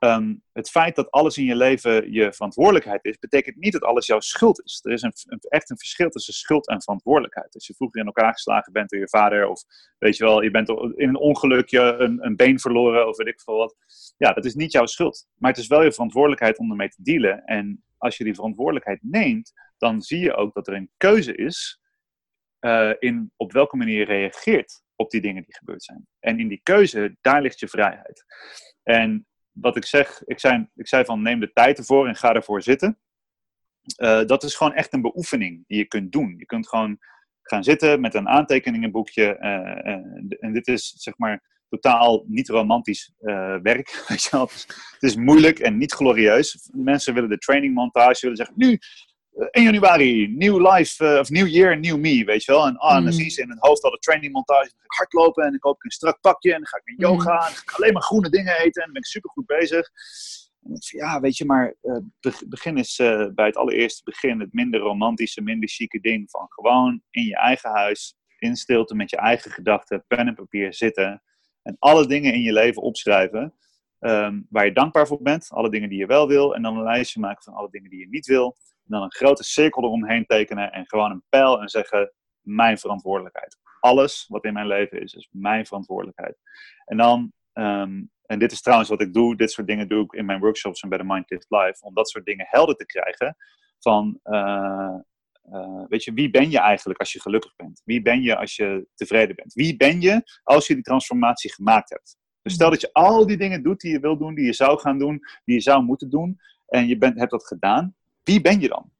Ehm, 0.01 0.35
het 0.53 0.69
feit 0.69 0.95
dat 0.95 1.11
alles 1.11 1.37
in 1.37 1.45
je 1.45 1.55
leven 1.55 2.11
je 2.11 2.33
verantwoordelijkheid 2.33 3.05
is, 3.05 3.17
betekent 3.19 3.55
niet 3.55 3.71
dat 3.71 3.83
alles 3.83 4.05
jouw 4.05 4.19
schuld 4.19 4.61
is. 4.63 4.79
Er 4.83 4.91
is 4.91 5.01
een, 5.01 5.13
een, 5.25 5.39
echt 5.39 5.69
een 5.69 5.77
verschil 5.77 6.09
tussen 6.09 6.33
schuld 6.33 6.67
en 6.67 6.81
verantwoordelijkheid. 6.81 7.53
Als 7.53 7.67
je 7.67 7.73
vroeger 7.73 7.99
in 7.99 8.05
elkaar 8.05 8.31
geslagen 8.31 8.73
bent 8.73 8.89
door 8.89 8.99
je 8.99 9.09
vader, 9.09 9.47
of 9.47 9.63
weet 9.97 10.17
je 10.17 10.23
wel, 10.23 10.41
je 10.41 10.51
bent 10.51 10.69
in 10.69 11.09
een 11.09 11.17
ongelukje 11.17 11.79
een, 11.79 12.25
een 12.25 12.35
been 12.35 12.59
verloren, 12.59 13.07
of 13.07 13.17
weet 13.17 13.27
ik 13.27 13.41
veel 13.41 13.55
wat. 13.55 13.75
Ja, 14.17 14.33
dat 14.33 14.45
is 14.45 14.55
niet 14.55 14.71
jouw 14.71 14.85
schuld. 14.85 15.27
Maar 15.35 15.51
het 15.51 15.59
is 15.59 15.67
wel 15.67 15.83
je 15.83 15.91
verantwoordelijkheid 15.91 16.57
om 16.57 16.69
ermee 16.69 16.89
te 16.89 17.03
dealen. 17.03 17.43
En 17.43 17.83
als 17.97 18.17
je 18.17 18.23
die 18.23 18.35
verantwoordelijkheid 18.35 18.99
neemt, 19.01 19.53
dan 19.77 20.01
zie 20.01 20.19
je 20.19 20.35
ook 20.35 20.53
dat 20.53 20.67
er 20.67 20.73
een 20.73 20.91
keuze 20.97 21.35
is 21.35 21.81
uh, 22.59 22.91
in 22.99 23.31
op 23.35 23.51
welke 23.51 23.77
manier 23.77 23.97
je 23.97 24.05
reageert 24.05 24.83
op 24.95 25.09
die 25.09 25.21
dingen 25.21 25.43
die 25.43 25.55
gebeurd 25.55 25.83
zijn. 25.83 26.07
En 26.19 26.39
in 26.39 26.47
die 26.47 26.59
keuze, 26.63 27.17
daar 27.21 27.41
ligt 27.41 27.59
je 27.59 27.67
vrijheid. 27.67 28.25
En 28.83 29.25
wat 29.51 29.75
ik 29.75 29.85
zeg, 29.85 30.21
ik 30.25 30.39
zei, 30.39 30.67
ik 30.75 30.87
zei 30.87 31.05
van 31.05 31.21
neem 31.21 31.39
de 31.39 31.51
tijd 31.53 31.77
ervoor 31.77 32.07
en 32.07 32.15
ga 32.15 32.33
ervoor 32.33 32.61
zitten. 32.61 32.99
Uh, 34.01 34.25
dat 34.25 34.43
is 34.43 34.55
gewoon 34.55 34.73
echt 34.73 34.93
een 34.93 35.01
beoefening 35.01 35.63
die 35.67 35.77
je 35.77 35.85
kunt 35.85 36.11
doen. 36.11 36.35
Je 36.37 36.45
kunt 36.45 36.67
gewoon 36.67 36.97
gaan 37.41 37.63
zitten 37.63 38.01
met 38.01 38.13
een 38.13 38.27
aantekeningenboekje. 38.27 39.37
Uh, 39.39 40.39
en 40.39 40.53
dit 40.53 40.67
is 40.67 40.93
zeg 40.97 41.17
maar 41.17 41.49
totaal 41.69 42.23
niet 42.27 42.49
romantisch 42.49 43.13
werk. 43.61 44.03
Het, 44.07 44.95
is, 44.99 45.15
moeilijk 45.15 45.59
en 45.59 45.77
niet 45.77 45.93
glorieus. 45.93 46.69
Mensen 46.71 47.13
willen 47.13 47.29
de 47.29 47.37
trainingmontage, 47.37 48.19
willen 48.21 48.37
zeggen 48.37 48.55
nu 48.57 48.79
1 49.31 49.49
eh, 49.51 49.63
januari, 49.63 50.27
nieuw 50.27 50.71
life, 50.71 51.03
uh, 51.03 51.19
of 51.19 51.29
nieuw 51.29 51.45
year, 51.45 51.77
nieuw 51.77 51.97
me, 51.97 52.23
weet 52.23 52.43
je 52.43 52.51
wel. 52.51 52.65
En, 52.65 52.77
ah, 52.77 52.93
dan 52.93 53.03
mm. 53.03 53.11
zie 53.11 53.29
ze 53.29 53.41
in 53.41 53.49
het 53.49 53.59
hoofd 53.59 53.83
al 53.83 53.91
de 53.91 53.97
training 53.97 54.33
montage. 54.33 54.69
Dan 54.69 54.71
ga 54.73 55.03
ik 55.03 55.11
hardlopen 55.11 55.43
en 55.43 55.49
dan 55.49 55.59
koop 55.59 55.75
ik 55.75 55.83
een 55.83 55.91
strak 55.91 56.21
pakje 56.21 56.53
en 56.53 56.57
dan 56.57 56.67
ga 56.67 56.77
ik 56.77 56.83
naar 56.85 57.09
yoga. 57.09 57.33
Mm. 57.33 57.39
En 57.39 57.45
dan 57.45 57.55
ga 57.55 57.61
ik 57.61 57.71
alleen 57.71 57.93
maar 57.93 58.01
groene 58.01 58.29
dingen 58.29 58.57
eten 58.57 58.81
en 58.81 58.83
dan 58.83 58.93
ben 58.93 59.01
ik 59.01 59.07
super 59.07 59.29
goed 59.29 59.45
bezig. 59.45 59.89
En 60.63 60.73
ik 60.73 60.83
ja, 60.83 61.19
weet 61.19 61.37
je, 61.37 61.45
maar 61.45 61.75
uh, 61.81 61.97
begin 62.47 62.77
is 62.77 62.99
uh, 62.99 63.27
bij 63.33 63.45
het 63.45 63.55
allereerste 63.55 64.03
begin 64.03 64.39
het 64.39 64.53
minder 64.53 64.79
romantische, 64.79 65.41
minder 65.41 65.69
chique 65.69 65.99
ding 65.99 66.29
van 66.29 66.45
gewoon 66.49 67.01
in 67.09 67.25
je 67.25 67.35
eigen 67.35 67.69
huis, 67.69 68.15
in 68.37 68.55
stilte 68.55 68.95
met 68.95 69.09
je 69.09 69.17
eigen 69.17 69.51
gedachten, 69.51 70.03
pen 70.07 70.27
en 70.27 70.35
papier 70.35 70.73
zitten 70.73 71.23
en 71.61 71.75
alle 71.79 72.07
dingen 72.07 72.33
in 72.33 72.41
je 72.41 72.53
leven 72.53 72.81
opschrijven 72.81 73.53
um, 73.99 74.47
waar 74.49 74.65
je 74.65 74.73
dankbaar 74.73 75.07
voor 75.07 75.21
bent, 75.21 75.49
alle 75.49 75.69
dingen 75.69 75.89
die 75.89 75.97
je 75.97 76.05
wel 76.05 76.27
wil 76.27 76.55
en 76.55 76.61
dan 76.61 76.77
een 76.77 76.83
lijstje 76.83 77.19
maken 77.19 77.43
van 77.43 77.53
alle 77.53 77.69
dingen 77.71 77.89
die 77.89 77.99
je 77.99 78.07
niet 78.09 78.25
wil 78.25 78.57
dan 78.83 79.01
een 79.01 79.13
grote 79.13 79.43
cirkel 79.43 79.83
eromheen 79.83 80.25
tekenen 80.25 80.71
en 80.71 80.87
gewoon 80.87 81.11
een 81.11 81.23
pijl 81.29 81.61
en 81.61 81.69
zeggen: 81.69 82.13
Mijn 82.41 82.77
verantwoordelijkheid. 82.77 83.57
Alles 83.79 84.25
wat 84.27 84.45
in 84.45 84.53
mijn 84.53 84.67
leven 84.67 85.01
is, 85.01 85.13
is 85.13 85.27
mijn 85.31 85.65
verantwoordelijkheid. 85.65 86.37
En 86.85 86.97
dan, 86.97 87.31
um, 87.53 88.11
en 88.25 88.39
dit 88.39 88.51
is 88.51 88.61
trouwens 88.61 88.89
wat 88.89 89.01
ik 89.01 89.13
doe, 89.13 89.35
dit 89.35 89.51
soort 89.51 89.67
dingen 89.67 89.87
doe 89.87 90.03
ik 90.03 90.11
in 90.11 90.25
mijn 90.25 90.39
workshops 90.39 90.81
en 90.81 90.89
bij 90.89 90.97
de 90.97 91.03
Mind 91.03 91.29
Lift 91.29 91.45
Live, 91.49 91.77
om 91.81 91.93
dat 91.93 92.09
soort 92.09 92.25
dingen 92.25 92.45
helder 92.49 92.75
te 92.75 92.85
krijgen. 92.85 93.35
Van, 93.79 94.19
uh, 94.23 94.95
uh, 95.51 95.83
weet 95.87 96.03
je, 96.03 96.13
wie 96.13 96.29
ben 96.29 96.49
je 96.49 96.59
eigenlijk 96.59 96.99
als 96.99 97.11
je 97.11 97.21
gelukkig 97.21 97.55
bent? 97.55 97.81
Wie 97.85 98.01
ben 98.01 98.21
je 98.21 98.37
als 98.37 98.55
je 98.55 98.87
tevreden 98.95 99.35
bent? 99.35 99.53
Wie 99.53 99.77
ben 99.77 100.01
je 100.01 100.39
als 100.43 100.67
je 100.67 100.73
die 100.73 100.83
transformatie 100.83 101.53
gemaakt 101.53 101.89
hebt? 101.89 102.17
Dus 102.41 102.53
stel 102.53 102.69
dat 102.69 102.81
je 102.81 102.93
al 102.93 103.25
die 103.25 103.37
dingen 103.37 103.63
doet 103.63 103.79
die 103.79 103.91
je 103.91 103.99
wil 103.99 104.17
doen, 104.17 104.35
die 104.35 104.45
je 104.45 104.53
zou 104.53 104.79
gaan 104.79 104.99
doen, 104.99 105.19
die 105.45 105.55
je 105.55 105.61
zou 105.61 105.83
moeten 105.83 106.09
doen, 106.09 106.39
en 106.67 106.87
je 106.87 106.97
bent, 106.97 107.19
hebt 107.19 107.31
dat 107.31 107.47
gedaan, 107.47 107.95
wie 108.23 108.41
ben 108.41 108.59
je 108.59 108.67
dan? 108.67 108.91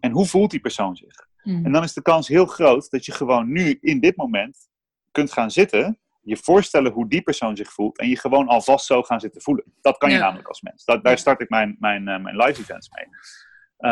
En 0.00 0.10
hoe 0.10 0.26
voelt 0.26 0.50
die 0.50 0.60
persoon 0.60 0.96
zich? 0.96 1.26
Hmm. 1.42 1.64
En 1.64 1.72
dan 1.72 1.82
is 1.82 1.92
de 1.92 2.02
kans 2.02 2.28
heel 2.28 2.46
groot 2.46 2.90
dat 2.90 3.04
je 3.04 3.12
gewoon 3.12 3.52
nu 3.52 3.78
in 3.80 4.00
dit 4.00 4.16
moment 4.16 4.68
kunt 5.10 5.32
gaan 5.32 5.50
zitten, 5.50 5.98
je 6.20 6.36
voorstellen 6.36 6.92
hoe 6.92 7.08
die 7.08 7.22
persoon 7.22 7.56
zich 7.56 7.72
voelt 7.72 7.98
en 7.98 8.08
je 8.08 8.18
gewoon 8.18 8.48
alvast 8.48 8.86
zo 8.86 9.02
gaan 9.02 9.20
zitten 9.20 9.42
voelen. 9.42 9.64
Dat 9.80 9.98
kan 9.98 10.10
je 10.10 10.18
namelijk 10.18 10.48
als 10.48 10.60
mens. 10.60 10.84
Dat, 10.84 11.04
daar 11.04 11.18
start 11.18 11.40
ik 11.40 11.48
mijn, 11.48 11.76
mijn, 11.78 12.08
uh, 12.08 12.18
mijn 12.18 12.36
live 12.36 12.60
events 12.60 12.88
mee. 12.90 13.06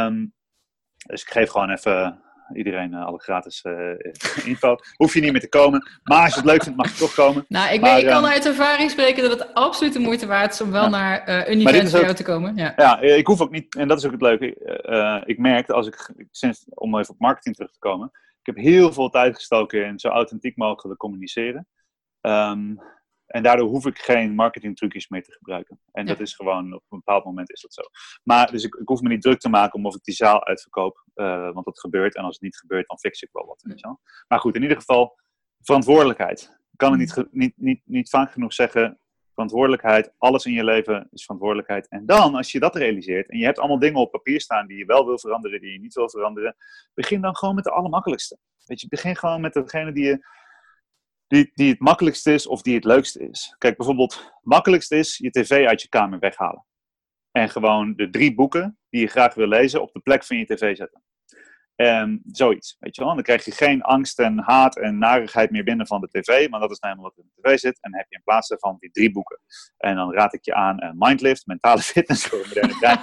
Um, 0.01 0.35
dus 1.07 1.23
ik 1.23 1.29
geef 1.29 1.51
gewoon 1.51 1.71
even 1.71 2.23
iedereen 2.57 2.95
alle 2.95 3.19
gratis 3.19 3.65
info. 4.45 4.77
Hoef 4.97 5.15
je 5.15 5.21
niet 5.21 5.33
meer 5.33 5.41
te 5.41 5.49
komen. 5.49 5.89
Maar 6.03 6.23
als 6.23 6.35
je 6.35 6.41
het 6.41 6.49
leuk 6.49 6.63
vindt, 6.63 6.79
mag 6.79 6.91
je 6.91 6.99
toch 6.99 7.15
komen. 7.15 7.45
Nou, 7.49 7.75
ik, 7.75 7.81
maar, 7.81 7.99
ik 7.99 8.07
kan 8.07 8.25
ehm, 8.25 8.33
uit 8.33 8.47
ervaring 8.47 8.91
spreken 8.91 9.23
dat 9.23 9.39
het 9.39 9.55
absoluut 9.55 9.93
de 9.93 9.99
moeite 9.99 10.27
waard 10.27 10.53
is 10.53 10.61
om 10.61 10.71
wel 10.71 10.89
naar 10.89 11.29
een 11.49 11.67
event 11.67 11.91
jou 11.91 12.15
te 12.15 12.23
komen. 12.23 12.57
Ja. 12.57 12.73
ja, 12.77 13.01
ik 13.01 13.27
hoef 13.27 13.41
ook 13.41 13.51
niet, 13.51 13.75
en 13.75 13.89
dat 13.89 13.99
is 13.99 14.05
ook 14.05 14.13
het 14.13 14.23
leuke. 14.23 14.47
ik 15.27 15.39
merk 15.39 15.71
als 15.71 15.87
ik, 15.87 16.11
sinds, 16.31 16.65
om 16.69 16.99
even 16.99 17.15
op 17.15 17.21
marketing 17.21 17.55
terug 17.55 17.73
te 17.73 17.79
komen, 17.79 18.11
ik 18.45 18.55
heb 18.55 18.65
heel 18.65 18.93
veel 18.93 19.11
tijd 19.11 19.35
gestoken 19.35 19.87
in 19.87 19.99
zo 19.99 20.09
authentiek 20.09 20.57
mogelijk 20.57 20.99
communiceren. 20.99 21.67
Um, 22.21 22.81
en 23.27 23.43
daardoor 23.43 23.69
hoef 23.69 23.87
ik 23.87 23.99
geen 23.99 24.35
marketingtrucjes 24.35 25.09
meer 25.09 25.23
te 25.23 25.33
gebruiken. 25.33 25.81
En 25.93 26.07
dat 26.07 26.21
is 26.21 26.35
gewoon, 26.35 26.75
op 26.75 26.83
een 26.89 26.99
bepaald 26.99 27.25
moment 27.25 27.51
is 27.51 27.61
dat 27.61 27.75
zo. 27.75 27.83
Maar 28.23 28.51
dus 28.51 28.65
ik, 28.65 28.75
ik 28.75 28.89
hoef 28.89 29.01
me 29.01 29.09
niet 29.09 29.23
druk 29.23 29.41
te 29.41 29.49
maken 29.49 29.75
om 29.75 29.87
of 29.87 29.95
ik 29.95 30.05
die 30.05 30.15
zaal 30.15 30.45
uitverkoop. 30.45 31.05
Uh, 31.15 31.53
want 31.53 31.65
dat 31.65 31.81
gebeurt. 31.81 32.17
En 32.17 32.25
als 32.25 32.35
het 32.35 32.43
niet 32.43 32.57
gebeurt, 32.57 32.89
dan 32.89 32.99
fix 32.99 33.23
ik 33.23 33.29
wel 33.33 33.47
wat. 33.47 33.63
Weet 33.63 33.81
wel. 33.81 34.01
Maar 34.29 34.41
goed, 34.41 34.55
in 34.55 34.63
ieder 34.63 34.77
geval, 34.77 35.19
verantwoordelijkheid. 35.61 36.43
Ik 36.73 36.79
kan 36.79 36.91
het 36.91 37.01
niet, 37.01 37.27
niet, 37.31 37.53
niet, 37.57 37.81
niet 37.85 38.09
vaak 38.09 38.33
genoeg 38.33 38.53
zeggen. 38.53 38.99
Verantwoordelijkheid, 39.33 40.13
alles 40.19 40.47
in 40.47 40.53
je 40.53 40.65
leven 40.65 41.09
is 41.13 41.23
verantwoordelijkheid. 41.23 41.89
En 41.89 42.07
dan, 42.07 42.35
als 42.35 42.53
je 42.53 42.61
dat 42.61 42.77
realiseert 42.77 43.31
en 43.31 43.39
je 43.39 43.45
hebt 43.45 43.59
allemaal 43.59 43.79
dingen 43.79 44.01
op 44.01 44.11
papier 44.11 44.41
staan 44.41 44.67
die 44.67 44.77
je 44.77 44.85
wel 44.85 45.07
wil 45.07 45.19
veranderen, 45.19 45.61
die 45.61 45.73
je 45.73 45.81
niet 45.81 45.95
wil 45.95 46.11
veranderen, 46.11 46.57
begin 46.95 47.21
dan 47.21 47.37
gewoon 47.37 47.55
met 47.55 47.65
de 47.65 47.71
allermakkelijkste. 47.71 48.39
Weet 48.65 48.81
je, 48.81 48.89
begin 48.89 49.17
gewoon 49.17 49.41
met 49.41 49.53
degene 49.53 49.93
die 49.93 50.05
je 50.05 50.27
die, 51.27 51.51
die 51.55 51.71
het 51.71 51.81
makkelijkste 51.81 52.33
is 52.33 52.47
of 52.47 52.63
die 52.63 52.75
het 52.75 52.85
leukste 52.85 53.29
is. 53.29 53.55
Kijk, 53.59 53.77
bijvoorbeeld, 53.77 54.15
het 54.15 54.33
makkelijkste 54.43 54.97
is 54.97 55.17
je 55.17 55.31
tv 55.31 55.67
uit 55.67 55.83
je 55.83 55.89
kamer 55.89 56.19
weghalen. 56.19 56.67
En 57.31 57.51
gewoon 57.51 57.95
de 57.97 58.11
drie 58.11 58.35
boeken 58.35 58.79
die 58.91 59.01
je 59.01 59.07
graag 59.07 59.35
wil 59.35 59.47
lezen 59.47 59.83
op 59.83 59.93
de 59.93 60.01
plek 60.01 60.25
van 60.25 60.37
je 60.37 60.47
tv 60.47 60.77
zetten. 60.77 61.03
En 61.77 62.23
zoiets, 62.27 62.77
weet 62.79 62.97
je 62.97 63.05
wel. 63.05 63.15
Dan 63.15 63.23
krijg 63.23 63.45
je 63.45 63.51
geen 63.51 63.83
angst 63.83 64.19
en 64.19 64.39
haat 64.39 64.77
en 64.77 64.99
narigheid 64.99 65.51
meer 65.51 65.65
binnen 65.65 65.87
van 65.87 66.01
de 66.01 66.09
tv, 66.09 66.49
maar 66.49 66.61
dat 66.61 66.71
is 66.71 66.79
namelijk 66.79 67.15
wat 67.15 67.17
er 67.17 67.23
in 67.23 67.31
de 67.35 67.49
tv 67.49 67.59
zit. 67.59 67.79
En 67.81 67.97
heb 67.97 68.07
je 68.09 68.17
in 68.17 68.23
plaats 68.25 68.49
daarvan 68.49 68.77
die 68.79 68.91
drie 68.91 69.13
boeken. 69.13 69.41
En 69.77 69.97
dan 69.97 70.13
raad 70.13 70.35
ik 70.35 70.45
je 70.45 70.55
aan 70.55 70.85
uh, 70.85 70.91
Mindlift, 70.95 71.47
mentale 71.47 71.81
fitness 71.93 72.27
voor 72.27 72.39
moderne 72.47 72.79
tijd. 72.79 72.99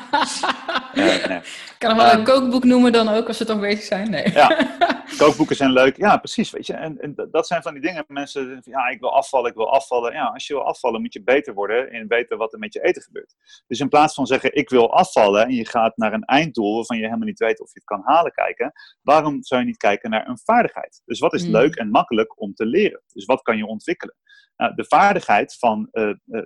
uh, 0.93 1.28
nee. 1.30 1.39
Kan 1.78 1.95
nog 1.95 2.03
wel 2.03 2.13
um, 2.13 2.19
een 2.19 2.26
kookboek 2.26 2.63
noemen 2.63 2.91
dan 2.91 3.09
ook, 3.09 3.28
als 3.28 3.38
we 3.38 3.45
toch 3.45 3.59
bezig 3.59 3.84
zijn? 3.84 4.09
Nee. 4.09 4.32
ja, 4.34 4.57
kookboeken 5.18 5.55
zijn 5.55 5.72
leuk. 5.72 5.97
Ja, 5.97 6.18
precies, 6.18 6.51
weet 6.51 6.66
je. 6.66 6.74
En, 6.74 6.99
en, 6.99 7.30
dat 7.32 7.47
zijn 7.47 7.62
van 7.62 7.74
die 7.74 7.82
dingen, 7.82 8.03
mensen 8.07 8.62
ja, 8.64 8.88
ik 8.88 8.99
wil 8.99 9.16
afvallen, 9.16 9.49
ik 9.49 9.55
wil 9.55 9.74
afvallen. 9.74 10.14
Ja, 10.14 10.26
als 10.26 10.47
je 10.47 10.53
wil 10.53 10.64
afvallen 10.64 11.01
moet 11.01 11.14
je 11.14 11.24
beter 11.24 11.53
worden 11.53 11.91
en 11.91 12.07
weten 12.07 12.38
wat 12.38 12.53
er 12.53 12.59
met 12.59 12.74
je 12.74 12.84
eten 12.84 13.01
gebeurt. 13.01 13.36
Dus 13.68 13.80
in 13.80 13.89
plaats 13.89 14.14
van 14.14 14.26
zeggen, 14.26 14.55
ik 14.55 14.70
wil 14.70 14.93
afvallen 14.93 15.45
en 15.45 15.53
je 15.53 15.68
gaat 15.68 15.97
naar 15.97 16.14
een 16.14 16.26
einddoel 16.26 16.76
waarvan 16.76 16.97
je 16.97 17.03
helemaal 17.03 17.28
niet 17.28 17.39
weet 17.39 17.62
of 17.62 17.74
je 17.74 17.80
het 17.80 17.84
kan 17.84 18.01
halen 18.03 18.32
kijken 18.32 18.72
waarom 19.01 19.43
zou 19.43 19.62
je 19.62 19.68
niet 19.68 19.78
kijken 19.78 20.09
naar 20.09 20.28
een 20.28 20.39
vaardigheid? 20.39 21.01
Dus 21.05 21.20
wat 21.20 21.34
is 21.34 21.45
Mm. 21.45 21.51
leuk 21.51 21.76
en 21.76 21.89
makkelijk 21.89 22.41
om 22.41 22.53
te 22.53 22.66
leren? 22.66 23.01
Dus 23.14 23.26
wat 23.26 23.41
kan 23.41 23.57
je 23.57 23.66
ontwikkelen? 23.66 24.16
Nou, 24.55 24.76
de 24.76 24.86
vaardigheid 24.86 25.55
van 25.59 25.88
uh, 25.91 26.03
uh, 26.03 26.41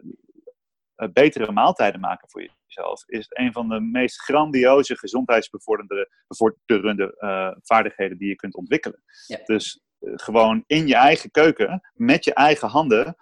uh, 0.95 1.09
betere 1.13 1.51
maaltijden 1.51 1.99
maken 1.99 2.30
voor 2.30 2.41
jezelf 2.76 3.03
is 3.05 3.26
een 3.30 3.51
van 3.51 3.69
de 3.69 3.80
meest 3.80 4.21
grandioze 4.21 4.97
gezondheidsbevorderende 4.97 7.15
vaardigheden 7.61 8.17
die 8.17 8.28
je 8.28 8.36
kunt 8.36 8.55
ontwikkelen. 8.55 9.03
Ja. 9.28 9.39
Dus 9.45 9.82
gewoon 9.99 10.63
in 10.67 10.88
je 10.88 10.95
eigen 10.95 11.32
keuken, 11.32 11.82
met 11.93 12.26
je 12.26 12.34
eigen 12.34 12.67
handen, 12.67 13.15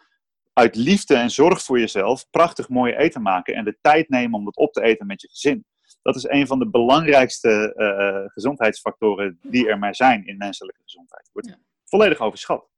uit 0.53 0.75
liefde 0.75 1.15
en 1.15 1.29
zorg 1.29 1.63
voor 1.63 1.79
jezelf, 1.79 2.29
prachtig 2.29 2.69
mooie 2.69 2.97
eten 2.97 3.21
maken 3.21 3.55
en 3.55 3.65
de 3.65 3.77
tijd 3.81 4.09
nemen 4.09 4.39
om 4.39 4.45
dat 4.45 4.55
op 4.55 4.73
te 4.73 4.81
eten 4.81 5.07
met 5.07 5.21
je 5.21 5.27
gezin 5.27 5.65
dat 6.03 6.15
is 6.15 6.27
een 6.27 6.47
van 6.47 6.59
de 6.59 6.69
belangrijkste 6.69 7.73
uh, 7.77 8.31
gezondheidsfactoren 8.31 9.39
die 9.41 9.67
er 9.67 9.79
maar 9.79 9.95
zijn 9.95 10.25
in 10.25 10.37
menselijke 10.37 10.81
gezondheid. 10.83 11.29
Wordt 11.33 11.47
ja. 11.47 11.57
volledig 11.85 12.19
overschat. 12.19 12.69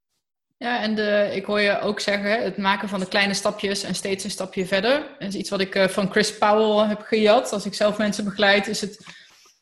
Ja, 0.58 0.82
en 0.82 0.96
de, 0.96 1.32
ik 1.34 1.46
hoor 1.46 1.60
je 1.60 1.80
ook 1.80 2.00
zeggen, 2.00 2.44
het 2.44 2.58
maken 2.58 2.90
van 2.90 3.00
de 3.00 3.08
kleine 3.08 3.34
stapjes 3.34 3.84
en 3.84 3.96
steeds 3.96 4.24
een 4.24 4.32
stapje 4.32 4.66
verder. 4.66 5.16
Dat 5.20 5.28
is 5.28 5.36
iets 5.36 5.50
wat 5.50 5.60
ik 5.60 5.76
uh, 5.76 5.88
van 5.88 6.12
Chris 6.12 6.38
Powell 6.38 6.88
heb 6.88 7.02
gejat. 7.02 7.54
Als 7.54 7.66
ik 7.66 7.74
zelf 7.74 7.98
mensen 7.98 8.24
begeleid, 8.24 8.68
is 8.68 8.82
het, 8.82 9.06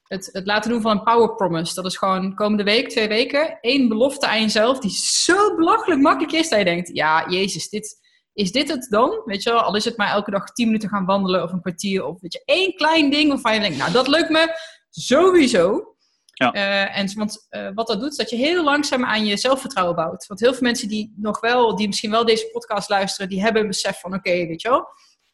het, 0.07 0.29
het 0.31 0.45
laten 0.45 0.71
doen 0.71 0.81
van 0.81 0.91
een 0.91 1.03
power 1.03 1.35
promise. 1.35 1.73
Dat 1.73 1.85
is 1.85 1.97
gewoon 1.97 2.35
komende 2.35 2.63
week, 2.63 2.89
twee 2.89 3.07
weken, 3.07 3.57
één 3.61 3.87
belofte 3.87 4.27
aan 4.27 4.41
jezelf 4.41 4.79
die 4.79 4.91
zo 4.91 5.55
belachelijk 5.55 6.01
makkelijk 6.01 6.33
is 6.33 6.49
dat 6.49 6.59
je 6.59 6.65
denkt, 6.65 6.89
ja, 6.93 7.29
jezus, 7.29 7.69
dit, 7.69 8.01
is 8.33 8.51
dit 8.51 8.69
het 8.69 8.87
dan? 8.89 9.21
Weet 9.25 9.43
je 9.43 9.49
wel, 9.49 9.61
al 9.61 9.75
is 9.75 9.85
het 9.85 9.97
maar 9.97 10.09
elke 10.09 10.31
dag 10.31 10.53
10 10.53 10.65
minuten 10.65 10.89
gaan 10.89 11.05
wandelen 11.05 11.43
of 11.43 11.51
een 11.51 11.61
kwartier. 11.61 12.05
Of 12.05 12.21
weet 12.21 12.33
je, 12.33 12.41
één 12.45 12.73
klein 12.75 13.09
ding 13.09 13.29
waarvan 13.29 13.53
je 13.53 13.59
denkt, 13.59 13.77
nou 13.77 13.91
dat 13.91 14.07
lukt 14.07 14.29
me 14.29 14.57
sowieso. 14.89 15.92
Ja. 16.33 16.55
Uh, 16.55 16.97
en, 16.97 17.17
want 17.17 17.47
uh, 17.49 17.69
wat 17.73 17.87
dat 17.87 17.99
doet, 17.99 18.11
is 18.11 18.17
dat 18.17 18.29
je 18.29 18.35
heel 18.35 18.63
langzaam 18.63 19.05
aan 19.05 19.25
je 19.25 19.37
zelfvertrouwen 19.37 19.95
bouwt. 19.95 20.27
Want 20.27 20.39
heel 20.39 20.53
veel 20.53 20.61
mensen 20.61 20.87
die 20.87 21.13
nog 21.15 21.39
wel, 21.39 21.75
die 21.75 21.87
misschien 21.87 22.11
wel 22.11 22.25
deze 22.25 22.49
podcast 22.51 22.89
luisteren, 22.89 23.29
die 23.29 23.41
hebben 23.41 23.61
een 23.61 23.67
besef 23.67 23.99
van, 23.99 24.13
oké, 24.13 24.29
okay, 24.29 24.47
weet 24.47 24.61
je 24.61 24.69
wel, 24.69 24.87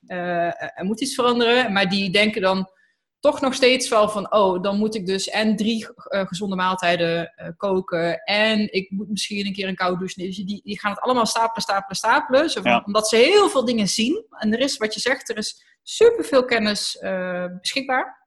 uh, 0.08 0.78
er 0.78 0.86
moet 0.86 1.02
iets 1.02 1.16
veranderen. 1.16 1.74
Maar 1.74 1.89
die 1.89 2.10
denken 2.10 2.41
dan 2.41 2.70
toch 3.20 3.41
nog 3.41 3.54
steeds 3.54 3.89
wel 3.89 4.10
van, 4.10 4.34
oh, 4.34 4.62
dan 4.62 4.78
moet 4.78 4.95
ik 4.95 5.06
dus 5.06 5.30
en 5.30 5.56
drie 5.56 5.88
gezonde 5.97 6.56
maaltijden 6.56 7.34
koken 7.58 8.24
en 8.24 8.74
ik 8.74 8.91
moet 8.91 9.10
misschien 9.10 9.45
een 9.45 9.54
keer 9.54 9.68
een 9.68 9.76
koude 9.76 9.97
douche 9.97 10.20
nemen. 10.20 10.36
Dus 10.36 10.45
die, 10.45 10.62
die 10.64 10.80
gaan 10.80 10.91
het 10.91 11.00
allemaal 11.00 11.26
stapelen, 11.26 11.62
stapelen, 11.62 11.95
stapelen. 11.95 12.50
Zo 12.50 12.62
van, 12.62 12.72
Ja. 12.72 12.84
Omdat 12.86 13.10
ze 13.10 13.16
heel 13.16 13.50
veel 13.50 13.66
dingen 13.66 13.88
zien. 13.88 14.26
En 14.30 14.54
er 14.54 14.60
is, 14.60 14.78
wat 14.78 14.93
je 14.93 15.00
zegt, 15.00 15.30
er 15.30 15.38
is 15.38 15.64
superveel 15.84 16.45
kennis 16.45 16.97
beschikbaar. 17.60 18.19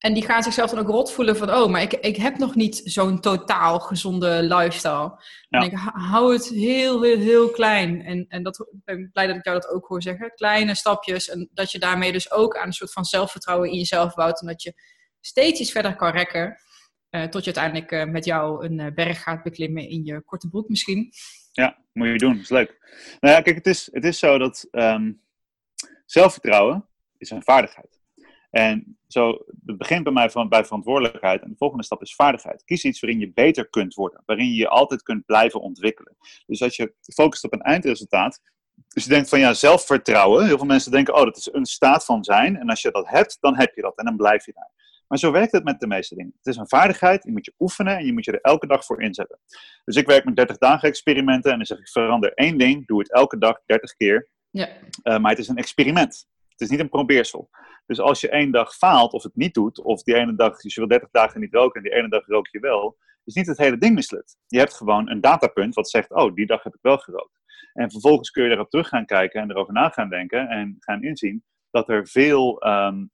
En 0.00 0.14
die 0.14 0.24
gaan 0.24 0.42
zichzelf 0.42 0.70
dan 0.70 0.78
ook 0.78 0.88
rot 0.88 1.12
voelen 1.12 1.36
van, 1.36 1.54
oh, 1.54 1.70
maar 1.70 1.82
ik, 1.82 1.92
ik 1.92 2.16
heb 2.16 2.38
nog 2.38 2.54
niet 2.54 2.80
zo'n 2.84 3.20
totaal 3.20 3.80
gezonde 3.80 4.42
lifestyle. 4.42 5.22
Ja. 5.48 5.58
En 5.58 5.62
ik 5.62 5.78
hou 5.92 6.32
het 6.32 6.48
heel, 6.48 7.02
heel, 7.02 7.18
heel 7.18 7.50
klein. 7.50 8.02
En, 8.02 8.24
en 8.28 8.42
dat, 8.42 8.58
ik 8.58 8.84
ben 8.84 9.10
blij 9.12 9.26
dat 9.26 9.36
ik 9.36 9.44
jou 9.44 9.60
dat 9.60 9.70
ook 9.70 9.86
hoor 9.86 10.02
zeggen. 10.02 10.32
Kleine 10.34 10.74
stapjes. 10.74 11.28
En 11.28 11.48
dat 11.52 11.70
je 11.70 11.78
daarmee 11.78 12.12
dus 12.12 12.32
ook 12.32 12.56
aan 12.56 12.66
een 12.66 12.72
soort 12.72 12.92
van 12.92 13.04
zelfvertrouwen 13.04 13.70
in 13.70 13.76
jezelf 13.76 14.14
bouwt. 14.14 14.40
En 14.40 14.46
dat 14.46 14.62
je 14.62 14.74
steeds 15.20 15.60
iets 15.60 15.72
verder 15.72 15.96
kan 15.96 16.10
rekken. 16.10 16.56
Uh, 17.10 17.24
tot 17.24 17.44
je 17.44 17.54
uiteindelijk 17.54 17.92
uh, 17.92 18.12
met 18.12 18.24
jou 18.24 18.64
een 18.64 18.78
uh, 18.78 18.86
berg 18.94 19.22
gaat 19.22 19.42
beklimmen 19.42 19.88
in 19.88 20.04
je 20.04 20.20
korte 20.20 20.48
broek 20.48 20.68
misschien. 20.68 21.12
Ja, 21.52 21.78
moet 21.92 22.08
je 22.08 22.18
doen. 22.18 22.32
Dat 22.32 22.42
is 22.42 22.48
leuk. 22.48 22.78
Nou 23.20 23.34
ja, 23.34 23.40
kijk, 23.40 23.56
het 23.56 23.66
is, 23.66 23.88
het 23.92 24.04
is 24.04 24.18
zo 24.18 24.38
dat 24.38 24.68
um, 24.70 25.22
zelfvertrouwen 26.06 26.88
is 27.18 27.30
een 27.30 27.42
vaardigheid. 27.42 28.00
En 28.50 28.98
zo, 29.12 29.44
het 29.66 29.78
begint 29.78 30.04
bij 30.04 30.12
mij 30.12 30.30
van, 30.30 30.48
bij 30.48 30.64
verantwoordelijkheid. 30.64 31.42
En 31.42 31.50
de 31.50 31.56
volgende 31.56 31.84
stap 31.84 32.02
is 32.02 32.14
vaardigheid. 32.14 32.64
Kies 32.64 32.84
iets 32.84 33.00
waarin 33.00 33.20
je 33.20 33.32
beter 33.32 33.68
kunt 33.68 33.94
worden. 33.94 34.22
Waarin 34.26 34.46
je 34.46 34.54
je 34.54 34.68
altijd 34.68 35.02
kunt 35.02 35.24
blijven 35.24 35.60
ontwikkelen. 35.60 36.16
Dus 36.46 36.62
als 36.62 36.76
je 36.76 36.94
focust 37.14 37.44
op 37.44 37.52
een 37.52 37.62
eindresultaat. 37.62 38.40
Dus 38.88 39.04
je 39.04 39.10
denkt 39.10 39.28
van 39.28 39.38
ja, 39.38 39.54
zelfvertrouwen. 39.54 40.46
Heel 40.46 40.56
veel 40.56 40.66
mensen 40.66 40.90
denken, 40.90 41.14
oh, 41.14 41.24
dat 41.24 41.36
is 41.36 41.48
een 41.52 41.64
staat 41.64 42.04
van 42.04 42.24
zijn. 42.24 42.56
En 42.56 42.68
als 42.68 42.82
je 42.82 42.90
dat 42.90 43.08
hebt, 43.08 43.36
dan 43.40 43.56
heb 43.56 43.74
je 43.74 43.82
dat. 43.82 43.96
En 43.96 44.04
dan 44.04 44.16
blijf 44.16 44.46
je 44.46 44.52
daar. 44.52 44.70
Maar 45.10 45.18
zo 45.18 45.32
werkt 45.32 45.52
het 45.52 45.64
met 45.64 45.80
de 45.80 45.86
meeste 45.86 46.14
dingen. 46.14 46.32
Het 46.36 46.46
is 46.46 46.56
een 46.56 46.68
vaardigheid, 46.68 47.22
die 47.22 47.32
moet 47.32 47.44
je 47.44 47.54
oefenen 47.58 47.96
en 47.96 48.06
je 48.06 48.12
moet 48.12 48.24
je 48.24 48.32
er 48.32 48.40
elke 48.40 48.66
dag 48.66 48.84
voor 48.84 49.02
inzetten. 49.02 49.38
Dus 49.84 49.96
ik 49.96 50.06
werk 50.06 50.24
met 50.24 50.36
30 50.36 50.58
dagen 50.58 50.88
experimenten 50.88 51.50
en 51.50 51.56
dan 51.56 51.66
zeg 51.66 51.78
ik 51.78 51.88
verander 51.88 52.32
één 52.34 52.58
ding, 52.58 52.86
doe 52.86 52.98
het 52.98 53.12
elke 53.12 53.38
dag 53.38 53.60
30 53.66 53.94
keer. 53.94 54.28
Ja. 54.50 54.68
Uh, 54.68 55.18
maar 55.18 55.30
het 55.30 55.38
is 55.38 55.48
een 55.48 55.56
experiment. 55.56 56.26
Het 56.60 56.70
is 56.70 56.76
niet 56.76 56.84
een 56.84 56.96
probeersel. 56.96 57.50
Dus 57.86 58.00
als 58.00 58.20
je 58.20 58.28
één 58.28 58.50
dag 58.50 58.74
faalt 58.74 59.12
of 59.12 59.22
het 59.22 59.36
niet 59.36 59.54
doet, 59.54 59.82
of 59.82 60.02
die 60.02 60.14
ene 60.14 60.34
dag, 60.34 60.60
dus 60.60 60.74
je 60.74 60.80
wil 60.80 60.88
30 60.88 61.10
dagen 61.10 61.40
niet 61.40 61.54
roken 61.54 61.82
en 61.82 61.90
die 61.90 61.98
ene 61.98 62.08
dag 62.08 62.26
rook 62.26 62.48
je 62.48 62.60
wel, 62.60 62.96
is 63.24 63.34
niet 63.34 63.46
het 63.46 63.58
hele 63.58 63.78
ding 63.78 63.94
mislukt. 63.94 64.36
Je 64.46 64.58
hebt 64.58 64.74
gewoon 64.74 65.10
een 65.10 65.20
datapunt 65.20 65.74
wat 65.74 65.90
zegt, 65.90 66.10
oh, 66.10 66.34
die 66.34 66.46
dag 66.46 66.62
heb 66.62 66.74
ik 66.74 66.78
wel 66.82 66.98
gerookt. 66.98 67.40
En 67.72 67.90
vervolgens 67.90 68.30
kun 68.30 68.44
je 68.44 68.50
erop 68.50 68.70
terug 68.70 68.88
gaan 68.88 69.06
kijken 69.06 69.40
en 69.40 69.50
erover 69.50 69.72
na 69.72 69.88
gaan 69.88 70.08
denken 70.08 70.48
en 70.48 70.76
gaan 70.78 71.02
inzien 71.02 71.44
dat 71.70 71.88
er 71.88 72.08
veel 72.08 72.66
um, 72.66 73.10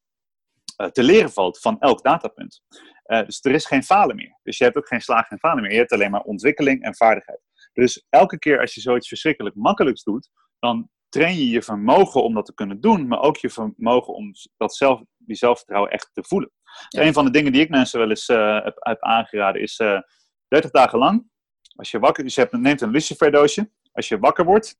uh, 0.77 0.87
te 0.87 1.03
leren 1.03 1.31
valt 1.31 1.59
van 1.59 1.81
elk 1.81 2.03
datapunt. 2.03 2.63
Uh, 3.07 3.25
dus 3.25 3.41
er 3.43 3.53
is 3.53 3.67
geen 3.67 3.83
falen 3.83 4.17
meer. 4.17 4.39
Dus 4.43 4.59
je 4.59 4.65
hebt 4.65 4.77
ook 4.77 4.89
geen 4.89 5.01
slagen 5.01 5.31
en 5.31 5.39
falen 5.39 5.63
meer. 5.63 5.73
Je 5.73 5.79
hebt 5.79 5.93
alleen 5.93 6.11
maar 6.11 6.21
ontwikkeling 6.21 6.83
en 6.83 6.97
vaardigheid. 6.97 7.41
Dus 7.73 8.07
elke 8.09 8.39
keer 8.39 8.61
als 8.61 8.75
je 8.75 8.81
zoiets 8.81 9.09
verschrikkelijk 9.09 9.55
makkelijks 9.55 10.03
doet, 10.03 10.31
dan 10.59 10.89
train 11.09 11.37
je 11.37 11.49
je 11.49 11.63
vermogen 11.63 12.23
om 12.23 12.35
dat 12.35 12.47
te 12.47 12.55
kunnen 12.55 12.81
doen, 12.81 13.07
maar 13.07 13.21
ook 13.21 13.37
je 13.37 13.51
vermogen 13.51 14.15
om 14.15 14.33
dat 14.57 14.77
zelf, 14.77 15.03
die 15.17 15.37
zelfvertrouwen 15.37 15.91
echt 15.91 16.11
te 16.13 16.25
voelen. 16.25 16.51
Ja. 16.63 16.99
Dus 16.99 17.07
een 17.09 17.13
van 17.13 17.25
de 17.25 17.31
dingen 17.31 17.53
die 17.53 17.61
ik 17.61 17.71
mensen 17.71 17.99
wel 17.99 18.09
eens 18.09 18.29
uh, 18.29 18.65
heb, 18.65 18.77
heb, 18.79 19.03
aangeraden 19.03 19.63
is 19.63 19.79
uh, 19.79 20.01
30 20.49 20.71
dagen 20.71 20.99
lang, 20.99 21.31
als 21.77 21.91
je 21.91 21.99
wakker, 21.99 22.25
dus 22.25 22.35
je 22.35 22.41
hebt, 22.41 22.53
neemt 22.53 22.81
een 22.81 22.91
lucifer 22.91 23.31
doosje, 23.31 23.71
als 23.93 24.09
je 24.09 24.19
wakker 24.19 24.45
wordt, 24.45 24.79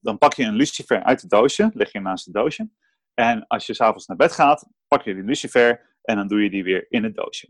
dan 0.00 0.18
pak 0.18 0.34
je 0.34 0.44
een 0.44 0.54
lucifer 0.54 1.02
uit 1.02 1.20
het 1.20 1.30
doosje, 1.30 1.70
leg 1.74 1.92
je 1.92 1.98
hem 1.98 2.06
naast 2.06 2.24
het 2.24 2.34
doosje, 2.34 2.70
en 3.14 3.46
als 3.46 3.66
je 3.66 3.74
s'avonds 3.74 4.06
naar 4.06 4.16
bed 4.16 4.32
gaat, 4.32 4.68
pak 4.88 5.02
je 5.02 5.14
die 5.14 5.24
lucifer 5.24 5.96
en 6.02 6.16
dan 6.16 6.28
doe 6.28 6.42
je 6.42 6.50
die 6.50 6.64
weer 6.64 6.86
in 6.88 7.04
het 7.04 7.14
doosje. 7.14 7.48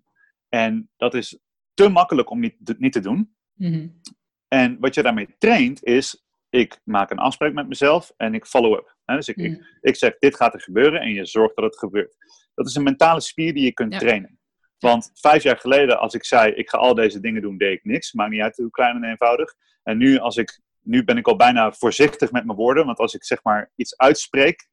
En 0.49 0.91
dat 0.97 1.15
is 1.15 1.39
te 1.75 1.89
makkelijk 1.89 2.31
om 2.31 2.41
niet, 2.41 2.79
niet 2.79 2.93
te 2.93 3.01
doen. 3.01 3.37
Mm 3.53 3.73
-hmm. 3.73 4.01
En 4.49 4.81
wat 4.81 4.95
je 4.95 5.03
daarmee 5.03 5.35
traint 5.39 5.85
is, 5.85 6.26
ik 6.57 6.81
maak 6.85 7.11
een 7.11 7.19
afspraak 7.19 7.53
met 7.53 7.69
mezelf 7.69 8.13
en 8.17 8.35
ik 8.35 8.47
follow-up. 8.47 8.97
Dus 9.05 9.29
ik, 9.29 9.37
mm. 9.37 9.45
ik, 9.45 9.79
ik, 9.81 9.97
zeg, 9.97 10.19
dit 10.19 10.37
gaat 10.37 10.55
er 10.55 10.61
gebeuren 10.61 11.01
en 11.01 11.13
je 11.13 11.27
zorgt 11.27 11.57
dat 11.57 11.65
het 11.65 11.79
gebeurt. 11.79 12.17
Dat 12.55 12.67
is 12.67 12.75
een 12.75 12.83
mentale 12.83 13.21
spier 13.21 13.55
die 13.55 13.65
je 13.65 13.73
kunt 13.73 13.93
ja. 13.93 13.99
trainen. 13.99 14.39
Want 14.79 15.11
vijf 15.15 15.43
jaar 15.43 15.59
geleden, 15.59 15.99
als 15.99 16.15
ik 16.15 16.25
zei, 16.25 16.53
ik 16.53 16.71
ga 16.71 16.79
al 16.79 16.95
deze 16.95 17.21
dingen 17.21 17.43
doen, 17.43 17.59
deed 17.59 17.73
ik 17.73 17.85
niks. 17.85 18.13
Maakt 18.13 18.31
niet 18.31 18.41
uit 18.41 18.57
hoe 18.57 18.71
klein 18.71 18.97
en 18.97 19.11
eenvoudig. 19.11 19.55
En 19.83 19.99
nu, 19.99 20.19
als 20.19 20.37
ik, 20.37 20.61
nu 20.81 21.05
ben 21.05 21.17
ik 21.17 21.27
al 21.29 21.37
bijna 21.37 21.73
voorzichtig 21.73 22.31
met 22.31 22.45
mijn 22.45 22.59
woorden. 22.59 22.87
Want 22.87 22.99
als 22.99 23.15
ik 23.15 23.25
zeg 23.25 23.43
maar 23.43 23.73
iets 23.75 23.97
uitspreek, 23.97 24.69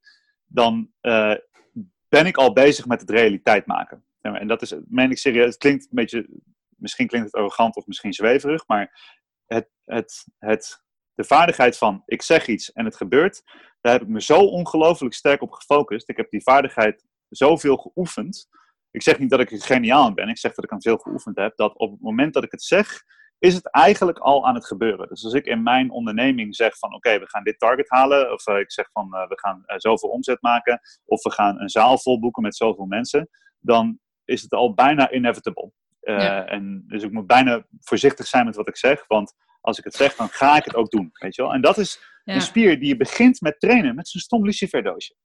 dan 0.45 0.91
uh, 1.01 1.35
ben 2.09 2.25
ik 2.25 2.37
al 2.37 2.53
bezig 2.53 2.85
met 2.85 3.01
het 3.01 3.09
realiteit 3.09 3.65
maken. 3.65 4.05
En 4.21 4.47
dat 4.47 4.61
is, 4.61 4.75
meen 4.87 5.11
ik 5.11 5.17
serieus, 5.17 5.45
het 5.45 5.57
klinkt 5.57 5.83
een 5.83 5.89
beetje, 5.91 6.27
misschien 6.67 7.07
klinkt 7.07 7.27
het 7.27 7.35
arrogant 7.35 7.75
of 7.75 7.85
misschien 7.85 8.13
zweverig, 8.13 8.67
maar 8.67 9.01
het, 9.45 9.69
het, 9.85 10.27
het, 10.37 10.82
de 11.15 11.23
vaardigheid 11.23 11.77
van 11.77 12.03
ik 12.05 12.21
zeg 12.21 12.47
iets 12.47 12.71
en 12.71 12.85
het 12.85 12.95
gebeurt, 12.95 13.43
daar 13.81 13.93
heb 13.93 14.01
ik 14.01 14.07
me 14.07 14.21
zo 14.21 14.39
ongelooflijk 14.39 15.13
sterk 15.13 15.41
op 15.41 15.51
gefocust. 15.51 16.09
Ik 16.09 16.17
heb 16.17 16.29
die 16.29 16.43
vaardigheid 16.43 17.05
zoveel 17.29 17.77
geoefend. 17.77 18.47
Ik 18.91 19.01
zeg 19.01 19.19
niet 19.19 19.29
dat 19.29 19.39
ik 19.39 19.51
er 19.51 19.61
geniaal 19.61 20.13
ben, 20.13 20.29
ik 20.29 20.37
zeg 20.37 20.53
dat 20.53 20.65
ik 20.65 20.71
aan 20.71 20.81
veel 20.81 20.97
geoefend 20.97 21.37
heb, 21.37 21.55
dat 21.55 21.77
op 21.77 21.91
het 21.91 22.01
moment 22.01 22.33
dat 22.33 22.43
ik 22.43 22.51
het 22.51 22.63
zeg, 22.63 23.03
is 23.39 23.53
het 23.53 23.71
eigenlijk 23.71 24.19
al 24.19 24.47
aan 24.47 24.55
het 24.55 24.65
gebeuren. 24.65 25.07
Dus 25.07 25.23
als 25.23 25.33
ik 25.33 25.45
in 25.45 25.63
mijn 25.63 25.91
onderneming 25.91 26.55
zeg 26.55 26.77
van 26.77 26.93
oké, 26.93 27.19
we 27.19 27.29
gaan 27.29 27.43
dit 27.43 27.59
target 27.59 27.89
halen, 27.89 28.33
of 28.33 28.47
uh, 28.47 28.59
ik 28.59 28.71
zeg 28.71 28.91
van 28.91 29.09
uh, 29.11 29.27
we 29.27 29.39
gaan 29.39 29.63
uh, 29.65 29.75
zoveel 29.77 30.09
omzet 30.09 30.41
maken, 30.41 30.79
of 31.05 31.23
we 31.23 31.31
gaan 31.31 31.61
een 31.61 31.69
zaal 31.69 31.97
vol 31.97 32.19
boeken 32.19 32.43
met 32.43 32.55
zoveel 32.55 32.85
mensen, 32.85 33.29
dan 33.59 33.99
is 34.25 34.41
het 34.41 34.51
al 34.51 34.73
bijna 34.73 35.11
inevitable. 35.11 35.71
Ja. 36.03 36.45
En 36.45 36.83
dus 36.87 37.03
ik 37.03 37.11
moet 37.11 37.27
bijna 37.27 37.65
voorzichtig 37.79 38.27
zijn 38.27 38.45
met 38.45 38.55
wat 38.55 38.67
ik 38.67 38.77
zeg, 38.77 39.07
want 39.07 39.33
als 39.61 39.77
ik 39.77 39.83
het 39.83 39.93
zeg, 39.93 40.15
dan 40.15 40.29
ga 40.29 40.57
ik 40.57 40.65
het 40.65 40.75
ook 40.75 40.91
doen. 40.91 41.09
Weet 41.13 41.35
je 41.35 41.41
wel? 41.41 41.53
En 41.53 41.61
dat 41.61 41.77
is 41.77 42.01
ja. 42.23 42.33
een 42.33 42.41
spier 42.41 42.79
die 42.79 42.87
je 42.87 42.97
begint 42.97 43.41
met 43.41 43.59
trainen, 43.59 43.95
met 43.95 44.07
zo'n 44.07 44.21
stom 44.21 44.45
luciferdoosje. 44.45 45.15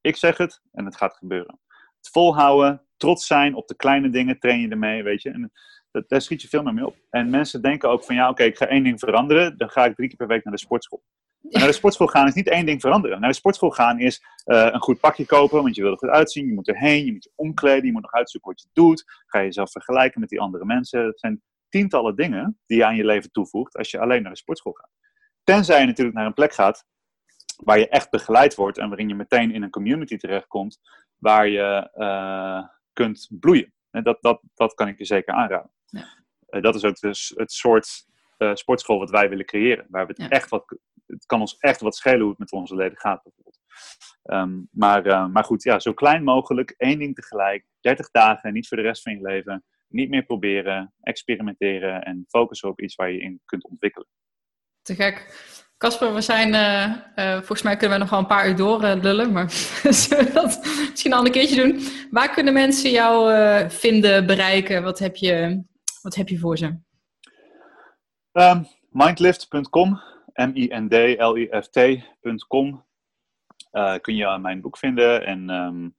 Ik 0.00 0.16
zeg 0.16 0.36
het 0.36 0.60
en 0.72 0.84
het 0.84 0.96
gaat 0.96 1.16
gebeuren. 1.16 1.60
Het 1.96 2.08
volhouden, 2.10 2.86
trots 2.96 3.26
zijn 3.26 3.54
op 3.54 3.68
de 3.68 3.76
kleine 3.76 4.10
dingen, 4.10 4.38
train 4.38 4.60
je 4.60 4.68
ermee, 4.68 5.02
weet 5.02 5.22
je. 5.22 5.30
En 5.30 5.52
dat, 5.90 6.08
daar 6.08 6.20
schiet 6.20 6.42
je 6.42 6.48
veel 6.48 6.62
meer 6.62 6.74
mee 6.74 6.86
op. 6.86 6.96
En 7.10 7.30
mensen 7.30 7.62
denken 7.62 7.88
ook 7.88 8.04
van, 8.04 8.14
ja, 8.14 8.28
oké, 8.28 8.42
ik 8.42 8.56
ga 8.56 8.66
één 8.66 8.82
ding 8.82 8.98
veranderen. 8.98 9.58
Dan 9.58 9.70
ga 9.70 9.84
ik 9.84 9.94
drie 9.94 10.08
keer 10.08 10.16
per 10.16 10.26
week 10.26 10.44
naar 10.44 10.54
de 10.54 10.60
sportschool. 10.60 11.02
Naar 11.40 11.66
de 11.66 11.72
sportschool 11.72 12.06
gaan 12.06 12.26
is 12.26 12.34
niet 12.34 12.48
één 12.48 12.66
ding 12.66 12.80
veranderen. 12.80 13.20
Naar 13.20 13.30
de 13.30 13.36
sportschool 13.36 13.70
gaan 13.70 13.98
is 13.98 14.22
uh, 14.46 14.68
een 14.72 14.80
goed 14.80 15.00
pakje 15.00 15.26
kopen, 15.26 15.62
want 15.62 15.74
je 15.74 15.82
wil 15.82 15.90
er 15.90 15.98
goed 15.98 16.08
uitzien. 16.08 16.46
Je 16.46 16.54
moet 16.54 16.68
erheen, 16.68 17.04
je 17.04 17.12
moet 17.12 17.24
je 17.24 17.32
omkleden, 17.34 17.86
je 17.86 17.92
moet 17.92 18.02
nog 18.02 18.12
uitzoeken 18.12 18.50
wat 18.50 18.60
je 18.60 18.68
doet. 18.72 19.04
Ga 19.26 19.38
je 19.38 19.44
jezelf 19.44 19.70
vergelijken 19.70 20.20
met 20.20 20.28
die 20.28 20.40
andere 20.40 20.64
mensen. 20.64 21.04
Het 21.04 21.20
zijn 21.20 21.42
tientallen 21.68 22.16
dingen 22.16 22.58
die 22.66 22.76
je 22.76 22.84
aan 22.84 22.96
je 22.96 23.04
leven 23.04 23.30
toevoegt 23.30 23.76
als 23.76 23.90
je 23.90 23.98
alleen 23.98 24.22
naar 24.22 24.32
de 24.32 24.38
sportschool 24.38 24.72
gaat. 24.72 24.90
Tenzij 25.44 25.80
je 25.80 25.86
natuurlijk 25.86 26.16
naar 26.16 26.26
een 26.26 26.34
plek 26.34 26.52
gaat 26.52 26.84
waar 27.56 27.78
je 27.78 27.88
echt 27.88 28.10
begeleid 28.10 28.54
wordt 28.54 28.78
en 28.78 28.88
waarin 28.88 29.08
je 29.08 29.14
meteen 29.14 29.52
in 29.52 29.62
een 29.62 29.70
community 29.70 30.16
terechtkomt 30.16 30.80
waar 31.16 31.48
je 31.48 31.90
uh, 31.96 32.68
kunt 32.92 33.28
bloeien. 33.30 33.74
En 33.90 34.02
dat, 34.02 34.18
dat, 34.20 34.42
dat 34.54 34.74
kan 34.74 34.88
ik 34.88 34.98
je 34.98 35.04
zeker 35.04 35.34
aanraden. 35.34 35.70
Ja. 35.84 36.06
Uh, 36.50 36.62
dat 36.62 36.74
is 36.74 36.84
ook 36.84 37.00
dus 37.00 37.32
het 37.36 37.52
soort 37.52 38.06
uh, 38.38 38.54
sportschool 38.54 38.98
wat 38.98 39.10
wij 39.10 39.28
willen 39.28 39.44
creëren. 39.44 39.86
Waar 39.88 40.06
we 40.06 40.12
het, 40.12 40.22
ja. 40.22 40.28
echt 40.28 40.48
wat, 40.48 40.78
het 41.10 41.26
kan 41.26 41.40
ons 41.40 41.56
echt 41.58 41.80
wat 41.80 41.96
schelen 41.96 42.20
hoe 42.20 42.28
het 42.28 42.38
met 42.38 42.52
onze 42.52 42.74
leden 42.74 42.98
gaat 42.98 43.22
bijvoorbeeld. 43.22 43.58
Um, 44.22 44.68
maar, 44.70 45.06
uh, 45.06 45.26
maar 45.26 45.44
goed, 45.44 45.62
ja, 45.62 45.78
zo 45.78 45.92
klein 45.92 46.24
mogelijk, 46.24 46.74
één 46.76 46.98
ding 46.98 47.14
tegelijk, 47.14 47.66
30 47.80 48.10
dagen, 48.10 48.52
niet 48.52 48.68
voor 48.68 48.76
de 48.76 48.82
rest 48.82 49.02
van 49.02 49.12
je 49.12 49.22
leven. 49.22 49.64
Niet 49.88 50.08
meer 50.08 50.24
proberen, 50.24 50.94
experimenteren 51.00 52.02
en 52.02 52.24
focussen 52.28 52.68
op 52.68 52.80
iets 52.80 52.94
waar 52.94 53.10
je 53.10 53.20
in 53.20 53.40
kunt 53.44 53.64
ontwikkelen. 53.64 54.08
Te 54.82 54.94
gek. 54.94 55.48
Casper, 55.76 56.14
we 56.14 56.20
zijn, 56.20 56.48
uh, 56.48 57.26
uh, 57.26 57.36
volgens 57.36 57.62
mij 57.62 57.76
kunnen 57.76 57.96
we 57.96 58.02
nog 58.02 58.10
wel 58.10 58.18
een 58.18 58.26
paar 58.26 58.48
uur 58.48 58.56
door 58.56 58.82
uh, 58.82 58.94
lullen, 59.02 59.32
maar 59.32 59.50
zullen 60.04 60.24
we 60.24 60.32
dat 60.32 60.60
misschien 60.90 61.12
al 61.12 61.26
een 61.26 61.32
keertje 61.32 61.62
doen? 61.62 61.80
Waar 62.10 62.30
kunnen 62.30 62.52
mensen 62.52 62.90
jou 62.90 63.32
vinden, 63.70 64.26
bereiken? 64.26 64.82
Wat 64.82 64.98
heb 64.98 65.16
je, 65.16 65.62
wat 66.02 66.14
heb 66.14 66.28
je 66.28 66.38
voor 66.38 66.58
ze? 66.58 66.78
Um, 68.32 68.66
mindlift.com, 68.90 70.00
M-I-N-D-L-I-F-T.com. 70.48 71.64
kun 74.00 74.16
je 74.16 74.38
mijn 74.40 74.60
boek 74.60 74.78
vinden 74.78 75.26
en 75.26 75.50
um, 75.50 75.94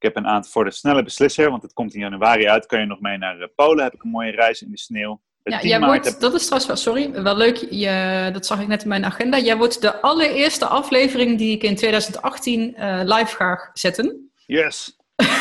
ik 0.00 0.06
heb 0.06 0.16
een 0.16 0.26
aantal 0.26 0.50
voor 0.50 0.64
de 0.64 0.70
snelle 0.70 1.02
beslisser, 1.02 1.50
want 1.50 1.62
het 1.62 1.72
komt 1.72 1.94
in 1.94 2.00
januari 2.00 2.48
uit. 2.48 2.66
Kan 2.66 2.80
je 2.80 2.86
nog 2.86 3.00
mee 3.00 3.18
naar 3.18 3.48
Polen? 3.54 3.84
Heb 3.84 3.94
ik 3.94 4.02
een 4.02 4.10
mooie 4.10 4.30
reis 4.30 4.62
in 4.62 4.70
de 4.70 4.78
sneeuw. 4.78 5.20
Ja, 5.42 5.62
jij 5.62 5.80
wordt, 5.80 6.04
heb... 6.04 6.20
dat 6.20 6.34
is 6.34 6.46
trouwens 6.46 6.66
wel, 6.66 6.76
sorry, 6.76 7.22
wel 7.22 7.36
leuk, 7.36 7.56
je, 7.56 8.30
dat 8.32 8.46
zag 8.46 8.60
ik 8.60 8.66
net 8.66 8.82
in 8.82 8.88
mijn 8.88 9.04
agenda. 9.04 9.38
Jij 9.38 9.56
wordt 9.56 9.80
de 9.80 10.00
allereerste 10.00 10.64
aflevering 10.64 11.38
die 11.38 11.54
ik 11.54 11.62
in 11.62 11.76
2018 11.76 12.74
uh, 12.78 13.00
live 13.04 13.36
ga 13.36 13.70
zetten. 13.72 14.30
Yes. 14.46 14.96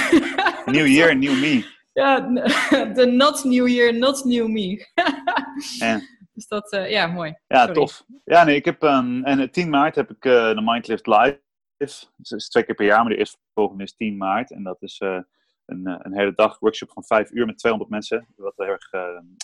new 0.65 0.87
year, 0.87 1.15
new 1.15 1.39
me. 1.39 1.65
Ja, 1.93 2.19
de 2.95 3.05
not 3.05 3.43
new 3.43 3.67
year, 3.67 3.93
not 3.93 4.23
new 4.23 4.47
me. 4.47 4.87
ja. 5.79 6.01
Dus 6.39 6.47
dat, 6.47 6.73
uh, 6.73 6.89
ja, 6.89 7.07
mooi. 7.07 7.35
Ja, 7.47 7.59
sorry. 7.59 7.73
tof. 7.73 8.03
Ja, 8.23 8.43
nee, 8.43 8.55
ik 8.55 8.65
heb, 8.65 8.81
um, 8.81 9.23
en 9.23 9.51
10 9.51 9.69
maart 9.69 9.95
heb 9.95 10.09
ik 10.09 10.25
uh, 10.25 10.49
de 10.49 10.61
Mindlift 10.61 11.07
Live. 11.07 11.41
Dus 11.77 12.11
dat 12.15 12.39
is 12.39 12.49
twee 12.49 12.63
keer 12.63 12.75
per 12.75 12.85
jaar, 12.85 12.99
maar 12.99 13.09
de 13.09 13.17
eerste 13.17 13.37
volgende 13.53 13.83
is 13.83 13.95
10 13.95 14.17
maart. 14.17 14.51
En 14.51 14.63
dat 14.63 14.81
is 14.81 14.99
uh, 14.99 15.19
een, 15.65 16.05
een, 16.05 16.13
hele 16.17 16.33
dag 16.35 16.59
workshop 16.59 16.91
van 16.91 17.03
vijf 17.03 17.31
uur 17.31 17.45
met 17.45 17.57
200 17.57 17.91
mensen. 17.91 18.27
Wat 18.35 18.53
heel 18.55 18.65
erg 18.65 18.93
uh, 18.93 19.01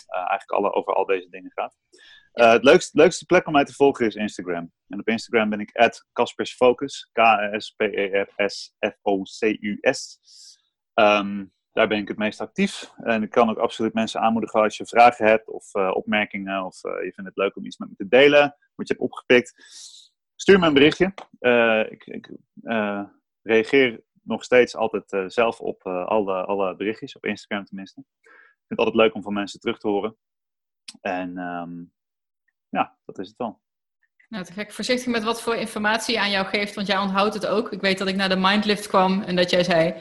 eigenlijk 0.08 0.50
alle, 0.50 0.72
over 0.72 0.94
al 0.94 1.06
deze 1.06 1.28
dingen 1.28 1.52
gaat. 1.54 1.76
het 2.32 2.64
leukste, 2.64 2.98
leukste 2.98 3.26
plek 3.26 3.46
om 3.46 3.52
mij 3.52 3.64
te 3.64 3.74
volgen 3.74 4.06
is 4.06 4.14
Instagram. 4.14 4.72
En 4.88 5.00
op 5.00 5.08
Instagram 5.08 5.48
ben 5.48 5.60
ik 5.60 5.76
at 5.76 6.06
Kaspersfocus. 6.12 7.10
K-A-S-P-E-R-S-F-O-C-U-S. 7.12 8.18
Um, 10.94 11.54
daar 11.76 11.88
ben 11.88 11.98
ik 11.98 12.08
het 12.08 12.16
meest 12.16 12.40
actief. 12.40 12.92
En 12.96 13.22
ik 13.22 13.30
kan 13.30 13.50
ook 13.50 13.58
absoluut 13.58 13.94
mensen 13.94 14.20
aanmoedigen 14.20 14.60
als 14.60 14.76
je 14.76 14.86
vragen 14.86 15.26
hebt 15.26 15.48
of 15.48 15.74
opmerkingen. 15.74 16.64
Of 16.64 16.82
je 16.82 17.12
vindt 17.14 17.30
het 17.30 17.36
leuk 17.36 17.56
om 17.56 17.64
iets 17.64 17.78
met 17.78 17.88
me 17.88 17.94
te 17.94 18.08
delen. 18.08 18.56
Wat 18.74 18.88
je 18.88 18.94
hebt 18.94 19.04
opgepikt. 19.04 19.54
Stuur 20.36 20.58
me 20.58 20.66
een 20.66 20.72
berichtje. 20.72 21.14
ik, 21.90 22.06
ik 22.06 22.30
reageer 23.42 24.04
nog 24.22 24.44
steeds 24.44 24.76
altijd 24.76 25.32
zelf 25.32 25.60
op 25.60 25.86
alle, 25.86 26.44
alle 26.44 26.76
berichtjes, 26.76 27.16
op 27.16 27.24
Instagram 27.24 27.64
tenminste. 27.64 28.00
Ik 28.00 28.30
vind 28.66 28.68
het 28.68 28.78
altijd 28.78 28.96
leuk 28.96 29.14
om 29.14 29.22
van 29.22 29.32
mensen 29.32 29.60
terug 29.60 29.78
te 29.78 29.88
horen. 29.88 30.16
En 31.00 31.38
um, 31.38 31.92
ja, 32.68 32.98
dat 33.04 33.18
is 33.18 33.28
het 33.28 33.36
wel. 33.36 33.60
Nou, 34.28 34.44
te 34.44 34.52
gek. 34.52 34.72
Voorzichtig 34.72 35.12
met 35.12 35.24
wat 35.24 35.42
voor 35.42 35.54
informatie 35.54 36.20
aan 36.20 36.30
jou 36.30 36.46
geeft, 36.46 36.74
want 36.74 36.86
jij 36.86 36.98
onthoudt 36.98 37.34
het 37.34 37.46
ook. 37.46 37.72
Ik 37.72 37.80
weet 37.80 37.98
dat 37.98 38.08
ik 38.08 38.16
naar 38.16 38.28
de 38.28 38.36
Mindlift 38.36 38.86
kwam 38.86 39.22
en 39.22 39.36
dat 39.36 39.50
jij 39.50 39.64
zei... 39.64 39.94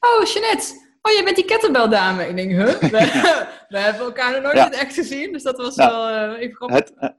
Oh, 0.00 0.24
Jeanette, 0.24 0.85
oh, 1.06 1.12
jij 1.12 1.24
bent 1.24 1.36
die 1.36 1.44
kettlebell 1.44 1.88
dame. 1.88 2.28
Ik 2.28 2.36
denk, 2.36 2.50
huh? 2.50 2.66
We, 2.66 2.88
we 3.68 3.78
hebben 3.78 4.02
elkaar 4.02 4.32
nog 4.32 4.42
nooit 4.42 4.56
ja. 4.56 4.70
echt 4.70 4.94
gezien, 4.94 5.32
dus 5.32 5.42
dat 5.42 5.56
was 5.56 5.76
wel 5.76 6.10
uh, 6.10 6.40
even 6.40 6.54
grappig. 6.54 6.78
Het, 6.78 7.16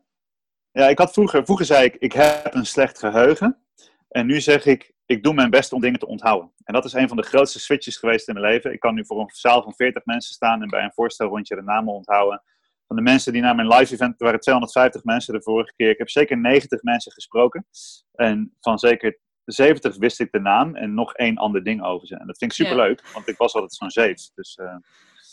ja, 0.72 0.88
ik 0.88 0.98
had 0.98 1.14
vroeger, 1.14 1.46
vroeger 1.46 1.66
zei 1.66 1.86
ik, 1.86 1.96
ik 1.96 2.14
heb 2.14 2.54
een 2.54 2.66
slecht 2.66 3.00
geheugen. 3.00 3.62
En 4.08 4.26
nu 4.26 4.42
zeg 4.42 4.66
ik, 4.66 4.94
ik 5.06 5.24
doe 5.24 5.34
mijn 5.34 5.50
best 5.50 5.74
om 5.74 5.82
dingen 5.82 6.00
te 6.00 6.08
onthouden. 6.08 6.52
En 6.64 6.74
dat 6.74 6.86
is 6.86 6.94
een 6.94 7.08
van 7.08 7.18
de 7.18 7.24
grootste 7.24 7.60
switches 7.60 7.98
geweest 7.98 8.28
in 8.28 8.34
mijn 8.34 8.46
leven. 8.54 8.74
Ik 8.74 8.80
kan 8.80 8.96
nu 8.96 9.06
voor 9.06 9.20
een 9.20 9.30
zaal 9.32 9.64
van 9.64 9.74
40 9.74 10.06
mensen 10.06 10.34
staan 10.34 10.62
en 10.62 10.70
bij 10.70 10.84
een 10.84 10.94
voorstelrondje 10.94 11.56
de 11.56 11.62
namen 11.62 11.94
onthouden. 11.94 12.44
Van 12.88 12.96
de 12.96 13.02
mensen 13.02 13.34
die 13.34 13.42
naar 13.42 13.56
mijn 13.56 13.68
live 13.68 13.94
event, 13.94 14.20
er 14.20 14.24
waren 14.24 14.40
250 14.40 15.04
mensen 15.04 15.34
de 15.34 15.42
vorige 15.42 15.74
keer. 15.76 15.90
Ik 15.90 15.98
heb 15.98 16.10
zeker 16.10 16.38
90 16.38 16.84
mensen 16.84 17.12
gesproken. 17.12 17.68
En 18.14 18.56
van 18.60 18.80
zeker 18.80 19.20
70 19.54 19.98
wist 19.98 20.20
ik 20.20 20.32
de 20.32 20.40
naam 20.40 20.76
en 20.76 20.94
nog 20.94 21.14
één 21.14 21.38
ander 21.38 21.64
ding 21.64 21.84
over 21.84 22.08
ze. 22.08 22.16
En 22.16 22.28
dat 22.28 22.38
vind 22.38 22.52
ik 22.52 22.58
superleuk, 22.58 23.02
ja. 23.06 23.12
want 23.14 23.28
ik 23.28 23.38
was 23.38 23.54
altijd 23.54 23.74
zo'n 23.74 23.90
zeef. 23.90 24.30
Dus, 24.36 24.58
uh... 24.62 24.76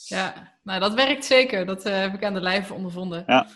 Ja, 0.07 0.53
nou 0.63 0.81
dat 0.81 0.95
werkt 0.95 1.25
zeker. 1.25 1.67
Dat 1.67 1.87
uh, 1.87 2.01
heb 2.01 2.15
ik 2.15 2.25
aan 2.25 2.35
de 2.35 2.41
lijve 2.41 2.75
ondervonden. 2.75 3.25
Ja. 3.27 3.47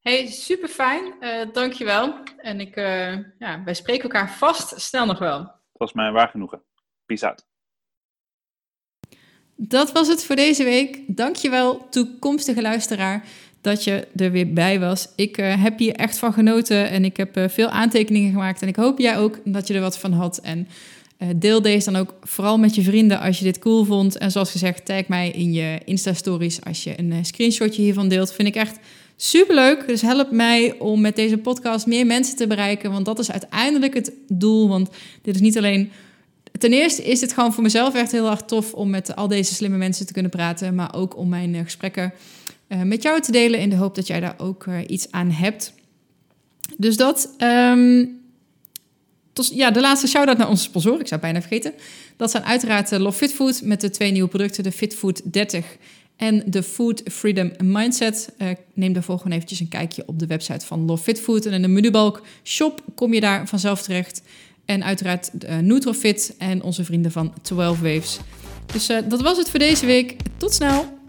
Hey, 0.00 0.26
super 0.26 0.68
fijn. 0.68 1.14
Uh, 1.20 1.52
dankjewel. 1.52 2.14
En 2.36 2.60
ik, 2.60 2.76
uh, 2.76 3.12
ja, 3.38 3.62
wij 3.64 3.74
spreken 3.74 4.02
elkaar 4.02 4.30
vast 4.30 4.80
snel 4.80 5.06
nog 5.06 5.18
wel. 5.18 5.38
Het 5.38 5.50
was 5.72 5.92
mij 5.92 6.12
waar 6.12 6.28
genoegen. 6.28 6.62
Peace 7.06 7.26
out. 7.26 7.46
Dat 9.56 9.92
was 9.92 10.08
het 10.08 10.24
voor 10.24 10.36
deze 10.36 10.64
week. 10.64 11.16
Dankjewel, 11.16 11.88
toekomstige 11.88 12.62
luisteraar, 12.62 13.24
dat 13.62 13.84
je 13.84 14.06
er 14.16 14.30
weer 14.30 14.52
bij 14.52 14.80
was. 14.80 15.08
Ik 15.16 15.38
uh, 15.38 15.62
heb 15.62 15.78
hier 15.78 15.94
echt 15.94 16.18
van 16.18 16.32
genoten 16.32 16.90
en 16.90 17.04
ik 17.04 17.16
heb 17.16 17.40
veel 17.46 17.68
aantekeningen 17.68 18.30
gemaakt. 18.30 18.62
En 18.62 18.68
ik 18.68 18.76
hoop 18.76 18.98
jij 18.98 19.18
ook 19.18 19.40
dat 19.44 19.66
je 19.66 19.74
er 19.74 19.80
wat 19.80 19.98
van 19.98 20.12
had. 20.12 20.38
En 20.38 20.68
deel 21.36 21.62
deze 21.62 21.90
dan 21.90 22.00
ook 22.00 22.14
vooral 22.22 22.58
met 22.58 22.74
je 22.74 22.82
vrienden 22.82 23.20
als 23.20 23.38
je 23.38 23.44
dit 23.44 23.58
cool 23.58 23.84
vond. 23.84 24.18
En 24.18 24.30
zoals 24.30 24.50
gezegd, 24.50 24.84
tag 24.84 25.08
mij 25.08 25.30
in 25.30 25.52
je 25.52 25.80
Insta-stories 25.84 26.64
als 26.64 26.84
je 26.84 26.98
een 26.98 27.24
screenshotje 27.24 27.82
hiervan 27.82 28.08
deelt. 28.08 28.32
Vind 28.32 28.48
ik 28.48 28.54
echt 28.54 28.78
Superleuk, 29.24 29.86
dus 29.86 30.02
help 30.02 30.30
mij 30.30 30.78
om 30.78 31.00
met 31.00 31.16
deze 31.16 31.38
podcast 31.38 31.86
meer 31.86 32.06
mensen 32.06 32.36
te 32.36 32.46
bereiken, 32.46 32.92
want 32.92 33.04
dat 33.04 33.18
is 33.18 33.30
uiteindelijk 33.30 33.94
het 33.94 34.12
doel. 34.28 34.68
Want 34.68 34.90
dit 35.22 35.34
is 35.34 35.40
niet 35.40 35.58
alleen. 35.58 35.90
Ten 36.58 36.72
eerste 36.72 37.02
is 37.02 37.20
het 37.20 37.32
gewoon 37.32 37.52
voor 37.52 37.62
mezelf 37.62 37.94
echt 37.94 38.12
heel 38.12 38.30
erg 38.30 38.40
tof 38.40 38.72
om 38.72 38.90
met 38.90 39.16
al 39.16 39.28
deze 39.28 39.54
slimme 39.54 39.76
mensen 39.76 40.06
te 40.06 40.12
kunnen 40.12 40.30
praten, 40.30 40.74
maar 40.74 40.94
ook 40.94 41.16
om 41.16 41.28
mijn 41.28 41.54
eh, 41.54 41.62
gesprekken 41.62 42.12
met 42.80 43.02
jou 43.02 43.20
te 43.20 43.32
delen 43.32 43.60
in 43.60 43.70
de 43.70 43.76
hoop 43.76 43.94
dat 43.94 44.06
jij 44.06 44.20
daar 44.20 44.34
ook 44.38 44.66
uh, 44.66 44.78
iets 44.86 45.10
aan 45.10 45.30
hebt. 45.30 45.74
Dus 46.76 46.96
dat. 46.96 47.34
Um, 47.38 48.20
tot, 49.32 49.54
ja, 49.54 49.70
de 49.70 49.80
laatste 49.80 50.06
shout-out 50.06 50.38
naar 50.38 50.48
onze 50.48 50.62
sponsor. 50.62 51.00
Ik 51.00 51.08
zou 51.08 51.20
bijna 51.20 51.40
vergeten. 51.40 51.72
Dat 52.16 52.30
zijn 52.30 52.44
uiteraard 52.44 52.92
uh, 52.92 52.98
Love 52.98 53.18
Fit 53.18 53.32
Food 53.32 53.62
met 53.62 53.80
de 53.80 53.90
twee 53.90 54.12
nieuwe 54.12 54.28
producten. 54.28 54.62
De 54.62 54.72
Fit 54.72 54.94
Food 54.94 55.32
30 55.32 55.76
en 56.16 56.42
de 56.46 56.62
Food 56.62 57.02
Freedom 57.04 57.52
Mindset. 57.58 58.34
Neem 58.74 58.92
daarvoor 58.92 59.16
gewoon 59.16 59.32
eventjes 59.32 59.60
een 59.60 59.68
kijkje 59.68 60.02
op 60.06 60.18
de 60.18 60.26
website 60.26 60.66
van 60.66 60.84
Love 60.84 61.02
Fit 61.02 61.20
Food. 61.20 61.46
En 61.46 61.52
in 61.52 61.62
de 61.62 61.68
menubalk 61.68 62.22
shop 62.44 62.82
kom 62.94 63.14
je 63.14 63.20
daar 63.20 63.48
vanzelf 63.48 63.82
terecht. 63.82 64.22
En 64.64 64.84
uiteraard 64.84 65.30
uh, 65.48 65.58
Nutrofit 65.58 66.34
en 66.38 66.62
onze 66.62 66.84
vrienden 66.84 67.12
van 67.12 67.34
12 67.42 67.80
Waves. 67.80 68.18
Dus 68.72 68.86
dat 68.86 69.20
was 69.20 69.36
het 69.36 69.50
voor 69.50 69.58
deze 69.58 69.86
week. 69.86 70.16
Tot 70.36 70.54
snel! 70.54 71.01